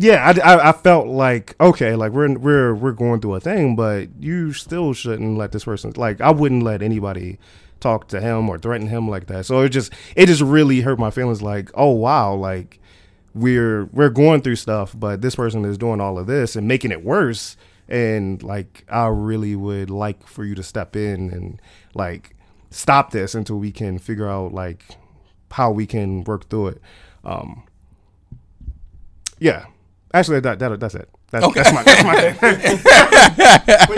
yeah, 0.00 0.32
I, 0.44 0.52
I, 0.52 0.68
I 0.68 0.72
felt 0.72 1.08
like 1.08 1.56
okay, 1.60 1.96
like 1.96 2.12
we're 2.12 2.38
we're 2.38 2.74
we're 2.74 2.92
going 2.92 3.20
through 3.20 3.34
a 3.34 3.40
thing, 3.40 3.74
but 3.74 4.08
you 4.20 4.52
still 4.52 4.92
shouldn't 4.92 5.36
let 5.36 5.50
this 5.50 5.64
person 5.64 5.92
like 5.96 6.20
I 6.20 6.30
wouldn't 6.30 6.62
let 6.62 6.82
anybody 6.82 7.38
talk 7.80 8.08
to 8.08 8.20
him 8.20 8.48
or 8.48 8.58
threaten 8.58 8.88
him 8.88 9.08
like 9.08 9.26
that. 9.26 9.46
So 9.46 9.60
it 9.60 9.70
just 9.70 9.92
it 10.16 10.26
just 10.26 10.42
really 10.42 10.80
hurt 10.80 10.98
my 10.98 11.10
feelings. 11.10 11.42
Like 11.42 11.70
oh 11.74 11.90
wow, 11.90 12.34
like 12.34 12.80
we're 13.34 13.84
we're 13.86 14.10
going 14.10 14.42
through 14.42 14.56
stuff, 14.56 14.94
but 14.98 15.22
this 15.22 15.36
person 15.36 15.64
is 15.64 15.78
doing 15.78 16.00
all 16.00 16.18
of 16.18 16.26
this 16.26 16.56
and 16.56 16.66
making 16.68 16.92
it 16.92 17.04
worse. 17.04 17.56
And 17.88 18.42
like 18.42 18.84
I 18.88 19.06
really 19.06 19.56
would 19.56 19.90
like 19.90 20.26
for 20.26 20.44
you 20.44 20.54
to 20.54 20.62
step 20.62 20.96
in 20.96 21.30
and 21.30 21.62
like 21.94 22.36
stop 22.70 23.12
this 23.12 23.34
until 23.34 23.56
we 23.56 23.72
can 23.72 23.98
figure 23.98 24.28
out 24.28 24.52
like 24.52 24.96
how 25.50 25.70
we 25.70 25.86
can 25.86 26.24
work 26.24 26.48
through 26.48 26.68
it. 26.68 26.82
Um, 27.24 27.64
yeah, 29.38 29.66
actually, 30.12 30.40
that, 30.40 30.58
that 30.58 30.80
that's 30.80 30.94
it. 30.94 31.08
That's, 31.30 31.54
that's 31.54 31.72
my 31.74 31.82
that's 31.82 32.04
my 32.04 32.32
thing. 32.32 32.80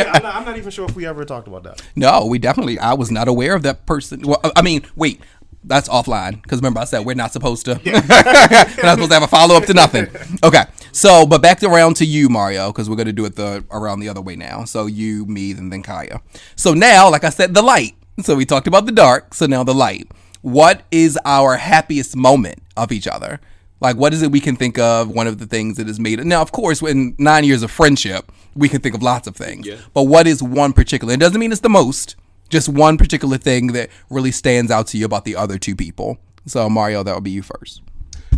I'm, 0.09 0.23
not, 0.23 0.35
I'm 0.35 0.45
not 0.45 0.57
even 0.59 0.71
sure 0.71 0.85
if 0.85 0.97
we 0.97 1.07
ever 1.07 1.25
talked 1.25 1.47
about 1.47 1.63
that. 1.63 1.81
No, 1.95 2.27
we 2.27 2.39
definitely. 2.39 2.79
I 2.79 2.95
was 2.95 3.13
not 3.13 3.29
aware 3.29 3.55
of 3.55 3.63
that 3.63 3.87
person. 3.87 4.23
Well, 4.23 4.41
uh, 4.43 4.51
I 4.57 4.63
mean, 4.63 4.83
wait, 4.97 5.21
that's 5.63 5.89
offline 5.89 6.43
because 6.43 6.59
remember 6.59 6.81
I 6.81 6.85
said 6.85 7.05
we're 7.05 7.15
not 7.15 7.33
supposed 7.33 7.67
to. 7.67 7.81
we're 7.85 7.93
not 7.93 8.95
supposed 8.95 9.11
to 9.11 9.15
have 9.15 9.23
a 9.23 9.29
follow 9.29 9.55
up 9.55 9.65
to 9.67 9.75
nothing. 9.75 10.09
Okay, 10.43 10.65
so 10.91 11.25
but 11.25 11.41
back 11.41 11.63
around 11.63 11.97
to 11.97 12.05
you, 12.05 12.29
Mario, 12.29 12.73
because 12.73 12.91
we're 12.91 12.97
gonna 12.97 13.13
do 13.13 13.25
it 13.27 13.37
the 13.37 13.65
around 13.71 14.01
the 14.01 14.09
other 14.09 14.21
way 14.21 14.35
now. 14.35 14.65
So 14.65 14.87
you, 14.87 15.25
me, 15.27 15.53
and 15.53 15.73
then 15.73 15.85
Caiya. 15.85 16.21
So 16.57 16.75
now, 16.75 17.11
like 17.11 17.23
I 17.23 17.31
said, 17.31 17.55
the 17.55 17.63
light. 17.63 17.95
So 18.23 18.35
we 18.35 18.45
talked 18.45 18.67
about 18.67 18.87
the 18.87 18.93
dark. 18.93 19.35
So 19.35 19.47
now 19.47 19.63
the 19.63 19.75
light. 19.75 20.11
What 20.43 20.83
is 20.91 21.19
our 21.25 21.59
happiest 21.59 22.17
moment 22.17 22.61
of 22.77 22.91
each 22.91 23.07
other? 23.07 23.41
Like, 23.81 23.97
what 23.97 24.13
is 24.13 24.23
it 24.23 24.31
we 24.31 24.41
can 24.41 24.57
think 24.57 24.79
of? 24.79 25.09
One 25.09 25.27
of 25.27 25.39
the 25.39 25.47
things 25.47 25.77
that 25.79 25.87
has 25.87 25.99
made 25.99 26.21
it. 26.21 26.27
Now, 26.27 26.43
of 26.43 26.53
course, 26.53 26.83
in 26.83 27.15
nine 27.19 27.45
years 27.45 27.63
of 27.63 27.71
friendship, 27.71 28.31
we 28.55 28.69
can 28.69 28.81
think 28.81 28.95
of 28.95 29.03
lots 29.03 29.27
of 29.27 29.35
things. 29.37 29.67
But 29.95 30.05
what 30.05 30.27
is 30.27 30.43
one 30.43 30.73
particular? 30.73 31.15
It 31.15 31.21
doesn't 31.21 31.41
mean 31.41 31.53
it's 31.53 31.63
the 31.63 31.71
most. 31.71 32.17
Just 32.51 32.69
one 32.69 32.99
particular 32.99 33.39
thing 33.39 33.69
that 33.69 33.91
really 34.11 34.33
stands 34.33 34.71
out 34.71 34.89
to 34.89 34.99
you 34.99 35.07
about 35.07 35.25
the 35.25 35.37
other 35.37 35.57
two 35.57 35.77
people. 35.77 36.19
So, 36.47 36.69
Mario, 36.69 37.03
that 37.03 37.15
would 37.15 37.25
be 37.25 37.31
you 37.31 37.43
first. 37.43 37.83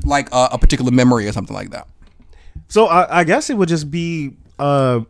Like 0.04 0.28
uh, 0.32 0.48
a 0.52 0.58
particular 0.58 0.90
memory 0.90 1.26
or 1.26 1.32
something 1.32 1.54
like 1.54 1.70
that. 1.70 1.88
So 2.68 2.86
I, 2.86 3.20
I 3.20 3.24
guess 3.24 3.50
it 3.50 3.56
would 3.56 3.68
just 3.68 3.90
be 3.90 4.32
uh, 4.58 5.00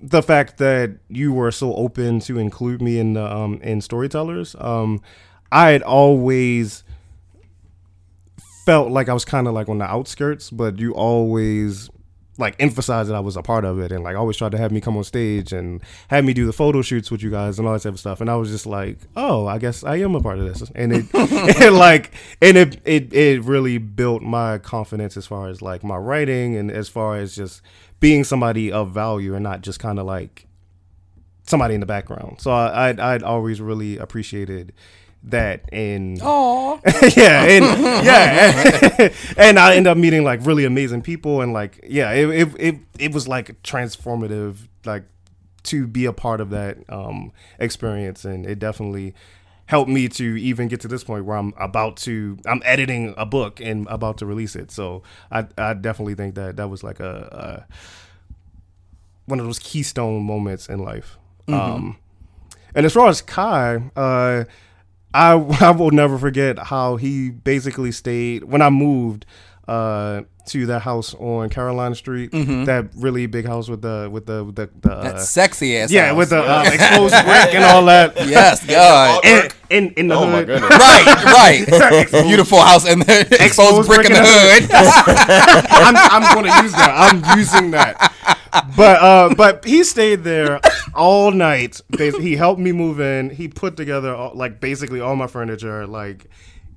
the 0.00 0.22
fact 0.22 0.58
that 0.58 0.98
you 1.08 1.32
were 1.32 1.50
so 1.50 1.74
open 1.74 2.20
to 2.20 2.38
include 2.38 2.80
me 2.80 2.98
in 2.98 3.14
the 3.14 3.24
um, 3.24 3.60
in 3.62 3.80
storytellers. 3.80 4.54
Um, 4.58 5.00
I 5.50 5.70
had 5.70 5.82
always 5.82 6.84
felt 8.68 8.90
like 8.90 9.08
I 9.08 9.14
was 9.14 9.24
kind 9.24 9.48
of 9.48 9.54
like 9.54 9.70
on 9.70 9.78
the 9.78 9.86
outskirts, 9.86 10.50
but 10.50 10.78
you 10.78 10.92
always 10.92 11.88
like 12.36 12.54
emphasized 12.60 13.08
that 13.08 13.14
I 13.14 13.20
was 13.20 13.34
a 13.34 13.40
part 13.40 13.64
of 13.64 13.78
it 13.78 13.90
and 13.90 14.04
like 14.04 14.14
always 14.14 14.36
tried 14.36 14.52
to 14.52 14.58
have 14.58 14.70
me 14.72 14.82
come 14.82 14.94
on 14.94 15.04
stage 15.04 15.54
and 15.54 15.82
have 16.08 16.22
me 16.22 16.34
do 16.34 16.44
the 16.44 16.52
photo 16.52 16.82
shoots 16.82 17.10
with 17.10 17.22
you 17.22 17.30
guys 17.30 17.58
and 17.58 17.66
all 17.66 17.72
that 17.72 17.80
type 17.80 17.94
of 17.94 17.98
stuff. 17.98 18.20
And 18.20 18.28
I 18.28 18.36
was 18.36 18.50
just 18.50 18.66
like, 18.66 18.98
oh, 19.16 19.46
I 19.46 19.56
guess 19.56 19.84
I 19.84 19.96
am 19.96 20.14
a 20.14 20.20
part 20.20 20.38
of 20.38 20.44
this. 20.44 20.70
And 20.74 20.92
it, 20.92 21.06
and 21.62 21.76
like, 21.78 22.12
and 22.42 22.58
it, 22.58 22.78
it, 22.84 23.10
it 23.14 23.42
really 23.42 23.78
built 23.78 24.20
my 24.20 24.58
confidence 24.58 25.16
as 25.16 25.26
far 25.26 25.48
as 25.48 25.62
like 25.62 25.82
my 25.82 25.96
writing 25.96 26.54
and 26.54 26.70
as 26.70 26.90
far 26.90 27.16
as 27.16 27.34
just 27.34 27.62
being 28.00 28.22
somebody 28.22 28.70
of 28.70 28.92
value 28.92 29.34
and 29.34 29.42
not 29.42 29.62
just 29.62 29.80
kind 29.80 29.98
of 29.98 30.04
like 30.04 30.46
somebody 31.44 31.72
in 31.72 31.80
the 31.80 31.86
background. 31.86 32.42
So 32.42 32.50
I, 32.50 32.90
I'd, 32.90 33.00
I'd 33.00 33.22
always 33.22 33.62
really 33.62 33.96
appreciated 33.96 34.74
that 35.24 35.68
and 35.72 36.18
Oh, 36.22 36.80
yeah, 37.16 37.44
and 37.44 37.82
yeah, 38.04 39.08
and 39.36 39.58
I 39.58 39.76
end 39.76 39.86
up 39.86 39.96
meeting 39.96 40.24
like 40.24 40.44
really 40.44 40.64
amazing 40.64 41.02
people, 41.02 41.40
and 41.40 41.52
like 41.52 41.84
yeah, 41.86 42.12
it 42.12 42.28
it 42.28 42.48
it, 42.58 42.74
it 42.98 43.12
was 43.12 43.28
like 43.28 43.62
transformative, 43.62 44.68
like 44.84 45.04
to 45.64 45.86
be 45.86 46.04
a 46.04 46.12
part 46.12 46.40
of 46.40 46.50
that 46.50 46.78
um, 46.88 47.32
experience, 47.58 48.24
and 48.24 48.46
it 48.46 48.58
definitely 48.58 49.14
helped 49.66 49.90
me 49.90 50.08
to 50.08 50.24
even 50.36 50.66
get 50.66 50.80
to 50.80 50.88
this 50.88 51.04
point 51.04 51.26
where 51.26 51.36
I'm 51.36 51.52
about 51.58 51.98
to 51.98 52.38
I'm 52.46 52.62
editing 52.64 53.12
a 53.18 53.26
book 53.26 53.60
and 53.60 53.86
about 53.88 54.18
to 54.18 54.26
release 54.26 54.56
it. 54.56 54.70
So 54.70 55.02
I 55.30 55.46
I 55.58 55.74
definitely 55.74 56.14
think 56.14 56.36
that 56.36 56.56
that 56.56 56.68
was 56.70 56.82
like 56.82 57.00
a, 57.00 57.66
a 57.68 57.74
one 59.26 59.40
of 59.40 59.46
those 59.46 59.58
keystone 59.58 60.22
moments 60.22 60.68
in 60.68 60.78
life. 60.78 61.18
Um, 61.48 61.96
and 62.74 62.84
as 62.84 62.92
far 62.92 63.08
as 63.08 63.22
Kai, 63.22 63.90
uh, 63.96 64.44
I 65.18 65.32
I 65.60 65.70
will 65.72 65.90
never 65.90 66.16
forget 66.18 66.58
how 66.58 66.96
he 66.96 67.30
basically 67.30 67.92
stayed 67.92 68.44
when 68.44 68.62
I 68.62 68.70
moved 68.70 69.26
uh, 69.66 70.22
to 70.46 70.64
that 70.66 70.80
house 70.80 71.12
on 71.14 71.50
Carolina 71.50 71.94
Street, 71.94 72.30
that 72.32 72.88
really 72.96 73.26
big 73.26 73.44
house 73.46 73.68
with 73.68 73.82
the 73.82 74.08
with 74.10 74.24
the 74.24 74.44
the, 74.46 74.70
the 74.80 74.90
uh, 74.92 75.02
that 75.02 75.20
sexy 75.20 75.76
ass. 75.76 75.90
yeah 75.90 76.06
house. 76.08 76.16
with 76.16 76.30
the 76.30 76.38
uh, 76.42 76.62
exposed 76.72 77.12
brick 77.26 77.54
and 77.54 77.64
all 77.64 77.84
that. 77.84 78.16
yes, 78.26 78.64
God. 78.64 79.22
In, 79.26 79.50
in, 79.68 79.90
in 79.98 80.08
the 80.08 80.14
Oh 80.14 80.24
hood. 80.30 80.46
goodness. 80.46 80.70
right, 80.70 81.66
right. 82.10 82.24
Beautiful 82.24 82.60
house 82.62 82.86
and 82.88 83.02
the 83.02 83.20
exposed 83.44 83.88
brick 83.88 84.06
in 84.06 84.12
the 84.14 84.22
hood. 84.24 84.70
I'm, 84.72 85.96
I'm 85.96 86.34
going 86.34 86.46
to 86.50 86.62
use 86.62 86.72
that. 86.72 86.92
I'm 86.96 87.38
using 87.38 87.70
that. 87.72 88.14
But 88.76 89.02
uh, 89.02 89.34
but 89.34 89.64
he 89.64 89.84
stayed 89.84 90.24
there 90.24 90.60
all 90.94 91.30
night. 91.30 91.80
He 91.98 92.36
helped 92.36 92.60
me 92.60 92.72
move 92.72 93.00
in. 93.00 93.30
He 93.30 93.48
put 93.48 93.76
together 93.76 94.14
all, 94.14 94.34
like 94.34 94.60
basically 94.60 95.00
all 95.00 95.16
my 95.16 95.26
furniture. 95.26 95.86
Like 95.86 96.26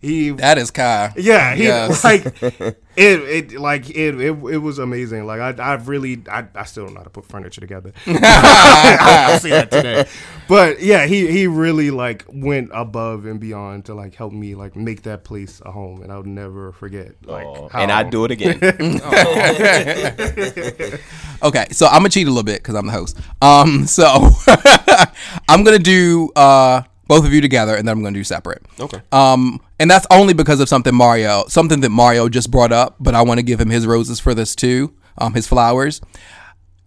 he 0.01 0.31
That 0.31 0.57
is 0.57 0.71
Kai. 0.71 1.13
Yeah, 1.15 1.53
he 1.53 1.65
Yes. 1.65 2.03
like 2.03 2.25
it. 2.41 2.75
It 2.95 3.53
like 3.59 3.89
it. 3.89 4.19
It, 4.19 4.31
it 4.31 4.57
was 4.57 4.79
amazing. 4.79 5.25
Like 5.27 5.39
I, 5.39 5.63
I 5.63 5.75
really, 5.75 6.23
I, 6.29 6.45
I 6.55 6.63
still 6.65 6.85
don't 6.85 6.95
know 6.95 7.01
how 7.01 7.03
to 7.03 7.09
put 7.11 7.25
furniture 7.25 7.61
together. 7.61 7.93
I'll 8.07 9.39
say 9.39 9.51
that 9.51 9.69
today. 9.69 10.05
But 10.47 10.81
yeah, 10.81 11.05
he 11.05 11.27
he 11.27 11.45
really 11.45 11.91
like 11.91 12.25
went 12.27 12.71
above 12.73 13.25
and 13.25 13.39
beyond 13.39 13.85
to 13.85 13.93
like 13.93 14.15
help 14.15 14.33
me 14.33 14.55
like 14.55 14.75
make 14.75 15.03
that 15.03 15.23
place 15.23 15.61
a 15.65 15.71
home, 15.71 16.01
and 16.01 16.11
I'll 16.11 16.23
never 16.23 16.71
forget. 16.71 17.13
Like, 17.23 17.45
Aw. 17.45 17.69
how, 17.69 17.79
and 17.79 17.91
I'd 17.91 18.09
do 18.09 18.25
it 18.25 18.31
again. 18.31 18.59
Okay, 21.43 21.65
so 21.71 21.87
I'm 21.87 21.99
gonna 21.99 22.09
cheat 22.09 22.27
a 22.27 22.29
little 22.29 22.43
bit 22.43 22.61
because 22.61 22.75
I'm 22.75 22.85
the 22.85 22.91
host. 22.91 23.17
Um, 23.41 23.87
so 23.87 24.29
I'm 25.47 25.63
gonna 25.63 25.79
do 25.79 26.29
uh 26.35 26.83
both 27.11 27.25
of 27.25 27.33
you 27.33 27.41
together, 27.41 27.75
and 27.75 27.85
then 27.85 27.97
I'm 27.97 28.01
gonna 28.01 28.13
do 28.13 28.23
separate. 28.23 28.63
Okay. 28.79 29.01
Um, 29.11 29.59
and 29.81 29.91
that's 29.91 30.07
only 30.09 30.33
because 30.33 30.61
of 30.61 30.69
something 30.69 30.95
Mario, 30.95 31.43
something 31.49 31.81
that 31.81 31.89
Mario 31.89 32.29
just 32.29 32.49
brought 32.49 32.71
up. 32.71 32.95
But 33.01 33.15
I 33.15 33.21
want 33.21 33.37
to 33.37 33.43
give 33.43 33.59
him 33.59 33.69
his 33.69 33.85
roses 33.85 34.21
for 34.21 34.33
this 34.33 34.55
too. 34.55 34.93
Um, 35.17 35.33
his 35.33 35.45
flowers. 35.45 35.99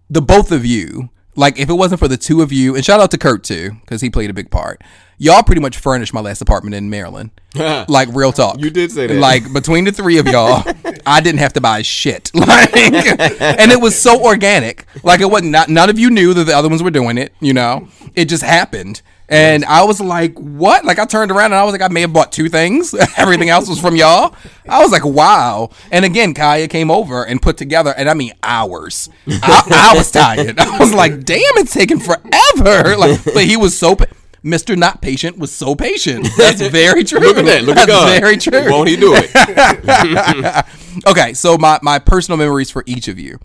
The 0.09 0.23
both 0.23 0.51
of 0.51 0.65
you, 0.65 1.11
like 1.37 1.59
if 1.59 1.69
it 1.69 1.75
wasn't 1.75 1.99
for 1.99 2.09
the 2.09 2.17
two 2.17 2.41
of 2.41 2.53
you, 2.53 2.75
and 2.75 2.83
shout 2.83 3.01
out 3.01 3.11
to 3.11 3.19
Kurt 3.19 3.45
too, 3.45 3.73
because 3.83 4.01
he 4.01 4.09
played 4.09 4.31
a 4.31 4.33
big 4.33 4.51
part. 4.51 4.81
Y'all 5.19 5.43
pretty 5.43 5.61
much 5.61 5.77
furnished 5.77 6.15
my 6.15 6.21
last 6.21 6.41
apartment 6.41 6.75
in 6.75 6.89
Maryland. 6.89 7.31
like 7.55 8.09
real 8.15 8.33
talk. 8.33 8.59
You 8.59 8.71
did 8.71 8.93
say 8.93 9.07
that. 9.07 9.19
Like 9.19 9.53
between 9.53 9.85
the 9.85 9.93
three 9.93 10.17
of 10.17 10.27
y'all, 10.27 10.65
I 11.07 11.21
didn't 11.21 11.41
have 11.41 11.53
to 11.53 11.61
buy 11.61 11.83
shit. 11.83 12.31
Like, 12.45 12.75
and 12.75 13.71
it 13.71 13.81
was 13.81 14.01
so 14.01 14.25
organic. 14.25 14.87
Like 15.03 15.21
it 15.21 15.27
wasn't. 15.31 15.51
Not, 15.51 15.69
none 15.69 15.91
of 15.91 15.99
you 15.99 16.09
knew 16.09 16.33
that 16.33 16.45
the 16.45 16.57
other 16.57 16.71
ones 16.71 16.83
were 16.83 16.91
doing 16.91 17.19
it. 17.19 17.35
You 17.41 17.53
know, 17.53 17.89
it 18.15 18.25
just 18.27 18.43
happened. 18.43 19.03
And 19.29 19.65
I 19.65 19.85
was 19.85 20.01
like, 20.01 20.39
what? 20.39 20.85
Like 20.85 20.99
I 20.99 21.07
turned 21.07 21.31
around 21.31 21.47
and 21.47 21.55
I 21.55 21.65
was 21.65 21.73
like, 21.73 21.81
I 21.81 21.89
may 21.89 22.03
have 22.03 22.13
bought 22.13 22.31
two 22.31 22.49
things. 22.51 22.95
Everything 23.17 23.49
else 23.49 23.69
was 23.69 23.81
from 23.81 23.97
y'all. 23.97 24.35
I 24.69 24.83
was 24.83 24.93
like, 24.93 25.05
wow. 25.05 25.71
And 25.91 26.05
again, 26.05 26.35
Caiya 26.35 26.69
came 26.69 26.91
over 26.91 27.25
and 27.25 27.41
put 27.41 27.57
together, 27.57 27.95
and 27.97 28.09
I 28.11 28.15
mean 28.15 28.33
hours. 28.43 29.09
I, 29.27 29.93
I 29.95 29.97
was 29.97 30.11
tired. 30.11 30.59
I 30.61 30.79
was 30.79 30.93
like, 30.93 31.25
damn, 31.25 31.41
it's 31.57 31.73
taking 31.73 31.99
forever. 32.01 32.21
Like, 32.97 33.25
but 33.25 33.45
he 33.45 33.57
was 33.57 33.77
so. 33.77 33.97
Pa- 33.97 34.07
Mr. 34.45 34.77
Not 34.77 35.01
Patient 35.01 35.39
was 35.39 35.51
so 35.51 35.75
patient. 35.75 36.29
That's 36.37 36.61
very 36.61 37.03
true. 37.03 37.19
Look 37.19 37.39
at 37.39 37.47
that. 37.47 37.65
Look 37.65 37.79
at 37.79 37.87
That's 37.87 37.91
God. 37.91 38.21
very 38.21 38.37
true. 38.37 38.71
Won't 38.71 38.91
he 38.91 38.97
do 38.97 39.15
it? 39.17 41.07
Okay, 41.07 41.33
so 41.35 41.57
my 41.59 41.79
my 41.83 41.99
personal 41.99 42.37
memories 42.39 42.71
for 42.71 42.85
each 42.87 43.09
of 43.09 43.19
you. 43.19 43.39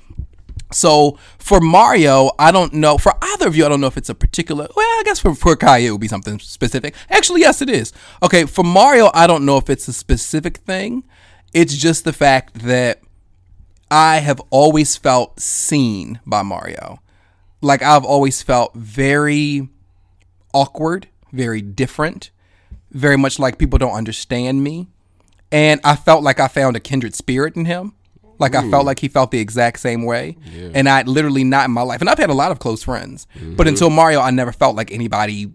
So 0.72 1.18
for 1.40 1.60
Mario, 1.60 2.32
I 2.38 2.52
don't 2.52 2.74
know. 2.74 2.98
For 2.98 3.14
either 3.22 3.48
of 3.48 3.56
you, 3.56 3.66
I 3.66 3.70
don't 3.70 3.82
know 3.82 3.88
if 3.88 3.98
it's 3.98 4.10
a 4.10 4.16
particular. 4.16 4.68
Well, 4.76 4.86
I 4.86 5.04
guess 5.04 5.20
for 5.20 5.34
for 5.34 5.56
Kai, 5.56 5.80
it 5.80 5.92
would 5.92 6.02
be 6.02 6.08
something 6.08 6.40
specific. 6.40 6.96
Actually, 7.10 7.42
yes, 7.42 7.62
it 7.62 7.70
is. 7.70 7.92
Okay, 8.22 8.46
for 8.46 8.64
Mario, 8.64 9.10
I 9.14 9.28
don't 9.28 9.46
know 9.46 9.58
if 9.58 9.70
it's 9.70 9.88
a 9.88 9.94
specific 9.94 10.58
thing. 10.58 11.04
It's 11.54 11.76
just 11.76 12.04
the 12.04 12.14
fact 12.14 12.60
that 12.66 13.02
I 13.90 14.18
have 14.18 14.40
always 14.52 14.96
felt 14.96 15.40
seen 15.40 16.20
by 16.26 16.44
Mario. 16.44 17.00
Like 17.62 17.82
I've 17.82 18.06
always 18.06 18.42
felt 18.42 18.76
very 18.76 19.70
awkward, 20.54 21.08
very 21.32 21.62
different, 21.62 22.30
very 22.92 23.18
much 23.18 23.40
like 23.40 23.58
people 23.58 23.80
don't 23.80 23.94
understand 23.94 24.64
me. 24.64 24.88
And 25.52 25.82
I 25.84 25.96
felt 25.96 26.24
like 26.24 26.40
I 26.40 26.48
found 26.48 26.76
a 26.76 26.80
kindred 26.80 27.16
spirit 27.16 27.56
in 27.56 27.66
him. 27.66 27.96
Like 28.40 28.56
I 28.56 28.70
felt 28.70 28.86
like 28.86 29.00
he 29.00 29.08
felt 29.10 29.32
the 29.32 29.40
exact 29.40 29.80
same 29.80 30.04
way, 30.04 30.38
and 30.74 30.88
I 30.88 31.04
literally 31.04 31.44
not 31.44 31.66
in 31.66 31.72
my 31.72 31.82
life. 31.82 32.00
And 32.02 32.10
I've 32.10 32.18
had 32.18 32.30
a 32.30 32.34
lot 32.34 32.52
of 32.52 32.60
close 32.60 32.84
friends, 32.84 33.28
but 33.34 33.42
mm-hmm. 33.42 33.68
until 33.68 33.90
Mario, 33.90 34.22
I 34.22 34.32
never 34.32 34.52
felt 34.52 34.76
like 34.76 34.92
anybody. 34.92 35.52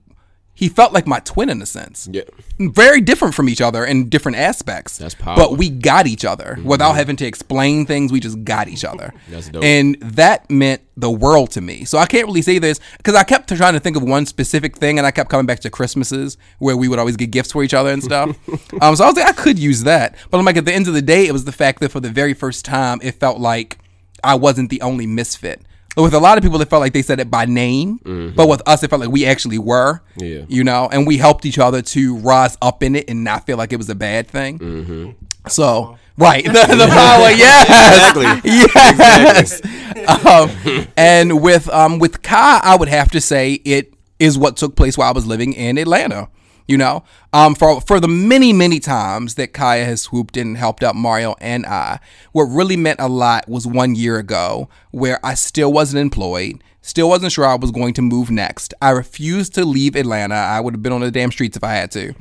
He 0.56 0.68
felt 0.68 0.92
like 0.92 1.06
my 1.06 1.18
twin 1.20 1.50
in 1.50 1.60
a 1.60 1.66
sense. 1.66 2.08
Yeah. 2.10 2.22
Very 2.58 3.00
different 3.00 3.34
from 3.34 3.48
each 3.48 3.60
other 3.60 3.84
in 3.84 4.08
different 4.08 4.38
aspects. 4.38 4.98
That's 4.98 5.14
powerful. 5.14 5.50
But 5.50 5.58
we 5.58 5.68
got 5.68 6.06
each 6.06 6.24
other 6.24 6.58
without 6.64 6.92
having 6.92 7.16
to 7.16 7.26
explain 7.26 7.86
things. 7.86 8.12
We 8.12 8.20
just 8.20 8.44
got 8.44 8.68
each 8.68 8.84
other. 8.84 9.12
That's 9.28 9.48
dope. 9.48 9.64
And 9.64 9.96
that 10.00 10.48
meant 10.48 10.82
the 10.96 11.10
world 11.10 11.50
to 11.52 11.60
me. 11.60 11.84
So 11.84 11.98
I 11.98 12.06
can't 12.06 12.26
really 12.26 12.42
say 12.42 12.60
this 12.60 12.78
because 12.98 13.16
I 13.16 13.24
kept 13.24 13.48
trying 13.48 13.72
to 13.72 13.80
think 13.80 13.96
of 13.96 14.04
one 14.04 14.26
specific 14.26 14.76
thing, 14.76 14.98
and 14.98 15.06
I 15.06 15.10
kept 15.10 15.28
coming 15.28 15.46
back 15.46 15.58
to 15.60 15.70
Christmases 15.70 16.36
where 16.58 16.76
we 16.76 16.86
would 16.86 17.00
always 17.00 17.16
get 17.16 17.32
gifts 17.32 17.50
for 17.50 17.64
each 17.64 17.74
other 17.74 17.90
and 17.90 18.02
stuff. 18.02 18.28
um, 18.80 18.94
so 18.94 19.04
I 19.04 19.08
was 19.08 19.16
like, 19.16 19.26
I 19.26 19.32
could 19.32 19.58
use 19.58 19.82
that, 19.82 20.14
but 20.30 20.38
I'm 20.38 20.44
like, 20.44 20.56
at 20.56 20.64
the 20.64 20.72
end 20.72 20.86
of 20.86 20.94
the 20.94 21.02
day, 21.02 21.26
it 21.26 21.32
was 21.32 21.44
the 21.44 21.52
fact 21.52 21.80
that 21.80 21.90
for 21.90 21.98
the 21.98 22.10
very 22.10 22.32
first 22.34 22.64
time, 22.64 23.00
it 23.02 23.12
felt 23.18 23.40
like 23.40 23.78
I 24.22 24.36
wasn't 24.36 24.70
the 24.70 24.80
only 24.82 25.06
misfit. 25.06 25.62
With 25.96 26.14
a 26.14 26.18
lot 26.18 26.38
of 26.38 26.42
people, 26.42 26.60
it 26.60 26.68
felt 26.68 26.80
like 26.80 26.92
they 26.92 27.02
said 27.02 27.20
it 27.20 27.30
by 27.30 27.44
name, 27.44 28.32
but 28.36 28.48
with 28.48 28.62
us, 28.66 28.82
it 28.82 28.90
felt 28.90 29.00
like 29.00 29.10
we 29.10 29.26
actually 29.26 29.58
were. 29.58 30.00
Yeah. 30.16 30.44
You 30.48 30.64
know, 30.64 30.88
and 30.90 31.06
we 31.06 31.18
helped 31.18 31.46
each 31.46 31.58
other 31.58 31.82
to 31.82 32.16
rise 32.16 32.56
up 32.60 32.82
in 32.82 32.96
it 32.96 33.08
and 33.08 33.22
not 33.22 33.46
feel 33.46 33.56
like 33.56 33.72
it 33.72 33.76
was 33.76 33.88
a 33.88 33.94
bad 33.94 34.26
thing. 34.26 35.14
So, 35.48 35.98
right, 36.16 36.44
the, 36.44 36.52
the 36.52 36.86
power, 36.88 37.30
yes, 37.30 38.12
exactly. 38.14 38.50
yes. 38.50 39.60
Um, 40.26 40.50
and 40.96 41.40
with 41.40 41.68
um, 41.70 41.98
with 41.98 42.20
Kai, 42.22 42.60
I 42.62 42.76
would 42.76 42.88
have 42.88 43.10
to 43.12 43.20
say 43.20 43.54
it 43.64 43.94
is 44.18 44.36
what 44.36 44.56
took 44.56 44.76
place 44.76 44.98
while 44.98 45.08
I 45.08 45.12
was 45.12 45.26
living 45.26 45.52
in 45.54 45.78
Atlanta. 45.78 46.28
You 46.66 46.78
know, 46.78 47.04
um, 47.34 47.54
for 47.54 47.80
for 47.82 48.00
the 48.00 48.08
many 48.08 48.54
many 48.54 48.80
times 48.80 49.34
that 49.34 49.52
Caiya 49.52 49.84
has 49.84 50.00
swooped 50.00 50.36
in 50.36 50.48
and 50.48 50.56
helped 50.56 50.82
out 50.82 50.96
Mario 50.96 51.34
and 51.38 51.66
I, 51.66 52.00
what 52.32 52.44
really 52.44 52.76
meant 52.76 53.00
a 53.00 53.08
lot 53.08 53.46
was 53.48 53.66
one 53.66 53.94
year 53.94 54.18
ago 54.18 54.70
where 54.90 55.20
I 55.22 55.34
still 55.34 55.70
wasn't 55.70 56.00
employed, 56.00 56.64
still 56.80 57.10
wasn't 57.10 57.32
sure 57.32 57.44
I 57.44 57.56
was 57.56 57.70
going 57.70 57.92
to 57.94 58.02
move 58.02 58.30
next. 58.30 58.72
I 58.80 58.90
refused 58.90 59.54
to 59.56 59.64
leave 59.66 59.94
Atlanta. 59.94 60.36
I 60.36 60.60
would 60.60 60.72
have 60.72 60.82
been 60.82 60.92
on 60.92 61.02
the 61.02 61.10
damn 61.10 61.32
streets 61.32 61.56
if 61.56 61.62
I 61.64 61.74
had 61.74 61.90
to. 61.92 62.14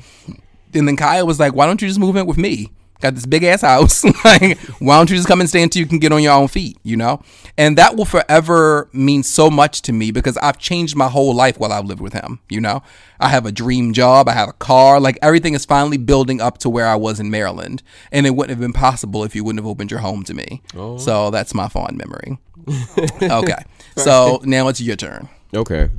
And 0.74 0.88
then 0.90 0.98
Caiya 0.98 1.26
was 1.26 1.40
like, 1.40 1.54
"Why 1.54 1.66
don't 1.66 1.82
you 1.82 1.88
just 1.88 2.00
move 2.00 2.18
in 2.18 2.26
with 2.26 2.38
me? 2.38 2.74
Got 3.04 3.16
this 3.16 3.26
big 3.26 3.44
ass 3.44 3.64
house. 3.64 4.02
like, 4.24 4.58
why 4.80 4.96
don't 4.96 5.10
you 5.10 5.18
just 5.18 5.28
come 5.28 5.42
and 5.42 5.50
stay 5.50 5.62
until 5.62 5.82
you 5.82 5.86
can 5.86 6.00
get 6.00 6.14
on 6.14 6.24
your 6.24 6.32
own 6.32 6.48
feet? 6.48 6.78
You 6.84 6.96
know." 6.96 7.22
And 7.58 7.78
that 7.78 7.98
will 7.98 8.06
forever 8.06 8.90
mean 8.94 9.24
so 9.24 9.50
much 9.50 9.82
to 9.82 9.92
me 9.92 10.12
because 10.12 10.38
I've 10.38 10.58
changed 10.58 10.96
my 10.96 11.10
whole 11.10 11.36
life 11.36 11.60
while 11.60 11.74
I've 11.74 11.84
lived 11.84 12.00
with 12.00 12.14
him. 12.14 12.40
You 12.48 12.62
know, 12.62 12.82
I 13.20 13.28
have 13.28 13.46
a 13.46 13.52
dream 13.52 13.92
job. 13.92 14.30
I 14.30 14.32
have 14.32 14.48
a 14.48 14.54
car. 14.54 15.02
Like 15.02 15.20
everything 15.22 15.54
is 15.54 15.66
finally 15.66 15.98
building 15.98 16.40
up 16.40 16.60
to 16.60 16.70
where 16.70 16.88
I 16.88 16.96
was 16.96 17.20
in 17.20 17.30
Maryland, 17.30 17.84
and 18.10 18.26
it 18.26 18.30
wouldn't 18.30 18.52
have 18.52 18.62
been 18.62 18.72
possible 18.72 19.26
if 19.26 19.36
you 19.36 19.44
wouldn't 19.44 19.60
have 19.60 19.70
opened 19.70 19.92
your 19.92 20.00
home 20.00 20.24
to 20.24 20.34
me. 20.34 20.62
Oh. 20.74 20.98
So 20.98 21.30
that's 21.30 21.54
my 21.54 21.68
fond 21.68 21.98
memory. 21.98 22.38
okay, 23.22 23.66
so 23.98 24.40
now 24.46 24.70
it's 24.70 24.80
your 24.80 24.96
turn. 24.96 25.28
Okay. 25.54 25.90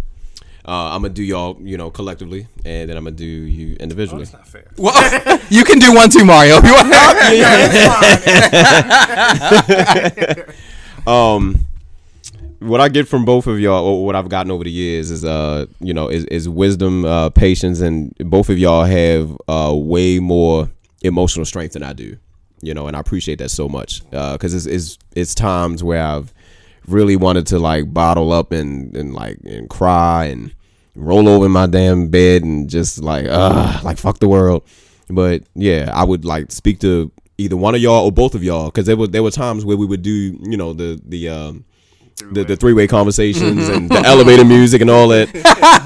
Uh, 0.66 0.94
I'm 0.94 1.02
gonna 1.02 1.12
do 1.12 1.22
y'all, 1.22 1.58
you 1.60 1.76
know, 1.76 1.90
collectively, 1.90 2.46
and 2.64 2.88
then 2.88 2.96
I'm 2.96 3.04
gonna 3.04 3.16
do 3.16 3.24
you 3.24 3.76
individually. 3.76 4.24
That's 4.24 4.32
not 4.32 4.48
fair. 4.48 4.70
Well, 4.78 5.40
you 5.50 5.62
can 5.64 5.78
do 5.78 5.94
one 5.94 6.08
too, 6.08 6.24
Mario. 6.24 6.58
If 6.58 6.64
you 6.64 6.72
want. 6.72 6.94
um 11.06 11.66
what 12.64 12.80
I 12.80 12.88
get 12.88 13.06
from 13.06 13.24
both 13.24 13.46
of 13.46 13.60
y'all, 13.60 13.84
or 13.84 14.06
what 14.06 14.16
I've 14.16 14.28
gotten 14.28 14.50
over 14.50 14.64
the 14.64 14.70
years, 14.70 15.10
is 15.10 15.24
uh, 15.24 15.66
you 15.80 15.92
know, 15.92 16.08
is, 16.08 16.24
is 16.26 16.48
wisdom, 16.48 17.04
uh, 17.04 17.30
patience, 17.30 17.80
and 17.80 18.14
both 18.18 18.48
of 18.48 18.58
y'all 18.58 18.84
have 18.84 19.36
uh, 19.48 19.72
way 19.74 20.18
more 20.18 20.70
emotional 21.02 21.44
strength 21.44 21.74
than 21.74 21.82
I 21.82 21.92
do. 21.92 22.16
You 22.62 22.72
know, 22.72 22.86
and 22.86 22.96
I 22.96 23.00
appreciate 23.00 23.38
that 23.40 23.50
so 23.50 23.68
much 23.68 24.08
because 24.10 24.54
it's, 24.54 24.64
it's 24.66 24.98
it's 25.14 25.34
times 25.34 25.84
where 25.84 26.02
I've 26.02 26.32
really 26.86 27.16
wanted 27.16 27.46
to 27.48 27.58
like 27.58 27.92
bottle 27.92 28.32
up 28.32 28.52
and 28.52 28.96
and 28.96 29.14
like 29.14 29.38
and 29.44 29.68
cry 29.68 30.26
and 30.26 30.54
roll 30.94 31.28
over 31.28 31.46
in 31.46 31.52
my 31.52 31.66
damn 31.66 32.08
bed 32.08 32.42
and 32.42 32.68
just 32.70 32.98
like 32.98 33.26
uh 33.28 33.80
like 33.82 33.98
fuck 33.98 34.18
the 34.18 34.28
world. 34.28 34.64
But 35.08 35.42
yeah, 35.54 35.90
I 35.92 36.04
would 36.04 36.24
like 36.24 36.50
speak 36.50 36.80
to 36.80 37.10
either 37.36 37.56
one 37.56 37.74
of 37.74 37.80
y'all 37.80 38.04
or 38.04 38.12
both 38.12 38.34
of 38.34 38.44
y'all 38.44 38.66
because 38.66 38.86
there 38.86 38.96
were 38.96 39.06
there 39.06 39.22
were 39.22 39.30
times 39.30 39.64
where 39.64 39.76
we 39.76 39.86
would 39.86 40.02
do 40.02 40.10
you 40.10 40.56
know 40.56 40.72
the 40.72 41.00
the 41.04 41.28
um 41.28 41.64
the, 42.32 42.44
the 42.44 42.56
three 42.56 42.72
way 42.72 42.86
conversations 42.86 43.68
and 43.68 43.90
the 43.90 44.00
elevator 44.00 44.44
music 44.46 44.80
and 44.80 44.90
all 44.90 45.08
that. 45.08 45.28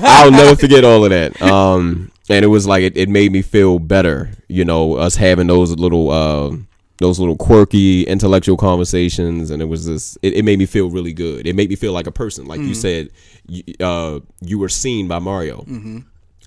I'll 0.02 0.30
never 0.30 0.56
forget 0.56 0.84
all 0.84 1.04
of 1.04 1.10
that. 1.10 1.40
Um, 1.40 2.12
and 2.28 2.44
it 2.44 2.48
was 2.48 2.66
like 2.66 2.82
it, 2.82 2.96
it 2.96 3.08
made 3.08 3.32
me 3.32 3.42
feel 3.42 3.78
better, 3.78 4.30
you 4.48 4.64
know, 4.64 4.94
us 4.94 5.16
having 5.16 5.46
those 5.46 5.72
little 5.72 6.10
uh, 6.10 6.56
those 6.98 7.18
little 7.18 7.36
quirky 7.36 8.02
intellectual 8.04 8.56
conversations, 8.56 9.50
and 9.50 9.62
it 9.62 9.66
was 9.66 9.86
this. 9.86 10.18
It, 10.22 10.34
it 10.34 10.44
made 10.44 10.58
me 10.58 10.66
feel 10.66 10.90
really 10.90 11.12
good. 11.12 11.46
It 11.46 11.54
made 11.54 11.70
me 11.70 11.76
feel 11.76 11.92
like 11.92 12.06
a 12.06 12.12
person, 12.12 12.46
like 12.46 12.60
you 12.60 12.74
said. 12.74 13.10
You, 13.48 13.62
uh, 13.80 14.20
you 14.40 14.58
were 14.58 14.68
seen 14.68 15.08
by 15.08 15.18
Mario. 15.20 15.64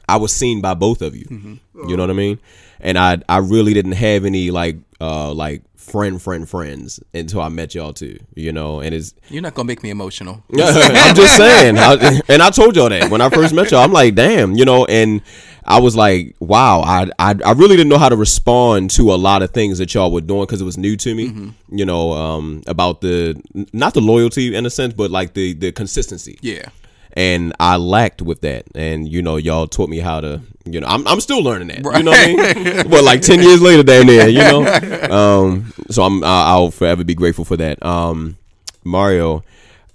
I 0.08 0.18
was 0.18 0.34
seen 0.34 0.62
by 0.62 0.74
both 0.74 1.02
of 1.02 1.16
you. 1.16 1.60
You 1.88 1.96
know 1.98 2.04
what 2.04 2.10
I 2.10 2.14
mean? 2.14 2.40
And 2.80 2.98
I 2.98 3.20
I 3.30 3.38
really 3.38 3.74
didn't 3.74 3.94
have 3.94 4.26
any 4.26 4.52
like 4.52 4.78
uh 5.00 5.34
like 5.34 5.62
friend 5.78 6.22
friend 6.22 6.48
friends 6.48 7.00
until 7.14 7.42
I 7.42 7.50
met 7.50 7.74
y'all 7.76 7.94
too. 7.94 8.18
You 8.36 8.52
know, 8.52 8.82
and 8.82 8.94
it's 8.94 9.14
You're 9.30 9.42
not 9.42 9.54
gonna 9.54 9.68
make 9.68 9.84
me 9.84 9.90
emotional. 9.90 10.44
I'm 10.54 11.16
just 11.16 11.38
saying. 11.38 11.78
I, 11.78 12.22
and 12.28 12.42
I 12.42 12.50
told 12.50 12.76
y'all 12.76 12.90
that 12.90 13.10
when 13.10 13.22
I 13.22 13.30
first 13.30 13.54
met 13.54 13.72
y'all. 13.72 13.82
I'm 13.82 13.94
like, 13.94 14.16
damn, 14.16 14.56
you 14.56 14.66
know, 14.66 14.86
and 14.86 15.22
I 15.64 15.80
was 15.80 15.96
like, 15.96 16.36
wow, 16.40 16.82
I, 16.82 17.08
I, 17.20 17.36
I 17.46 17.52
really 17.52 17.76
didn't 17.78 17.90
know 17.90 18.00
how 18.00 18.10
to 18.10 18.16
respond 18.16 18.90
to 18.92 19.14
a 19.14 19.16
lot 19.16 19.44
of 19.44 19.52
things 19.52 19.78
that 19.78 19.94
y'all 19.94 20.12
were 20.12 20.22
doing 20.22 20.42
because 20.42 20.60
it 20.62 20.66
was 20.66 20.78
new 20.78 20.96
to 20.98 21.14
me. 21.16 21.54
You 21.70 21.86
know, 21.86 22.14
um, 22.14 22.64
about 22.68 23.02
the 23.02 23.40
not 23.74 23.94
the 23.94 24.02
loyalty 24.02 24.56
in 24.56 24.66
a 24.66 24.70
sense, 24.70 24.94
but 24.94 25.12
like 25.12 25.34
the 25.34 25.54
the 25.54 25.72
consistency 25.72 26.40
Yeah. 26.42 26.70
and 27.14 27.54
I 27.60 27.76
lacked 27.78 28.22
with 28.24 28.42
that. 28.42 28.66
And 28.76 29.08
you 29.08 29.22
know, 29.22 29.38
y'all 29.38 29.68
taught 29.68 29.90
me 29.90 30.00
how 30.00 30.20
to. 30.22 30.42
You 30.66 30.80
know, 30.80 30.88
I'm 30.88 31.08
I'm 31.08 31.20
still 31.22 31.42
learning 31.44 31.68
that. 31.70 31.78
You 31.98 32.04
know 32.04 32.12
what 32.12 32.58
I 32.58 32.64
mean? 32.84 32.90
but 32.90 33.04
like 33.04 33.22
ten 33.22 33.42
years 33.42 33.62
later, 33.62 33.84
damn 33.84 34.06
near. 34.08 34.28
You 34.28 34.40
know, 34.40 34.66
um, 35.44 35.74
so 35.90 36.04
I'm 36.04 36.24
I'll 36.24 36.72
forever 36.72 37.04
be 37.04 37.16
grateful 37.16 37.46
for 37.46 37.58
that. 37.58 37.84
Um, 37.86 38.38
Mario, 38.84 39.44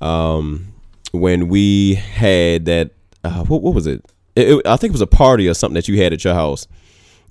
um, 0.01 0.73
when 1.13 1.49
we 1.49 1.95
had 1.95 2.65
that, 2.67 2.91
uh, 3.25 3.45
what 3.45 3.63
what 3.63 3.75
was 3.75 3.87
it? 3.87 4.05
It, 4.37 4.49
it? 4.49 4.67
I 4.67 4.77
think 4.77 4.91
it 4.91 4.93
was 4.93 5.01
a 5.01 5.07
party 5.07 5.49
or 5.49 5.55
something 5.55 5.75
that 5.75 5.89
you 5.89 6.01
had 6.01 6.13
at 6.13 6.23
your 6.23 6.35
house, 6.35 6.69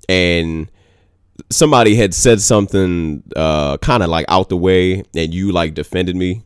and 0.08 0.70
somebody 1.50 1.94
had 1.94 2.14
said 2.14 2.40
something 2.40 3.22
uh 3.36 3.76
kind 3.78 4.02
of 4.02 4.08
like 4.08 4.24
out 4.28 4.48
the 4.48 4.56
way 4.56 5.02
and 5.14 5.34
you 5.34 5.52
like 5.52 5.74
defended 5.74 6.16
me. 6.16 6.42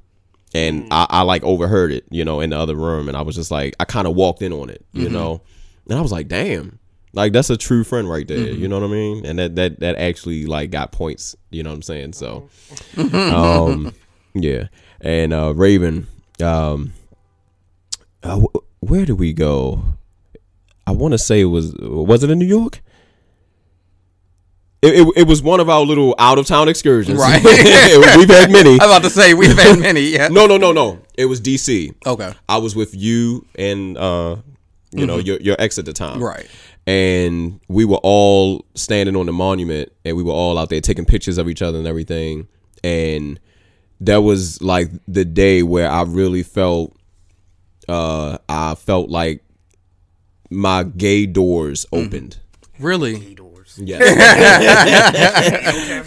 And 0.53 0.89
I, 0.91 1.07
I 1.09 1.23
like 1.23 1.45
overheard 1.45 1.93
it 1.93 2.05
you 2.11 2.25
know 2.25 2.41
in 2.41 2.51
the 2.51 2.59
other 2.59 2.75
room. 2.75 3.07
And 3.09 3.17
i 3.17 3.23
was 3.23 3.37
just 3.37 3.53
like 3.53 3.77
i 3.79 3.85
kind 3.85 4.09
of 4.09 4.17
walked 4.17 4.43
in 4.43 4.53
on 4.53 4.69
it 4.69 4.85
you 4.93 5.09
know? 5.09 5.43
And 5.89 5.99
i 5.99 6.01
was 6.03 6.13
like 6.13 6.29
damn. 6.29 6.79
Like 7.13 7.33
that's 7.33 7.51
a 7.51 7.57
true 7.57 7.85
friend 7.85 8.09
right 8.11 8.27
there 8.27 8.39
you 8.51 8.67
know 8.69 8.81
what 8.81 8.89
i 8.89 8.93
mean? 8.93 9.25
And 9.27 9.39
that 9.39 9.55
that 9.57 9.81
that 9.81 9.97
actually 9.97 10.47
like 10.47 10.71
got 10.73 10.91
points 10.93 11.37
you 11.51 11.63
know 11.63 11.71
what 11.71 11.77
i'm 11.77 11.83
saying? 11.83 12.13
So 12.15 12.49
um 12.97 13.95
yeah. 14.35 14.69
And 15.01 15.33
uh 15.33 15.55
raven 15.55 16.09
um 16.43 16.93
uh, 18.25 18.41
wh- 18.41 18.83
where 18.83 19.07
do 19.07 19.15
we 19.15 19.33
go 19.33 19.83
i 20.91 20.93
want 20.93 21.13
to 21.13 21.19
say 21.19 21.41
it 21.41 21.45
was 21.45 21.75
was 21.81 22.23
it 22.25 22.31
in 22.31 22.39
new 22.39 22.47
york 22.47 22.83
it, 24.83 24.95
it, 24.95 25.13
it 25.17 25.27
was 25.27 25.43
one 25.43 25.61
of 25.61 25.69
our 25.69 25.83
little 25.83 26.15
out 26.19 26.39
of 26.39 26.47
town 26.47 26.69
excursions. 26.69 27.19
Right. 27.19 27.43
We've 28.17 28.29
had 28.29 28.51
many. 28.51 28.71
I 28.81 28.87
was 28.87 28.97
about 28.97 29.03
to 29.03 29.11
say 29.11 29.35
we've 29.35 29.57
had 29.57 29.79
many. 29.81 30.01
Yeah. 30.01 30.29
No, 30.29 30.47
no, 30.47 30.57
no, 30.57 30.73
no. 30.73 31.03
It 31.19 31.27
was 31.27 31.41
DC. 31.41 31.95
Okay. 32.07 32.33
I 32.49 32.57
was 32.59 32.75
with 32.75 32.95
you 32.95 33.47
and 33.57 33.99
uh, 33.99 34.37
you 34.93 35.07
know 35.07 35.19
your 35.19 35.39
your 35.41 35.57
ex 35.59 35.79
at 35.79 35.85
the 35.85 35.93
time. 35.93 36.23
Right. 36.23 36.49
And 36.87 37.61
we 37.69 37.85
were 37.85 38.01
all 38.03 38.65
standing 38.75 39.17
on 39.17 39.27
the 39.27 39.33
monument, 39.33 39.93
and 40.05 40.17
we 40.17 40.23
were 40.23 40.33
all 40.33 40.57
out 40.57 40.71
there 40.71 40.81
taking 40.81 41.05
pictures 41.05 41.37
of 41.37 41.49
each 41.49 41.61
other 41.61 41.77
and 41.77 41.87
everything. 41.87 42.49
And 42.83 43.39
that 44.01 44.23
was 44.23 44.63
like 44.63 44.89
the 45.07 45.27
day 45.27 45.63
where 45.63 45.91
I 45.91 46.03
really 46.03 46.43
felt. 46.43 46.97
Uh, 47.87 48.39
I 48.49 48.77
felt 48.77 49.11
like 49.11 49.43
my 50.51 50.83
gay 50.85 51.27
doors 51.27 51.87
opened. 51.93 52.39
Really? 52.79 53.37
Yes. 53.79 54.01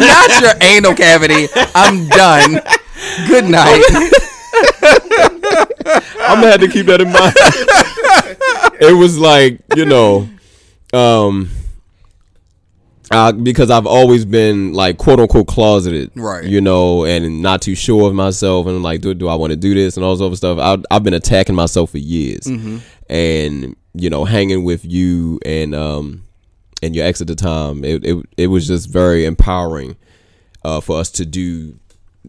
Not 0.00 0.42
your 0.42 0.52
anal 0.62 0.94
cavity. 0.94 1.48
I'm 1.74 2.08
done. 2.08 2.60
Good 3.28 3.44
night. 3.44 3.84
I'm 6.20 6.40
gonna 6.40 6.50
have 6.52 6.60
to 6.60 6.68
keep 6.68 6.86
that 6.86 7.00
in 7.00 7.12
mind. 7.12 7.34
it 8.80 8.96
was 8.96 9.18
like 9.18 9.60
you 9.76 9.84
know, 9.84 10.28
um, 10.92 11.50
uh, 13.10 13.32
because 13.32 13.70
I've 13.70 13.86
always 13.86 14.24
been 14.24 14.72
like 14.72 14.96
quote 14.98 15.20
unquote 15.20 15.46
closeted, 15.46 16.10
Right. 16.14 16.44
You 16.44 16.60
know, 16.60 17.04
and 17.04 17.42
not 17.42 17.62
too 17.62 17.74
sure 17.74 18.08
of 18.08 18.14
myself, 18.14 18.66
and 18.66 18.82
like, 18.82 19.00
do 19.02 19.14
do 19.14 19.28
I 19.28 19.34
want 19.34 19.50
to 19.50 19.56
do 19.56 19.74
this 19.74 19.96
and 19.96 20.04
all 20.04 20.14
this 20.16 20.24
other 20.24 20.36
stuff? 20.36 20.58
I, 20.58 20.78
I've 20.94 21.02
been 21.02 21.14
attacking 21.14 21.54
myself 21.54 21.90
for 21.90 21.98
years, 21.98 22.46
and 23.08 23.76
you 23.94 24.10
know, 24.10 24.24
hanging 24.24 24.64
with 24.64 24.84
you 24.84 25.38
and 25.44 25.74
um 25.74 26.24
and 26.82 26.94
your 26.94 27.06
ex 27.06 27.20
at 27.20 27.26
the 27.26 27.34
time, 27.34 27.84
it 27.84 28.04
it, 28.04 28.26
it 28.36 28.46
was 28.48 28.66
just 28.66 28.88
very 28.88 29.24
empowering 29.24 29.96
uh, 30.64 30.80
for 30.80 30.98
us 30.98 31.10
to 31.12 31.26
do 31.26 31.78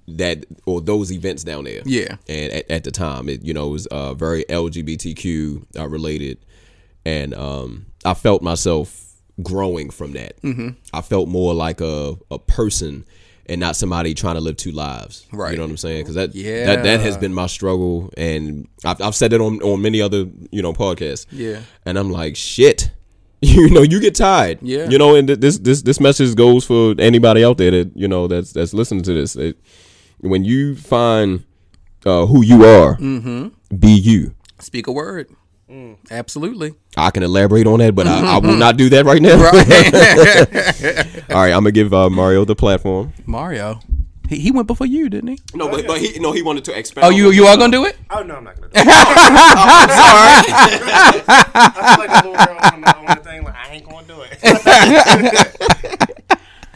that 0.08 0.46
or 0.66 0.82
those 0.82 1.12
events 1.12 1.44
down 1.44 1.64
there. 1.64 1.82
Yeah. 1.86 2.18
and 2.28 2.52
at, 2.52 2.72
at 2.72 2.84
the 2.84 2.92
time, 2.92 3.30
it 3.30 3.44
you 3.44 3.54
know 3.54 3.68
it 3.68 3.72
was 3.72 3.88
uh, 3.88 4.14
very 4.14 4.44
LGBTQ 4.46 5.80
uh, 5.80 5.88
related, 5.88 6.38
and 7.06 7.34
um, 7.34 7.88
I 8.04 8.14
felt 8.14 8.42
myself 8.42 9.02
growing 9.42 9.90
from 9.90 10.14
that. 10.14 10.42
Mm-hmm. 10.42 10.70
I 10.94 11.02
felt 11.02 11.28
more 11.28 11.54
like 11.54 11.82
a 11.82 12.16
a 12.32 12.40
person. 12.40 13.06
And 13.48 13.60
not 13.62 13.76
somebody 13.76 14.16
trying 14.16 14.36
to 14.36 14.42
live 14.42 14.58
two 14.58 14.72
lives, 14.72 15.28
Right. 15.32 15.52
You 15.52 15.58
know 15.58 15.64
what 15.66 15.70
I'm 15.70 15.78
saying? 15.78 16.02
Because 16.02 16.16
that, 16.16 16.34
Yeah. 16.34 16.66
that 16.66 16.84
that 16.84 17.00
has 17.02 17.16
been 17.16 17.32
my 17.34 17.46
struggle, 17.46 18.12
and 18.18 18.68
I've, 18.84 19.00
I've 19.02 19.14
said 19.16 19.34
it 19.34 19.42
on 19.42 19.62
on 19.62 19.82
many 19.84 20.02
other 20.02 20.26
you 20.52 20.62
know 20.64 20.74
podcasts. 20.74 21.28
Yeah. 21.32 21.62
and 21.86 22.00
I'm 22.00 22.10
like, 22.12 22.36
shit, 22.36 22.90
you 23.42 23.70
know, 23.70 23.84
you 23.84 24.00
get 24.00 24.16
tired. 24.16 24.60
Yeah. 24.64 24.90
you 24.90 24.98
know, 24.98 25.14
and 25.16 25.28
th- 25.28 25.40
this 25.40 25.60
this 25.60 25.84
this 25.84 26.00
message 26.00 26.34
goes 26.36 26.66
for 26.66 26.96
anybody 26.98 27.44
out 27.46 27.58
there 27.60 27.70
that 27.72 27.92
you 27.96 28.08
know 28.08 28.28
that's 28.28 28.52
that's 28.54 28.74
listening 28.74 29.04
to 29.04 29.14
this. 29.14 29.36
It, 29.36 29.58
when 30.22 30.44
you 30.44 30.76
find 30.76 31.44
uh, 32.06 32.26
who 32.26 32.44
you 32.44 32.66
are, 32.66 32.96
be 32.98 33.92
you. 33.92 34.34
Speak 34.60 34.88
a 34.88 34.92
word. 34.92 35.30
Absolutely. 36.12 36.76
I 36.96 37.10
can 37.12 37.24
elaborate 37.24 37.68
on 37.68 37.80
that, 37.80 37.96
but 37.96 38.08
I, 38.08 38.36
I 38.36 38.38
will 38.38 38.56
not 38.66 38.78
do 38.78 38.90
that 38.90 39.06
right 39.06 39.22
now. 39.22 39.34
All 41.36 41.42
right, 41.42 41.52
I'm 41.52 41.64
gonna 41.64 41.72
give 41.72 41.94
uh, 41.94 42.10
Mario 42.10 42.46
the 42.46 42.56
platform. 42.56 43.14
Mario. 43.26 43.80
He, 44.30 44.38
he 44.38 44.52
went 44.52 44.68
before 44.68 44.88
you, 44.88 45.10
didn't 45.10 45.30
he? 45.30 45.40
No, 45.54 45.70
but, 45.70 45.86
but 45.88 46.00
he 46.00 46.18
no, 46.20 46.32
he 46.32 46.42
wanted 46.42 46.66
to 46.66 46.78
expand. 46.78 47.06
Oh, 47.06 47.10
you 47.10 47.32
you 47.32 47.46
are 47.46 47.58
gonna 47.58 47.72
do 47.72 47.86
it? 47.86 47.98
Oh 48.10 48.24
no, 48.24 48.36
I'm 48.36 48.44
not 48.44 48.56
gonna 48.56 48.70
do 48.70 48.80
it. 48.80 48.86
Sorry. 49.96 51.24
I 51.28 51.96
feel 51.96 52.06
like 52.06 52.12
a 52.12 52.28
little 52.28 52.46
girl 52.46 52.58
on 52.74 52.82
the, 52.82 52.98
on 52.98 53.06
the 53.06 53.16
thing. 53.24 53.44
Like 53.44 53.56
I 53.56 53.70
ain't 53.72 53.90
gonna 53.90 54.08
do 54.08 54.22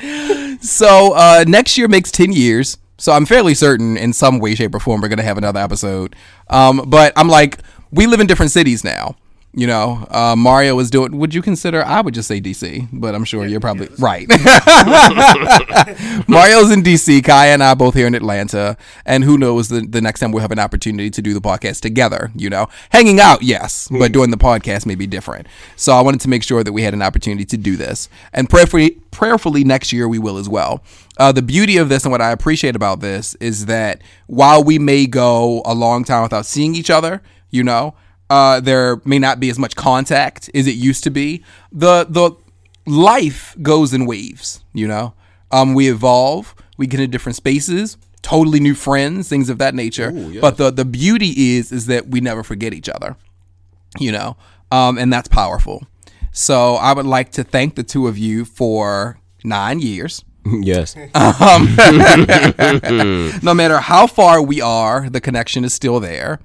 it. 0.02 0.64
So 0.64 1.14
uh, 1.14 1.44
next 1.48 1.78
year 1.78 1.88
makes 1.88 2.12
ten 2.12 2.32
years. 2.32 2.78
So 2.98 3.14
I'm 3.14 3.26
fairly 3.26 3.54
certain, 3.54 3.96
in 3.96 4.12
some 4.12 4.40
way, 4.40 4.56
shape, 4.56 4.76
or 4.76 4.80
form, 4.80 5.00
we're 5.00 5.08
gonna 5.08 5.24
have 5.24 5.38
another 5.38 5.62
episode. 5.62 6.16
Um, 6.50 6.84
but 6.88 7.14
I'm 7.16 7.30
like, 7.30 7.60
we 7.92 8.08
live 8.08 8.20
in 8.20 8.28
different 8.28 8.52
cities 8.52 8.84
now. 8.84 9.16
You 9.52 9.66
know, 9.66 10.06
uh, 10.12 10.36
Mario 10.38 10.78
is 10.78 10.92
doing. 10.92 11.18
Would 11.18 11.34
you 11.34 11.42
consider? 11.42 11.84
I 11.84 12.02
would 12.02 12.14
just 12.14 12.28
say 12.28 12.40
DC, 12.40 12.88
but 12.94 13.16
I'm 13.16 13.24
sure 13.24 13.48
you're 13.48 13.60
probably 13.60 13.90
right. 13.98 14.28
Mario's 16.28 16.70
in 16.72 16.84
DC. 16.84 17.22
Caiya 17.22 17.56
and 17.56 17.64
I 17.64 17.74
both 17.74 17.96
here 17.96 18.06
in 18.06 18.14
Atlanta, 18.14 18.78
and 19.08 19.24
who 19.24 19.40
knows 19.40 19.70
the 19.70 19.82
the 19.82 20.02
next 20.02 20.20
time 20.20 20.32
we'll 20.32 20.42
have 20.42 20.52
an 20.52 20.60
opportunity 20.60 21.10
to 21.10 21.20
do 21.24 21.34
the 21.34 21.42
podcast 21.42 21.82
together. 21.82 22.32
You 22.36 22.52
know, 22.52 22.68
hanging 22.92 23.20
out, 23.20 23.42
yes, 23.42 23.88
but 23.90 24.12
doing 24.12 24.30
the 24.30 24.38
podcast 24.38 24.86
may 24.86 24.94
be 24.94 25.08
different. 25.08 25.48
So 25.76 25.94
I 25.94 26.02
wanted 26.02 26.22
to 26.22 26.30
make 26.30 26.44
sure 26.44 26.64
that 26.64 26.72
we 26.72 26.84
had 26.84 26.94
an 26.94 27.02
opportunity 27.02 27.46
to 27.46 27.58
do 27.58 27.76
this, 27.76 28.08
and 28.34 28.48
prayerfully, 28.48 29.02
prayerfully 29.10 29.64
next 29.64 29.92
year 29.92 30.08
we 30.08 30.20
will 30.20 30.38
as 30.38 30.48
well. 30.48 30.84
Uh, 31.18 31.32
the 31.32 31.42
beauty 31.42 31.78
of 31.78 31.90
this 31.90 32.04
and 32.04 32.12
what 32.12 32.22
I 32.22 32.32
appreciate 32.32 32.76
about 32.76 33.00
this 33.00 33.34
is 33.36 33.66
that 33.66 34.04
while 34.28 34.64
we 34.64 34.78
may 34.78 35.08
go 35.08 35.64
a 35.66 35.74
long 35.74 36.04
time 36.04 36.22
without 36.22 36.46
seeing 36.46 36.76
each 36.76 36.92
other, 36.92 37.24
you 37.52 37.64
know, 37.64 37.96
uh, 38.30 38.60
there 38.60 39.02
may 39.06 39.20
not 39.20 39.40
be 39.40 39.50
as 39.50 39.58
much 39.58 39.76
contact 39.76 40.50
as 40.54 40.68
it 40.68 40.76
used 40.76 41.04
to 41.06 41.10
be. 41.10 41.44
The 41.72 42.06
the 42.10 42.32
life 42.86 43.56
goes 43.62 43.94
in 43.94 44.06
waves, 44.06 44.64
you 44.74 44.88
know. 44.88 45.14
Um, 45.52 45.74
we 45.74 45.90
evolve, 45.90 46.54
we 46.78 46.86
get 46.86 47.00
into 47.00 47.12
different 47.12 47.36
spaces, 47.36 47.98
totally 48.22 48.60
new 48.60 48.76
friends, 48.76 49.28
things 49.28 49.50
of 49.50 49.58
that 49.58 49.74
nature. 49.74 50.12
But 50.42 50.58
the 50.58 50.72
the 50.72 50.86
beauty 50.86 51.56
is 51.56 51.72
is 51.72 51.88
that 51.88 52.08
we 52.08 52.22
never 52.22 52.44
forget 52.44 52.74
each 52.74 52.90
other, 52.90 53.16
you 53.98 54.12
know, 54.12 54.38
um, 54.72 54.98
and 54.98 55.12
that's 55.12 55.28
powerful. 55.28 55.84
So 56.32 56.76
I 56.76 56.94
would 56.94 57.08
like 57.08 57.32
to 57.34 57.44
thank 57.44 57.76
the 57.76 57.84
two 57.84 58.08
of 58.08 58.18
you 58.18 58.46
for 58.46 59.20
nine 59.44 59.80
years. 59.80 60.24
yes, 60.46 60.96
no 63.44 63.54
matter 63.54 63.80
how 63.80 64.08
far 64.08 64.42
we 64.42 64.62
are, 64.62 65.10
the 65.10 65.20
connection 65.22 65.64
is 65.64 65.74
still 65.74 66.00
there. 66.00 66.40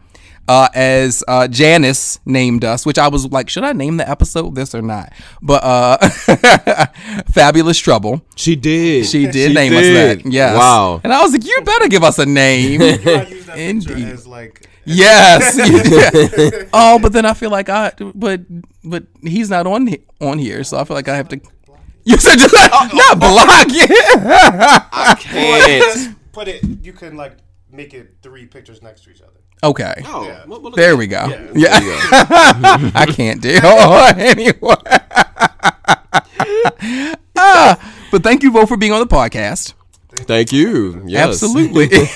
Uh, 0.46 0.68
as 0.74 1.24
uh, 1.26 1.48
Janice 1.48 2.20
named 2.26 2.64
us, 2.64 2.84
which 2.84 2.98
I 2.98 3.08
was 3.08 3.30
like, 3.32 3.48
should 3.48 3.64
I 3.64 3.72
name 3.72 3.96
the 3.96 4.08
episode 4.08 4.54
this 4.54 4.74
or 4.74 4.82
not? 4.82 5.12
But 5.40 5.64
uh, 5.64 5.96
Fabulous 7.32 7.78
Trouble. 7.78 8.20
she 8.36 8.54
did. 8.54 9.06
She 9.06 9.26
did 9.26 9.54
name 9.54 9.72
did. 9.72 10.18
us 10.18 10.22
that. 10.22 10.30
Yes. 10.30 10.56
Wow. 10.56 11.00
And 11.02 11.12
I 11.12 11.22
was 11.22 11.32
like, 11.32 11.46
you 11.46 11.62
better 11.64 11.88
give 11.88 12.02
us 12.02 12.18
a 12.18 12.26
name. 12.26 12.82
I 12.82 12.84
use 12.84 13.46
that 13.46 13.56
picture 13.56 13.58
Indeed. 13.58 14.08
as 14.08 14.26
like 14.26 14.68
yes. 14.84 15.58
Oh, 16.74 16.98
but 16.98 17.12
then 17.14 17.24
I 17.24 17.32
feel 17.32 17.50
like 17.50 17.68
I, 17.70 17.92
but 18.14 18.42
but 18.84 19.04
he's 19.22 19.48
not 19.48 19.66
on 19.66 19.88
on 20.20 20.38
here, 20.38 20.62
so 20.62 20.78
I 20.78 20.84
feel 20.84 20.94
like 20.96 21.08
I 21.08 21.16
have 21.16 21.28
to. 21.28 21.40
You 22.04 22.18
said 22.18 22.36
just 22.36 22.52
not 22.54 23.18
block. 23.18 23.66
Yeah. 23.70 25.14
Can't. 25.20 26.16
put 26.32 26.48
it. 26.48 26.62
You 26.82 26.92
can 26.92 27.16
like 27.16 27.38
make 27.70 27.94
it 27.94 28.16
three 28.22 28.44
pictures 28.44 28.82
next 28.82 29.04
to 29.04 29.10
each 29.10 29.22
other. 29.22 29.40
Okay. 29.64 29.94
Oh, 30.06 30.24
Yeah. 30.24 30.44
well, 30.46 30.60
well, 30.60 30.72
There 30.72 30.96
we 30.96 31.06
go. 31.06 31.26
Yeah. 31.26 31.50
Yeah. 31.54 31.78
I 32.94 33.06
can't 33.08 33.40
deal 33.40 33.64
anyway. 33.64 34.54
ah, 37.36 37.94
but 38.10 38.22
thank 38.22 38.42
you 38.42 38.52
both 38.52 38.68
for 38.68 38.76
being 38.76 38.92
on 38.92 39.00
the 39.00 39.06
podcast. 39.06 39.72
Thank 40.12 40.52
you. 40.52 41.02
Yes. 41.06 41.28
Absolutely. 41.42 41.86
this 41.86 42.14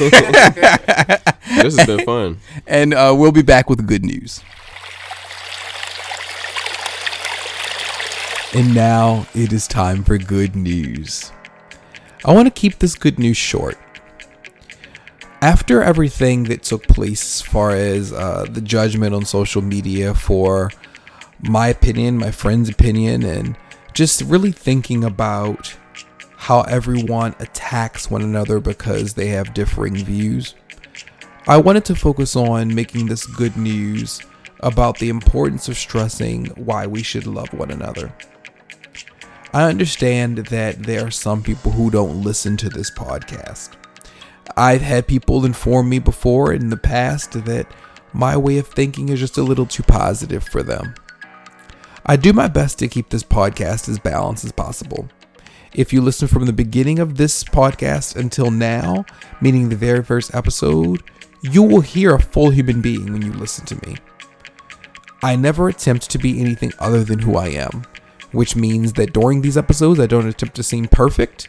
has 1.76 1.86
been 1.86 2.04
fun. 2.04 2.38
and 2.66 2.92
uh, 2.94 3.14
we'll 3.16 3.32
be 3.32 3.42
back 3.42 3.68
with 3.70 3.86
good 3.86 4.04
news. 4.04 4.42
And 8.54 8.74
now 8.74 9.26
it 9.34 9.52
is 9.52 9.68
time 9.68 10.04
for 10.04 10.16
good 10.18 10.56
news. 10.56 11.32
I 12.24 12.32
want 12.32 12.46
to 12.46 12.50
keep 12.50 12.78
this 12.78 12.94
good 12.94 13.18
news 13.18 13.36
short. 13.36 13.76
After 15.40 15.82
everything 15.82 16.44
that 16.44 16.64
took 16.64 16.88
place, 16.88 17.22
as 17.22 17.42
far 17.42 17.70
as 17.70 18.12
uh, 18.12 18.46
the 18.50 18.60
judgment 18.60 19.14
on 19.14 19.24
social 19.24 19.62
media 19.62 20.12
for 20.12 20.72
my 21.40 21.68
opinion, 21.68 22.18
my 22.18 22.32
friend's 22.32 22.68
opinion, 22.68 23.22
and 23.22 23.56
just 23.94 24.20
really 24.22 24.50
thinking 24.50 25.04
about 25.04 25.76
how 26.36 26.62
everyone 26.62 27.36
attacks 27.38 28.10
one 28.10 28.22
another 28.22 28.58
because 28.58 29.14
they 29.14 29.28
have 29.28 29.54
differing 29.54 29.94
views, 29.94 30.56
I 31.46 31.56
wanted 31.58 31.84
to 31.86 31.94
focus 31.94 32.34
on 32.34 32.74
making 32.74 33.06
this 33.06 33.24
good 33.24 33.56
news 33.56 34.20
about 34.60 34.98
the 34.98 35.08
importance 35.08 35.68
of 35.68 35.76
stressing 35.76 36.46
why 36.56 36.86
we 36.86 37.04
should 37.04 37.28
love 37.28 37.52
one 37.54 37.70
another. 37.70 38.12
I 39.54 39.64
understand 39.64 40.38
that 40.48 40.82
there 40.82 41.06
are 41.06 41.12
some 41.12 41.44
people 41.44 41.70
who 41.72 41.90
don't 41.90 42.22
listen 42.22 42.56
to 42.58 42.68
this 42.68 42.90
podcast. 42.90 43.77
I've 44.56 44.82
had 44.82 45.06
people 45.06 45.44
inform 45.44 45.88
me 45.88 45.98
before 45.98 46.52
in 46.52 46.70
the 46.70 46.76
past 46.76 47.44
that 47.44 47.66
my 48.12 48.36
way 48.36 48.58
of 48.58 48.66
thinking 48.66 49.08
is 49.08 49.20
just 49.20 49.38
a 49.38 49.42
little 49.42 49.66
too 49.66 49.82
positive 49.82 50.44
for 50.44 50.62
them. 50.62 50.94
I 52.06 52.16
do 52.16 52.32
my 52.32 52.48
best 52.48 52.78
to 52.78 52.88
keep 52.88 53.10
this 53.10 53.22
podcast 53.22 53.88
as 53.88 53.98
balanced 53.98 54.44
as 54.44 54.52
possible. 54.52 55.08
If 55.74 55.92
you 55.92 56.00
listen 56.00 56.26
from 56.26 56.46
the 56.46 56.52
beginning 56.52 56.98
of 56.98 57.16
this 57.16 57.44
podcast 57.44 58.16
until 58.16 58.50
now, 58.50 59.04
meaning 59.40 59.68
the 59.68 59.76
very 59.76 60.02
first 60.02 60.34
episode, 60.34 61.02
you 61.42 61.62
will 61.62 61.82
hear 61.82 62.14
a 62.14 62.20
full 62.20 62.50
human 62.50 62.80
being 62.80 63.12
when 63.12 63.22
you 63.22 63.32
listen 63.32 63.66
to 63.66 63.86
me. 63.86 63.96
I 65.22 65.36
never 65.36 65.68
attempt 65.68 66.10
to 66.10 66.18
be 66.18 66.40
anything 66.40 66.72
other 66.78 67.04
than 67.04 67.18
who 67.18 67.36
I 67.36 67.48
am, 67.48 67.84
which 68.32 68.56
means 68.56 68.94
that 68.94 69.12
during 69.12 69.42
these 69.42 69.56
episodes, 69.56 70.00
I 70.00 70.06
don't 70.06 70.26
attempt 70.26 70.56
to 70.56 70.62
seem 70.62 70.86
perfect. 70.86 71.48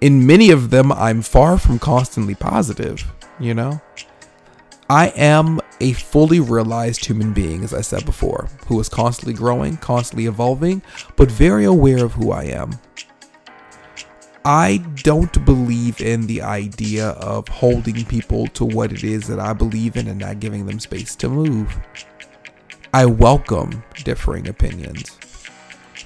In 0.00 0.26
many 0.26 0.50
of 0.50 0.70
them, 0.70 0.92
I'm 0.92 1.22
far 1.22 1.58
from 1.58 1.80
constantly 1.80 2.36
positive, 2.36 3.04
you 3.40 3.52
know? 3.52 3.80
I 4.88 5.08
am 5.16 5.60
a 5.80 5.92
fully 5.92 6.38
realized 6.40 7.04
human 7.04 7.32
being, 7.32 7.64
as 7.64 7.74
I 7.74 7.80
said 7.80 8.06
before, 8.06 8.48
who 8.68 8.78
is 8.80 8.88
constantly 8.88 9.34
growing, 9.34 9.76
constantly 9.78 10.26
evolving, 10.26 10.82
but 11.16 11.30
very 11.30 11.64
aware 11.64 12.04
of 12.04 12.12
who 12.12 12.30
I 12.30 12.44
am. 12.44 12.78
I 14.44 14.78
don't 15.02 15.44
believe 15.44 16.00
in 16.00 16.26
the 16.26 16.42
idea 16.42 17.08
of 17.08 17.48
holding 17.48 18.04
people 18.04 18.46
to 18.48 18.64
what 18.64 18.92
it 18.92 19.02
is 19.02 19.26
that 19.26 19.40
I 19.40 19.52
believe 19.52 19.96
in 19.96 20.06
and 20.06 20.20
not 20.20 20.40
giving 20.40 20.64
them 20.64 20.78
space 20.78 21.16
to 21.16 21.28
move. 21.28 21.76
I 22.94 23.04
welcome 23.04 23.82
differing 24.04 24.48
opinions. 24.48 25.18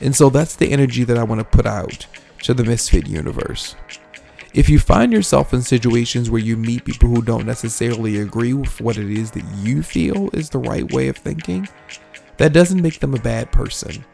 And 0.01 0.17
so 0.17 0.31
that's 0.31 0.57
the 0.57 0.73
energy 0.73 1.05
that 1.05 1.19
I 1.19 1.23
want 1.23 1.41
to 1.41 1.45
put 1.45 1.67
out 1.67 2.07
to 2.43 2.55
the 2.55 2.65
Misfit 2.65 3.07
universe. 3.07 3.77
If 4.55 4.69
you 4.69 4.79
find 4.79 5.13
yourself 5.13 5.55
in 5.55 5.63
situations 5.63 6.31
where 6.31 6.41
you 6.41 6.57
meet 6.57 6.85
people 6.85 7.09
who 7.09 7.23
don't 7.23 7.47
necessarily 7.47 8.19
agree 8.21 8.53
with 8.53 8.81
what 8.81 8.99
it 8.99 9.11
is 9.11 9.31
that 9.31 9.45
you 9.57 9.83
feel 9.83 10.29
is 10.35 10.51
the 10.51 10.59
right 10.59 10.91
way 10.93 11.09
of 11.09 11.17
thinking, 11.17 11.67
that 12.37 12.53
doesn't 12.53 12.83
make 12.83 13.01
them 13.01 13.15
a 13.15 13.21
bad 13.21 13.51
person. 13.51 14.05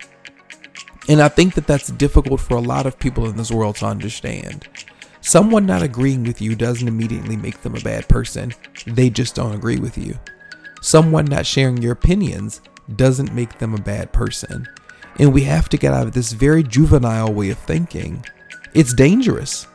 And 1.08 1.20
I 1.20 1.28
think 1.28 1.54
that 1.54 1.66
that's 1.66 1.88
difficult 1.88 2.40
for 2.40 2.56
a 2.56 2.60
lot 2.60 2.86
of 2.86 2.98
people 2.98 3.26
in 3.28 3.36
this 3.36 3.50
world 3.50 3.76
to 3.76 3.86
understand. 3.86 4.68
Someone 5.22 5.66
not 5.66 5.82
agreeing 5.82 6.22
with 6.22 6.40
you 6.40 6.54
doesn't 6.54 6.86
immediately 6.86 7.36
make 7.36 7.62
them 7.62 7.74
a 7.74 7.80
bad 7.80 8.06
person, 8.08 8.52
they 8.86 9.10
just 9.10 9.34
don't 9.34 9.54
agree 9.54 9.78
with 9.78 9.98
you. 9.98 10.16
Someone 10.80 11.24
not 11.24 11.46
sharing 11.46 11.82
your 11.82 11.92
opinions 11.92 12.60
doesn't 12.94 13.34
make 13.34 13.58
them 13.58 13.74
a 13.74 13.80
bad 13.80 14.12
person. 14.12 14.68
And 15.18 15.32
we 15.32 15.42
have 15.42 15.68
to 15.70 15.76
get 15.76 15.92
out 15.92 16.06
of 16.06 16.12
this 16.12 16.32
very 16.32 16.62
juvenile 16.62 17.32
way 17.32 17.50
of 17.50 17.58
thinking. 17.58 18.24
It's 18.74 18.94
dangerous. 18.94 19.66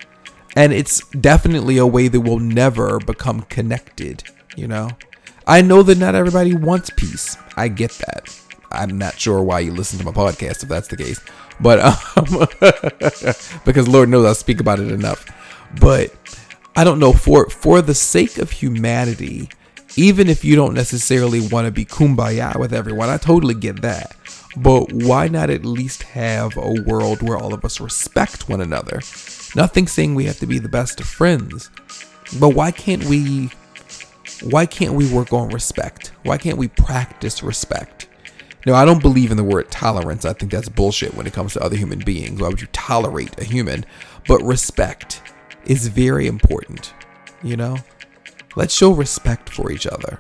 And 0.56 0.72
it's 0.72 1.06
definitely 1.10 1.78
a 1.78 1.88
way 1.88 2.08
that 2.08 2.22
we'll 2.22 2.40
never 2.40 3.00
become 3.00 3.42
connected, 3.44 4.24
you 4.56 4.68
know? 4.68 4.90
I 5.48 5.62
know 5.62 5.84
that 5.84 5.98
not 5.98 6.16
everybody 6.16 6.56
wants 6.56 6.90
peace. 6.92 7.38
I 7.58 7.68
get 7.68 7.92
that. 8.08 8.40
I'm 8.72 8.98
not 8.98 9.20
sure 9.20 9.42
why 9.44 9.60
you 9.60 9.74
listen 9.74 10.00
to 10.00 10.06
my 10.06 10.12
podcast 10.12 10.64
if 10.64 10.70
that's 10.70 10.88
the 10.88 10.98
case. 10.98 11.20
But 11.60 11.80
um, 11.80 13.62
because 13.66 13.88
Lord 13.88 14.10
knows 14.10 14.26
I 14.26 14.34
speak 14.34 14.60
about 14.60 14.80
it 14.80 14.92
enough. 14.92 15.26
But 15.80 16.14
I 16.76 16.84
don't 16.84 17.00
know 17.00 17.14
for 17.14 17.50
for 17.50 17.82
the 17.82 17.94
sake 17.94 18.38
of 18.38 18.52
humanity, 18.52 19.50
even 19.96 20.30
if 20.30 20.44
you 20.44 20.56
don't 20.56 20.74
necessarily 20.74 21.48
want 21.48 21.66
to 21.66 21.72
be 21.72 21.86
kumbaya 21.86 22.60
with 22.60 22.74
everyone, 22.74 23.10
I 23.10 23.18
totally 23.18 23.54
get 23.54 23.82
that. 23.82 24.16
But 24.56 24.92
why 24.94 25.28
not 25.28 25.50
at 25.50 25.66
least 25.66 26.04
have 26.04 26.56
a 26.58 26.82
world 26.86 27.22
where 27.22 27.38
all 27.38 27.54
of 27.54 27.66
us 27.66 27.80
respect 27.80 28.48
one 28.48 28.62
another? 28.62 29.02
Nothing 29.56 29.88
saying 29.88 30.16
we 30.16 30.26
have 30.26 30.40
to 30.40 30.48
be 30.48 30.60
the 30.60 30.70
best 30.70 31.00
of 31.00 31.08
friends, 31.08 31.70
but 32.40 32.50
why 32.50 32.72
can't 32.72 33.04
we 33.06 33.50
why 34.42 34.66
can't 34.66 34.94
we 34.94 35.12
work 35.12 35.32
on 35.32 35.50
respect? 35.50 36.12
Why 36.24 36.38
can't 36.38 36.58
we 36.58 36.68
practice 36.68 37.44
respect? 37.44 38.08
No, 38.66 38.74
I 38.74 38.86
don't 38.86 39.02
believe 39.02 39.32
in 39.32 39.38
the 39.38 39.44
word 39.44 39.70
tolerance. 39.72 40.26
I 40.26 40.34
think 40.34 40.52
that's 40.52 40.70
bullshit 40.70 41.14
when 41.16 41.28
it 41.28 41.34
comes 41.34 41.54
to 41.54 41.62
other 41.64 41.76
human 41.76 42.00
beings. 42.00 42.42
Why 42.42 42.48
would 42.48 42.62
you 42.62 42.68
tolerate 42.72 43.40
a 43.40 43.44
human? 43.44 43.86
But 44.28 44.42
respect 44.42 45.22
is 45.66 45.88
very 45.88 46.28
important, 46.28 46.94
you 47.42 47.58
know? 47.58 47.78
Let's 48.56 48.74
show 48.74 48.92
respect 48.92 49.50
for 49.50 49.72
each 49.72 49.88
other. 49.88 50.20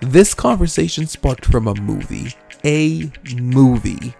This 0.00 0.34
conversation 0.34 1.06
sparked 1.06 1.46
from 1.46 1.68
a 1.68 1.74
movie. 1.74 2.34
A 2.68 3.10
movie. 3.34 4.14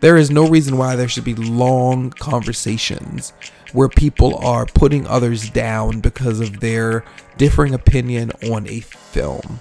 There 0.00 0.16
is 0.16 0.30
no 0.30 0.48
reason 0.48 0.78
why 0.78 0.96
there 0.96 1.06
should 1.06 1.24
be 1.24 1.34
long 1.34 2.08
conversations 2.12 3.34
where 3.74 3.90
people 3.90 4.38
are 4.38 4.64
putting 4.64 5.06
others 5.06 5.50
down 5.50 6.00
because 6.00 6.40
of 6.40 6.60
their 6.60 7.04
differing 7.36 7.74
opinion 7.74 8.32
on 8.50 8.66
a 8.68 8.80
film. 8.80 9.60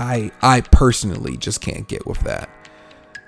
I 0.00 0.32
I 0.42 0.62
personally 0.62 1.36
just 1.36 1.60
can't 1.60 1.86
get 1.86 2.04
with 2.08 2.18
that. 2.22 2.50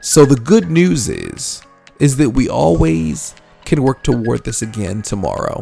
So 0.00 0.24
the 0.24 0.34
good 0.34 0.68
news 0.68 1.09
is 1.09 1.62
is 2.00 2.16
that 2.16 2.30
we 2.30 2.48
always 2.48 3.36
can 3.64 3.84
work 3.84 4.02
toward 4.02 4.42
this 4.42 4.60
again 4.60 5.02
tomorrow. 5.02 5.60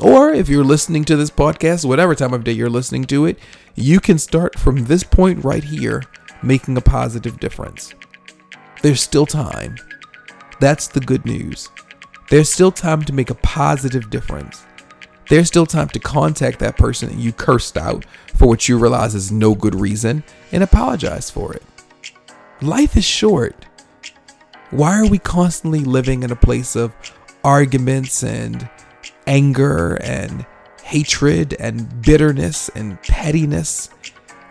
Or 0.00 0.32
if 0.32 0.48
you're 0.48 0.64
listening 0.64 1.04
to 1.04 1.16
this 1.16 1.30
podcast, 1.30 1.84
whatever 1.84 2.14
time 2.14 2.32
of 2.32 2.42
day 2.42 2.52
you're 2.52 2.70
listening 2.70 3.04
to 3.04 3.26
it, 3.26 3.38
you 3.74 4.00
can 4.00 4.18
start 4.18 4.58
from 4.58 4.84
this 4.86 5.04
point 5.04 5.44
right 5.44 5.62
here 5.62 6.04
making 6.44 6.76
a 6.76 6.80
positive 6.80 7.40
difference. 7.40 7.94
There's 8.82 9.00
still 9.00 9.26
time. 9.26 9.76
That's 10.60 10.88
the 10.88 11.00
good 11.00 11.24
news. 11.24 11.70
There's 12.30 12.52
still 12.52 12.72
time 12.72 13.02
to 13.02 13.12
make 13.12 13.30
a 13.30 13.34
positive 13.36 14.10
difference. 14.10 14.64
There's 15.28 15.48
still 15.48 15.66
time 15.66 15.88
to 15.88 15.98
contact 15.98 16.58
that 16.58 16.76
person 16.76 17.08
that 17.08 17.18
you 17.18 17.32
cursed 17.32 17.78
out 17.78 18.04
for 18.34 18.46
what 18.46 18.68
you 18.68 18.78
realize 18.78 19.14
is 19.14 19.32
no 19.32 19.54
good 19.54 19.74
reason 19.74 20.22
and 20.52 20.62
apologize 20.62 21.30
for 21.30 21.54
it. 21.54 21.62
Life 22.60 22.96
is 22.96 23.04
short. 23.04 23.66
Why 24.70 24.98
are 24.98 25.08
we 25.08 25.18
constantly 25.18 25.80
living 25.80 26.22
in 26.22 26.30
a 26.30 26.36
place 26.36 26.76
of 26.76 26.94
arguments 27.42 28.22
and 28.22 28.68
anger 29.26 29.94
and 30.02 30.44
hatred 30.82 31.54
and 31.58 32.02
bitterness 32.02 32.68
and 32.70 33.00
pettiness? 33.02 33.90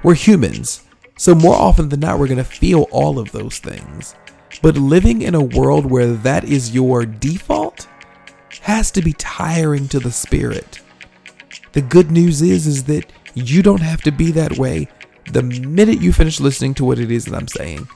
We're 0.02 0.16
humans. 0.16 0.83
So, 1.24 1.34
more 1.34 1.56
often 1.56 1.88
than 1.88 2.02
not, 2.02 2.20
we're 2.20 2.28
going 2.28 2.38
to 2.38 2.44
feel 2.44 2.82
all 2.92 3.18
of 3.18 3.32
those 3.32 3.58
things. 3.58 4.14
But 4.62 4.76
living 4.76 5.22
in 5.22 5.36
a 5.36 5.42
world 5.42 5.86
where 5.86 6.12
that 6.16 6.44
is 6.44 6.76
your 6.76 7.06
default 7.06 7.88
has 8.60 8.92
to 8.92 9.02
be 9.02 9.14
tiring 9.14 9.88
to 9.88 10.02
the 10.02 10.12
spirit. 10.12 10.82
The 11.72 11.82
good 11.82 12.12
news 12.12 12.42
is 12.42 12.68
is 12.68 12.84
that 12.84 13.10
you 13.36 13.64
don't 13.64 13.80
have 13.80 14.02
to 14.02 14.12
be 14.12 14.32
that 14.32 14.58
way 14.58 14.90
the 15.32 15.44
minute 15.44 16.02
you 16.02 16.12
finish 16.12 16.42
listening 16.42 16.74
to 16.74 16.84
what 16.84 17.00
it 17.00 17.10
is 17.10 17.24
that 17.24 17.38
I'm 17.38 17.48
saying. 17.48 17.88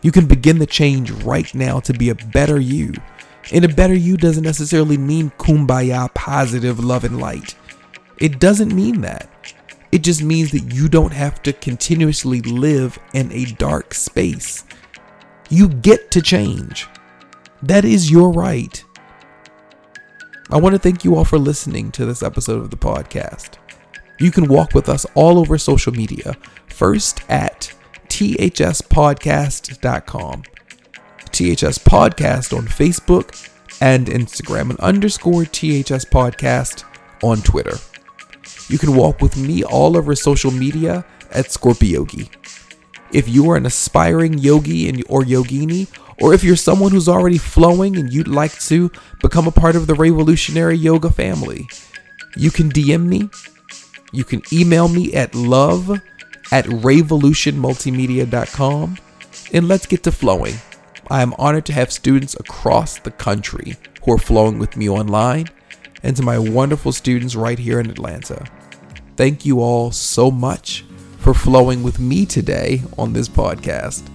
You 0.00 0.10
can 0.10 0.24
begin 0.26 0.58
the 0.58 0.64
change 0.64 1.10
right 1.10 1.54
now 1.54 1.80
to 1.80 1.92
be 1.92 2.08
a 2.08 2.14
better 2.14 2.58
you. 2.58 2.94
And 3.52 3.62
a 3.62 3.68
better 3.68 3.94
you 3.94 4.16
doesn't 4.16 4.42
necessarily 4.42 4.96
mean 4.96 5.32
kumbaya, 5.36 6.14
positive 6.14 6.82
love 6.82 7.04
and 7.04 7.20
light. 7.20 7.56
It 8.16 8.40
doesn't 8.40 8.74
mean 8.74 9.02
that. 9.02 9.28
It 9.92 10.02
just 10.02 10.22
means 10.22 10.50
that 10.52 10.74
you 10.74 10.88
don't 10.88 11.12
have 11.12 11.42
to 11.42 11.52
continuously 11.52 12.40
live 12.40 12.98
in 13.14 13.30
a 13.32 13.44
dark 13.44 13.94
space. 13.94 14.64
You 15.48 15.68
get 15.68 16.10
to 16.10 16.20
change. 16.20 16.88
That 17.62 17.84
is 17.84 18.10
your 18.10 18.32
right. 18.32 18.82
I 20.50 20.58
want 20.58 20.74
to 20.74 20.78
thank 20.78 21.04
you 21.04 21.16
all 21.16 21.24
for 21.24 21.38
listening 21.38 21.90
to 21.92 22.06
this 22.06 22.22
episode 22.22 22.60
of 22.60 22.70
the 22.70 22.76
podcast. 22.76 23.58
You 24.18 24.30
can 24.30 24.48
walk 24.48 24.74
with 24.74 24.88
us 24.88 25.04
all 25.14 25.38
over 25.38 25.58
social 25.58 25.92
media. 25.92 26.36
First 26.68 27.20
at 27.28 27.72
thspodcast.com, 28.08 30.42
THS 31.32 31.78
Podcast 31.78 32.56
on 32.56 32.66
Facebook 32.66 33.50
and 33.80 34.06
Instagram, 34.06 34.70
and 34.70 34.80
underscore 34.80 35.44
THS 35.44 36.04
Podcast 36.04 36.84
on 37.22 37.42
Twitter. 37.42 37.76
You 38.68 38.78
can 38.78 38.96
walk 38.96 39.20
with 39.20 39.36
me 39.36 39.62
all 39.62 39.96
over 39.96 40.12
social 40.14 40.50
media 40.50 41.04
at 41.30 41.46
Scorpiogi. 41.46 42.28
If 43.12 43.28
you 43.28 43.48
are 43.50 43.56
an 43.56 43.66
aspiring 43.66 44.38
yogi 44.38 44.88
and 44.88 45.04
or 45.08 45.22
yogini, 45.22 45.86
or 46.20 46.34
if 46.34 46.42
you're 46.42 46.56
someone 46.56 46.90
who's 46.90 47.08
already 47.08 47.38
flowing 47.38 47.96
and 47.96 48.12
you'd 48.12 48.26
like 48.26 48.58
to 48.62 48.90
become 49.22 49.46
a 49.46 49.52
part 49.52 49.76
of 49.76 49.86
the 49.86 49.94
revolutionary 49.94 50.76
yoga 50.76 51.10
family, 51.10 51.68
you 52.36 52.50
can 52.50 52.68
DM 52.70 53.06
me. 53.06 53.30
You 54.12 54.24
can 54.24 54.42
email 54.52 54.88
me 54.88 55.14
at 55.14 55.32
love 55.34 56.02
at 56.50 56.64
revolutionmultimedia.com 56.64 58.98
and 59.52 59.68
let's 59.68 59.86
get 59.86 60.02
to 60.04 60.12
flowing. 60.12 60.54
I 61.08 61.22
am 61.22 61.34
honored 61.38 61.66
to 61.66 61.72
have 61.72 61.92
students 61.92 62.34
across 62.34 62.98
the 62.98 63.12
country 63.12 63.76
who 64.04 64.12
are 64.12 64.18
flowing 64.18 64.58
with 64.58 64.76
me 64.76 64.88
online 64.88 65.46
and 66.06 66.16
to 66.16 66.22
my 66.22 66.38
wonderful 66.38 66.92
students 66.92 67.34
right 67.34 67.58
here 67.58 67.80
in 67.80 67.90
Atlanta. 67.90 68.46
Thank 69.16 69.44
you 69.44 69.60
all 69.60 69.90
so 69.90 70.30
much 70.30 70.84
for 71.18 71.34
flowing 71.34 71.82
with 71.82 71.98
me 71.98 72.24
today 72.24 72.82
on 72.96 73.12
this 73.12 73.28
podcast. 73.28 74.08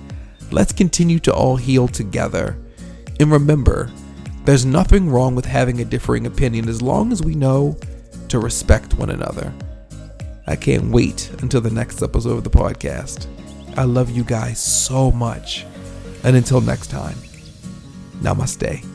Let's 0.52 0.72
continue 0.72 1.20
to 1.20 1.34
all 1.34 1.58
heal 1.58 1.90
together. 1.90 2.58
And 3.20 3.30
remember, 3.30 3.92
there's 4.46 4.66
nothing 4.66 5.10
wrong 5.10 5.36
with 5.36 5.44
having 5.44 5.82
a 5.82 5.86
differing 5.86 6.28
opinion 6.28 6.70
as 6.70 6.82
long 6.82 7.12
as 7.12 7.22
we 7.22 7.36
know 7.36 7.78
to 8.30 8.40
respect 8.40 8.94
one 8.94 9.10
another. 9.10 9.54
I 10.48 10.56
can't 10.56 10.92
wait 10.92 11.30
until 11.42 11.60
the 11.60 11.70
next 11.70 12.02
episode 12.02 12.38
of 12.38 12.46
the 12.46 12.50
podcast. 12.50 13.28
I 13.76 13.84
love 13.84 14.10
you 14.10 14.24
guys 14.24 14.60
so 14.60 15.12
much. 15.12 15.66
And 16.24 16.38
until 16.38 16.62
next 16.62 16.88
time, 16.88 17.18
namaste. 18.22 18.91